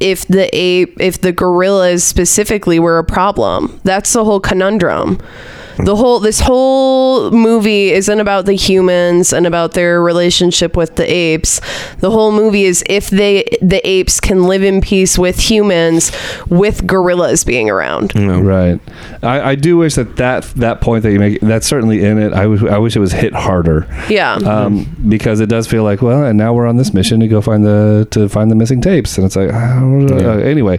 if 0.00 0.26
the 0.26 0.48
ape, 0.56 1.00
if 1.00 1.20
the 1.20 1.32
gorillas 1.32 2.04
specifically 2.04 2.78
were 2.78 2.98
a 2.98 3.04
problem. 3.04 3.80
That's 3.84 4.12
the 4.12 4.24
whole 4.24 4.40
conundrum. 4.40 5.18
The 5.78 5.96
whole 5.96 6.20
this 6.20 6.40
whole 6.40 7.30
movie 7.30 7.90
isn't 7.90 8.20
about 8.20 8.46
the 8.46 8.54
humans 8.54 9.32
and 9.32 9.46
about 9.46 9.72
their 9.72 10.02
relationship 10.02 10.76
with 10.76 10.96
the 10.96 11.10
apes. 11.10 11.60
The 11.98 12.10
whole 12.10 12.32
movie 12.32 12.64
is 12.64 12.82
if 12.88 13.10
they 13.10 13.44
the 13.60 13.86
apes 13.88 14.20
can 14.20 14.44
live 14.44 14.62
in 14.62 14.80
peace 14.80 15.18
with 15.18 15.38
humans 15.38 16.12
with 16.48 16.86
gorillas 16.86 17.44
being 17.44 17.70
around. 17.70 18.14
Right. 18.14 18.80
I, 19.22 19.50
I 19.50 19.54
do 19.54 19.76
wish 19.76 19.94
that, 19.94 20.16
that 20.16 20.44
that 20.56 20.80
point 20.80 21.02
that 21.04 21.12
you 21.12 21.18
make 21.18 21.40
that's 21.40 21.66
certainly 21.66 22.04
in 22.04 22.18
it. 22.18 22.32
I 22.32 22.46
wish 22.46 22.62
I 22.62 22.78
wish 22.78 22.96
it 22.96 23.00
was 23.00 23.12
hit 23.12 23.32
harder. 23.34 23.86
Yeah. 24.08 24.34
Um, 24.34 24.84
because 25.08 25.40
it 25.40 25.48
does 25.48 25.66
feel 25.66 25.84
like 25.84 26.02
well, 26.02 26.24
and 26.24 26.36
now 26.38 26.52
we're 26.54 26.66
on 26.66 26.76
this 26.76 26.92
mission 26.92 27.20
to 27.20 27.28
go 27.28 27.40
find 27.40 27.64
the 27.64 28.06
to 28.10 28.28
find 28.28 28.50
the 28.50 28.54
missing 28.54 28.80
tapes, 28.80 29.16
and 29.16 29.24
it's 29.26 29.36
like 29.36 29.52
uh, 29.52 30.38
anyway. 30.38 30.78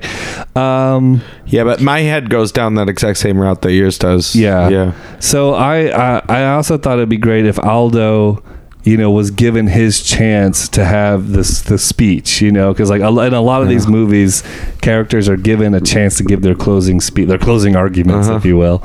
Um, 0.55 1.21
Yeah, 1.45 1.63
but 1.63 1.81
my 1.81 1.99
head 2.01 2.29
goes 2.29 2.51
down 2.51 2.75
that 2.75 2.89
exact 2.89 3.17
same 3.19 3.37
route 3.39 3.61
that 3.61 3.73
yours 3.73 3.97
does. 3.97 4.35
Yeah. 4.35 4.69
Yeah. 4.69 4.82
So 5.19 5.53
I, 5.53 6.17
I 6.17 6.21
I 6.27 6.45
also 6.55 6.77
thought 6.77 6.97
it'd 6.97 7.09
be 7.09 7.17
great 7.17 7.45
if 7.45 7.57
Aldo, 7.59 8.43
you 8.84 8.97
know, 8.97 9.09
was 9.11 9.31
given 9.31 9.67
his 9.67 10.01
chance 10.03 10.67
to 10.69 10.84
have 10.86 11.29
this 11.29 11.61
the 11.61 11.77
speech, 11.77 12.41
you 12.41 12.51
know, 12.51 12.73
because 12.73 12.89
like 12.89 13.01
a, 13.01 13.07
in 13.07 13.34
a 13.34 13.41
lot 13.41 13.61
of 13.61 13.69
these 13.69 13.88
movies, 13.88 14.43
characters 14.81 15.29
are 15.29 15.38
given 15.38 15.73
a 15.73 15.79
chance 15.81 16.17
to 16.17 16.23
give 16.23 16.41
their 16.41 16.55
closing 16.55 16.99
speech, 16.99 17.27
their 17.27 17.38
closing 17.38 17.75
arguments, 17.75 18.27
Uh-huh. 18.27 18.38
if 18.38 18.45
you 18.45 18.57
will, 18.57 18.81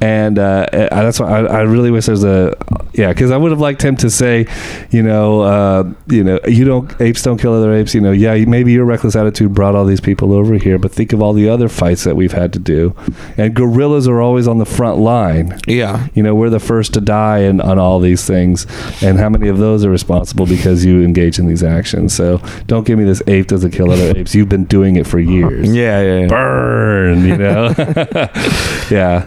and 0.00 0.38
uh, 0.38 0.66
I, 0.72 1.02
that's 1.02 1.20
why 1.20 1.40
I, 1.40 1.44
I 1.44 1.60
really 1.62 1.90
wish 1.90 2.06
there's 2.06 2.24
a 2.24 2.54
yeah, 2.94 3.08
because 3.12 3.30
I 3.30 3.36
would 3.36 3.50
have 3.50 3.60
liked 3.60 3.82
him 3.82 3.96
to 3.96 4.08
say, 4.10 4.46
you 4.90 5.02
know, 5.02 5.40
uh, 5.40 5.92
you 6.08 6.22
know, 6.24 6.38
you 6.46 6.64
don't 6.64 6.90
apes 7.00 7.22
don't 7.22 7.38
kill 7.40 7.52
other 7.54 7.72
apes, 7.74 7.94
you 7.94 8.00
know, 8.00 8.12
yeah, 8.12 8.34
maybe 8.44 8.72
your 8.72 8.84
reckless 8.84 9.16
attitude 9.16 9.52
brought 9.52 9.74
all 9.74 9.84
these 9.84 10.00
people 10.00 10.32
over 10.32 10.54
here, 10.54 10.78
but 10.78 10.92
think 10.92 11.12
of 11.12 11.20
all 11.20 11.32
the 11.32 11.48
other 11.48 11.68
fights 11.68 12.04
that 12.04 12.14
we've 12.16 12.32
had 12.32 12.52
to 12.52 12.58
do, 12.58 12.94
and 13.36 13.54
gorillas 13.54 14.06
are 14.08 14.20
always 14.20 14.46
on 14.48 14.58
the 14.58 14.66
front 14.66 14.98
line. 14.98 15.58
Yeah. 15.66 16.08
you 16.14 16.22
know 16.22 16.34
we're 16.34 16.50
the 16.50 16.60
first 16.60 16.94
to 16.94 17.00
die 17.00 17.40
in, 17.40 17.60
on 17.60 17.78
all 17.78 17.98
these 18.00 18.24
things. 18.26 18.66
And 19.02 19.18
how 19.18 19.28
many 19.34 19.48
of 19.48 19.58
those 19.58 19.84
are 19.84 19.90
responsible 19.90 20.46
because 20.46 20.84
you 20.84 21.02
engage 21.02 21.38
in 21.38 21.46
these 21.46 21.62
actions 21.62 22.14
so 22.14 22.40
don't 22.66 22.86
give 22.86 22.98
me 22.98 23.04
this 23.04 23.22
ape 23.26 23.46
doesn't 23.48 23.70
kill 23.72 23.90
other 23.90 24.16
apes 24.16 24.34
you've 24.34 24.48
been 24.48 24.64
doing 24.64 24.96
it 24.96 25.06
for 25.06 25.18
years 25.18 25.72
Yeah, 25.74 26.00
yeah, 26.02 26.18
yeah. 26.20 26.26
burn 26.28 27.24
you 27.26 27.36
know 27.36 27.74
yeah 28.90 29.26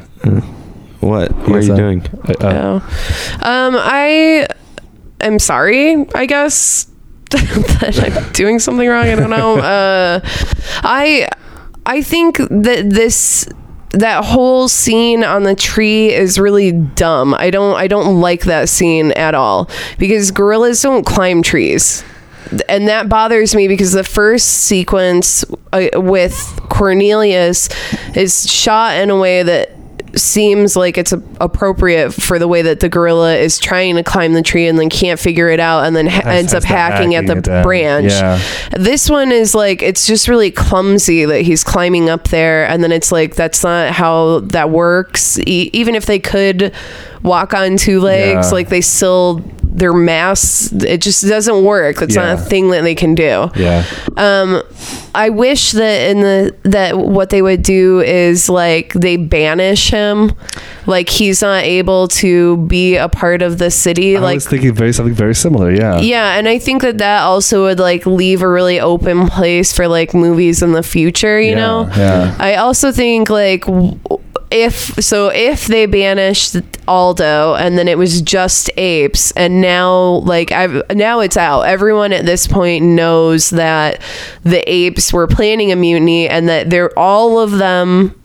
What? 0.99 1.31
What 1.31 1.49
are 1.51 1.61
you 1.61 1.67
that? 1.67 1.77
doing? 1.77 2.01
Uh, 2.25 2.33
Oh. 2.41 2.75
Um, 3.43 3.75
I 3.77 4.47
am 5.21 5.37
sorry, 5.39 6.05
I 6.15 6.25
guess. 6.25 6.87
that 7.29 7.99
I'm 8.25 8.33
doing 8.33 8.57
something 8.59 8.87
wrong. 8.87 9.05
I 9.07 9.15
don't 9.15 9.29
know. 9.29 9.57
Uh, 9.77 10.19
I 10.83 11.27
I 11.85 12.01
think 12.01 12.37
that 12.37 12.89
this 12.89 13.47
that 13.99 14.25
whole 14.25 14.67
scene 14.67 15.23
on 15.23 15.43
the 15.43 15.55
tree 15.55 16.13
is 16.13 16.39
really 16.39 16.71
dumb. 16.71 17.33
I 17.33 17.49
don't 17.49 17.75
I 17.75 17.87
don't 17.87 18.19
like 18.19 18.43
that 18.43 18.69
scene 18.69 19.11
at 19.13 19.35
all 19.35 19.69
because 19.97 20.31
gorillas 20.31 20.81
don't 20.81 21.05
climb 21.05 21.41
trees. 21.41 22.03
And 22.69 22.87
that 22.87 23.09
bothers 23.09 23.53
me 23.53 23.67
because 23.67 23.91
the 23.91 24.05
first 24.05 24.47
sequence 24.47 25.43
uh, 25.73 25.89
with 25.95 26.33
Cornelius 26.69 27.67
is 28.15 28.49
shot 28.49 28.95
in 28.95 29.09
a 29.09 29.19
way 29.19 29.43
that 29.43 29.76
seems 30.15 30.75
like 30.75 30.97
it's 30.97 31.11
a- 31.13 31.21
appropriate 31.41 32.13
for 32.13 32.39
the 32.39 32.47
way 32.47 32.61
that 32.61 32.79
the 32.79 32.89
gorilla 32.89 33.35
is 33.35 33.59
trying 33.59 33.95
to 33.95 34.03
climb 34.03 34.33
the 34.33 34.41
tree 34.41 34.67
and 34.67 34.79
then 34.79 34.89
can't 34.89 35.19
figure 35.19 35.49
it 35.49 35.59
out 35.59 35.85
and 35.85 35.95
then 35.95 36.07
ha- 36.07 36.21
ends 36.25 36.53
up 36.53 36.63
starts 36.63 36.65
hacking, 36.65 37.15
at 37.15 37.27
the 37.27 37.35
down. 37.41 37.63
branch. 37.63 38.11
Yeah. 38.11 38.39
This 38.77 39.09
one 39.09 39.31
is 39.31 39.53
like 39.55 39.81
it's 39.81 40.07
just 40.07 40.27
really 40.27 40.51
clumsy 40.51 41.25
that 41.25 41.41
he's 41.41 41.63
climbing 41.63 42.09
up 42.09 42.29
there 42.29 42.65
and 42.67 42.83
then 42.83 42.91
it's 42.91 43.11
like 43.11 43.35
that's 43.35 43.63
not 43.63 43.91
how 43.93 44.39
that 44.41 44.69
works. 44.69 45.37
E- 45.39 45.69
even 45.73 45.95
if 45.95 46.05
they 46.05 46.19
could 46.19 46.73
walk 47.23 47.53
on 47.53 47.77
two 47.77 47.99
legs, 48.01 48.47
Yeah. 48.47 48.51
like 48.53 48.69
they 48.69 48.81
still 48.81 49.41
their 49.63 49.93
mass 49.93 50.71
it 50.71 51.01
just 51.01 51.27
doesn't 51.27 51.63
work. 51.63 51.97
That's 51.97 52.15
not 52.15 52.39
a 52.39 52.41
thing 52.41 52.71
that 52.71 52.81
they 52.81 52.95
can 52.95 53.13
do. 53.13 53.51
yeah 53.55 53.83
Um, 54.15 54.63
I 55.13 55.29
wish 55.29 55.73
that 55.73 56.09
in 56.09 56.21
the 56.21 56.55
that 56.63 56.97
what 56.97 57.29
they 57.29 57.43
would 57.43 57.61
do 57.61 57.99
is 58.01 58.49
like 58.49 58.93
they 58.93 59.17
banish 59.17 59.91
him, 59.91 60.31
like 60.87 61.09
he's 61.09 61.43
not 61.43 61.63
able 61.63 62.07
to 62.23 62.57
be 62.65 62.95
a 62.95 63.07
part 63.07 63.43
of 63.43 63.59
the 63.59 63.69
city. 63.69 64.17
I 64.17 64.19
like 64.21 64.35
was 64.35 64.47
thinking 64.47 64.73
very 64.73 64.93
something 64.93 65.13
very 65.13 65.35
similar 65.35 65.71
yeah 65.71 65.99
yeah, 65.99 66.37
and 66.39 66.47
I 66.47 66.57
think 66.57 66.81
that 66.81 66.97
that 66.97 67.21
also 67.21 67.63
would 67.65 67.79
like 67.79 68.05
leave 68.07 68.41
a 68.41 68.49
really 68.49 68.79
open 68.79 69.27
place 69.27 69.73
for 69.73 69.87
like 69.87 70.13
movies 70.15 70.63
in 70.63 70.71
the 70.71 70.83
future. 70.83 71.39
You 71.39 71.51
Yeah, 71.51 71.55
know, 71.55 71.89
yeah. 71.95 72.35
I 72.39 72.55
also 72.55 72.91
think 72.91 73.29
like 73.29 73.61
w- 73.65 73.99
if 74.49 75.03
so 75.03 75.29
if 75.29 75.67
they 75.67 75.85
banished 75.85 76.55
Aldo 76.87 77.55
and 77.55 77.77
then 77.77 77.87
it 77.87 77.97
was 77.97 78.21
just 78.21 78.69
apes 78.77 79.31
and 79.31 79.61
now 79.61 80.19
like 80.19 80.51
I've 80.51 80.83
now 80.95 81.19
it's 81.19 81.37
out. 81.37 81.63
Everyone 81.63 82.13
at 82.13 82.25
this 82.25 82.47
point 82.47 82.85
knows 82.85 83.49
that 83.49 84.01
the 84.43 84.67
apes 84.71 85.11
were 85.11 85.27
planning 85.27 85.71
a 85.71 85.75
mutiny 85.75 86.29
and 86.29 86.47
that 86.47 86.69
they're 86.69 86.97
all 86.97 87.39
of 87.39 87.51
them 87.51 88.15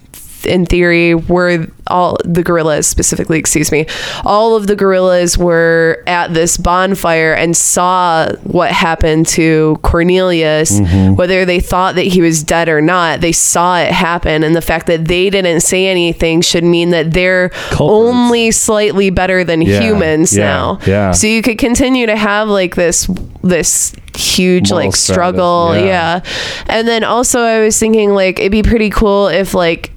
in 0.46 0.66
theory 0.66 1.14
were 1.14 1.66
all 1.88 2.16
the 2.24 2.42
gorillas 2.42 2.86
specifically 2.86 3.38
excuse 3.38 3.70
me 3.72 3.86
all 4.24 4.56
of 4.56 4.66
the 4.66 4.76
gorillas 4.76 5.36
were 5.36 6.02
at 6.06 6.32
this 6.32 6.56
bonfire 6.56 7.32
and 7.34 7.56
saw 7.56 8.30
what 8.44 8.70
happened 8.70 9.26
to 9.26 9.78
cornelius 9.82 10.80
mm-hmm. 10.80 11.14
whether 11.16 11.44
they 11.44 11.60
thought 11.60 11.94
that 11.94 12.06
he 12.06 12.20
was 12.20 12.42
dead 12.42 12.68
or 12.68 12.80
not 12.80 13.20
they 13.20 13.32
saw 13.32 13.78
it 13.78 13.90
happen 13.92 14.42
and 14.42 14.54
the 14.54 14.62
fact 14.62 14.86
that 14.86 15.06
they 15.06 15.28
didn't 15.30 15.60
say 15.60 15.86
anything 15.86 16.40
should 16.40 16.64
mean 16.64 16.90
that 16.90 17.10
they're 17.12 17.48
Culprits. 17.48 17.80
only 17.80 18.50
slightly 18.50 19.10
better 19.10 19.44
than 19.44 19.62
Yeah, 19.62 19.80
humans 19.80 20.36
yeah, 20.36 20.44
now 20.44 20.78
yeah. 20.86 21.12
so 21.12 21.26
you 21.26 21.42
could 21.42 21.58
continue 21.58 22.06
to 22.06 22.16
have 22.16 22.48
like 22.48 22.74
this 22.74 23.08
this 23.42 23.94
huge 24.16 24.70
Moral 24.70 24.86
like 24.86 24.96
struggle 24.96 25.74
yeah. 25.74 26.20
yeah 26.20 26.20
and 26.68 26.86
then 26.86 27.02
also 27.02 27.40
i 27.40 27.60
was 27.60 27.78
thinking 27.78 28.10
like 28.14 28.38
it'd 28.38 28.52
be 28.52 28.62
pretty 28.62 28.90
cool 28.90 29.28
if 29.28 29.54
like 29.54 29.90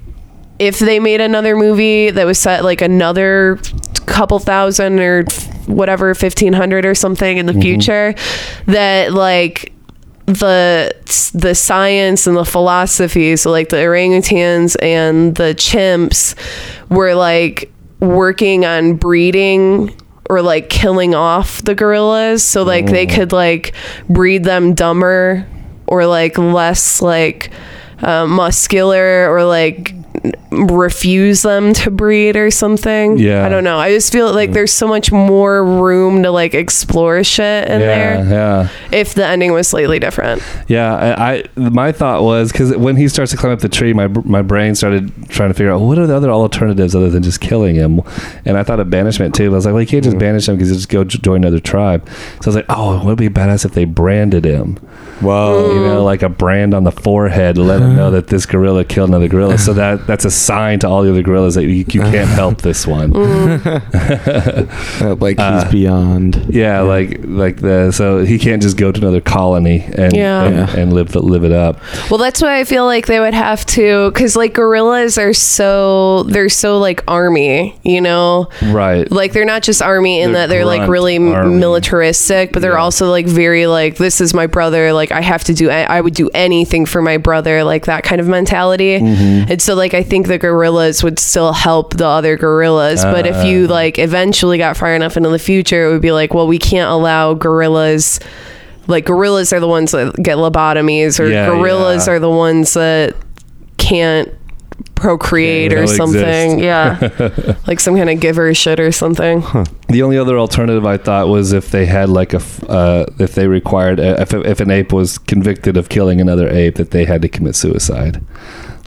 if 0.58 0.78
they 0.78 0.98
made 0.98 1.20
another 1.20 1.56
movie 1.56 2.10
that 2.10 2.24
was 2.24 2.38
set 2.38 2.64
like 2.64 2.80
another 2.80 3.58
couple 4.06 4.38
thousand 4.38 5.00
or 5.00 5.24
whatever 5.66 6.08
1500 6.08 6.86
or 6.86 6.94
something 6.94 7.38
in 7.38 7.46
the 7.46 7.52
future 7.54 8.14
that 8.66 9.12
like 9.12 9.72
the 10.26 10.92
the 11.34 11.54
science 11.54 12.26
and 12.26 12.36
the 12.36 12.44
philosophy 12.44 13.36
so 13.36 13.50
like 13.50 13.68
the 13.68 13.76
orangutans 13.76 14.76
and 14.82 15.34
the 15.36 15.54
chimps 15.54 16.34
were 16.88 17.14
like 17.14 17.72
working 18.00 18.64
on 18.64 18.94
breeding 18.96 19.94
or 20.28 20.42
like 20.42 20.68
killing 20.68 21.14
off 21.14 21.62
the 21.62 21.74
gorillas 21.74 22.42
so 22.42 22.62
like 22.62 22.86
they 22.86 23.06
could 23.06 23.32
like 23.32 23.74
breed 24.08 24.42
them 24.42 24.74
dumber 24.74 25.46
or 25.86 26.06
like 26.06 26.36
less 26.38 27.00
like 27.00 27.50
uh, 28.02 28.26
muscular 28.26 29.28
or 29.32 29.44
like 29.44 29.94
refuse 30.50 31.42
them 31.42 31.72
to 31.74 31.90
breed 31.90 32.36
or 32.36 32.50
something. 32.50 33.18
Yeah. 33.18 33.44
I 33.44 33.48
don't 33.48 33.64
know. 33.64 33.78
I 33.78 33.90
just 33.90 34.12
feel 34.12 34.32
like 34.32 34.50
mm. 34.50 34.54
there's 34.54 34.72
so 34.72 34.86
much 34.86 35.12
more 35.12 35.64
room 35.64 36.22
to 36.22 36.30
like 36.30 36.54
explore 36.54 37.22
shit 37.24 37.68
in 37.68 37.80
yeah 37.80 37.86
there 37.86 38.24
yeah 38.30 38.68
if 38.92 39.14
the 39.14 39.26
ending 39.26 39.52
was 39.52 39.68
slightly 39.68 39.98
different. 39.98 40.42
Yeah, 40.68 40.94
I, 40.94 41.32
I 41.34 41.44
my 41.56 41.92
thought 41.92 42.22
was 42.22 42.52
because 42.52 42.76
when 42.76 42.96
he 42.96 43.08
starts 43.08 43.30
to 43.32 43.36
climb 43.36 43.52
up 43.52 43.60
the 43.60 43.68
tree, 43.68 43.92
my 43.92 44.08
my 44.08 44.42
brain 44.42 44.74
started 44.74 45.12
trying 45.28 45.50
to 45.50 45.54
figure 45.54 45.72
out 45.72 45.80
what 45.80 45.98
are 45.98 46.06
the 46.06 46.16
other 46.16 46.30
alternatives 46.30 46.94
other 46.94 47.10
than 47.10 47.22
just 47.22 47.40
killing 47.40 47.74
him, 47.74 48.00
and 48.44 48.56
I 48.56 48.62
thought 48.62 48.80
of 48.80 48.90
banishment 48.90 49.34
too. 49.34 49.46
I 49.46 49.54
was 49.54 49.66
like, 49.66 49.72
well, 49.72 49.82
you 49.82 49.86
can't 49.86 50.04
just 50.04 50.16
mm. 50.16 50.20
banish 50.20 50.48
him 50.48 50.56
because 50.56 50.68
he'll 50.68 50.76
just 50.76 50.88
go 50.88 51.04
j- 51.04 51.18
join 51.18 51.36
another 51.36 51.60
tribe. 51.60 52.08
So 52.08 52.14
I 52.44 52.46
was 52.46 52.56
like, 52.56 52.66
oh, 52.68 53.00
it 53.00 53.04
would 53.04 53.18
be 53.18 53.28
badass 53.28 53.64
if 53.64 53.72
they 53.72 53.84
branded 53.84 54.44
him? 54.44 54.78
Whoa. 55.20 55.68
Mm. 55.70 55.74
You 55.74 55.80
know, 55.80 56.04
like 56.04 56.22
a 56.22 56.28
brand 56.28 56.74
on 56.74 56.84
the 56.84 56.92
forehead, 56.92 57.56
to 57.56 57.62
let 57.62 57.78
them 57.78 57.96
know 57.96 58.02
uh-huh. 58.08 58.10
that 58.10 58.26
this 58.28 58.46
gorilla 58.46 58.84
killed 58.84 59.10
another 59.10 59.28
gorilla. 59.28 59.58
So 59.58 59.72
uh-huh. 59.72 59.96
that 59.96 60.06
that's 60.06 60.24
a 60.24 60.30
sign 60.30 60.78
to 60.80 60.88
all 60.88 61.02
the 61.02 61.10
other 61.10 61.22
gorillas 61.22 61.54
that 61.54 61.62
you, 61.64 61.68
you 61.70 61.84
can't 61.84 62.04
uh-huh. 62.04 62.34
help 62.34 62.62
this 62.62 62.86
one. 62.86 63.12
Mm. 63.12 64.66
Uh, 64.96 65.14
like 65.16 65.38
Uh, 65.38 65.62
he's 65.64 65.72
beyond. 65.72 66.46
Yeah, 66.48 66.80
like 66.80 67.20
like 67.24 67.60
the 67.60 67.90
so 67.92 68.24
he 68.24 68.38
can't 68.38 68.62
just 68.62 68.76
go 68.76 68.90
to 68.92 69.00
another 69.00 69.20
colony 69.20 69.84
and 69.94 70.14
Yeah. 70.14 70.44
and, 70.44 70.56
Yeah. 70.56 70.76
and 70.76 70.92
live 70.92 71.14
live 71.14 71.44
it 71.44 71.52
up. 71.52 71.80
Well, 72.10 72.18
that's 72.18 72.40
why 72.40 72.58
I 72.58 72.64
feel 72.64 72.84
like 72.86 73.06
they 73.06 73.20
would 73.20 73.34
have 73.34 73.64
to, 73.66 74.10
because 74.10 74.36
like 74.36 74.54
gorillas 74.54 75.18
are 75.18 75.32
so 75.32 76.22
they're 76.24 76.48
so 76.48 76.78
like 76.78 77.02
army, 77.08 77.78
you 77.82 78.00
know. 78.00 78.48
Right. 78.62 79.10
Like 79.10 79.32
they're 79.32 79.44
not 79.44 79.62
just 79.62 79.82
army 79.82 80.20
in 80.20 80.32
They're 80.32 80.42
that 80.42 80.46
they're 80.48 80.64
like 80.64 80.80
grunt 80.80 80.90
really 80.90 81.16
m- 81.16 81.32
army. 81.32 81.56
militaristic, 81.58 82.52
but 82.52 82.62
they're 82.62 82.72
Yeah. 82.72 82.80
also 82.82 83.10
like 83.10 83.26
very 83.26 83.66
like 83.66 83.96
this 83.96 84.20
is 84.20 84.32
my 84.34 84.46
brother. 84.46 84.92
Like 84.92 85.05
I 85.12 85.20
have 85.22 85.44
to 85.44 85.54
do, 85.54 85.70
I, 85.70 86.00
would 86.00 86.14
do 86.14 86.28
anything 86.34 86.86
for 86.86 87.02
my 87.02 87.16
brother. 87.16 87.64
Like 87.64 87.86
that 87.86 88.04
kind 88.04 88.20
of 88.20 88.28
mentality. 88.28 88.98
Mm-hmm. 88.98 89.52
And 89.52 89.62
so 89.62 89.74
like 89.74 89.94
I 89.94 90.02
think 90.02 90.26
the 90.28 90.38
gorillas 90.38 91.02
would 91.02 91.18
still 91.18 91.52
help 91.52 91.96
the 91.96 92.06
other 92.06 92.36
gorillas, 92.36 93.04
but 93.04 93.26
if 93.26 93.44
you 93.44 93.66
Ah. 93.66 93.72
like 93.72 93.98
eventually 93.98 94.58
got 94.58 94.76
far 94.76 94.94
enough 94.94 95.16
into 95.16 95.28
the 95.30 95.38
future, 95.38 95.86
it 95.86 95.92
would 95.92 96.02
be 96.02 96.12
like, 96.12 96.32
well, 96.34 96.46
we 96.46 96.58
can't 96.58 96.90
allow 96.90 97.34
gorillas. 97.34 98.20
Like 98.88 99.04
gorillas 99.04 99.52
are 99.52 99.60
the 99.60 99.68
ones 99.68 99.90
that 99.92 100.14
get 100.22 100.36
lobotomies, 100.38 101.18
or 101.18 101.26
Yeah, 101.26 101.46
gorillas 101.48 102.06
yeah. 102.06 102.12
are 102.14 102.18
the 102.20 102.30
ones 102.30 102.74
that 102.74 103.16
can't 103.78 104.28
procreate 104.94 105.72
Yeah, 105.72 105.78
or 105.78 105.86
something. 105.86 106.60
exist. 106.60 106.62
Yeah, 107.46 107.56
like 107.66 107.80
some 107.80 107.96
kind 107.96 108.10
of 108.10 108.20
giver 108.20 108.52
shit 108.54 108.80
or 108.80 108.92
something. 108.92 109.42
The 109.88 110.02
only 110.02 110.18
other 110.18 110.38
alternative 110.38 110.84
I 110.86 110.96
thought 110.96 111.28
was 111.28 111.52
if 111.52 111.70
they 111.70 111.86
had 111.86 112.08
like 112.08 112.32
a, 112.32 112.38
f- 112.38 112.64
uh, 112.68 113.06
if 113.18 113.34
they 113.34 113.46
required, 113.46 114.00
uh, 114.00 114.16
if, 114.18 114.32
if 114.34 114.60
an 114.60 114.70
ape 114.70 114.92
was 114.92 115.18
convicted 115.18 115.76
of 115.76 115.88
killing 115.88 116.20
another 116.20 116.48
ape, 116.48 116.76
that 116.76 116.90
they 116.90 117.04
had 117.04 117.22
to 117.22 117.28
commit 117.28 117.54
suicide. 117.56 118.22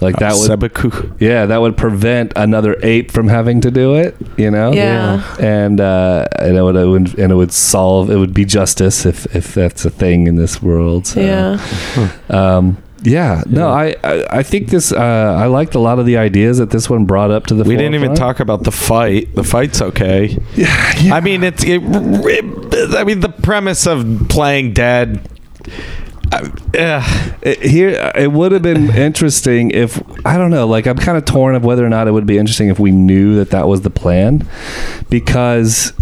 Like 0.01 0.15
that 0.19 0.33
would, 0.35 0.45
Seppuku. 0.47 1.11
yeah, 1.19 1.45
that 1.45 1.59
would 1.59 1.75
prevent 1.75 2.31
another 2.37 2.77
ape 2.83 3.11
from 3.11 3.27
having 3.27 3.59
to 3.61 3.69
do 3.71 3.95
it. 3.95 4.15
You 4.37 4.49
know, 4.49 4.71
Yeah. 4.71 5.21
and 5.41 5.81
uh, 5.81 6.25
and 6.39 6.55
it 6.55 6.61
would, 6.61 6.75
it 6.77 6.85
would 6.87 7.19
and 7.19 7.31
it 7.33 7.35
would 7.35 7.51
solve. 7.51 8.09
It 8.09 8.15
would 8.15 8.33
be 8.33 8.45
justice 8.45 9.05
if 9.05 9.25
if 9.35 9.53
that's 9.53 9.83
a 9.83 9.89
thing 9.89 10.27
in 10.27 10.37
this 10.37 10.61
world. 10.61 11.05
So. 11.07 11.19
Yeah. 11.19 12.11
Um, 12.29 12.77
yeah, 13.03 13.43
no. 13.47 13.69
I, 13.69 13.95
I 14.03 14.25
I 14.39 14.43
think 14.43 14.69
this. 14.69 14.91
Uh, 14.91 14.97
I 14.97 15.45
liked 15.45 15.75
a 15.75 15.79
lot 15.79 15.99
of 15.99 16.05
the 16.05 16.17
ideas 16.17 16.57
that 16.57 16.69
this 16.69 16.89
one 16.89 17.05
brought 17.05 17.31
up 17.31 17.47
to 17.47 17.55
the. 17.55 17.63
We 17.63 17.75
didn't 17.75 17.95
even 17.95 18.15
talk 18.15 18.39
about 18.39 18.63
the 18.63 18.71
fight. 18.71 19.33
The 19.35 19.43
fight's 19.43 19.81
okay. 19.81 20.37
Yeah, 20.55 20.99
yeah. 20.99 21.13
I 21.13 21.21
mean, 21.21 21.43
it's. 21.43 21.63
It, 21.63 21.81
I 21.81 23.03
mean, 23.03 23.21
the 23.21 23.29
premise 23.29 23.87
of 23.87 24.27
playing 24.29 24.73
dead. 24.73 25.29
Uh, 26.31 27.31
it, 27.41 27.59
here 27.61 28.11
it 28.15 28.31
would 28.31 28.51
have 28.51 28.61
been 28.61 28.89
interesting 28.91 29.71
if 29.71 30.01
I 30.25 30.37
don't 30.37 30.51
know. 30.51 30.67
Like 30.67 30.85
I'm 30.85 30.97
kind 30.97 31.17
of 31.17 31.25
torn 31.25 31.55
of 31.55 31.63
whether 31.63 31.85
or 31.85 31.89
not 31.89 32.07
it 32.07 32.11
would 32.11 32.27
be 32.27 32.37
interesting 32.37 32.67
if 32.67 32.79
we 32.79 32.91
knew 32.91 33.35
that 33.35 33.49
that 33.51 33.67
was 33.67 33.81
the 33.81 33.89
plan, 33.89 34.47
because 35.09 35.93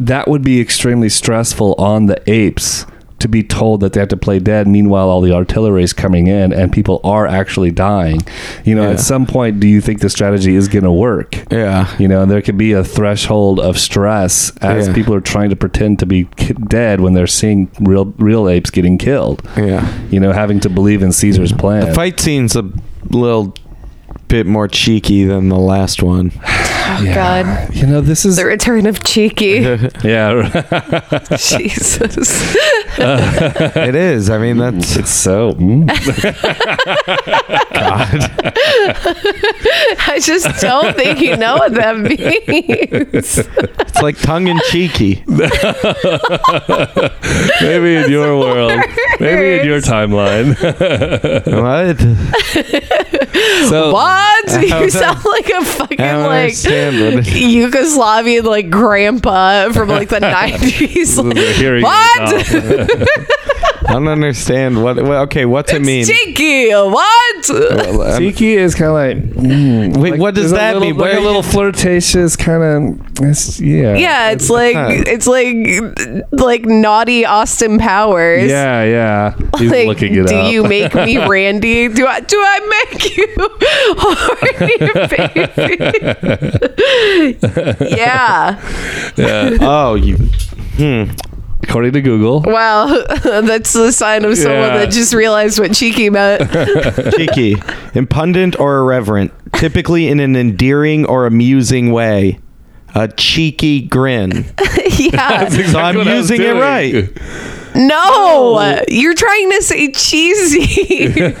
that 0.00 0.26
would 0.26 0.42
be 0.42 0.60
extremely 0.60 1.08
stressful 1.08 1.74
on 1.74 2.06
the 2.06 2.20
apes 2.30 2.86
to 3.20 3.28
be 3.28 3.42
told 3.42 3.80
that 3.80 3.92
they 3.92 4.00
have 4.00 4.08
to 4.10 4.16
play 4.16 4.38
dead. 4.38 4.66
Meanwhile, 4.66 5.08
all 5.08 5.20
the 5.20 5.32
artillery 5.32 5.82
is 5.82 5.92
coming 5.92 6.26
in 6.26 6.52
and 6.52 6.72
people 6.72 7.00
are 7.04 7.26
actually 7.26 7.70
dying. 7.70 8.20
You 8.64 8.74
know, 8.74 8.82
Yeah. 8.82 8.90
at 8.90 9.00
some 9.00 9.26
point, 9.26 9.60
do 9.60 9.68
you 9.68 9.80
think 9.80 10.00
the 10.00 10.10
strategy 10.10 10.54
is 10.56 10.68
going 10.68 10.84
to 10.84 10.92
work? 10.92 11.44
Yeah. 11.50 11.86
You 11.98 12.08
know, 12.08 12.26
there 12.26 12.42
could 12.42 12.58
be 12.58 12.72
a 12.72 12.82
threshold 12.84 13.60
of 13.60 13.78
stress 13.78 14.52
as 14.60 14.88
Yeah. 14.88 14.94
people 14.94 15.14
are 15.14 15.20
trying 15.20 15.50
to 15.50 15.56
pretend 15.56 15.98
to 16.00 16.06
be 16.06 16.28
dead 16.68 17.00
when 17.00 17.12
they're 17.14 17.26
seeing 17.26 17.68
real 17.80 18.12
real 18.18 18.48
apes 18.48 18.70
getting 18.70 18.98
killed. 18.98 19.42
Yeah. 19.56 19.86
You 20.10 20.18
know, 20.20 20.32
having 20.32 20.60
to 20.60 20.68
believe 20.68 21.02
in 21.02 21.12
Caesar's 21.12 21.52
plan. 21.52 21.86
The 21.86 21.94
fight 21.94 22.18
scene's 22.20 22.56
a 22.56 22.64
little 23.10 23.54
bit 24.28 24.46
more 24.46 24.68
cheeky 24.68 25.24
than 25.24 25.48
the 25.48 25.58
last 25.58 26.02
one. 26.02 26.32
Oh 27.00 27.14
God, 27.14 27.74
You 27.74 27.86
know, 27.86 28.00
this 28.00 28.24
is 28.24 28.36
the 28.36 28.44
return 28.44 28.86
of 28.86 29.02
Cheeky. 29.04 29.46
yeah. 30.04 30.48
Jesus. 31.36 32.28
it 32.98 33.94
is. 33.94 34.28
I 34.30 34.38
mean, 34.38 34.58
that's 34.58 34.96
It's 34.96 35.10
so. 35.10 35.52
mm. 35.54 35.88
I 40.02 40.18
just 40.22 40.60
don't 40.60 40.94
think 40.96 41.20
you 41.20 41.36
know 41.36 41.56
what 41.56 41.74
that 41.74 41.96
means. 42.48 43.38
it's 43.38 44.02
like 44.02 44.18
tongue 44.18 44.48
in 44.48 44.58
cheeky. 44.70 45.22
Maybe 47.60 47.96
in 47.96 48.10
your 48.10 48.38
world, 48.38 48.72
maybe 49.20 49.60
in 49.60 49.66
your 49.66 49.80
timeline. 49.80 50.54
what? 51.46 51.98
so 53.68 53.92
What? 53.92 54.62
You 54.62 54.90
sound 54.90 55.24
like 55.24 55.48
a 55.48 55.64
fucking 55.64 55.98
like 55.98 56.54
understand 56.54 56.89
Yugoslavian 57.24 58.44
like 58.44 58.70
grandpa 58.70 59.72
from 59.72 59.88
like 59.88 60.08
the 60.08 60.20
nineties. 60.20 61.16
What? 61.20 62.46
I 63.90 63.94
don't 63.94 64.08
understand 64.08 64.82
what. 64.82 64.96
well, 64.96 65.22
Okay, 65.24 65.44
what's 65.44 65.70
it 65.72 65.82
mean? 65.82 66.04
Cheeky. 66.06 66.70
What? 66.70 67.46
Well, 67.48 68.02
um, 68.02 68.18
Tiki 68.18 68.54
is 68.54 68.74
kind 68.74 68.88
of 68.88 68.94
like. 68.94 69.16
mm, 69.34 69.96
Wait, 69.96 70.10
like, 70.12 70.20
what 70.20 70.34
does 70.34 70.50
that 70.52 70.74
little- 70.74 70.88
mean? 70.88 70.96
Like 70.96 71.10
Where 71.12 71.18
a 71.18 71.22
little 71.22 71.42
flirtatious 71.42 72.36
kind 72.36 72.62
of. 72.62 72.98
Yeah. 73.60 73.96
Yeah, 73.96 74.30
it's 74.30 74.48
like 74.48 74.74
Huh. 74.76 74.88
it's 74.90 75.26
like 75.26 75.54
like 76.32 76.64
naughty 76.64 77.26
Austin 77.26 77.78
Powers. 77.78 78.48
Yeah, 78.50 78.82
yeah. 78.84 79.34
He's 79.58 79.70
Like, 79.70 79.86
looking 79.88 80.14
it 80.14 80.26
do 80.28 80.36
up. 80.36 80.50
you 80.52 80.62
make 80.64 80.94
me 80.94 81.18
Randy? 81.28 81.88
Do 81.88 82.06
I 82.06 82.20
do 82.20 82.36
I 82.38 82.60
make 82.90 83.16
you 83.16 83.26
horny, 83.98 84.78
baby? 85.08 85.48
yeah. 87.96 88.56
Yeah. 89.16 89.56
oh, 89.60 89.94
you. 89.96 90.16
Hmm. 90.76 91.04
According 91.70 91.92
to 91.92 92.00
Google. 92.02 92.40
Wow, 92.40 92.86
that's 93.22 93.72
the 93.72 93.92
sign 93.92 94.24
of 94.24 94.36
someone 94.36 94.60
Yeah. 94.70 94.78
that 94.78 94.90
just 94.90 95.14
realized 95.14 95.60
what 95.60 95.72
cheeky 95.72 96.10
meant. 96.10 96.50
Cheeky, 97.16 97.54
impudent 97.94 98.58
or 98.58 98.78
irreverent, 98.78 99.32
typically 99.52 100.08
in 100.08 100.18
an 100.18 100.34
endearing 100.34 101.06
or 101.06 101.26
amusing 101.26 101.92
way. 101.92 102.40
A 102.96 103.06
cheeky 103.06 103.82
grin. 103.82 104.52
yeah. 104.98 105.48
So 105.48 105.78
I'm 105.78 105.94
what 105.96 106.08
I 106.08 106.14
was 106.16 106.28
using 106.28 106.40
it 106.40 106.44
doing. 106.46 106.58
right. 106.58 107.08
No, 107.76 108.82
you're 108.88 109.14
trying 109.14 109.50
to 109.52 109.62
say 109.62 109.92
cheesy. 109.92 111.38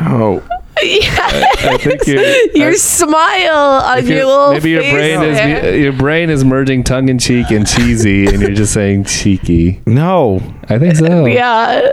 No. 0.00 0.42
Yeah. 0.82 1.10
I 1.18 1.78
think 1.78 2.06
you're, 2.06 2.22
Your 2.54 2.70
I- 2.70 2.74
smile 2.74 3.82
on 3.84 4.06
your 4.06 4.24
little 4.26 4.52
maybe 4.52 4.70
your 4.70 4.82
brain 4.82 5.20
there. 5.20 5.64
is 5.66 5.82
your 5.82 5.92
brain 5.92 6.30
is 6.30 6.44
merging 6.44 6.82
tongue 6.84 7.08
in 7.08 7.18
cheek 7.18 7.50
and 7.50 7.66
cheesy, 7.66 8.26
and 8.26 8.40
you're 8.40 8.52
just 8.52 8.72
saying 8.74 9.04
cheeky. 9.04 9.80
No. 9.86 10.40
I 10.68 10.78
think 10.78 10.96
so. 10.96 11.24
Yeah. 11.34 11.92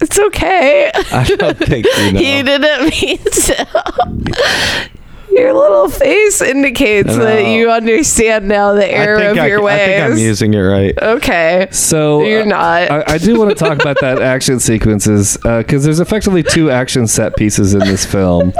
It's 0.00 0.18
okay. 0.18 0.90
I 0.94 1.24
don't 1.24 1.56
think 1.58 1.86
you 1.86 2.12
know. 2.12 2.20
You 2.20 2.42
didn't 2.42 2.90
mean 2.90 3.18
to. 3.18 4.90
Your 5.32 5.52
little 5.54 5.88
face 5.88 6.40
indicates 6.40 7.16
that 7.16 7.46
you 7.46 7.70
understand 7.70 8.48
now 8.48 8.72
the 8.74 8.86
error 8.86 9.30
of 9.30 9.38
I, 9.38 9.46
your 9.46 9.66
I 9.66 9.76
think 9.78 10.12
I'm 10.12 10.18
using 10.18 10.54
it 10.54 10.58
right. 10.58 10.96
okay. 11.00 11.68
So 11.70 12.22
You're 12.22 12.42
uh, 12.42 12.46
not. 12.46 12.90
I, 12.90 13.04
I 13.14 13.18
do 13.18 13.38
want 13.38 13.50
to 13.50 13.54
talk 13.64 13.80
about 13.80 13.98
that 14.00 14.20
action 14.20 14.60
sequences 14.60 15.36
because 15.38 15.84
there's 15.84 16.00
effectively 16.00 16.42
two 16.42 16.70
action 16.70 17.06
set 17.06 17.36
pieces 17.36 17.74
in 17.74 17.80
this 17.80 18.04
film. 18.04 18.52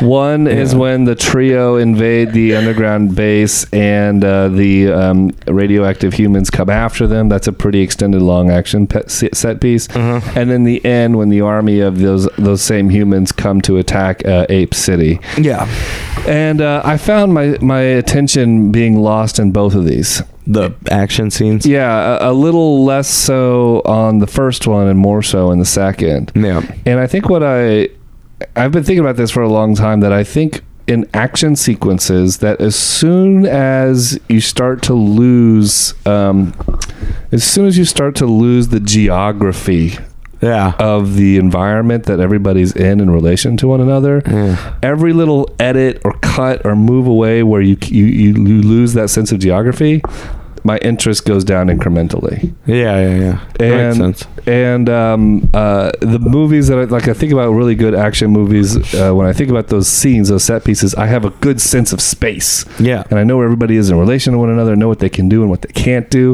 One 0.00 0.46
is 0.46 0.74
when 0.74 1.04
the 1.04 1.14
trio 1.14 1.76
invade 1.76 2.32
the 2.32 2.56
underground 2.56 3.16
base 3.16 3.64
and 3.72 4.24
uh, 4.24 4.48
the 4.48 4.92
um, 4.92 5.30
radioactive 5.46 6.14
humans 6.14 6.50
come 6.50 6.70
after 6.70 7.06
them. 7.06 7.28
That's 7.28 7.46
a 7.46 7.52
pretty 7.52 7.80
extended, 7.80 8.22
long 8.22 8.50
action 8.50 8.86
pe- 8.86 9.06
set 9.06 9.60
piece. 9.60 9.88
Uh-huh. 9.90 10.20
And 10.36 10.50
then 10.50 10.64
the 10.64 10.84
end 10.84 11.16
when 11.16 11.30
the 11.30 11.40
army 11.40 11.80
of 11.80 11.98
those 11.98 12.26
those 12.36 12.62
same 12.62 12.90
humans 12.90 13.32
come 13.32 13.60
to 13.62 13.78
attack 13.78 14.24
uh, 14.26 14.46
Ape 14.48 14.74
City. 14.74 15.20
Yeah. 15.36 15.66
And 16.28 16.60
uh, 16.60 16.82
I 16.84 16.98
found 16.98 17.32
my 17.32 17.56
my 17.62 17.80
attention 17.80 18.70
being 18.70 19.00
lost 19.00 19.38
in 19.38 19.50
both 19.50 19.74
of 19.74 19.86
these. 19.86 20.22
The 20.46 20.74
action 20.90 21.30
scenes. 21.30 21.66
Yeah, 21.66 22.18
a, 22.18 22.30
a 22.30 22.34
little 22.34 22.84
less 22.84 23.08
so 23.08 23.80
on 23.86 24.18
the 24.18 24.26
first 24.26 24.66
one 24.66 24.88
and 24.88 24.98
more 24.98 25.22
so 25.22 25.50
in 25.50 25.58
the 25.58 25.64
second. 25.64 26.32
Yeah. 26.34 26.60
And 26.84 27.00
I 27.00 27.06
think 27.06 27.30
what 27.30 27.42
I 27.42 27.88
I've 28.54 28.72
been 28.72 28.84
thinking 28.84 29.00
about 29.00 29.16
this 29.16 29.30
for 29.30 29.42
a 29.42 29.48
long 29.48 29.74
time 29.74 30.00
that 30.00 30.12
I 30.12 30.22
think 30.22 30.62
in 30.86 31.08
action 31.12 31.56
sequences 31.56 32.38
that 32.38 32.60
as 32.60 32.76
soon 32.76 33.46
as 33.46 34.18
you 34.28 34.40
start 34.40 34.82
to 34.82 34.94
lose 34.94 35.94
um, 36.06 36.54
as 37.32 37.42
soon 37.44 37.66
as 37.66 37.76
you 37.76 37.84
start 37.84 38.14
to 38.16 38.26
lose 38.26 38.68
the 38.68 38.80
geography 38.80 39.98
Yeah. 40.40 40.74
of 40.78 41.16
the 41.16 41.36
environment 41.36 42.04
that 42.04 42.20
everybody's 42.20 42.72
in 42.76 43.00
in 43.00 43.10
relation 43.10 43.56
to 43.58 43.68
one 43.68 43.80
another 43.80 44.22
Yeah. 44.26 44.74
every 44.82 45.12
little 45.12 45.48
edit 45.58 46.00
or 46.04 46.12
cut 46.20 46.64
or 46.64 46.76
move 46.76 47.06
away 47.06 47.42
where 47.42 47.60
you, 47.60 47.76
you, 47.86 48.04
you 48.04 48.34
lose 48.62 48.92
that 48.94 49.08
sense 49.10 49.32
of 49.32 49.40
geography 49.40 50.00
my 50.72 50.78
interest 50.90 51.20
goes 51.30 51.44
down 51.52 51.64
incrementally 51.74 52.36
Yeah. 52.66 52.96
Yeah. 53.04 53.16
Yeah. 53.24 53.36
That 53.58 53.98
and 54.00 54.26
and 54.46 54.86
um, 55.02 55.22
uh, 55.54 55.90
the 56.14 56.18
movies 56.38 56.64
that 56.68 56.78
I 56.78 56.84
like, 56.96 57.06
I 57.08 57.14
think 57.20 57.32
about 57.36 57.48
really 57.60 57.74
good 57.84 57.94
action 58.06 58.30
movies. 58.40 58.68
Uh, 58.94 59.12
when 59.18 59.26
I 59.26 59.32
think 59.38 59.48
about 59.54 59.66
those 59.74 59.88
scenes, 59.98 60.28
those 60.32 60.44
set 60.50 60.60
pieces, 60.64 60.94
I 60.94 61.06
have 61.14 61.24
a 61.24 61.30
good 61.46 61.58
sense 61.60 61.90
of 61.92 62.00
space, 62.00 62.50
Yeah. 62.90 63.02
and 63.10 63.18
I 63.20 63.24
know 63.24 63.36
where 63.38 63.44
everybody 63.50 63.76
is 63.76 63.90
in 63.90 63.96
relation 63.98 64.32
to 64.34 64.38
one 64.44 64.50
another. 64.56 64.72
I 64.72 64.78
know 64.82 64.88
what 64.92 65.00
they 65.00 65.10
can 65.18 65.28
do 65.28 65.38
and 65.42 65.50
what 65.50 65.62
they 65.62 65.72
can't 65.86 66.08
do, 66.10 66.26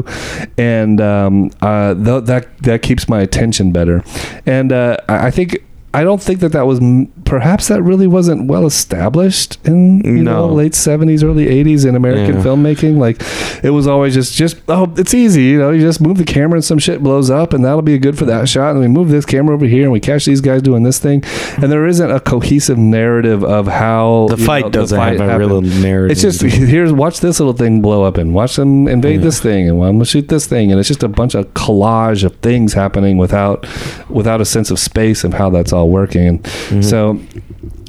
and 0.57 0.97
um, 1.01 1.51
uh, 1.61 1.93
th- 2.05 2.23
that 2.31 2.43
that 2.67 2.81
keeps 2.87 3.09
my 3.09 3.19
attention 3.27 3.71
better. 3.71 3.97
And 4.45 4.71
uh, 4.71 4.97
I 5.09 5.27
I 5.27 5.31
think. 5.31 5.49
I 5.95 6.03
don't 6.03 6.21
think 6.21 6.39
that 6.41 6.51
that 6.51 6.65
was 6.67 6.79
perhaps 7.25 7.67
that 7.69 7.81
really 7.81 8.05
wasn't 8.07 8.47
well 8.47 8.65
established 8.65 9.57
in 9.65 10.01
you 10.05 10.23
know 10.23 10.47
late 10.47 10.73
70s 10.73 11.23
early 11.23 11.45
80s 11.47 11.85
in 11.87 11.95
American 11.95 12.35
Yeah. 12.35 12.43
filmmaking 12.43 12.97
like 12.97 13.21
it 13.63 13.71
was 13.71 13.87
always 13.87 14.13
just 14.13 14.35
just 14.35 14.57
oh 14.67 14.93
it's 14.97 15.13
easy 15.13 15.43
you 15.43 15.59
know 15.59 15.71
you 15.71 15.81
just 15.81 15.99
move 16.01 16.17
the 16.17 16.23
camera 16.23 16.57
and 16.57 16.63
some 16.65 16.77
shit 16.77 17.01
blows 17.01 17.29
up 17.31 17.53
and 17.53 17.65
that'll 17.65 17.81
be 17.81 17.97
good 17.97 18.17
for 18.17 18.25
that 18.25 18.47
shot 18.47 18.71
and 18.71 18.79
we 18.79 18.87
move 18.87 19.09
this 19.09 19.25
camera 19.25 19.55
over 19.55 19.65
here 19.65 19.83
and 19.83 19.91
we 19.91 19.99
catch 19.99 20.25
these 20.25 20.41
guys 20.41 20.61
doing 20.61 20.83
this 20.83 20.99
thing 20.99 21.23
and 21.57 21.71
there 21.71 21.87
isn't 21.87 22.11
a 22.11 22.19
cohesive 22.19 22.77
narrative 22.77 23.43
of 23.43 23.67
how 23.67 24.27
The 24.29 24.37
fight 24.37 24.65
know, 24.65 24.69
doesn't 24.71 24.97
fight 24.97 25.19
have 25.19 25.29
a 25.41 25.47
real 25.47 25.61
narrative. 25.61 26.11
It's 26.11 26.21
just 26.21 26.41
here's 26.73 26.91
watch 26.93 27.21
this 27.21 27.39
little 27.39 27.53
thing 27.53 27.81
blow 27.81 28.03
up 28.03 28.17
and 28.17 28.33
watch 28.33 28.55
them 28.57 28.87
invade 28.87 29.19
Yeah. 29.21 29.25
this 29.25 29.39
thing 29.41 29.67
and 29.69 29.81
I'm 29.83 29.93
gonna 29.95 30.05
shoot 30.05 30.27
this 30.27 30.45
thing 30.45 30.71
and 30.71 30.79
it's 30.79 30.87
just 30.89 31.03
a 31.03 31.07
bunch 31.07 31.33
of 31.35 31.53
collage 31.53 32.23
of 32.23 32.35
things 32.37 32.73
happening 32.73 33.17
without 33.17 33.65
without 34.09 34.41
a 34.41 34.45
sense 34.45 34.69
of 34.69 34.77
space 34.79 35.23
and 35.23 35.33
how 35.33 35.49
that's 35.49 35.73
all 35.73 35.84
all 35.85 35.91
working. 35.91 36.27
And 36.27 36.43
mm-hmm. 36.43 36.81
so 36.81 37.19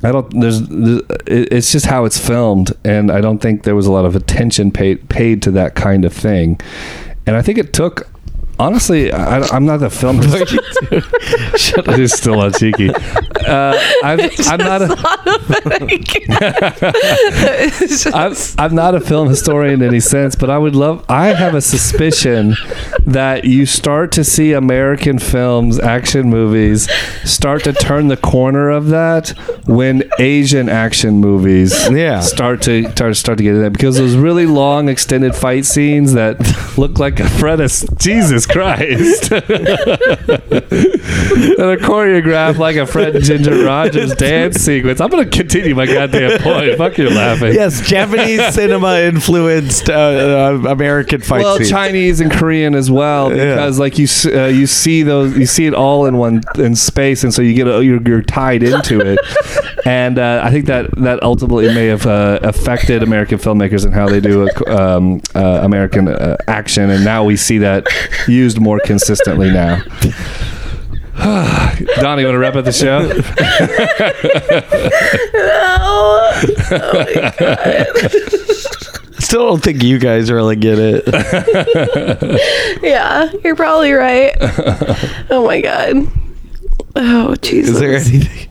I 0.03 0.13
don't. 0.13 0.41
There's. 0.41 0.61
It's 1.27 1.73
just 1.73 1.87
how 1.87 2.05
it's 2.05 2.19
filmed, 2.19 2.73
and 2.85 3.11
I 3.11 3.21
don't 3.21 3.39
think 3.39 3.65
there 3.65 3.75
was 3.75 3.87
a 3.87 3.93
lot 3.93 4.05
of 4.05 4.15
attention 4.15 4.71
paid 4.71 5.09
paid 5.09 5.43
to 5.43 5.51
that 5.53 5.75
kind 5.75 6.05
of 6.05 6.13
thing. 6.13 6.61
And 7.27 7.37
I 7.37 7.43
think 7.43 7.59
it 7.59 7.73
took. 7.73 8.09
Honestly, 8.59 9.13
I, 9.13 9.41
I'm 9.55 9.67
not 9.67 9.83
a 9.83 9.91
film. 9.91 10.21
It 11.79 11.99
is 12.01 12.13
still 12.13 12.41
on 12.41 12.53
cheeky. 12.53 12.91
Uh, 13.47 13.79
I've, 14.03 14.21
I'm 14.49 14.59
not 14.59 14.83
a. 14.83 14.97
It's 16.59 18.03
just- 18.05 18.59
I'm, 18.59 18.65
I'm 18.71 18.75
not 18.75 18.95
a 18.97 19.01
film 19.01 19.29
historian 19.29 19.83
in 19.83 19.89
any 19.89 20.01
sense, 20.01 20.35
but 20.35 20.51
I 20.51 20.59
would 20.59 20.75
love. 20.75 21.05
I 21.09 21.29
have 21.29 21.55
a 21.55 21.61
suspicion 21.61 22.57
that 23.07 23.45
you 23.45 23.65
start 23.67 24.11
to 24.13 24.25
see 24.25 24.53
American 24.53 25.21
films, 25.21 25.79
action 25.79 26.29
movies, 26.29 26.91
start 27.25 27.63
to 27.65 27.73
turn 27.73 28.09
the 28.09 28.17
corner 28.17 28.69
of 28.71 28.89
that 28.89 29.29
when 29.67 30.03
Asian 30.19 30.69
action 30.69 31.19
movies 31.19 31.89
Yeah. 31.91 32.21
start 32.21 32.63
to 32.63 32.91
start, 32.91 33.17
start 33.17 33.39
to 33.39 33.45
get 33.45 33.55
in 33.55 33.63
that 33.63 33.73
because 33.73 33.97
those 33.97 34.17
really 34.17 34.47
long 34.47 34.89
extended 34.89 35.37
fight 35.37 35.65
scenes 35.67 36.15
that 36.15 36.37
look 36.77 36.99
like 36.99 37.21
a 37.21 37.29
Fred 37.29 37.61
Jesus 37.99 38.46
Christ 38.49 39.31
that 39.31 40.57
are 41.59 41.77
choreographed 41.77 42.59
like 42.59 42.77
a 42.77 42.87
Fred 42.87 43.17
and 43.17 43.25
Ginger 43.25 43.65
Rogers 43.65 44.15
dance 44.15 44.57
sequence. 44.57 45.01
I'm 45.01 45.11
gonna 45.11 45.27
continue 45.27 45.75
my 45.75 45.87
goddamn 45.87 46.41
point. 46.41 46.77
Fuck 46.77 46.99
you 46.99 47.11
laughing. 47.11 47.55
yes, 47.55 47.87
Japanese 47.87 48.47
cinema 48.55 48.99
influenced 49.01 49.91
uh, 49.91 49.93
uh, 49.93 50.63
American 50.69 51.21
fight 51.21 51.43
well, 51.43 51.57
scenes. 51.59 51.71
Chinese 51.71 52.21
and 52.21 52.31
Korean 52.31 52.75
as 52.75 52.91
well, 52.91 53.35
Yeah. 53.35 53.55
because 53.55 53.79
like 53.79 53.99
you 53.99 54.07
uh, 54.27 54.47
you 54.47 54.67
see 54.67 55.03
those 55.03 55.37
you 55.37 55.47
see 55.47 55.67
it 55.67 55.75
all 55.75 56.07
in 56.07 56.17
one 56.17 56.43
in 56.57 56.75
space, 56.77 57.25
and 57.25 57.33
so 57.33 57.43
you 57.43 57.55
get 57.55 57.67
a, 57.67 57.85
you're, 57.85 58.03
you're 58.03 58.23
tied 58.23 58.63
into 58.63 59.01
it, 59.01 59.19
and 59.87 60.19
uh, 60.19 60.41
I 60.43 60.51
think 60.51 60.67
that 60.67 60.91
that 60.97 61.23
ultimately 61.23 61.73
may 61.75 61.87
have 61.87 62.07
uh, 62.07 62.39
affected 62.43 63.03
American 63.03 63.39
filmmakers 63.39 63.85
and 63.85 63.95
how 63.95 64.09
they 64.09 64.21
do 64.21 64.49
um, 64.67 65.21
uh, 65.35 65.61
American 65.63 66.09
uh, 66.09 66.37
action, 66.49 66.91
and 66.91 67.05
now 67.05 67.25
we 67.25 67.37
see 67.37 67.59
that 67.59 67.87
used 68.37 68.61
more 68.61 68.81
consistently 68.85 69.51
now. 69.51 69.83
Donnie, 71.17 72.25
want 72.25 72.35
to 72.35 72.39
wrap 72.39 72.57
up 72.57 72.65
the 72.65 72.73
show? 72.73 73.09
Still 79.19 79.49
don't 79.49 79.63
think 79.63 79.83
you 79.83 79.99
guys 79.99 80.31
really 80.31 80.57
get 80.57 80.79
it. 80.79 81.05
yeah, 82.83 83.31
you're 83.43 83.57
probably 83.57 83.93
right. 83.93 84.35
oh 85.31 85.45
my 85.47 85.61
god. 85.61 85.97
Oh 86.95 87.35
Jesus. 87.37 87.75
Is 87.75 87.81
there 87.81 87.95
anything? 87.95 88.49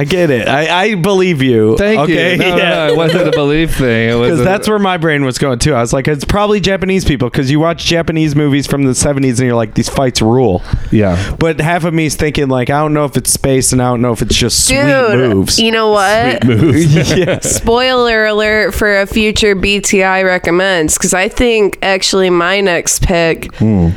I 0.00 0.04
get 0.04 0.30
it. 0.30 0.48
I, 0.48 0.82
I 0.84 0.94
believe 0.94 1.42
you. 1.42 1.76
Thank 1.76 2.00
okay? 2.00 2.32
you. 2.32 2.38
No, 2.38 2.56
yeah. 2.56 2.70
no, 2.70 2.86
it 2.88 2.96
wasn't 2.96 3.28
a 3.28 3.32
belief 3.32 3.76
thing. 3.76 4.18
Because 4.18 4.38
that's 4.44 4.66
where 4.66 4.78
my 4.78 4.96
brain 4.96 5.26
was 5.26 5.36
going 5.36 5.58
too. 5.58 5.74
I 5.74 5.80
was 5.82 5.92
like, 5.92 6.08
it's 6.08 6.24
probably 6.24 6.58
Japanese 6.58 7.04
people 7.04 7.28
because 7.28 7.50
you 7.50 7.60
watch 7.60 7.84
Japanese 7.84 8.34
movies 8.34 8.66
from 8.66 8.84
the 8.84 8.92
70s 8.92 9.38
and 9.38 9.40
you're 9.40 9.54
like, 9.54 9.74
these 9.74 9.90
fights 9.90 10.22
rule. 10.22 10.62
yeah. 10.90 11.36
But 11.38 11.60
half 11.60 11.84
of 11.84 11.92
me 11.92 12.06
is 12.06 12.16
thinking, 12.16 12.48
like, 12.48 12.70
I 12.70 12.80
don't 12.80 12.94
know 12.94 13.04
if 13.04 13.18
it's 13.18 13.30
space 13.30 13.72
and 13.72 13.82
I 13.82 13.90
don't 13.90 14.00
know 14.00 14.12
if 14.12 14.22
it's 14.22 14.34
just 14.34 14.66
sweet 14.66 14.82
moves. 14.84 15.58
you 15.58 15.70
know 15.70 15.90
what? 15.90 16.44
yes. 16.46 17.56
Spoiler 17.56 18.24
alert 18.24 18.72
for 18.74 19.00
a 19.02 19.06
future 19.06 19.54
BTI 19.54 20.24
recommends 20.24 20.96
because 20.96 21.12
I 21.12 21.28
think 21.28 21.78
actually 21.82 22.30
my 22.30 22.62
next 22.62 23.02
pick 23.02 23.54
Hmm. 23.56 23.90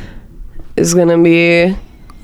is 0.76 0.92
gonna 0.92 1.16
be 1.16 1.74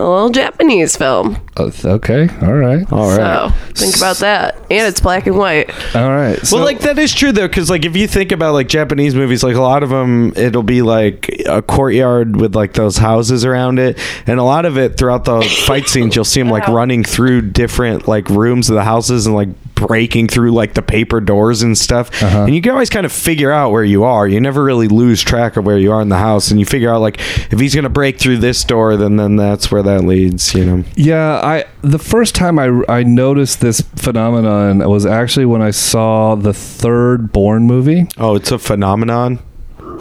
a 0.00 0.08
little 0.08 0.30
Japanese 0.30 0.96
film. 0.96 1.36
Uh, 1.56 1.70
okay. 1.84 2.28
All 2.42 2.54
right. 2.54 2.90
All 2.92 3.08
right. 3.16 3.50
So 3.74 3.84
think 3.84 3.96
about 3.96 4.16
that, 4.18 4.56
and 4.70 4.88
it's 4.88 5.00
black 5.00 5.26
and 5.26 5.36
white. 5.36 5.70
All 5.94 6.10
right. 6.10 6.38
So, 6.38 6.56
well, 6.56 6.64
like 6.64 6.80
that 6.80 6.98
is 6.98 7.14
true 7.14 7.32
though, 7.32 7.48
because 7.48 7.68
like 7.68 7.84
if 7.84 7.96
you 7.96 8.08
think 8.08 8.32
about 8.32 8.54
like 8.54 8.68
Japanese 8.68 9.14
movies, 9.14 9.42
like 9.42 9.56
a 9.56 9.60
lot 9.60 9.82
of 9.82 9.90
them, 9.90 10.32
it'll 10.36 10.62
be 10.62 10.82
like 10.82 11.28
a 11.46 11.60
courtyard 11.60 12.36
with 12.36 12.54
like 12.56 12.72
those 12.72 12.96
houses 12.96 13.44
around 13.44 13.78
it, 13.78 13.98
and 14.26 14.40
a 14.40 14.44
lot 14.44 14.64
of 14.64 14.78
it 14.78 14.96
throughout 14.96 15.24
the 15.24 15.42
fight 15.66 15.88
scenes, 15.88 16.16
you'll 16.16 16.24
see 16.24 16.40
them 16.40 16.50
like 16.50 16.66
running 16.68 17.04
through 17.04 17.42
different 17.42 18.08
like 18.08 18.28
rooms 18.30 18.70
of 18.70 18.76
the 18.76 18.84
houses 18.84 19.26
and 19.26 19.34
like 19.34 19.48
breaking 19.86 20.28
through 20.28 20.52
like 20.52 20.74
the 20.74 20.82
paper 20.82 21.20
doors 21.20 21.62
and 21.62 21.76
stuff, 21.76 22.10
Uh-huh. 22.22 22.44
and 22.44 22.54
you 22.54 22.62
can 22.62 22.72
always 22.72 22.90
kind 22.90 23.06
of 23.06 23.12
figure 23.12 23.50
out 23.50 23.70
where 23.72 23.84
you 23.84 24.04
are. 24.04 24.26
You 24.28 24.40
never 24.40 24.62
really 24.62 24.88
lose 24.88 25.22
track 25.22 25.56
of 25.56 25.64
where 25.64 25.78
you 25.78 25.92
are 25.92 26.00
in 26.02 26.08
the 26.08 26.18
house, 26.18 26.50
and 26.50 26.60
you 26.60 26.66
figure 26.66 26.92
out 26.92 27.00
like 27.00 27.18
if 27.52 27.58
he's 27.58 27.74
gonna 27.74 27.88
break 27.88 28.18
through 28.18 28.38
this 28.38 28.62
door, 28.64 28.96
then 28.96 29.16
then 29.16 29.36
that's 29.36 29.70
where 29.72 29.82
that 29.82 30.04
leads. 30.04 30.54
You 30.54 30.64
know. 30.64 30.84
Yeah, 30.94 31.40
I 31.42 31.64
the 31.82 31.98
first 31.98 32.34
time 32.34 32.58
I 32.58 32.82
I 32.88 33.02
noticed 33.02 33.60
this 33.60 33.80
phenomenon 33.96 34.78
was 34.88 35.06
actually 35.06 35.46
when 35.46 35.62
I 35.62 35.70
saw 35.70 36.34
the 36.34 36.52
third 36.52 37.32
Bourne 37.32 37.66
movie. 37.66 38.06
Oh, 38.18 38.34
it's 38.34 38.50
a 38.52 38.58
phenomenon. 38.58 39.38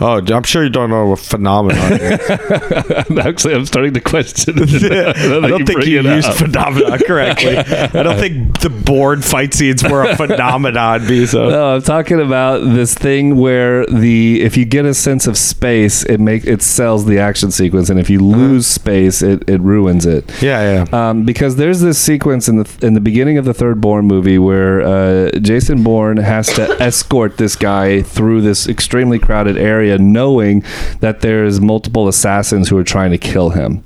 Oh, 0.02 0.22
I'm 0.26 0.44
sure 0.44 0.64
you 0.64 0.70
don't 0.70 0.90
know 0.90 1.08
what 1.08 1.20
phenomenon 1.20 1.94
is. 1.94 2.30
actually, 3.20 3.54
I'm 3.54 3.66
starting 3.66 3.94
to 3.94 4.02
question. 4.02 4.60
I 4.60 4.62
I 5.44 5.48
don't 5.48 5.66
think 5.66 5.86
you 5.86 6.02
used 6.02 6.34
phenomenon 6.34 7.00
correctly. 7.00 7.58
I 7.58 8.04
don't 8.04 8.18
think 8.18 8.60
the 8.60 8.70
Bourne 8.70 9.22
fight 9.22 9.54
scenes 9.54 9.84
were 9.84 10.04
a 10.04 10.16
phenomenon, 10.18 11.02
Beezo. 11.02 11.50
No, 11.50 11.76
I'm 11.76 11.82
talking 11.82 12.20
about 12.22 12.60
this 12.60 12.94
thing 12.94 13.38
where 13.38 13.86
the 13.88 14.42
if 14.42 14.56
you 14.58 14.66
get 14.66 14.86
a 14.86 14.94
sense 14.94 15.28
of 15.28 15.38
space, 15.38 16.04
it 16.04 16.20
make 16.20 16.46
it 16.46 16.62
sells 16.62 17.06
the 17.06 17.20
action 17.20 17.52
sequence, 17.52 17.90
and 17.90 18.00
if 18.00 18.10
you 18.10 18.20
lose 18.20 18.68
space, 18.68 19.22
it, 19.22 19.48
it 19.50 19.60
ruins 19.62 20.06
it. 20.06 20.30
Yeah, 20.42 20.86
yeah. 20.92 21.10
Um, 21.10 21.26
because 21.26 21.56
there's 21.58 21.82
this 21.82 22.00
sequence 22.00 22.48
in 22.48 22.58
the 22.58 22.78
in 22.82 22.94
the 22.94 23.02
beginning 23.02 23.38
of 23.38 23.46
the 23.46 23.54
third 23.54 23.82
Bourne 23.82 24.06
movie 24.06 24.40
where 24.40 24.82
uh, 24.82 25.32
Jason 25.40 25.84
Bourne 25.84 26.18
has 26.18 26.48
to 26.56 26.82
escort 26.82 27.38
this 27.38 27.56
guy 27.56 28.02
through 28.02 28.42
this 28.42 28.68
extremely 28.68 29.20
crowded 29.20 29.58
area, 29.58 29.89
knowing 29.98 30.64
that 30.99 31.22
there's 31.22 31.60
multiple 31.60 32.07
assassins 32.07 32.70
who 32.70 32.78
are 32.78 32.84
trying 32.84 33.11
to 33.11 33.18
kill 33.18 33.49
him. 33.49 33.84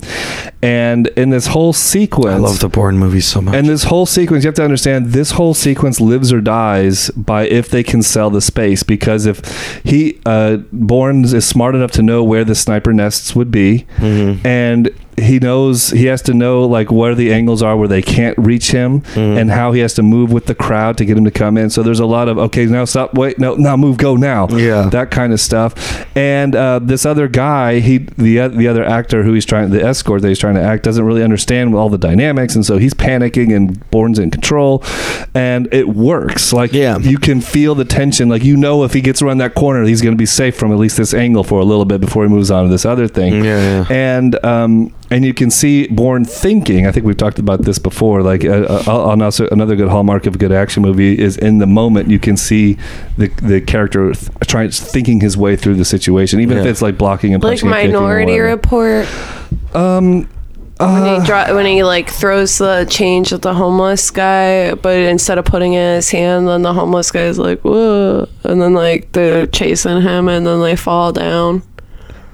And 0.64 1.06
in 1.08 1.30
this 1.30 1.48
whole 1.48 1.72
sequence, 1.72 2.34
I 2.34 2.36
love 2.38 2.60
the 2.60 2.68
Bourne 2.68 2.98
movies 2.98 3.26
so 3.26 3.40
much. 3.40 3.54
and 3.54 3.68
this 3.68 3.84
whole 3.84 4.06
sequence, 4.06 4.44
you 4.44 4.48
have 4.48 4.54
to 4.56 4.64
understand, 4.64 5.08
this 5.08 5.32
whole 5.32 5.54
sequence 5.54 6.00
lives 6.00 6.32
or 6.32 6.40
dies 6.40 7.10
by 7.10 7.46
if 7.46 7.68
they 7.68 7.82
can 7.82 8.02
sell 8.02 8.30
the 8.30 8.40
space. 8.40 8.82
Because 8.82 9.26
if 9.26 9.38
he, 9.84 10.20
uh, 10.24 10.58
Bourne 10.72 11.24
is 11.24 11.46
smart 11.46 11.74
enough 11.74 11.90
to 11.92 12.02
know 12.02 12.24
where 12.24 12.44
the 12.44 12.54
sniper 12.54 12.92
nests 12.92 13.34
would 13.36 13.50
be, 13.50 13.86
Mm-hmm. 13.98 14.46
and 14.46 14.90
he 15.16 15.38
knows 15.38 15.90
he 15.90 16.06
has 16.06 16.20
to 16.22 16.34
know 16.34 16.64
like 16.66 16.90
where 16.90 17.14
the 17.14 17.32
angles 17.32 17.62
are 17.62 17.76
where 17.76 17.86
they 17.86 18.02
can't 18.02 18.36
reach 18.36 18.72
him, 18.72 19.00
Mm-hmm. 19.02 19.38
and 19.38 19.50
how 19.50 19.70
he 19.72 19.80
has 19.80 19.94
to 19.94 20.02
move 20.02 20.32
with 20.32 20.46
the 20.46 20.54
crowd 20.56 20.98
to 20.98 21.04
get 21.04 21.16
him 21.16 21.24
to 21.24 21.30
come 21.30 21.56
in. 21.56 21.70
So 21.70 21.82
there's 21.84 22.00
a 22.00 22.06
lot 22.06 22.28
of 22.28 22.36
okay, 22.38 22.66
now 22.66 22.84
stop, 22.84 23.14
wait, 23.14 23.38
no, 23.38 23.54
now 23.54 23.76
move, 23.76 23.96
go 23.96 24.16
now, 24.16 24.48
Yeah. 24.48 24.88
that 24.90 25.10
kind 25.12 25.32
of 25.32 25.40
stuff. 25.40 25.72
And 26.16 26.56
uh, 26.56 26.80
this 26.82 27.06
other 27.06 27.28
guy, 27.28 27.78
he 27.80 27.98
the 27.98 28.48
the 28.48 28.66
other 28.66 28.82
actor 28.84 29.22
who 29.22 29.32
he's 29.34 29.46
trying 29.46 29.70
the 29.70 29.82
escort 29.84 30.22
that 30.22 30.28
he's 30.28 30.38
trying 30.38 30.53
to 30.56 30.62
act 30.62 30.82
doesn't 30.84 31.04
really 31.04 31.22
understand 31.22 31.74
all 31.74 31.88
the 31.88 31.98
dynamics, 31.98 32.54
and 32.54 32.64
so 32.64 32.78
he's 32.78 32.94
panicking 32.94 33.54
and 33.54 33.88
Bourne's 33.90 34.18
in 34.18 34.30
control, 34.30 34.82
and 35.34 35.68
it 35.72 35.88
works. 35.88 36.52
Like 36.52 36.72
Yeah. 36.72 36.98
you 36.98 37.18
can 37.18 37.40
feel 37.40 37.74
the 37.74 37.84
tension. 37.84 38.28
Like 38.28 38.44
you 38.44 38.56
know 38.56 38.84
if 38.84 38.92
he 38.92 39.00
gets 39.00 39.22
around 39.22 39.38
that 39.38 39.54
corner, 39.54 39.84
he's 39.84 40.02
going 40.02 40.14
to 40.14 40.18
be 40.18 40.26
safe 40.26 40.56
from 40.56 40.72
at 40.72 40.78
least 40.78 40.96
this 40.96 41.14
angle 41.14 41.44
for 41.44 41.60
a 41.60 41.64
little 41.64 41.84
bit 41.84 42.00
before 42.00 42.24
he 42.24 42.28
moves 42.28 42.50
on 42.50 42.64
to 42.64 42.70
this 42.70 42.84
other 42.84 43.08
thing. 43.08 43.44
Yeah, 43.44 43.84
yeah. 43.88 43.92
And 43.94 44.44
um, 44.44 44.92
and 45.10 45.24
you 45.24 45.34
can 45.34 45.50
see 45.50 45.86
Bourne 45.88 46.24
thinking. 46.24 46.86
I 46.86 46.92
think 46.92 47.04
we've 47.06 47.16
talked 47.16 47.38
about 47.38 47.62
this 47.62 47.78
before. 47.78 48.22
Like 48.22 48.44
uh, 48.44 48.82
uh, 48.86 49.04
on 49.10 49.22
also 49.22 49.48
another 49.48 49.76
good 49.76 49.88
hallmark 49.88 50.26
of 50.26 50.34
a 50.36 50.38
good 50.38 50.52
action 50.52 50.82
movie 50.82 51.18
is 51.18 51.36
in 51.36 51.58
the 51.58 51.66
moment 51.66 52.08
you 52.10 52.18
can 52.18 52.36
see 52.36 52.76
the 53.18 53.28
the 53.42 53.60
character 53.60 54.12
th- 54.12 54.30
trying 54.46 54.70
thinking 54.70 55.20
his 55.20 55.36
way 55.36 55.56
through 55.56 55.74
the 55.74 55.84
situation, 55.84 56.40
even 56.40 56.58
if 56.58 56.66
it's 56.66 56.82
like 56.82 56.96
blocking 56.98 57.34
and 57.34 57.42
Like 57.42 57.60
punching 57.60 57.68
and 57.72 57.92
Minority 57.92 58.32
whatever. 58.32 58.48
Report 58.50 59.06
Um, 59.74 60.28
when 60.78 60.88
uh, 61.02 61.20
he 61.20 61.26
dro- 61.26 61.54
when 61.54 61.66
he 61.66 61.84
like 61.84 62.10
throws 62.10 62.58
the 62.58 62.86
change 62.90 63.32
at 63.32 63.42
the 63.42 63.54
homeless 63.54 64.10
guy, 64.10 64.74
but 64.74 64.96
instead 64.96 65.38
of 65.38 65.44
putting 65.44 65.74
it 65.74 65.78
in 65.80 65.94
his 65.96 66.10
hand, 66.10 66.48
then 66.48 66.62
the 66.62 66.72
homeless 66.72 67.10
guy 67.10 67.22
is 67.24 67.38
like 67.38 67.60
whoa, 67.62 68.28
and 68.42 68.60
then 68.60 68.74
like 68.74 69.12
they're 69.12 69.46
chasing 69.46 70.02
him, 70.02 70.28
and 70.28 70.46
then 70.46 70.60
they 70.60 70.74
fall 70.76 71.12
down. 71.12 71.62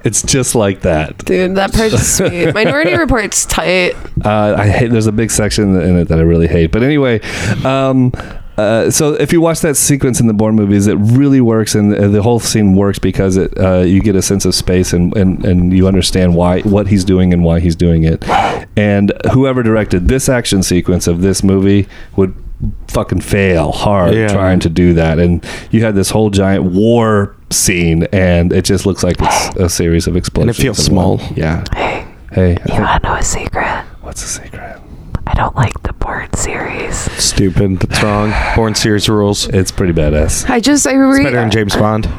it's 0.03 0.23
just 0.23 0.55
like 0.55 0.81
that. 0.81 1.23
Dude, 1.25 1.55
that 1.55 1.71
part's 1.73 2.01
sweet. 2.17 2.53
Minority 2.55 2.95
Report's 2.97 3.45
tight. 3.45 3.93
Uh, 4.25 4.55
I 4.57 4.67
hate. 4.67 4.91
There's 4.91 5.05
a 5.07 5.11
big 5.11 5.29
section 5.29 5.79
in 5.79 5.97
it 5.97 6.07
that 6.07 6.17
I 6.17 6.23
really 6.23 6.47
hate. 6.47 6.71
But 6.71 6.81
anyway, 6.81 7.21
um, 7.63 8.11
uh, 8.57 8.89
so 8.91 9.13
if 9.13 9.31
you 9.33 9.41
watch 9.41 9.61
that 9.61 9.75
sequence 9.77 10.19
in 10.19 10.27
the 10.27 10.33
Bourne 10.33 10.55
movies, 10.55 10.87
it 10.87 10.95
really 10.95 11.41
works, 11.41 11.73
and 11.75 11.91
the, 11.91 12.07
the 12.09 12.21
whole 12.21 12.39
scene 12.39 12.75
works 12.75 12.99
because 12.99 13.37
it 13.37 13.57
uh, 13.57 13.79
you 13.79 14.01
get 14.01 14.15
a 14.15 14.21
sense 14.21 14.45
of 14.45 14.53
space 14.53 14.93
and, 14.93 15.15
and 15.15 15.43
and 15.45 15.73
you 15.73 15.87
understand 15.87 16.35
why 16.35 16.61
what 16.61 16.87
he's 16.87 17.03
doing 17.05 17.33
and 17.33 17.43
why 17.43 17.59
he's 17.59 17.75
doing 17.75 18.03
it. 18.03 18.23
And 18.77 19.13
whoever 19.33 19.63
directed 19.63 20.07
this 20.07 20.29
action 20.29 20.63
sequence 20.63 21.07
of 21.07 21.21
this 21.21 21.43
movie 21.43 21.87
would 22.15 22.33
fucking 22.89 23.21
fail 23.21 23.71
hard 23.71 24.13
Yeah. 24.13 24.27
trying 24.27 24.59
to 24.59 24.69
do 24.69 24.93
that 24.93 25.17
and 25.17 25.43
you 25.71 25.83
had 25.83 25.95
this 25.95 26.11
whole 26.11 26.29
giant 26.29 26.63
war 26.65 27.35
scene 27.49 28.03
and 28.13 28.53
it 28.53 28.65
just 28.65 28.85
looks 28.85 29.03
like 29.03 29.15
it's 29.19 29.55
a 29.55 29.67
series 29.67 30.05
of 30.05 30.15
explosions 30.15 30.59
And 30.59 30.59
it 30.59 30.61
feels 30.61 30.87
in 30.87 30.93
one. 30.95 31.17
small. 31.17 31.33
yeah 31.35 31.63
Hey, 31.73 32.05
hey 32.33 32.43
I 32.43 32.49
you 32.51 32.55
think- 32.57 32.79
wanna 32.79 32.99
know 33.03 33.13
a 33.15 33.23
secret? 33.23 33.85
what's 34.01 34.21
the 34.21 34.27
secret 34.27 34.79
I 35.31 35.33
don't 35.35 35.55
like 35.55 35.81
the 35.83 35.93
porn 35.93 36.31
series. 36.33 36.95
Stupid. 37.23 37.79
That's 37.79 38.03
wrong. 38.03 38.33
Bourne 38.55 38.75
series 38.75 39.07
rules. 39.07 39.47
It's 39.47 39.71
pretty 39.71 39.93
badass. 39.93 40.49
I 40.49 40.59
just 40.59 40.85
I 40.85 40.91
It's 40.91 41.17
re- 41.17 41.23
better 41.23 41.37
than 41.37 41.51
James 41.51 41.75
Bond. 41.75 42.09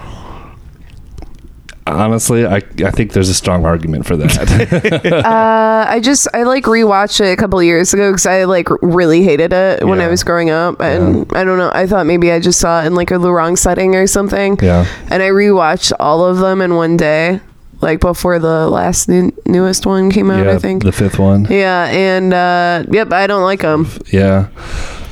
Honestly, 1.84 2.46
I 2.46 2.56
I 2.86 2.90
think 2.92 3.12
there's 3.12 3.28
a 3.28 3.34
strong 3.34 3.66
argument 3.66 4.06
for 4.06 4.16
that. 4.16 5.12
uh, 5.26 5.84
I 5.88 5.98
just 6.00 6.28
I 6.32 6.44
like 6.44 6.64
rewatched 6.64 7.20
it 7.20 7.32
a 7.32 7.36
couple 7.36 7.58
of 7.58 7.64
years 7.64 7.92
ago 7.92 8.12
because 8.12 8.24
I 8.24 8.44
like 8.44 8.68
really 8.82 9.24
hated 9.24 9.52
it 9.52 9.84
when 9.84 10.00
I 10.00 10.04
Yeah. 10.04 10.10
was 10.10 10.22
growing 10.22 10.48
up, 10.50 10.80
and 10.80 11.26
I 11.34 11.42
don't 11.42 11.58
know. 11.58 11.72
I 11.74 11.86
thought 11.88 12.06
maybe 12.06 12.30
I 12.30 12.38
just 12.38 12.60
saw 12.60 12.82
it 12.82 12.86
in 12.86 12.94
like 12.94 13.10
a 13.10 13.18
the 13.18 13.32
wrong 13.32 13.56
setting 13.56 13.96
or 13.96 14.06
something. 14.06 14.58
yeah. 14.62 14.86
And 15.10 15.22
I 15.24 15.30
rewatched 15.30 15.92
all 15.98 16.24
of 16.24 16.38
them 16.38 16.62
in 16.62 16.76
one 16.76 16.96
day, 16.96 17.40
like 17.82 18.00
before 18.00 18.38
the 18.38 18.68
last 18.68 19.08
new, 19.08 19.32
newest 19.46 19.84
one 19.86 20.10
came 20.10 20.30
out. 20.30 20.46
yeah, 20.46 20.52
I 20.52 20.58
think. 20.58 20.84
the 20.84 20.92
fifth 20.92 21.18
one. 21.18 21.46
yeah, 21.50 21.86
and 21.86 22.32
uh, 22.32 22.84
yep, 22.90 23.12
I 23.12 23.26
don't 23.26 23.42
like 23.42 23.60
them. 23.60 23.88
Yeah. 24.12 24.48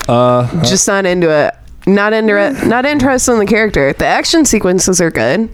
Uh, 0.09 0.63
Just 0.65 0.89
not 0.89 1.07
into 1.07 1.31
it. 1.31 1.55
Not 1.87 2.13
into 2.13 2.39
it. 2.39 2.67
Not 2.67 2.85
interested 2.85 3.33
in 3.33 3.39
the 3.39 3.47
character. 3.47 3.93
The 3.93 4.07
action 4.07 4.45
sequences 4.45 5.01
are 5.01 5.11
good. 5.11 5.53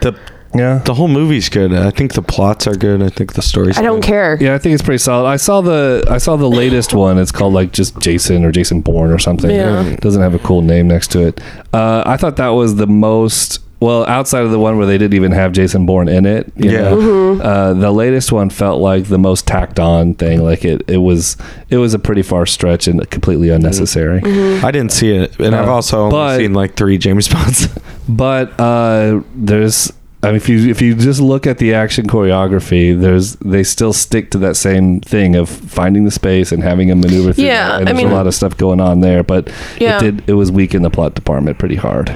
The 0.00 0.18
yeah. 0.54 0.78
the 0.84 0.94
whole 0.94 1.08
movie's 1.08 1.48
good. 1.48 1.72
I 1.72 1.90
think 1.90 2.14
the 2.14 2.22
plots 2.22 2.66
are 2.66 2.74
good. 2.74 3.02
I 3.02 3.08
think 3.08 3.34
the 3.34 3.42
story's 3.42 3.78
I 3.78 3.82
don't 3.82 4.00
good. 4.00 4.06
care. 4.06 4.38
Yeah, 4.40 4.54
I 4.54 4.58
think 4.58 4.74
it's 4.74 4.82
pretty 4.82 4.98
solid. 4.98 5.28
I 5.28 5.36
saw 5.36 5.60
the 5.60 6.06
I 6.08 6.18
saw 6.18 6.36
the 6.36 6.48
latest 6.48 6.94
one. 6.94 7.18
It's 7.18 7.32
called 7.32 7.52
like 7.52 7.72
just 7.72 7.98
Jason 8.00 8.44
or 8.44 8.52
Jason 8.52 8.80
Bourne 8.80 9.10
or 9.10 9.18
something. 9.18 9.50
Yeah. 9.50 9.84
It 9.84 10.00
doesn't 10.00 10.22
have 10.22 10.34
a 10.34 10.38
cool 10.38 10.62
name 10.62 10.88
next 10.88 11.10
to 11.12 11.26
it. 11.26 11.40
Uh, 11.74 12.02
I 12.06 12.16
thought 12.16 12.36
that 12.36 12.48
was 12.48 12.76
the 12.76 12.86
most 12.86 13.60
well 13.80 14.06
outside 14.06 14.44
of 14.44 14.50
the 14.50 14.58
one 14.58 14.78
where 14.78 14.86
they 14.86 14.96
didn't 14.98 15.14
even 15.14 15.32
have 15.32 15.52
Jason 15.52 15.84
Bourne 15.86 16.08
in 16.08 16.24
it. 16.26 16.52
you 16.56 16.70
Yeah. 16.70 16.80
know. 16.82 16.96
Mm-hmm. 16.96 17.40
Uh, 17.42 17.74
the 17.74 17.90
latest 17.92 18.32
one 18.32 18.48
felt 18.50 18.80
like 18.80 19.04
the 19.04 19.18
most 19.18 19.46
tacked 19.46 19.78
on 19.78 20.14
thing. 20.14 20.42
Like 20.42 20.64
it 20.64 20.82
it 20.88 20.98
was 20.98 21.36
it 21.70 21.76
was 21.78 21.92
a 21.94 21.98
pretty 21.98 22.22
far 22.22 22.46
stretch 22.46 22.88
and 22.88 23.08
completely 23.10 23.50
unnecessary. 23.50 24.20
Mm-hmm. 24.20 24.64
I 24.64 24.70
didn't 24.70 24.92
see 24.92 25.10
it, 25.12 25.38
and 25.38 25.54
I've 25.54 25.68
Uh, 25.68 25.72
also 25.74 25.98
only 26.00 26.10
but- 26.12 26.36
seen 26.38 26.54
like 26.54 26.74
three 26.74 26.98
James 26.98 27.28
Bonds. 27.28 27.68
But 28.08 28.58
uh, 28.60 29.20
there's, 29.34 29.92
I 30.22 30.28
mean, 30.28 30.36
if 30.36 30.48
you 30.48 30.70
if 30.70 30.80
you 30.80 30.94
just 30.94 31.20
look 31.20 31.44
at 31.44 31.58
the 31.58 31.74
action 31.74 32.06
choreography, 32.06 32.98
there's 32.98 33.34
they 33.36 33.64
still 33.64 33.92
stick 33.92 34.30
to 34.30 34.38
that 34.38 34.54
same 34.56 35.00
thing 35.00 35.34
of 35.34 35.48
finding 35.48 36.04
the 36.04 36.12
space 36.12 36.52
and 36.52 36.62
having 36.62 36.88
a 36.92 36.94
maneuver 36.94 37.32
through. 37.32 37.44
Yeah, 37.46 37.66
that. 37.68 37.80
and 37.80 37.88
I 37.88 37.92
there's 37.92 38.04
mean- 38.04 38.12
a 38.12 38.14
lot 38.14 38.28
of 38.28 38.34
stuff 38.34 38.56
going 38.56 38.80
on 38.80 39.00
there, 39.00 39.24
but 39.24 39.50
Yeah. 39.80 39.96
it 39.96 40.00
did 40.02 40.22
it 40.28 40.34
was 40.34 40.52
weak 40.52 40.72
in 40.72 40.82
the 40.82 40.90
plot 40.90 41.16
department 41.16 41.58
pretty 41.58 41.74
hard. 41.74 42.14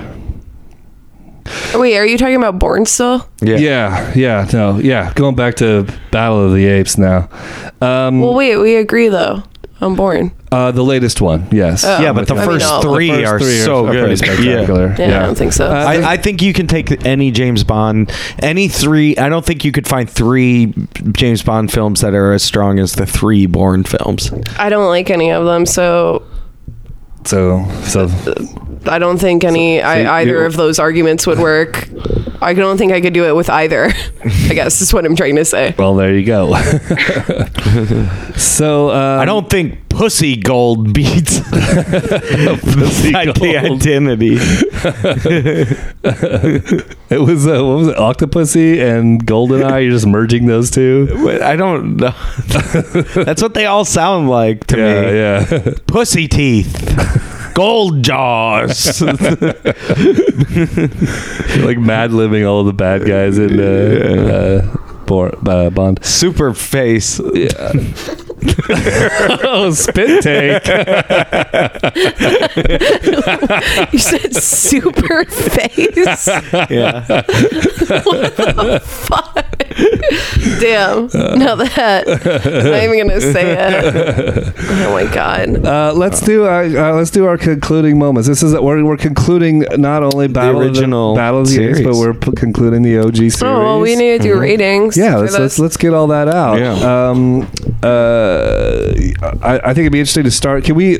Wait, 1.74 1.96
are 1.96 2.06
you 2.06 2.18
talking 2.18 2.36
about 2.36 2.58
Bourne 2.58 2.86
still? 2.86 3.28
Yeah, 3.40 4.12
yeah, 4.14 4.48
no, 4.52 4.78
yeah. 4.78 5.12
Going 5.14 5.34
back 5.36 5.56
to 5.56 5.86
Battle 6.10 6.44
of 6.46 6.52
the 6.54 6.66
Apes 6.66 6.98
now. 6.98 7.28
Um, 7.80 8.20
Well, 8.20 8.34
wait, 8.34 8.56
we 8.56 8.76
agree 8.76 9.08
though. 9.08 9.42
I'm 9.82 9.96
Born. 9.96 10.30
uh, 10.52 10.72
the 10.72 10.82
latest 10.84 11.22
one, 11.22 11.48
yes. 11.50 11.84
Oh. 11.86 12.00
Yeah, 12.02 12.12
but 12.12 12.28
the 12.28 12.34
I 12.34 12.40
mean, 12.40 12.44
first 12.46 12.66
no. 12.68 12.82
The 12.82 12.88
three 12.94 13.10
The 13.10 13.22
first 13.22 13.32
are 13.32 13.38
three 13.38 13.58
so 13.60 13.86
pretty 13.86 14.06
good. 14.08 14.18
spectacular. 14.18 14.94
Yeah, 14.98 15.22
I 15.22 15.26
don't 15.26 15.38
think 15.38 15.54
so. 15.54 15.68
Uh, 15.68 15.72
I, 15.72 16.12
I 16.12 16.16
think 16.18 16.42
you 16.42 16.52
can 16.52 16.66
take 16.66 17.06
any 17.06 17.30
James 17.30 17.64
Bond, 17.64 18.12
any 18.40 18.68
three. 18.68 19.16
I 19.16 19.30
don't 19.30 19.42
think 19.46 19.64
you 19.64 19.72
could 19.72 19.88
find 19.88 20.08
three 20.10 20.74
James 21.12 21.42
Bond 21.42 21.72
films 21.72 22.02
that 22.02 22.12
are 22.12 22.34
as 22.34 22.42
strong 22.42 22.78
as 22.78 22.92
the 22.92 23.06
three 23.06 23.46
Bourne 23.46 23.84
films. 23.84 24.30
I 24.58 24.68
don't 24.68 24.86
like 24.88 25.08
any 25.08 25.30
of 25.32 25.46
them, 25.46 25.64
so 25.64 26.24
so 27.24 27.64
so 27.84 28.08
I 28.86 28.98
don't 28.98 29.18
think 29.18 29.44
any 29.44 29.78
So- 29.78 29.82
so 29.84 29.88
I, 29.88 30.20
either 30.20 30.38
you- 30.40 30.46
of 30.46 30.56
those 30.56 30.78
arguments 30.78 31.26
would 31.26 31.38
work. 31.38 31.88
I 32.42 32.54
don't 32.54 32.78
think 32.78 32.90
I 32.92 33.02
could 33.02 33.12
do 33.12 33.24
it 33.26 33.36
with 33.36 33.50
either. 33.50 33.86
I 34.24 34.54
guess 34.54 34.80
is 34.80 34.94
what 34.94 35.04
I'm 35.04 35.14
trying 35.14 35.36
to 35.36 35.44
say. 35.44 35.74
well, 35.78 35.94
there 35.94 36.16
you 36.16 36.24
go. 36.24 36.54
so 38.36 38.90
um, 38.90 39.20
I 39.20 39.26
don't 39.26 39.50
think 39.50 39.86
Pussy 39.90 40.36
Gold 40.36 40.94
beats 40.94 41.40
Pussy 41.50 43.12
Gold. 43.12 43.42
identity. 43.42 44.38
It 46.02 47.20
was 47.20 47.46
uh, 47.46 47.62
what 47.64 47.76
was 47.76 47.88
it? 47.88 47.96
Octopussy 47.96 48.80
and 48.80 49.24
Goldeneye. 49.26 49.82
You're 49.82 49.90
just 49.92 50.06
merging 50.06 50.46
those 50.46 50.70
two. 50.70 51.06
But 51.24 51.42
I 51.42 51.56
don't 51.56 51.96
know. 51.96 52.14
That's 53.24 53.42
what 53.42 53.52
they 53.54 53.66
all 53.66 53.84
sound 53.84 54.30
like 54.30 54.66
to 54.68 54.78
Yeah, 54.78 55.00
me. 55.02 55.16
yeah. 55.66 55.74
Pussy 55.86 56.28
teeth, 56.28 56.72
gold 57.60 58.02
jaws. 58.02 59.02
Like 61.60 61.78
mad 61.78 62.12
living 62.12 62.46
all 62.46 62.64
the 62.64 62.72
bad 62.72 63.04
guys 63.06 63.36
in 63.38 63.60
uh, 63.60 63.62
uh, 64.32 65.04
Bor- 65.04 65.36
uh, 65.48 65.68
Bond. 65.70 66.02
Super 66.04 66.54
face. 66.54 67.20
Yeah. 67.34 67.72
oh, 69.44 69.70
spit 69.72 70.22
take. 70.22 70.62
You 73.92 73.98
said 73.98 74.34
super 74.34 75.24
face. 75.24 76.28
Yeah. 76.70 77.04
what 78.04 78.36
the 78.36 78.80
Fuck. 78.84 79.46
Damn. 80.60 81.08
Now 81.38 81.54
that 81.56 82.04
I'm 82.06 82.64
not 82.64 82.82
even 82.84 83.08
gonna 83.08 83.20
say 83.20 83.52
it. 83.56 84.54
Oh 84.58 84.92
my 84.92 85.12
god. 85.12 85.64
Uh, 85.64 85.92
let's 85.94 86.20
do 86.20 86.44
our 86.44 86.64
uh, 86.64 86.94
let's 86.94 87.10
do 87.10 87.24
our 87.26 87.38
concluding 87.38 87.98
moments. 87.98 88.28
This 88.28 88.42
is 88.42 88.54
we're, 88.54 88.84
we're 88.84 88.96
concluding 88.96 89.60
not 89.76 90.02
only 90.02 90.28
Battle 90.28 90.62
original 90.62 91.10
of 91.12 91.16
the, 91.16 91.20
Battle 91.20 91.40
of 91.40 91.48
the 91.48 91.64
Apes, 91.64 91.78
series. 91.78 91.86
but 91.86 91.96
we're 91.96 92.14
p- 92.14 92.32
concluding 92.32 92.82
the 92.82 92.98
OG 92.98 93.16
series. 93.16 93.42
Oh 93.42 93.58
well, 93.58 93.80
we 93.80 93.96
need 93.96 94.22
to 94.22 94.28
do 94.28 94.38
ratings. 94.38 94.96
Mm-hmm. 94.96 95.04
yeah, 95.12 95.16
let's, 95.16 95.38
let's 95.38 95.58
let's 95.58 95.76
get 95.76 95.94
all 95.94 96.06
that 96.08 96.28
out. 96.28 96.58
Yeah. 96.58 97.08
Um, 97.10 97.42
uh, 97.82 98.29
I, 99.42 99.60
I 99.64 99.74
think 99.74 99.78
it'd 99.78 99.92
be 99.92 100.00
interesting 100.00 100.24
to 100.24 100.30
start. 100.30 100.64
Can 100.64 100.74
we 100.74 100.98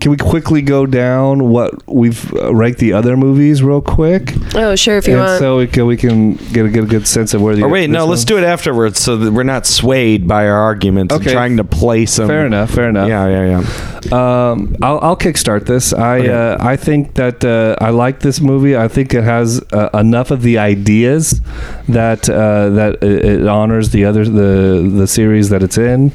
can 0.00 0.10
we 0.12 0.16
quickly 0.16 0.62
go 0.62 0.86
down 0.86 1.48
what 1.48 1.74
we've 1.88 2.32
uh, 2.34 2.54
ranked 2.54 2.78
the 2.78 2.92
other 2.92 3.16
movies 3.16 3.62
real 3.62 3.80
quick, 3.80 4.32
Oh 4.54 4.76
sure, 4.76 4.98
if 4.98 5.06
you 5.08 5.14
and 5.14 5.22
want. 5.24 5.38
so 5.40 5.56
we 5.58 5.66
can 5.66 5.86
we 5.86 5.96
can 5.96 6.34
get 6.52 6.64
a 6.66 6.68
good 6.68 6.88
good 6.88 7.08
sense 7.08 7.34
of 7.34 7.42
where 7.42 7.54
the. 7.56 7.64
Or 7.64 7.68
wait, 7.68 7.90
no, 7.90 8.06
let's 8.06 8.24
do 8.24 8.38
it 8.38 8.44
afterwards 8.44 9.00
so 9.00 9.16
that 9.16 9.32
we're 9.32 9.42
not 9.42 9.66
swayed 9.66 10.28
by 10.28 10.46
our 10.48 10.56
arguments 10.58 11.12
Okay. 11.14 11.24
and 11.24 11.32
trying 11.32 11.56
to 11.56 11.64
place 11.64 12.16
them. 12.16 12.28
Fair 12.28 12.46
enough. 12.46 12.70
Fair 12.70 12.88
enough. 12.88 13.08
Yeah, 13.08 13.26
yeah, 13.28 13.60
yeah. 13.60 14.50
Um, 14.50 14.76
I'll, 14.82 14.98
I'll 15.02 15.16
kickstart 15.16 15.66
this. 15.66 15.92
I 15.92 16.18
Okay. 16.20 16.28
uh, 16.30 16.56
I 16.60 16.76
think 16.76 17.14
that 17.14 17.44
uh, 17.44 17.76
I 17.84 17.90
like 17.90 18.20
this 18.20 18.40
movie. 18.40 18.76
I 18.76 18.88
think 18.88 19.12
it 19.14 19.24
has 19.24 19.60
uh, 19.72 19.90
enough 19.94 20.30
of 20.30 20.42
the 20.42 20.58
ideas 20.58 21.40
that 21.88 22.28
uh, 22.28 22.68
that 22.70 23.02
it, 23.02 23.24
it 23.24 23.46
honors 23.48 23.90
the 23.90 24.04
other 24.04 24.24
the 24.24 24.88
the 24.94 25.06
series 25.06 25.48
that 25.50 25.62
it's 25.62 25.78
in. 25.78 26.12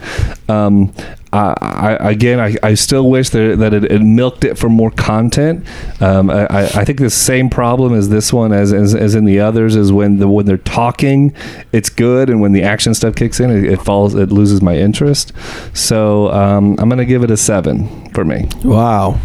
Um, 0.49 0.93
I, 1.33 2.11
again, 2.11 2.39
I, 2.39 2.55
I 2.63 2.73
still 2.75 3.09
wish 3.09 3.29
that, 3.31 3.59
that 3.59 3.73
it, 3.73 3.91
it 3.91 4.01
milked 4.01 4.45
it 4.45 4.57
for 4.57 4.69
more 4.69 4.91
content. 4.91 5.65
Um, 6.01 6.29
I, 6.29 6.45
I 6.45 6.61
I 6.63 6.85
think 6.85 6.99
the 6.99 7.09
same 7.09 7.49
problem 7.49 7.93
as 7.93 8.09
this 8.09 8.31
one 8.31 8.53
as, 8.53 8.71
as 8.71 8.95
as 8.95 9.15
in 9.15 9.25
the 9.25 9.39
others 9.39 9.75
is 9.75 9.91
when 9.91 10.19
the 10.19 10.29
when 10.29 10.45
they're 10.45 10.57
talking, 10.57 11.33
it's 11.73 11.89
good, 11.89 12.29
and 12.29 12.39
when 12.39 12.53
the 12.53 12.63
action 12.63 12.93
stuff 12.93 13.15
kicks 13.15 13.39
in, 13.39 13.49
it, 13.49 13.65
it 13.65 13.81
falls, 13.81 14.15
it 14.15 14.31
loses 14.31 14.61
my 14.61 14.77
interest. 14.77 15.33
So 15.73 16.31
um, 16.31 16.77
I'm 16.79 16.87
gonna 16.87 17.05
give 17.05 17.23
it 17.23 17.31
a 17.31 17.37
seven 17.37 18.09
for 18.13 18.23
me. 18.23 18.47
Wow. 18.63 19.19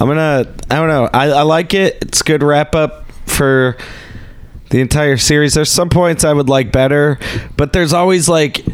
I'm 0.00 0.08
gonna. 0.08 0.46
I 0.70 0.76
don't 0.76 0.88
know. 0.88 1.08
I, 1.12 1.28
I 1.28 1.42
like 1.42 1.74
it. 1.74 1.98
It's 2.02 2.22
good 2.22 2.42
wrap 2.42 2.74
up 2.74 3.10
for 3.26 3.76
the 4.70 4.80
entire 4.80 5.16
series. 5.16 5.54
There's 5.54 5.70
some 5.70 5.88
points 5.88 6.24
I 6.24 6.32
would 6.32 6.48
like 6.48 6.72
better, 6.72 7.18
but 7.56 7.72
there's 7.72 7.92
always 7.92 8.28
like 8.28 8.64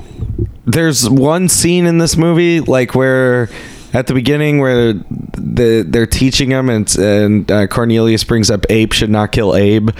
there's 0.72 1.08
one 1.08 1.48
scene 1.48 1.86
in 1.86 1.98
this 1.98 2.16
movie 2.16 2.60
like 2.60 2.94
where 2.94 3.48
at 3.92 4.06
the 4.06 4.14
beginning 4.14 4.60
where 4.60 4.92
the 4.92 5.84
they're 5.86 6.06
teaching 6.06 6.50
him 6.50 6.68
and 6.68 6.96
and 6.98 7.50
uh, 7.50 7.66
Cornelius 7.66 8.24
brings 8.24 8.50
up 8.50 8.64
ape 8.70 8.92
should 8.92 9.10
not 9.10 9.32
kill 9.32 9.54
ape. 9.56 9.90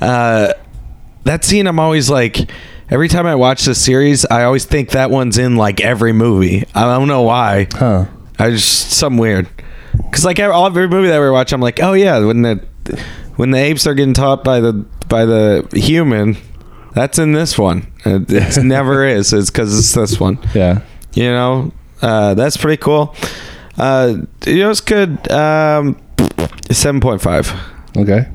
Uh, 0.00 0.52
that 1.24 1.44
scene 1.44 1.66
I'm 1.66 1.80
always 1.80 2.08
like 2.08 2.50
every 2.90 3.08
time 3.08 3.26
I 3.26 3.34
watch 3.34 3.64
this 3.64 3.82
series 3.82 4.24
I 4.24 4.44
always 4.44 4.64
think 4.64 4.90
that 4.90 5.10
one's 5.10 5.38
in 5.38 5.56
like 5.56 5.80
every 5.80 6.12
movie. 6.12 6.64
I 6.74 6.82
don't 6.82 7.08
know 7.08 7.22
why. 7.22 7.68
Huh. 7.72 8.06
I 8.38 8.50
just 8.50 8.92
some 8.92 9.18
weird. 9.18 9.48
Cause 10.12 10.24
like 10.24 10.38
every, 10.38 10.54
every 10.54 10.88
movie 10.88 11.08
that 11.08 11.20
we 11.20 11.30
watch, 11.30 11.52
I'm 11.52 11.60
like, 11.60 11.82
oh 11.82 11.92
yeah, 11.92 12.18
when 12.20 12.42
the 12.42 12.64
when 13.36 13.50
the 13.50 13.58
apes 13.58 13.86
are 13.86 13.94
getting 13.94 14.14
taught 14.14 14.44
by 14.44 14.60
the 14.60 14.72
by 15.08 15.24
the 15.24 15.68
human, 15.72 16.36
that's 16.94 17.18
in 17.18 17.32
this 17.32 17.58
one. 17.58 17.89
It 18.04 18.30
it's 18.32 18.56
never 18.62 19.04
is. 19.04 19.32
It's 19.32 19.50
because 19.50 19.78
it's 19.78 19.92
this 19.92 20.18
one. 20.20 20.38
Yeah. 20.54 20.82
You 21.12 21.30
know, 21.32 21.72
uh, 22.02 22.34
that's 22.34 22.56
pretty 22.56 22.80
cool. 22.80 23.14
Uh, 23.76 24.16
you 24.46 24.58
know, 24.58 24.70
it's 24.70 24.80
good. 24.80 25.30
Um, 25.30 26.00
Seven 26.70 27.00
point 27.00 27.20
five. 27.20 27.52
Okay. 27.96 28.28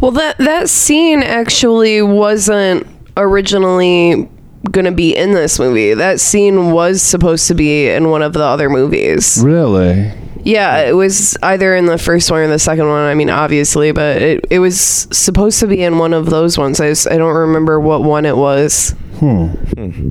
Well, 0.00 0.12
that 0.12 0.38
that 0.38 0.68
scene 0.68 1.22
actually 1.22 2.02
wasn't 2.02 2.86
originally 3.16 4.28
going 4.70 4.84
to 4.84 4.92
be 4.92 5.16
in 5.16 5.32
this 5.32 5.58
movie. 5.58 5.94
That 5.94 6.20
scene 6.20 6.70
was 6.70 7.02
supposed 7.02 7.48
to 7.48 7.54
be 7.54 7.88
in 7.88 8.10
one 8.10 8.22
of 8.22 8.32
the 8.32 8.42
other 8.44 8.68
movies. 8.70 9.40
Really? 9.42 10.12
Yeah, 10.46 10.82
it 10.82 10.92
was 10.92 11.36
either 11.42 11.74
in 11.74 11.86
the 11.86 11.98
first 11.98 12.30
one 12.30 12.40
or 12.40 12.46
the 12.46 12.60
second 12.60 12.86
one. 12.86 13.00
I 13.02 13.14
mean, 13.14 13.30
obviously, 13.30 13.90
but 13.90 14.22
it, 14.22 14.44
it 14.48 14.60
was 14.60 14.78
supposed 15.10 15.58
to 15.58 15.66
be 15.66 15.82
in 15.82 15.98
one 15.98 16.14
of 16.14 16.30
those 16.30 16.56
ones. 16.56 16.80
I, 16.80 16.88
just, 16.90 17.10
I 17.10 17.16
don't 17.16 17.34
remember 17.34 17.80
what 17.80 18.04
one 18.04 18.24
it 18.24 18.36
was. 18.36 18.94
Hmm. 19.18 19.48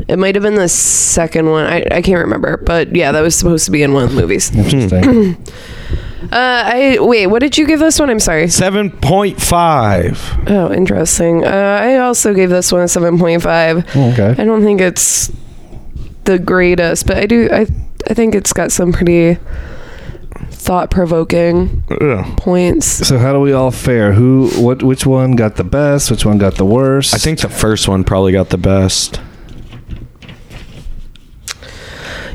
It 0.09 0.19
might 0.19 0.35
have 0.35 0.41
been 0.43 0.55
the 0.55 0.67
second 0.67 1.49
one. 1.49 1.65
I, 1.65 1.85
I 1.89 2.01
can't 2.01 2.19
remember, 2.19 2.57
but 2.57 2.93
yeah, 2.93 3.13
that 3.13 3.21
was 3.21 3.33
supposed 3.33 3.63
to 3.65 3.71
be 3.71 3.81
in 3.81 3.93
one 3.93 4.03
of 4.03 4.13
the 4.13 4.19
movies. 4.19 4.53
Interesting. 4.55 5.37
Uh, 6.23 6.27
I 6.31 6.97
wait. 6.99 7.27
What 7.27 7.39
did 7.39 7.57
you 7.57 7.65
give 7.65 7.79
this 7.79 7.97
one? 7.97 8.09
I'm 8.09 8.19
sorry. 8.19 8.49
Seven 8.49 8.89
point 8.89 9.39
five. 9.39 10.19
Oh, 10.47 10.73
interesting. 10.73 11.45
Uh, 11.45 11.49
I 11.49 11.97
also 11.97 12.33
gave 12.33 12.49
this 12.49 12.71
one 12.71 12.81
a 12.81 12.87
seven 12.87 13.19
point 13.19 13.43
five. 13.43 13.87
okay. 13.95 14.29
I 14.37 14.43
don't 14.43 14.63
think 14.63 14.81
it's 14.81 15.31
the 16.23 16.39
greatest, 16.39 17.05
but 17.05 17.17
I 17.17 17.25
do. 17.27 17.47
I 17.51 17.67
I 18.09 18.15
think 18.15 18.33
it's 18.33 18.53
got 18.53 18.71
some 18.71 18.91
pretty 18.91 19.37
thought 20.51 20.91
provoking 20.91 21.83
points. 22.37 22.85
So 23.07 23.17
how 23.17 23.33
do 23.33 23.39
we 23.39 23.53
all 23.53 23.71
fare? 23.71 24.13
Who? 24.13 24.49
What? 24.57 24.83
Which 24.83 25.05
one 25.05 25.35
got 25.35 25.55
the 25.55 25.63
best? 25.63 26.11
Which 26.11 26.25
one 26.25 26.37
got 26.37 26.55
the 26.55 26.65
worst? 26.65 27.13
I 27.13 27.17
think 27.17 27.39
the 27.39 27.49
first 27.49 27.87
one 27.87 28.03
probably 28.03 28.31
got 28.31 28.49
the 28.49 28.57
best. 28.57 29.19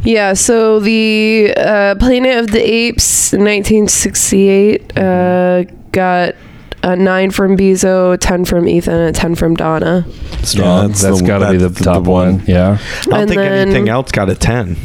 Yeah, 0.02 0.32
so 0.32 0.80
the 0.80 1.52
uh, 1.56 1.94
Planet 1.96 2.38
of 2.38 2.50
the 2.52 2.60
Apes, 2.62 3.32
1968, 3.32 4.96
uh, 4.96 5.64
got 5.92 6.34
a 6.82 6.96
9 6.96 7.30
from 7.30 7.54
Beezo, 7.54 8.14
a 8.14 8.16
10 8.16 8.46
from 8.46 8.66
Ethan, 8.66 8.94
and 8.94 9.14
a 9.14 9.18
10 9.18 9.34
from 9.34 9.54
Donna. 9.56 10.06
strong. 10.42 10.64
Yeah, 10.82 10.86
that's 10.86 11.02
that's 11.02 11.20
the- 11.20 11.26
got 11.26 11.38
to 11.40 11.50
be 11.50 11.58
the 11.58 11.68
the 11.68 11.84
top 11.84 12.04
one. 12.04 12.36
one. 12.38 12.44
Yeah. 12.46 12.78
I 12.80 13.04
don't 13.04 13.14
And 13.20 13.28
think 13.28 13.40
then- 13.40 13.52
anything 13.68 13.88
else 13.90 14.10
got 14.10 14.30
a 14.30 14.34
ten. 14.34 14.76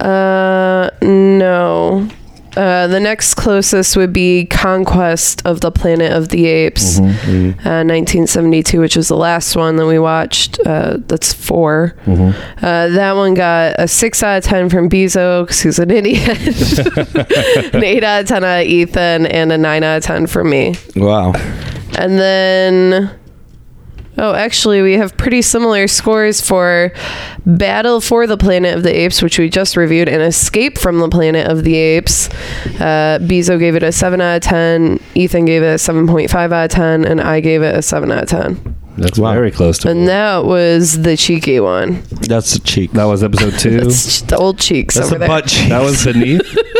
Uh, 0.00 0.90
no. 1.02 2.08
Uh, 2.56 2.86
the 2.86 2.98
next 2.98 3.34
closest 3.34 3.98
would 3.98 4.14
be 4.14 4.46
Conquest 4.46 5.42
of 5.44 5.60
the 5.60 5.70
Planet 5.70 6.10
of 6.12 6.30
the 6.30 6.46
Apes, 6.46 6.98
Mm-hmm. 6.98 7.48
uh, 7.68 7.84
1972, 7.84 8.80
which 8.80 8.96
was 8.96 9.08
the 9.08 9.16
last 9.16 9.54
one 9.56 9.76
that 9.76 9.84
we 9.84 9.98
watched. 9.98 10.58
Uh, 10.64 10.96
that's 11.06 11.34
4 11.34 11.94
Mm-hmm. 12.06 12.64
Uh, 12.64 12.88
that 12.88 13.12
one 13.14 13.34
got 13.34 13.74
a 13.78 13.86
6 13.86 14.22
out 14.22 14.38
of 14.38 14.44
10 14.44 14.70
from 14.70 14.88
Beezo, 14.88 15.42
because 15.42 15.60
he's 15.60 15.78
an 15.78 15.90
idiot. 15.90 16.38
an 17.74 17.84
8 17.84 18.02
out 18.04 18.22
of 18.22 18.28
10 18.28 18.42
out 18.44 18.60
of 18.62 18.66
Ethan, 18.66 19.26
and 19.26 19.52
a 19.52 19.58
9 19.58 19.82
out 19.82 19.96
of 19.98 20.02
10 20.04 20.26
from 20.26 20.48
me. 20.48 20.76
Wow. 20.96 21.32
And 21.98 22.18
then. 22.18 23.10
Oh, 24.18 24.34
actually, 24.34 24.80
we 24.82 24.94
have 24.94 25.16
pretty 25.16 25.42
similar 25.42 25.86
scores 25.86 26.40
for 26.40 26.92
Battle 27.44 28.00
for 28.00 28.26
the 28.26 28.36
Planet 28.38 28.74
of 28.76 28.82
the 28.82 28.94
Apes, 28.94 29.20
which 29.22 29.38
we 29.38 29.50
just 29.50 29.76
reviewed, 29.76 30.08
and 30.08 30.22
Escape 30.22 30.78
from 30.78 30.98
the 31.00 31.08
Planet 31.08 31.46
of 31.48 31.64
the 31.64 31.74
Apes. 31.76 32.28
Uh, 32.80 33.18
Beezo 33.22 33.58
gave 33.58 33.74
it 33.76 33.82
a 33.82 33.92
7 33.92 34.20
out 34.20 34.36
of 34.36 34.42
10, 34.42 35.00
Ethan 35.14 35.44
gave 35.44 35.62
it 35.62 35.66
a 35.66 35.74
7.5 35.78 36.34
out 36.52 36.64
of 36.64 36.70
10, 36.70 37.04
and 37.04 37.20
I 37.20 37.40
gave 37.40 37.62
it 37.62 37.74
a 37.74 37.82
7 37.82 38.10
out 38.10 38.22
of 38.22 38.28
10. 38.30 38.76
That's 38.98 39.18
Wow. 39.18 39.34
very 39.34 39.50
close 39.50 39.76
to. 39.80 39.88
It. 39.88 39.90
And 39.90 40.08
that 40.08 40.46
was 40.46 41.02
the 41.02 41.18
cheeky 41.18 41.60
one. 41.60 42.02
That's 42.22 42.54
the 42.54 42.60
cheek. 42.60 42.92
that 42.92 43.04
was 43.04 43.22
episode 43.22 43.52
two. 43.58 43.80
That's 43.80 44.22
the 44.22 44.38
old 44.38 44.58
cheeks 44.58 44.94
That's 44.94 45.08
over 45.08 45.16
the 45.16 45.18
there. 45.18 45.28
butt 45.28 45.46
cheek. 45.48 45.68
that 45.68 45.82
was 45.82 46.02
beneath. 46.06 46.58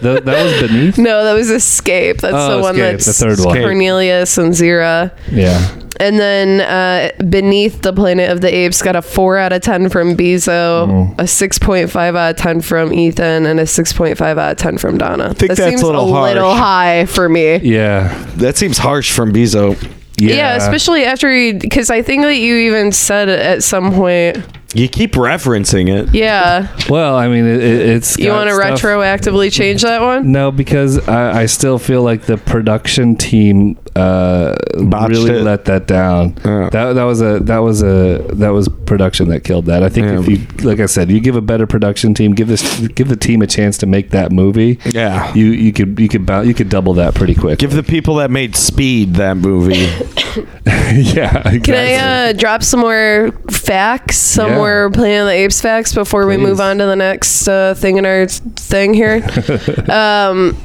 Th- 0.00 0.22
that 0.24 0.44
was 0.44 0.68
beneath. 0.70 0.98
No, 0.98 1.24
that 1.24 1.32
was 1.34 1.50
Escape. 1.50 2.18
That's 2.18 2.34
Oh, 2.34 2.56
the 2.56 2.62
one 2.62 2.74
Escape, 2.76 2.92
that's 2.92 3.06
the 3.06 3.12
third 3.12 3.38
one. 3.44 3.56
Cornelius 3.58 4.38
and 4.38 4.52
Zira. 4.52 5.12
Yeah. 5.30 5.80
And 5.98 6.18
then 6.20 6.60
uh, 6.60 7.10
Beneath 7.24 7.80
the 7.80 7.92
Planet 7.92 8.30
of 8.30 8.42
the 8.42 8.54
Apes 8.54 8.82
got 8.82 8.96
a 8.96 9.00
4 9.02 9.38
out 9.38 9.52
of 9.54 9.62
10 9.62 9.88
from 9.88 10.14
Beezo, 10.14 10.86
Mm. 10.86 11.18
a 11.18 11.22
6.5 11.22 12.16
out 12.16 12.30
of 12.32 12.36
10 12.36 12.60
from 12.60 12.92
Ethan, 12.92 13.46
and 13.46 13.58
a 13.58 13.62
6.5 13.62 14.20
out 14.20 14.38
of 14.52 14.56
10 14.58 14.76
from 14.76 14.98
Donna. 14.98 15.28
think 15.32 15.52
that 15.52 15.56
that's 15.56 15.70
seems 15.70 15.80
a 15.80 15.86
little 15.86 16.10
little 16.10 16.50
harsh. 16.50 16.58
high 16.58 17.06
for 17.06 17.30
me. 17.30 17.56
Yeah. 17.56 18.12
That 18.36 18.58
seems 18.58 18.76
harsh 18.76 19.10
from 19.10 19.32
Beezo. 19.32 19.74
Yeah. 20.18 20.34
Yeah, 20.36 20.56
especially 20.56 21.04
after 21.04 21.28
because 21.54 21.88
I 21.90 22.02
think 22.02 22.22
that 22.24 22.36
you 22.36 22.56
even 22.56 22.92
said 22.92 23.28
at 23.30 23.62
some 23.62 23.92
point. 23.94 24.38
You 24.74 24.88
keep 24.88 25.12
referencing 25.12 25.88
it. 25.88 26.12
Yeah, 26.14 26.68
Well, 26.90 27.16
I 27.16 27.28
mean, 27.28 27.46
it, 27.46 27.62
it, 27.62 27.88
it's. 27.88 28.18
you 28.18 28.30
want 28.30 28.50
to 28.50 28.56
retroactively 28.56 29.50
change 29.52 29.82
that 29.82 30.02
one? 30.02 30.32
No, 30.32 30.50
because 30.50 31.06
I, 31.08 31.42
I 31.42 31.46
still 31.46 31.78
feel 31.78 32.02
like 32.02 32.22
the 32.22 32.36
production 32.36 33.16
team 33.16 33.78
uh, 33.94 34.54
Botched 34.76 35.10
really 35.10 35.30
it. 35.38 35.42
let 35.42 35.64
that 35.66 35.86
down. 35.86 36.36
Yeah. 36.44 36.68
That 36.70 36.92
that 36.94 37.04
was 37.04 37.22
a 37.22 37.38
that 37.40 37.58
was 37.58 37.82
a 37.82 38.18
that 38.34 38.50
was 38.50 38.68
production 38.68 39.28
that 39.28 39.44
killed 39.44 39.66
that. 39.66 39.82
I 39.82 39.88
think 39.88 40.08
if 40.08 40.28
you 40.28 40.46
like 40.68 40.80
I 40.80 40.86
said, 40.86 41.10
you 41.10 41.20
give 41.20 41.36
a 41.36 41.40
better 41.40 41.66
production 41.66 42.12
team, 42.12 42.34
give 42.34 42.48
this 42.48 42.86
give 42.88 43.08
the 43.08 43.16
team 43.16 43.40
a 43.40 43.46
chance 43.46 43.78
to 43.78 43.86
make 43.86 44.10
that 44.10 44.32
movie. 44.32 44.78
Yeah. 44.84 45.32
You 45.32 45.46
you 45.46 45.72
could 45.72 45.98
you 45.98 46.08
could 46.08 46.26
bou- 46.26 46.42
you 46.42 46.52
could 46.52 46.68
double 46.68 46.92
that 46.94 47.14
pretty 47.14 47.34
quick. 47.34 47.58
Give 47.58 47.72
the 47.72 47.82
people 47.82 48.16
that 48.16 48.30
made 48.30 48.54
Speed 48.56 49.14
that 49.14 49.38
movie. 49.38 49.76
yeah. 50.92 51.42
Can. 51.60 51.74
I 51.74 51.94
uh, 51.94 52.32
drop 52.34 52.62
some 52.62 52.80
more 52.80 53.30
facts, 53.50 54.18
some 54.18 54.50
Yeah. 54.50 54.56
more 54.56 54.65
Planet 54.92 55.20
of 55.22 55.26
the 55.26 55.32
Apes 55.32 55.60
facts 55.60 55.94
before 55.94 56.26
we 56.26 56.36
move 56.36 56.60
on 56.60 56.78
to 56.78 56.86
the 56.86 56.96
next 56.96 57.48
uh, 57.48 57.74
thing 57.74 57.96
in 57.96 58.06
our 58.06 58.26
thing 58.26 58.94
here? 58.94 59.22
um, 59.90 60.56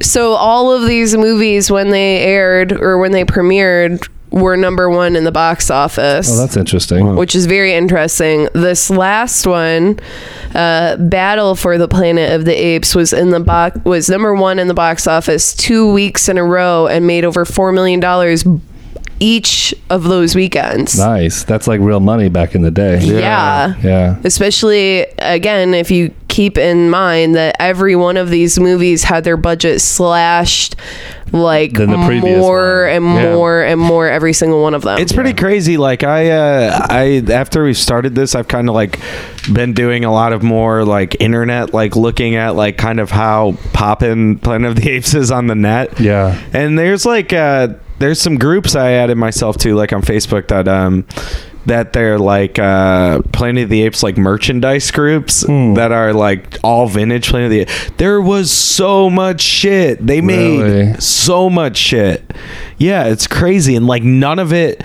so 0.00 0.32
all 0.32 0.72
of 0.72 0.86
these 0.86 1.16
movies, 1.16 1.70
when 1.70 1.90
they 1.90 2.18
aired 2.18 2.72
or 2.72 2.98
when 2.98 3.12
they 3.12 3.24
premiered, 3.24 4.08
were 4.32 4.56
number 4.56 4.88
one 4.88 5.14
in 5.14 5.24
the 5.24 5.32
box 5.32 5.70
office. 5.70 6.28
Oh, 6.32 6.38
that's 6.38 6.56
interesting. 6.56 7.16
which 7.16 7.34
is 7.34 7.46
very 7.46 7.74
interesting. 7.74 8.48
This 8.54 8.88
last 8.90 9.46
one, 9.46 10.00
uh, 10.54 10.96
Battle 10.96 11.54
for 11.54 11.76
the 11.78 11.86
Planet 11.86 12.32
of 12.32 12.46
the 12.46 12.54
Apes, 12.54 12.94
was 12.94 13.12
in 13.12 13.30
the 13.30 13.40
box 13.40 13.78
was 13.84 14.08
number 14.08 14.34
one 14.34 14.58
in 14.58 14.68
the 14.68 14.74
box 14.74 15.06
office 15.06 15.54
two 15.54 15.92
weeks 15.92 16.28
in 16.28 16.38
a 16.38 16.44
row 16.44 16.86
and 16.86 17.06
made 17.06 17.24
over 17.24 17.44
four 17.44 17.72
million 17.72 18.00
dollars 18.00 18.44
each 19.22 19.72
of 19.88 20.02
those 20.02 20.34
weekends. 20.34 20.98
Nice. 20.98 21.44
That's 21.44 21.68
like 21.68 21.80
real 21.80 22.00
money 22.00 22.28
back 22.28 22.56
in 22.56 22.62
the 22.62 22.72
day. 22.72 22.98
yeah. 23.00 23.76
Yeah. 23.80 24.16
Especially 24.24 25.06
again, 25.18 25.74
if 25.74 25.92
you 25.92 26.12
keep 26.26 26.58
in 26.58 26.90
mind 26.90 27.36
that 27.36 27.54
every 27.60 27.94
one 27.94 28.16
of 28.16 28.30
these 28.30 28.58
movies 28.58 29.04
had 29.04 29.22
their 29.22 29.36
budget 29.36 29.80
slashed 29.80 30.74
like 31.30 31.74
the 31.74 31.86
more 31.86 32.86
one. 32.86 32.88
and 32.90 33.04
Yeah. 33.04 33.34
more 33.34 33.62
and 33.62 33.80
more 33.80 34.08
every 34.08 34.32
single 34.32 34.60
one 34.60 34.74
of 34.74 34.82
them. 34.82 34.98
It's 34.98 35.12
pretty 35.12 35.34
crazy. 35.34 35.76
Like 35.76 36.02
I, 36.02 36.30
uh, 36.30 36.86
I 36.90 37.22
after 37.30 37.62
we 37.64 37.74
started 37.74 38.14
this, 38.16 38.34
I've 38.34 38.48
kind 38.48 38.68
of 38.68 38.74
like 38.74 38.98
been 39.52 39.72
doing 39.72 40.04
a 40.04 40.12
lot 40.12 40.32
of 40.32 40.42
more 40.42 40.84
like 40.84 41.16
internet, 41.20 41.72
like 41.72 41.94
looking 41.94 42.34
at 42.34 42.56
like 42.56 42.76
kind 42.76 42.98
of 42.98 43.10
how 43.12 43.54
poppin' 43.72 44.38
Planet 44.40 44.70
of 44.70 44.76
the 44.82 44.90
Apes 44.90 45.14
is 45.14 45.30
on 45.30 45.46
the 45.46 45.54
net. 45.54 46.00
Yeah. 46.00 46.38
And 46.52 46.76
there's 46.78 47.06
like 47.06 47.32
uh 47.32 47.68
there's 48.02 48.20
some 48.20 48.36
groups 48.36 48.74
I 48.76 48.92
added 48.92 49.16
myself 49.16 49.56
to 49.58 49.74
like 49.74 49.92
on 49.92 50.02
Facebook 50.02 50.48
that 50.48 50.68
um 50.68 51.06
that 51.66 51.92
they're 51.92 52.18
like 52.18 52.58
uh 52.58 53.22
Planet 53.32 53.64
of 53.64 53.70
the 53.70 53.82
Apes 53.82 54.02
like 54.02 54.16
merchandise 54.18 54.90
groups 54.90 55.42
Hmm. 55.46 55.74
that 55.74 55.92
are 55.92 56.12
like 56.12 56.58
all 56.64 56.88
vintage 56.88 57.28
Planet 57.28 57.46
of 57.46 57.50
the 57.52 57.60
Apes. 57.60 57.90
There 57.98 58.20
was 58.20 58.50
so 58.50 59.08
much 59.08 59.40
shit. 59.40 60.04
They 60.04 60.20
made 60.20 60.60
Really? 60.60 60.94
so 61.00 61.48
much 61.48 61.76
shit. 61.76 62.32
Yeah, 62.78 63.04
it's 63.04 63.26
crazy 63.28 63.76
and 63.76 63.86
like 63.86 64.02
none 64.02 64.38
of 64.40 64.52
it 64.52 64.82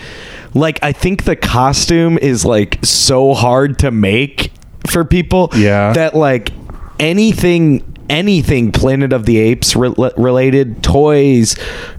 like 0.54 0.80
I 0.84 0.92
think 0.92 1.24
the 1.26 1.36
costume 1.36 2.18
is 2.20 2.46
like 2.46 2.80
so 2.84 3.34
hard 3.34 3.80
to 3.80 3.90
make 3.92 4.52
for 4.88 5.04
people 5.04 5.50
Yeah. 5.56 5.94
that 5.94 6.16
like 6.16 6.52
anything 7.00 7.84
anything 8.10 8.72
planet 8.72 9.12
of 9.14 9.26
the 9.26 9.38
apes 9.38 9.76
re- 9.76 9.94
related 10.18 10.82
toys 10.84 11.56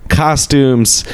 costumes 0.08 1.04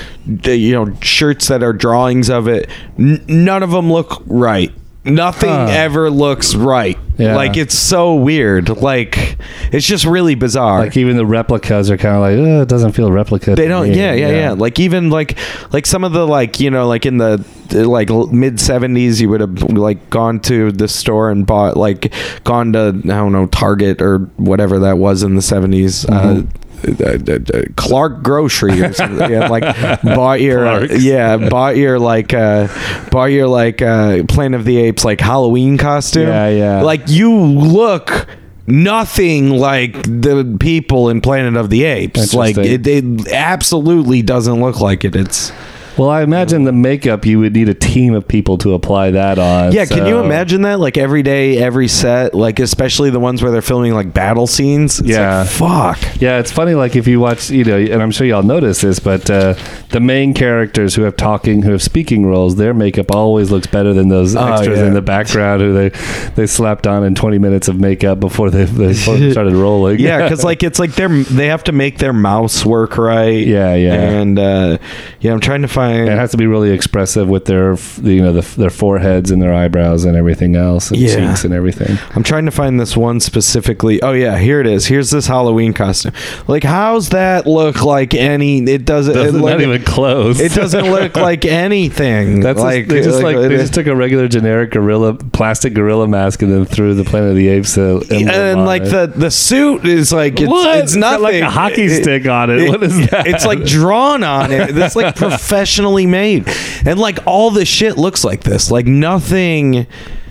you 0.44 0.72
know 0.72 0.94
shirts 1.00 1.48
that 1.48 1.62
are 1.62 1.72
drawings 1.72 2.30
of 2.30 2.46
it 2.48 2.68
n- 2.98 3.24
none 3.28 3.62
of 3.62 3.70
them 3.70 3.92
look 3.92 4.22
right 4.26 4.72
nothing 5.04 5.50
Huh. 5.50 5.66
ever 5.70 6.10
looks 6.10 6.54
right 6.54 6.98
Yeah. 7.18 7.36
like 7.36 7.56
it's 7.56 7.76
so 7.78 8.14
weird 8.14 8.68
like 8.80 9.36
it's 9.70 9.86
just 9.86 10.04
really 10.04 10.34
bizarre 10.34 10.80
Like 10.80 10.96
even 10.96 11.16
the 11.16 11.26
replicas 11.26 11.90
are 11.90 11.96
kind 11.96 12.14
of 12.16 12.20
like, 12.22 12.36
oh, 12.38 12.62
it 12.62 12.68
doesn't 12.68 12.92
feel 12.92 13.12
replica. 13.12 13.54
they 13.54 13.68
don't 13.68 13.88
me." 13.90 13.96
yeah, 13.98 14.12
yeah 14.14 14.30
yeah 14.30 14.50
like 14.52 14.80
even 14.80 15.10
like 15.10 15.36
like 15.72 15.86
some 15.86 16.04
of 16.04 16.12
the 16.12 16.26
like 16.26 16.58
you 16.58 16.70
know 16.70 16.88
like 16.88 17.04
in 17.06 17.18
the 17.18 17.44
like 17.70 18.08
mid 18.32 18.54
70s 18.56 19.20
you 19.20 19.28
would 19.28 19.40
have 19.40 19.62
like 19.72 20.08
gone 20.10 20.40
to 20.40 20.72
the 20.72 20.88
store 20.88 21.30
and 21.30 21.46
bought 21.46 21.76
like 21.76 22.12
gone 22.44 22.72
to 22.72 22.88
i 23.04 23.08
don't 23.08 23.32
know 23.32 23.46
target 23.46 24.00
or 24.02 24.18
whatever 24.36 24.78
that 24.80 24.96
was 24.98 25.22
in 25.22 25.34
the 25.34 25.40
70s 25.42 26.08
uh, 26.10 26.14
uh, 26.14 26.40
uh, 26.40 26.42
Clark 27.76 28.22
Grocery 28.22 28.82
or 28.82 28.92
something. 28.92 29.30
Yeah, 29.30 29.48
like 29.48 30.02
bought 30.02 30.40
your 30.40 30.62
Clark's. 30.64 31.04
yeah, 31.04 31.36
bought 31.36 31.76
your 31.76 31.98
like 31.98 32.34
uh 32.34 32.68
bought 33.10 33.26
your 33.26 33.46
like 33.46 33.82
uh 33.82 34.24
Planet 34.24 34.60
of 34.60 34.66
the 34.66 34.78
Apes 34.78 35.04
like 35.04 35.20
Halloween 35.20 35.78
costume. 35.78 36.28
Yeah, 36.28 36.48
yeah. 36.48 36.82
Like 36.82 37.08
you 37.08 37.34
look 37.34 38.26
nothing 38.66 39.50
like 39.50 40.02
the 40.04 40.56
people 40.60 41.08
in 41.08 41.20
Planet 41.20 41.56
of 41.56 41.70
the 41.70 41.84
Apes. 41.84 42.34
Like 42.34 42.56
it, 42.56 42.86
it 42.86 43.28
absolutely 43.32 44.22
doesn't 44.22 44.60
look 44.60 44.80
like 44.80 45.04
it. 45.04 45.16
It's 45.16 45.52
Well, 45.96 46.10
I 46.10 46.22
imagine 46.22 46.64
the 46.64 46.72
makeup 46.72 47.24
you 47.24 47.38
would 47.38 47.52
need 47.54 47.68
a 47.68 47.74
team 47.74 48.14
of 48.14 48.26
people 48.26 48.58
to 48.58 48.74
apply 48.74 49.12
that 49.12 49.38
on. 49.38 49.72
Yeah, 49.72 49.84
can 49.86 50.06
you 50.06 50.18
imagine 50.18 50.62
that? 50.62 50.80
Like 50.80 50.96
every 50.98 51.22
day, 51.22 51.58
every 51.58 51.86
set, 51.88 52.34
like 52.34 52.58
especially 52.58 53.10
the 53.10 53.20
ones 53.20 53.42
where 53.42 53.52
they're 53.52 53.62
filming 53.62 53.94
like 53.94 54.12
battle 54.12 54.46
scenes. 54.46 54.98
It's 54.98 55.08
Yeah. 55.10 55.40
like, 55.42 55.48
fuck. 55.48 56.20
Yeah, 56.20 56.38
it's 56.40 56.50
funny. 56.50 56.74
Like 56.74 56.96
if 56.96 57.06
you 57.06 57.20
watch, 57.20 57.48
you 57.50 57.64
know, 57.64 57.76
and 57.76 58.02
I'm 58.02 58.10
sure 58.10 58.26
y'all 58.26 58.42
notice 58.42 58.80
this, 58.80 58.98
but 58.98 59.30
uh, 59.30 59.54
the 59.90 60.00
main 60.00 60.34
characters 60.34 60.96
who 60.96 61.02
have 61.02 61.16
talking, 61.16 61.62
who 61.62 61.70
have 61.70 61.82
speaking 61.82 62.26
roles, 62.26 62.56
their 62.56 62.74
makeup 62.74 63.12
always 63.14 63.52
looks 63.52 63.68
better 63.68 63.92
than 63.94 64.08
those 64.08 64.34
Oh, 64.34 64.52
extras 64.52 64.78
yeah. 64.80 64.86
in 64.86 64.94
the 64.94 65.02
background 65.02 65.62
who 65.62 65.72
they 65.72 65.88
they 66.34 66.46
slapped 66.46 66.86
on 66.88 67.04
in 67.04 67.14
20 67.14 67.38
minutes 67.38 67.68
of 67.68 67.78
makeup 67.78 68.18
before 68.18 68.50
they, 68.50 68.64
they 68.64 68.94
started 68.94 69.52
rolling. 69.54 70.00
Yeah, 70.00 70.22
because 70.22 70.42
like 70.50 70.62
it's 70.64 70.80
like 70.80 70.94
they're 70.96 71.08
they 71.08 71.46
have 71.46 71.62
to 71.64 71.72
make 71.72 71.98
their 71.98 72.12
mouse 72.12 72.64
work 72.66 72.98
right. 72.98 73.46
Yeah, 73.46 73.74
yeah. 73.76 73.92
And 73.94 74.38
uh, 74.38 74.78
yeah, 75.20 75.32
I'm 75.32 75.40
trying 75.40 75.62
to 75.62 75.68
find. 75.68 75.83
It 75.92 76.08
has 76.08 76.30
to 76.32 76.36
be 76.36 76.46
really 76.46 76.70
expressive 76.70 77.28
with 77.28 77.44
their, 77.46 77.74
you 78.02 78.22
know, 78.22 78.32
the, 78.32 78.42
their 78.58 78.70
foreheads 78.70 79.30
and 79.30 79.40
their 79.42 79.52
eyebrows 79.54 80.04
and 80.04 80.16
everything 80.16 80.56
else, 80.56 80.90
and 80.90 80.98
Yeah. 81.00 81.14
cheeks 81.28 81.44
and 81.44 81.52
everything. 81.54 81.98
I'm 82.14 82.22
trying 82.22 82.44
to 82.46 82.50
find 82.50 82.78
this 82.80 82.96
one 82.96 83.20
specifically. 83.20 84.02
Oh 84.02 84.12
yeah, 84.12 84.38
here 84.38 84.60
it 84.60 84.66
is. 84.66 84.86
Here's 84.86 85.10
this 85.10 85.26
Halloween 85.26 85.72
costume. 85.72 86.12
Like, 86.48 86.64
how's 86.64 87.10
that 87.10 87.46
look 87.46 87.82
like 87.82 88.14
any? 88.14 88.58
It 88.64 88.84
doesn't. 88.84 89.14
Doesn't, 89.14 89.36
it, 89.36 89.42
look, 89.42 89.50
not 89.50 89.60
even 89.60 89.82
close. 89.84 90.40
it 90.40 90.52
doesn't 90.52 90.90
look 90.90 91.16
like 91.30 91.44
anything. 91.44 92.40
That's 92.40 92.58
like 92.60 92.74
like 92.74 92.88
they 92.88 93.02
just 93.02 93.22
like, 93.22 93.36
it 93.36 93.48
they 93.48 93.56
just 93.56 93.74
took 93.74 93.86
a 93.86 93.94
regular 93.94 94.26
generic 94.28 94.70
gorilla 94.72 95.14
plastic 95.14 95.74
gorilla 95.74 96.08
mask 96.08 96.42
and 96.42 96.50
then 96.52 96.64
threw 96.64 96.94
the 96.94 97.04
Planet 97.04 97.30
of 97.30 97.36
the 97.36 97.48
Apes 97.48 97.76
uh, 97.78 98.00
and 98.10 98.30
on 98.30 98.64
like 98.66 98.82
it. 98.82 98.90
the 98.90 99.06
the 99.14 99.30
suit 99.30 99.84
is 99.84 100.12
like 100.12 100.40
it's, 100.40 100.50
What? 100.50 100.78
it's 100.78 100.96
nothing. 100.96 101.22
like 101.22 101.34
a 101.42 101.50
hockey 101.50 101.84
It- 101.84 102.02
stick 102.02 102.26
on 102.26 102.50
it. 102.50 102.68
What 102.68 102.82
is 102.82 103.08
that? 103.10 103.26
It's 103.26 103.44
like 103.46 103.64
drawn 103.64 104.22
on 104.24 104.50
it. 104.52 104.74
That's 104.74 104.96
like 104.96 105.14
professionally 105.74 106.06
made, 106.06 106.44
and 106.86 107.00
like 107.00 107.18
all 107.26 107.50
the 107.50 107.64
shit 107.64 107.96
looks 107.98 108.22
like 108.24 108.42
this. 108.44 108.70
Like 108.70 108.86
nothing, 108.86 109.88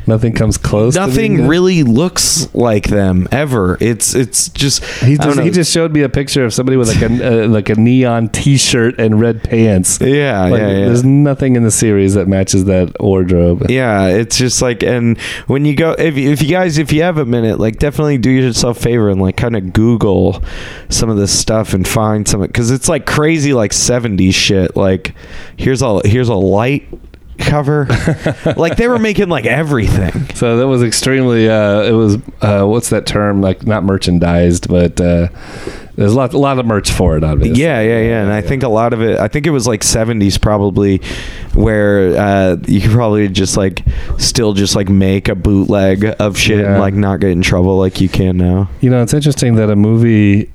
nothing 0.07 0.34
comes 0.34 0.57
close. 0.57 0.95
nothing 0.95 1.47
really 1.47 1.84
looks 1.84 2.53
like 2.53 2.88
them 2.88 3.27
ever. 3.31 3.77
It's 3.80 4.13
it's 4.13 4.49
just 4.49 4.84
He 5.01 5.17
just, 5.17 5.39
he 5.39 5.49
just 5.49 5.71
showed 5.71 5.93
me 5.93 6.01
a 6.01 6.09
picture 6.09 6.45
of 6.45 6.53
somebody 6.53 6.77
with 6.77 6.88
like 6.88 7.01
a 7.09 7.43
uh, 7.45 7.47
like 7.47 7.69
a 7.69 7.75
neon 7.75 8.30
T-shirt 8.30 8.99
and 8.99 9.19
red 9.19 9.43
pants. 9.43 9.99
yeah 10.01 10.43
Like, 10.45 10.59
yeah 10.61 10.67
yeah. 10.69 10.85
There's 10.85 11.03
nothing 11.03 11.55
in 11.55 11.63
the 11.63 11.71
series 11.71 12.13
that 12.15 12.27
matches 12.27 12.65
that 12.65 12.95
wardrobe. 12.99 13.69
Yeah, 13.69 14.07
it's 14.07 14.38
just 14.38 14.61
like, 14.61 14.84
and 14.84 15.19
when 15.47 15.65
you 15.65 15.75
go, 15.75 15.91
if 15.93 16.17
if 16.17 16.41
you 16.41 16.49
guys, 16.49 16.77
if 16.77 16.91
you 16.91 17.03
have 17.03 17.17
a 17.17 17.25
minute, 17.25 17.59
like 17.59 17.80
definitely 17.80 18.17
do 18.17 18.30
yourself 18.30 18.77
a 18.77 18.81
favor 18.81 19.09
and 19.09 19.21
like 19.21 19.38
kind 19.38 19.55
of 19.55 19.73
Google 19.73 20.43
some 20.89 21.09
of 21.09 21.17
this 21.17 21.38
stuff 21.38 21.73
and 21.73 21.88
find 21.88 22.27
some, 22.27 22.41
because 22.41 22.71
it's 22.71 22.89
like 22.89 23.05
crazy, 23.05 23.53
like 23.53 23.71
'70s 23.71 24.34
shit. 24.34 24.75
Like, 24.75 25.15
here's 25.57 25.81
a 25.81 26.01
here's 26.07 26.30
a 26.30 26.35
light 26.35 26.88
cover, 27.38 27.88
like 28.57 28.77
they 28.77 28.88
were 28.88 28.99
making 28.99 29.30
like 29.30 29.45
everything. 29.45 30.34
So 30.35 30.57
that 30.57 30.68
was 30.68 30.84
extremely. 30.84 31.49
Uh, 31.49 31.81
it 31.84 31.91
was 31.91 32.15
uh, 32.41 32.65
what's 32.65 32.89
that 32.89 33.05
term? 33.05 33.41
Like 33.41 33.65
not 33.65 33.84
merchandised, 33.84 34.68
but 34.69 34.99
uh, 35.01 35.27
there's 35.95 36.14
a 36.14 36.15
lot, 36.15 36.34
a 36.34 36.38
lot 36.38 36.60
of 36.60 36.65
merch 36.65 36.91
for 36.91 37.18
it. 37.18 37.23
Obviously. 37.23 37.61
Yeah, 37.61 37.81
yeah, 37.81 37.99
yeah. 38.01 38.22
And 38.23 38.31
I 38.31 38.41
think 38.41 38.64
a 38.64 38.69
lot 38.69 38.93
of 38.93 39.01
it, 39.01 39.19
I 39.19 39.27
think 39.27 39.45
it 39.47 39.51
was 39.51 39.68
like 39.68 39.81
70s 39.81 40.39
probably, 40.41 41.01
where 41.53 42.18
uh, 42.18 42.57
you 42.68 42.81
could 42.81 42.91
probably 42.91 43.27
just 43.27 43.57
like 43.57 43.84
still 44.18 44.53
just 44.53 44.76
like 44.76 44.89
make 44.89 45.27
a 45.30 45.35
bootleg 45.35 46.15
of 46.19 46.38
shit 46.38 46.60
Yeah. 46.60 46.72
and 46.73 46.80
like 46.80 46.93
not 46.93 47.19
get 47.19 47.31
in 47.31 47.41
trouble 47.41 47.77
like 47.77 47.99
you 48.01 48.10
can 48.10 48.38
now. 48.38 48.69
You 48.81 48.89
know, 48.89 49.01
it's 49.03 49.14
interesting 49.14 49.55
that 49.55 49.69
a 49.69 49.76
movie 49.76 50.51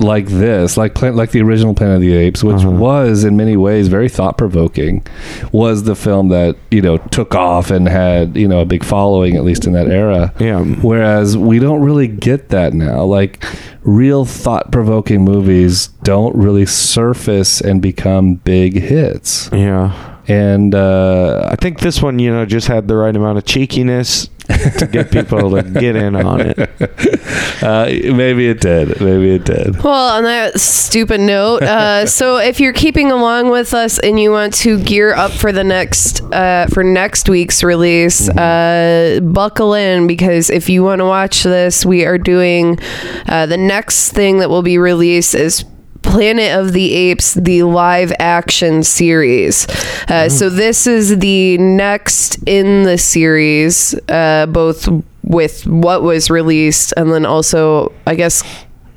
like 0.00 0.26
this, 0.26 0.76
like 0.76 0.94
Plan- 0.94 1.16
like 1.16 1.30
the 1.30 1.40
original 1.42 1.74
Planet 1.74 1.96
of 1.96 2.00
the 2.02 2.14
Apes, 2.14 2.42
which 2.44 2.56
Uh-huh. 2.64 2.70
was 2.70 3.24
in 3.24 3.36
many 3.36 3.56
ways 3.56 3.88
very 3.88 4.08
thought 4.08 4.36
provoking, 4.38 5.04
was 5.52 5.84
the 5.84 5.94
film 5.94 6.28
that 6.28 6.56
you 6.70 6.80
know 6.82 6.96
took 6.98 7.34
off 7.34 7.70
and 7.70 7.88
had 7.88 8.36
you 8.36 8.46
know 8.48 8.60
a 8.60 8.64
big 8.64 8.84
following 8.84 9.36
at 9.36 9.44
least 9.44 9.66
in 9.66 9.72
that 9.72 9.88
era. 9.88 10.32
Yeah. 10.38 10.62
Whereas 10.62 11.36
we 11.36 11.58
don't 11.58 11.80
really 11.80 12.08
get 12.08 12.48
that 12.50 12.74
now. 12.74 13.04
Like 13.04 13.44
real 13.82 14.24
thought 14.24 14.72
provoking 14.72 15.24
movies 15.24 15.88
don't 16.02 16.34
really 16.36 16.66
surface 16.66 17.60
and 17.60 17.80
become 17.80 18.34
big 18.36 18.74
hits. 18.80 19.48
Yeah. 19.52 20.12
And 20.28 20.74
uh, 20.74 21.48
I 21.52 21.54
think 21.54 21.78
this 21.78 22.02
one, 22.02 22.18
you 22.18 22.32
know, 22.32 22.44
just 22.44 22.66
had 22.66 22.88
the 22.88 22.96
right 22.96 23.14
amount 23.14 23.38
of 23.38 23.44
cheekiness 23.44 24.28
to 24.78 24.86
get 24.86 25.10
people 25.10 25.50
to 25.50 25.62
get 25.62 25.96
in 25.96 26.14
on 26.14 26.40
it. 26.40 26.58
uh, 27.62 27.86
maybe 28.14 28.48
it 28.48 28.60
did. 28.60 29.00
Maybe 29.00 29.34
it 29.34 29.44
did. 29.44 29.82
Well, 29.82 30.16
on 30.16 30.22
that 30.22 30.60
stupid 30.60 31.20
note, 31.20 31.62
uh, 31.62 32.06
so 32.18 32.36
if 32.36 32.60
you're 32.60 32.72
keeping 32.72 33.10
along 33.10 33.50
with 33.50 33.74
us 33.74 33.98
and 33.98 34.20
you 34.20 34.30
want 34.30 34.54
to 34.54 34.78
gear 34.82 35.14
up 35.14 35.32
for 35.32 35.50
the 35.50 35.64
next 35.64 36.22
uh, 36.32 36.66
for 36.72 36.84
next 36.84 37.28
week's 37.28 37.64
release, 37.64 38.28
uh, 38.28 39.18
buckle 39.22 39.74
in 39.74 40.06
because 40.06 40.48
if 40.48 40.68
you 40.68 40.84
want 40.84 41.00
to 41.00 41.06
watch 41.06 41.42
this, 41.42 41.84
we 41.84 42.04
are 42.04 42.18
doing 42.18 42.78
uh, 43.26 43.46
the 43.46 43.56
next 43.56 44.12
thing 44.12 44.38
that 44.38 44.48
will 44.48 44.62
be 44.62 44.78
released 44.78 45.34
is. 45.34 45.64
Planet 46.06 46.58
of 46.58 46.72
the 46.72 46.92
Apes, 46.94 47.34
the 47.34 47.62
live 47.64 48.12
action 48.18 48.82
series. 48.82 49.66
Uh, 50.08 50.28
So, 50.28 50.48
this 50.48 50.86
is 50.86 51.18
the 51.18 51.58
next 51.58 52.38
in 52.46 52.84
the 52.84 52.96
series, 52.98 53.94
uh, 54.08 54.46
both 54.46 54.88
with 55.22 55.66
what 55.66 56.02
was 56.02 56.30
released 56.30 56.94
and 56.96 57.12
then 57.12 57.26
also, 57.26 57.92
I 58.06 58.14
guess, 58.14 58.42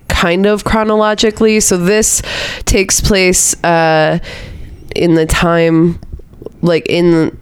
kind 0.07 0.45
of 0.45 0.63
chronologically. 0.63 1.59
So 1.59 1.77
this 1.77 2.21
takes 2.65 3.01
place 3.01 3.55
uh, 3.63 4.19
in 4.95 5.15
the 5.15 5.25
time, 5.25 5.99
like 6.61 6.85
in 6.87 7.35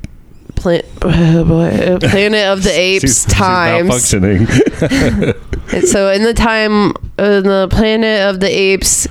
Plan- 0.56 0.84
Planet 1.02 2.48
of 2.48 2.64
the 2.64 2.72
Apes 2.74 3.02
She's- 3.02 3.24
she's 3.26 3.34
times. 3.34 3.90
malfunctioning. 3.90 5.74
And 5.74 5.88
so 5.94 6.10
in 6.12 6.24
the 6.24 6.34
time, 6.34 6.94
in 7.20 7.44
the 7.44 7.68
Planet 7.70 8.22
of 8.30 8.40
the 8.40 8.50
Apes 8.50 9.08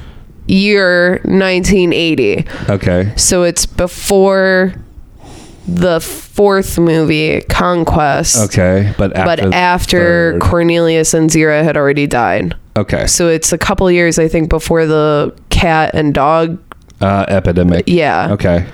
year 0.46 1.20
1980. 1.24 2.46
okay. 2.68 3.12
So 3.16 3.42
it's 3.42 3.66
before 3.66 4.74
the 5.68 6.00
fourth 6.00 6.78
movie, 6.78 7.40
Conquest. 7.48 8.36
Okay, 8.44 8.92
but 8.96 9.16
after 9.16 9.44
But 9.48 9.54
after. 9.54 10.38
Cornelius 10.40 11.12
and 11.14 11.28
Zira 11.28 11.64
had 11.64 11.76
already 11.76 12.06
died. 12.06 12.54
okay, 12.76 13.06
So 13.06 13.28
it's 13.28 13.52
a 13.52 13.58
couple 13.58 13.90
years, 13.90 14.18
I 14.18 14.28
think, 14.28 14.48
before 14.48 14.86
the 14.86 15.34
cat 15.50 15.92
and 15.94 16.14
dog. 16.14 16.58
uh, 17.00 17.24
epidemic. 17.28 17.84
Yeah. 17.88 18.28
Okay. 18.32 18.66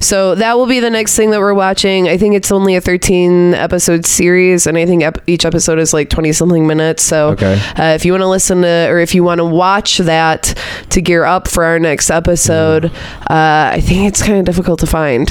So 0.00 0.34
that 0.36 0.56
will 0.56 0.66
be 0.66 0.80
the 0.80 0.90
next 0.90 1.16
thing 1.16 1.30
that 1.30 1.40
we're 1.40 1.54
watching. 1.54 2.08
I 2.08 2.16
think 2.16 2.34
it's 2.34 2.50
only 2.52 2.74
a 2.76 2.80
13 2.80 3.54
episode 3.54 4.06
series, 4.06 4.66
and 4.66 4.76
I 4.78 4.86
think 4.86 5.02
ep- 5.02 5.22
each 5.26 5.44
episode 5.44 5.78
is 5.78 5.92
like 5.92 6.08
20 6.10 6.32
something 6.32 6.66
minutes. 6.66 7.02
So 7.02 7.30
Okay. 7.30 7.60
uh, 7.78 7.94
if 7.94 8.04
you 8.04 8.12
want 8.12 8.22
to 8.22 8.28
listen 8.28 8.62
to, 8.62 8.86
or 8.88 8.98
if 8.98 9.14
you 9.14 9.24
want 9.24 9.38
to 9.38 9.44
watch 9.44 9.98
that 9.98 10.54
to 10.90 11.00
gear 11.00 11.24
up 11.24 11.48
for 11.48 11.64
our 11.64 11.78
next 11.78 12.10
episode, 12.10 12.86
uh, 12.86 12.90
I 13.72 13.80
think 13.82 14.08
it's 14.08 14.22
kind 14.22 14.38
of 14.38 14.44
difficult 14.44 14.80
to 14.80 14.86
find. 14.86 15.28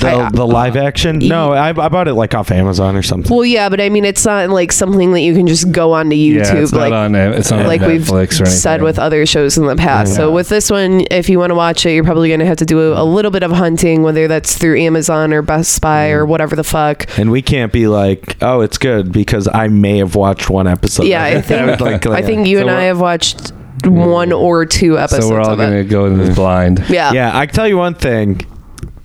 The, 0.00 0.08
I- 0.08 0.30
the 0.30 0.46
live 0.46 0.76
action? 0.76 1.18
No, 1.18 1.52
I, 1.52 1.68
I 1.70 1.88
bought 1.88 2.08
it 2.08 2.14
like 2.14 2.34
off 2.34 2.50
Amazon 2.50 2.96
or 2.96 3.02
something. 3.02 3.34
Well, 3.34 3.44
yeah, 3.44 3.68
but 3.68 3.80
I 3.80 3.88
mean, 3.88 4.04
it's 4.04 4.24
not 4.24 4.50
like 4.50 4.72
something 4.72 5.12
that 5.12 5.20
you 5.20 5.34
can 5.34 5.46
just 5.46 5.70
go 5.72 5.92
onto 5.92 6.16
YouTube. 6.16 6.44
yeah, 6.44 6.54
it's 6.56 6.72
like, 6.72 6.90
not 6.90 7.04
on. 7.06 7.14
uh, 7.14 7.32
It's 7.36 7.50
not 7.50 7.66
like 7.66 7.80
on 7.82 7.88
we've 7.88 8.10
or 8.10 8.20
anything. 8.20 8.46
said 8.46 8.82
with 8.82 8.98
other 8.98 9.24
shows 9.26 9.56
in 9.58 9.66
the 9.66 9.76
past. 9.76 10.14
So 10.14 10.30
with 10.30 10.48
this 10.48 10.70
one, 10.70 11.04
if 11.10 11.28
you 11.28 11.38
want 11.38 11.50
to 11.50 11.54
watch 11.54 11.84
it, 11.86 11.92
you're 11.92 12.04
probably 12.04 12.28
going 12.28 12.40
to 12.40 12.46
have 12.46 12.58
to 12.58 12.64
do 12.66 12.92
a, 12.92 13.02
a 13.02 13.04
little 13.04 13.30
bit 13.30 13.42
of 13.42 13.50
hunting, 13.50 13.85
whether 13.94 14.28
that's 14.28 14.56
through 14.56 14.78
Amazon 14.78 15.32
or 15.32 15.42
Best 15.42 15.80
Buy 15.80 16.08
or 16.08 16.22
mm-hmm. 16.22 16.30
whatever 16.30 16.56
the 16.56 16.64
fuck. 16.64 17.06
and 17.18 17.30
we 17.30 17.42
can't 17.42 17.72
be 17.72 17.86
like, 17.86 18.36
oh, 18.42 18.60
it's 18.60 18.78
good 18.78 19.12
because 19.12 19.48
I 19.52 19.68
may 19.68 19.98
have 19.98 20.14
watched 20.14 20.50
one 20.50 20.66
episode. 20.66 21.06
yeah, 21.06 21.22
I 21.22 21.28
it. 21.28 21.44
think 21.44 21.80
Like, 21.80 22.06
I 22.06 22.22
think 22.22 22.46
you 22.46 22.58
So 22.58 22.62
and 22.62 22.70
I 22.70 22.84
have 22.84 23.00
watched 23.00 23.52
mm. 23.82 24.10
one 24.10 24.32
or 24.32 24.66
two 24.66 24.98
episodes 24.98 25.26
So 25.26 25.32
we're 25.32 25.40
all 25.40 25.52
of 25.52 25.58
gonna 25.58 25.76
it. 25.76 25.84
go 25.84 26.06
in 26.06 26.18
this 26.18 26.30
mm. 26.30 26.34
blind. 26.34 26.84
Yeah. 26.88 27.12
Yeah, 27.12 27.36
I 27.36 27.46
can 27.46 27.54
tell 27.54 27.68
you 27.68 27.78
one 27.78 27.94
thing. 27.94 28.40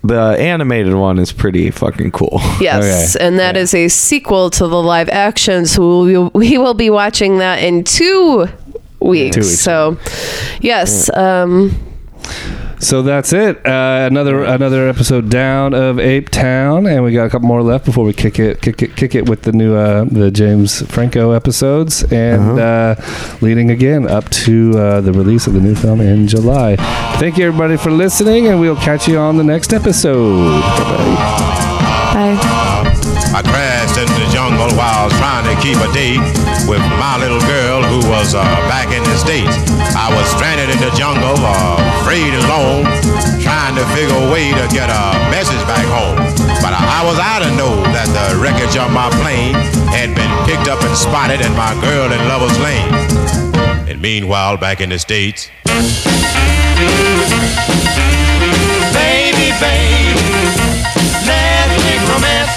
The 0.04 0.36
animated 0.36 0.94
one 0.94 1.20
is 1.20 1.30
pretty 1.30 1.70
fucking 1.70 2.10
cool. 2.10 2.40
Yes, 2.60 3.14
Okay. 3.16 3.24
and 3.24 3.38
that 3.38 3.56
is 3.56 3.72
a 3.72 3.86
sequel 3.86 4.50
to 4.50 4.66
the 4.66 4.82
live 4.82 5.08
action. 5.10 5.64
So 5.64 6.02
we 6.02 6.18
will, 6.18 6.30
we 6.34 6.58
will 6.58 6.74
be 6.74 6.90
watching 6.90 7.38
that 7.38 7.62
in 7.62 7.84
two 7.84 8.48
weeks. 8.98 9.36
Two 9.36 9.42
weeks. 9.42 9.60
So, 9.60 9.98
yes, 10.60 11.08
mm. 11.08 11.16
um, 11.16 11.92
So 12.82 13.00
that's 13.02 13.32
it. 13.32 13.64
Uh, 13.64 14.08
another 14.10 14.42
another 14.42 14.88
episode 14.88 15.30
down 15.30 15.72
of 15.72 16.00
Ape 16.00 16.28
Town, 16.30 16.84
and 16.86 17.04
we 17.04 17.12
got 17.12 17.26
a 17.26 17.30
couple 17.30 17.46
more 17.46 17.62
left 17.62 17.84
before 17.84 18.04
we 18.04 18.12
kick 18.12 18.40
it 18.40 18.60
kick 18.60 18.82
it 18.82 18.96
kick 18.96 19.14
it 19.14 19.28
with 19.28 19.42
the 19.42 19.52
new 19.52 19.76
uh, 19.76 20.04
the 20.04 20.32
James 20.32 20.82
Franco 20.90 21.30
episodes, 21.30 22.02
and 22.12 22.58
uh 22.58 22.96
leading 23.40 23.70
again 23.70 24.08
up 24.08 24.28
to 24.30 24.76
uh, 24.76 25.00
the 25.00 25.12
release 25.12 25.46
of 25.46 25.54
the 25.54 25.60
new 25.60 25.76
film 25.76 26.00
in 26.00 26.26
July. 26.26 26.74
Thank 27.20 27.38
you 27.38 27.46
everybody 27.46 27.76
for 27.76 27.92
listening, 27.92 28.48
and 28.48 28.58
we'll 28.60 28.74
catch 28.74 29.06
you 29.06 29.16
on 29.16 29.36
the 29.36 29.44
next 29.44 29.72
episode. 29.72 30.60
Bye-bye. 30.60 31.14
bye. 32.12 32.82
I 33.34 33.40
crashed 33.46 33.96
into 33.96 34.12
the 34.12 34.28
jungle 34.34 34.68
while 34.76 34.92
I 34.92 35.04
was 35.04 35.16
trying 35.22 35.46
to 35.48 35.54
keep 35.62 35.78
a 35.78 35.88
date 35.94 36.20
with 36.68 36.82
my 36.98 37.16
little 37.16 37.40
girl 37.40 37.61
uh, 38.30 38.46
back 38.70 38.94
in 38.94 39.02
the 39.02 39.18
States. 39.18 39.50
I 39.98 40.06
was 40.14 40.30
stranded 40.30 40.70
in 40.70 40.78
the 40.78 40.94
jungle, 40.94 41.34
uh, 41.42 41.74
afraid 41.98 42.30
alone, 42.46 42.86
trying 43.42 43.74
to 43.74 43.82
figure 43.98 44.14
a 44.14 44.30
way 44.30 44.54
to 44.54 44.64
get 44.70 44.86
a 44.86 45.02
message 45.34 45.58
back 45.66 45.82
home. 45.90 46.14
But 46.62 46.70
I, 46.70 47.02
I 47.02 47.04
was 47.04 47.18
out 47.18 47.42
to 47.42 47.50
know 47.58 47.82
that 47.90 48.06
the 48.14 48.38
wreckage 48.38 48.78
of 48.78 48.94
my 48.94 49.10
plane 49.18 49.58
had 49.90 50.14
been 50.14 50.30
picked 50.46 50.70
up 50.70 50.78
and 50.86 50.94
spotted 50.96 51.42
and 51.42 51.50
my 51.58 51.74
girl 51.82 52.14
in 52.14 52.22
Lover's 52.30 52.54
Lane. 52.62 52.94
And 53.90 54.00
meanwhile, 54.00 54.56
back 54.56 54.80
in 54.80 54.90
the 54.90 55.00
States, 55.02 55.50
Baby, 58.94 59.50
baby, 59.58 60.14
let's 61.26 61.74
make 61.82 62.02
romance. 62.06 62.54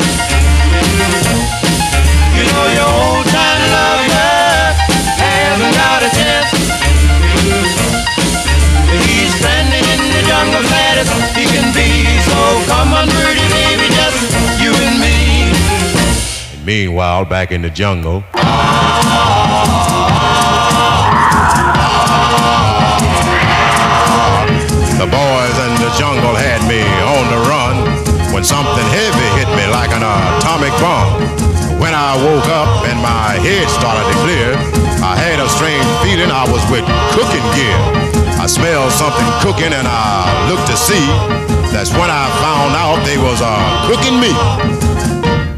You 2.38 2.46
know 2.54 2.66
your 2.78 2.86
old 2.86 3.26
time 3.34 3.55
come 12.68 12.94
on, 12.94 13.08
pretty 13.22 13.46
baby, 13.54 13.88
just 13.94 14.20
you 14.62 14.72
and 14.74 15.00
me. 15.00 15.16
and 16.54 16.66
meanwhile, 16.66 17.26
back 17.26 17.52
in 17.52 17.62
the 17.62 17.70
jungle. 17.70 18.24
The 24.96 25.12
boys 25.12 25.56
in 25.66 25.74
the 25.84 25.92
jungle 26.00 26.34
had 26.34 26.64
me 26.66 26.82
on 27.04 27.26
the 27.30 27.40
run 27.46 27.76
when 28.34 28.44
something 28.44 28.88
heavy 28.90 29.28
hit 29.38 29.50
me 29.54 29.66
like 29.72 29.92
an 29.92 30.04
atomic 30.04 30.74
bomb. 30.82 31.22
When 31.80 31.94
I 31.94 32.16
woke 32.18 32.48
up 32.50 32.88
and 32.88 32.98
my 33.04 33.38
head 33.44 33.70
started 33.70 34.08
to 34.08 34.16
clear, 34.24 34.56
I 35.04 35.14
had 35.16 35.40
a 35.40 35.48
strange 35.50 35.86
feeling 36.02 36.32
I 36.32 36.50
was 36.50 36.64
with 36.72 36.88
cooking 37.14 37.46
gear. 37.54 37.80
I 38.42 38.48
smelled 38.48 38.92
something 38.92 39.30
cooking 39.46 39.74
and 39.74 39.88
I 39.88 40.50
looked 40.50 40.68
to 40.68 40.78
see. 40.78 41.55
That's 41.76 41.92
when 41.92 42.10
I 42.10 42.32
found 42.40 42.72
out 42.72 43.04
they 43.04 43.18
was 43.18 43.42
uh, 43.44 43.52
cooking 43.84 44.16
me. 44.16 44.32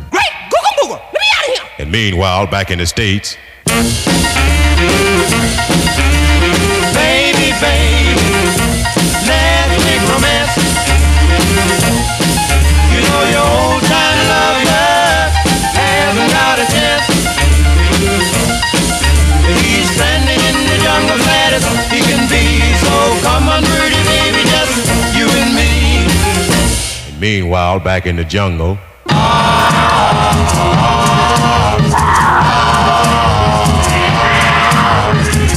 Great, 0.09 0.33
Googa 0.49 0.71
Mooga, 0.81 0.97
let 0.97 1.13
me 1.13 1.29
out 1.37 1.45
of 1.45 1.53
here. 1.53 1.69
And 1.77 1.91
meanwhile, 1.91 2.47
back 2.47 2.71
in 2.71 2.79
the 2.79 2.87
States, 2.87 3.37
Baby, 6.97 7.53
baby, 7.61 8.17
let's 9.29 9.77
make 9.85 10.01
romance. 10.09 10.57
You 12.89 12.99
know 13.05 13.21
your 13.29 13.45
old 13.45 13.85
time 13.85 14.17
lover 14.25 14.89
hasn't 15.77 16.31
got 16.33 16.57
a 16.57 16.65
chance. 16.65 17.05
He's 19.61 19.85
stranded 19.93 20.41
in 20.49 20.65
the 20.65 20.81
jungle, 20.81 21.21
glad 21.21 21.53
as 21.53 21.61
he 21.93 22.01
can 22.01 22.25
be. 22.25 22.73
So 22.81 23.21
come 23.21 23.47
meanwhile, 27.19 27.79
back 27.79 28.05
in 28.05 28.15
the 28.15 28.23
jungle. 28.23 28.77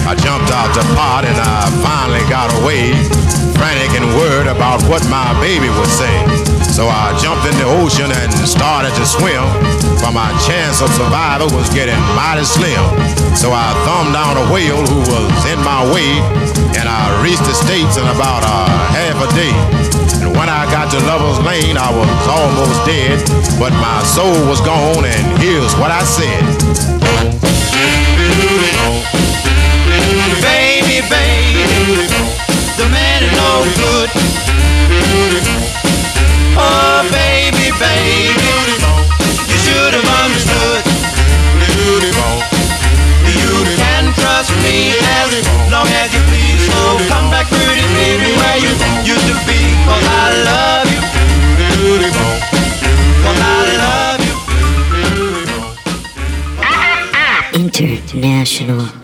I 0.02 0.14
jumped 0.16 0.50
out 0.50 0.74
the 0.74 0.82
pot 0.94 1.24
and 1.24 1.36
I 1.36 1.70
finally 1.82 2.28
got 2.28 2.50
away, 2.62 2.92
frantic 3.54 4.00
and 4.00 4.06
worried 4.16 4.48
about 4.48 4.82
what 4.88 5.06
my 5.08 5.32
baby 5.40 5.68
would 5.68 5.88
say. 5.88 6.49
So 6.80 6.88
I 6.88 7.12
jumped 7.20 7.44
in 7.44 7.52
the 7.60 7.68
ocean 7.76 8.08
and 8.08 8.32
started 8.48 8.96
to 8.96 9.04
swim, 9.04 9.44
but 10.00 10.16
my 10.16 10.32
chance 10.48 10.80
of 10.80 10.88
survival 10.96 11.52
was 11.52 11.68
getting 11.76 12.00
mighty 12.16 12.40
slim. 12.40 12.80
So 13.36 13.52
I 13.52 13.76
thumbed 13.84 14.16
down 14.16 14.40
a 14.40 14.48
whale 14.48 14.80
who 14.88 15.04
was 15.04 15.44
in 15.52 15.60
my 15.60 15.84
way, 15.92 16.08
and 16.80 16.88
I 16.88 17.12
reached 17.20 17.44
the 17.44 17.52
States 17.52 18.00
in 18.00 18.06
about 18.08 18.48
a 18.48 18.64
half 18.96 19.20
a 19.20 19.28
day. 19.36 19.52
And 20.24 20.32
when 20.32 20.48
I 20.48 20.64
got 20.72 20.88
to 20.96 20.98
Lover's 21.04 21.44
Lane, 21.44 21.76
I 21.76 21.92
was 21.92 22.08
almost 22.32 22.80
dead, 22.88 23.20
but 23.60 23.76
my 23.76 24.00
soul 24.00 24.40
was 24.48 24.64
gone, 24.64 25.04
and 25.04 25.24
here's 25.36 25.76
what 25.76 25.92
I 25.92 26.00
said. 26.00 26.40
Baby, 30.40 31.04
baby, 31.12 32.08
the 32.80 32.88
man 32.88 33.20
is 33.20 33.32
no 33.36 33.68
good. 33.76 34.08
Baby, 37.10 37.72
baby, 37.80 38.52
you 39.50 39.58
should 39.64 39.92
have 39.94 40.08
understood. 40.22 40.82
You 43.40 43.52
can 43.76 44.12
trust 44.20 44.52
me 44.64 44.92
as 45.00 45.30
long 45.72 45.88
as 45.88 46.12
you 46.12 46.20
please. 46.28 46.60
So 46.68 46.98
come 47.08 47.30
back, 47.30 47.46
pretty 47.48 47.86
baby, 47.96 48.30
where 48.36 48.58
you 48.60 48.72
used 49.08 49.26
to 49.26 49.36
be. 49.48 49.58
Cause 49.88 50.04
I 50.04 50.26
love 50.48 50.88
you. 50.92 51.00
Cause 53.24 53.40
I 53.40 53.58
love 53.84 54.20
you. 54.26 54.34
International. 57.64 58.99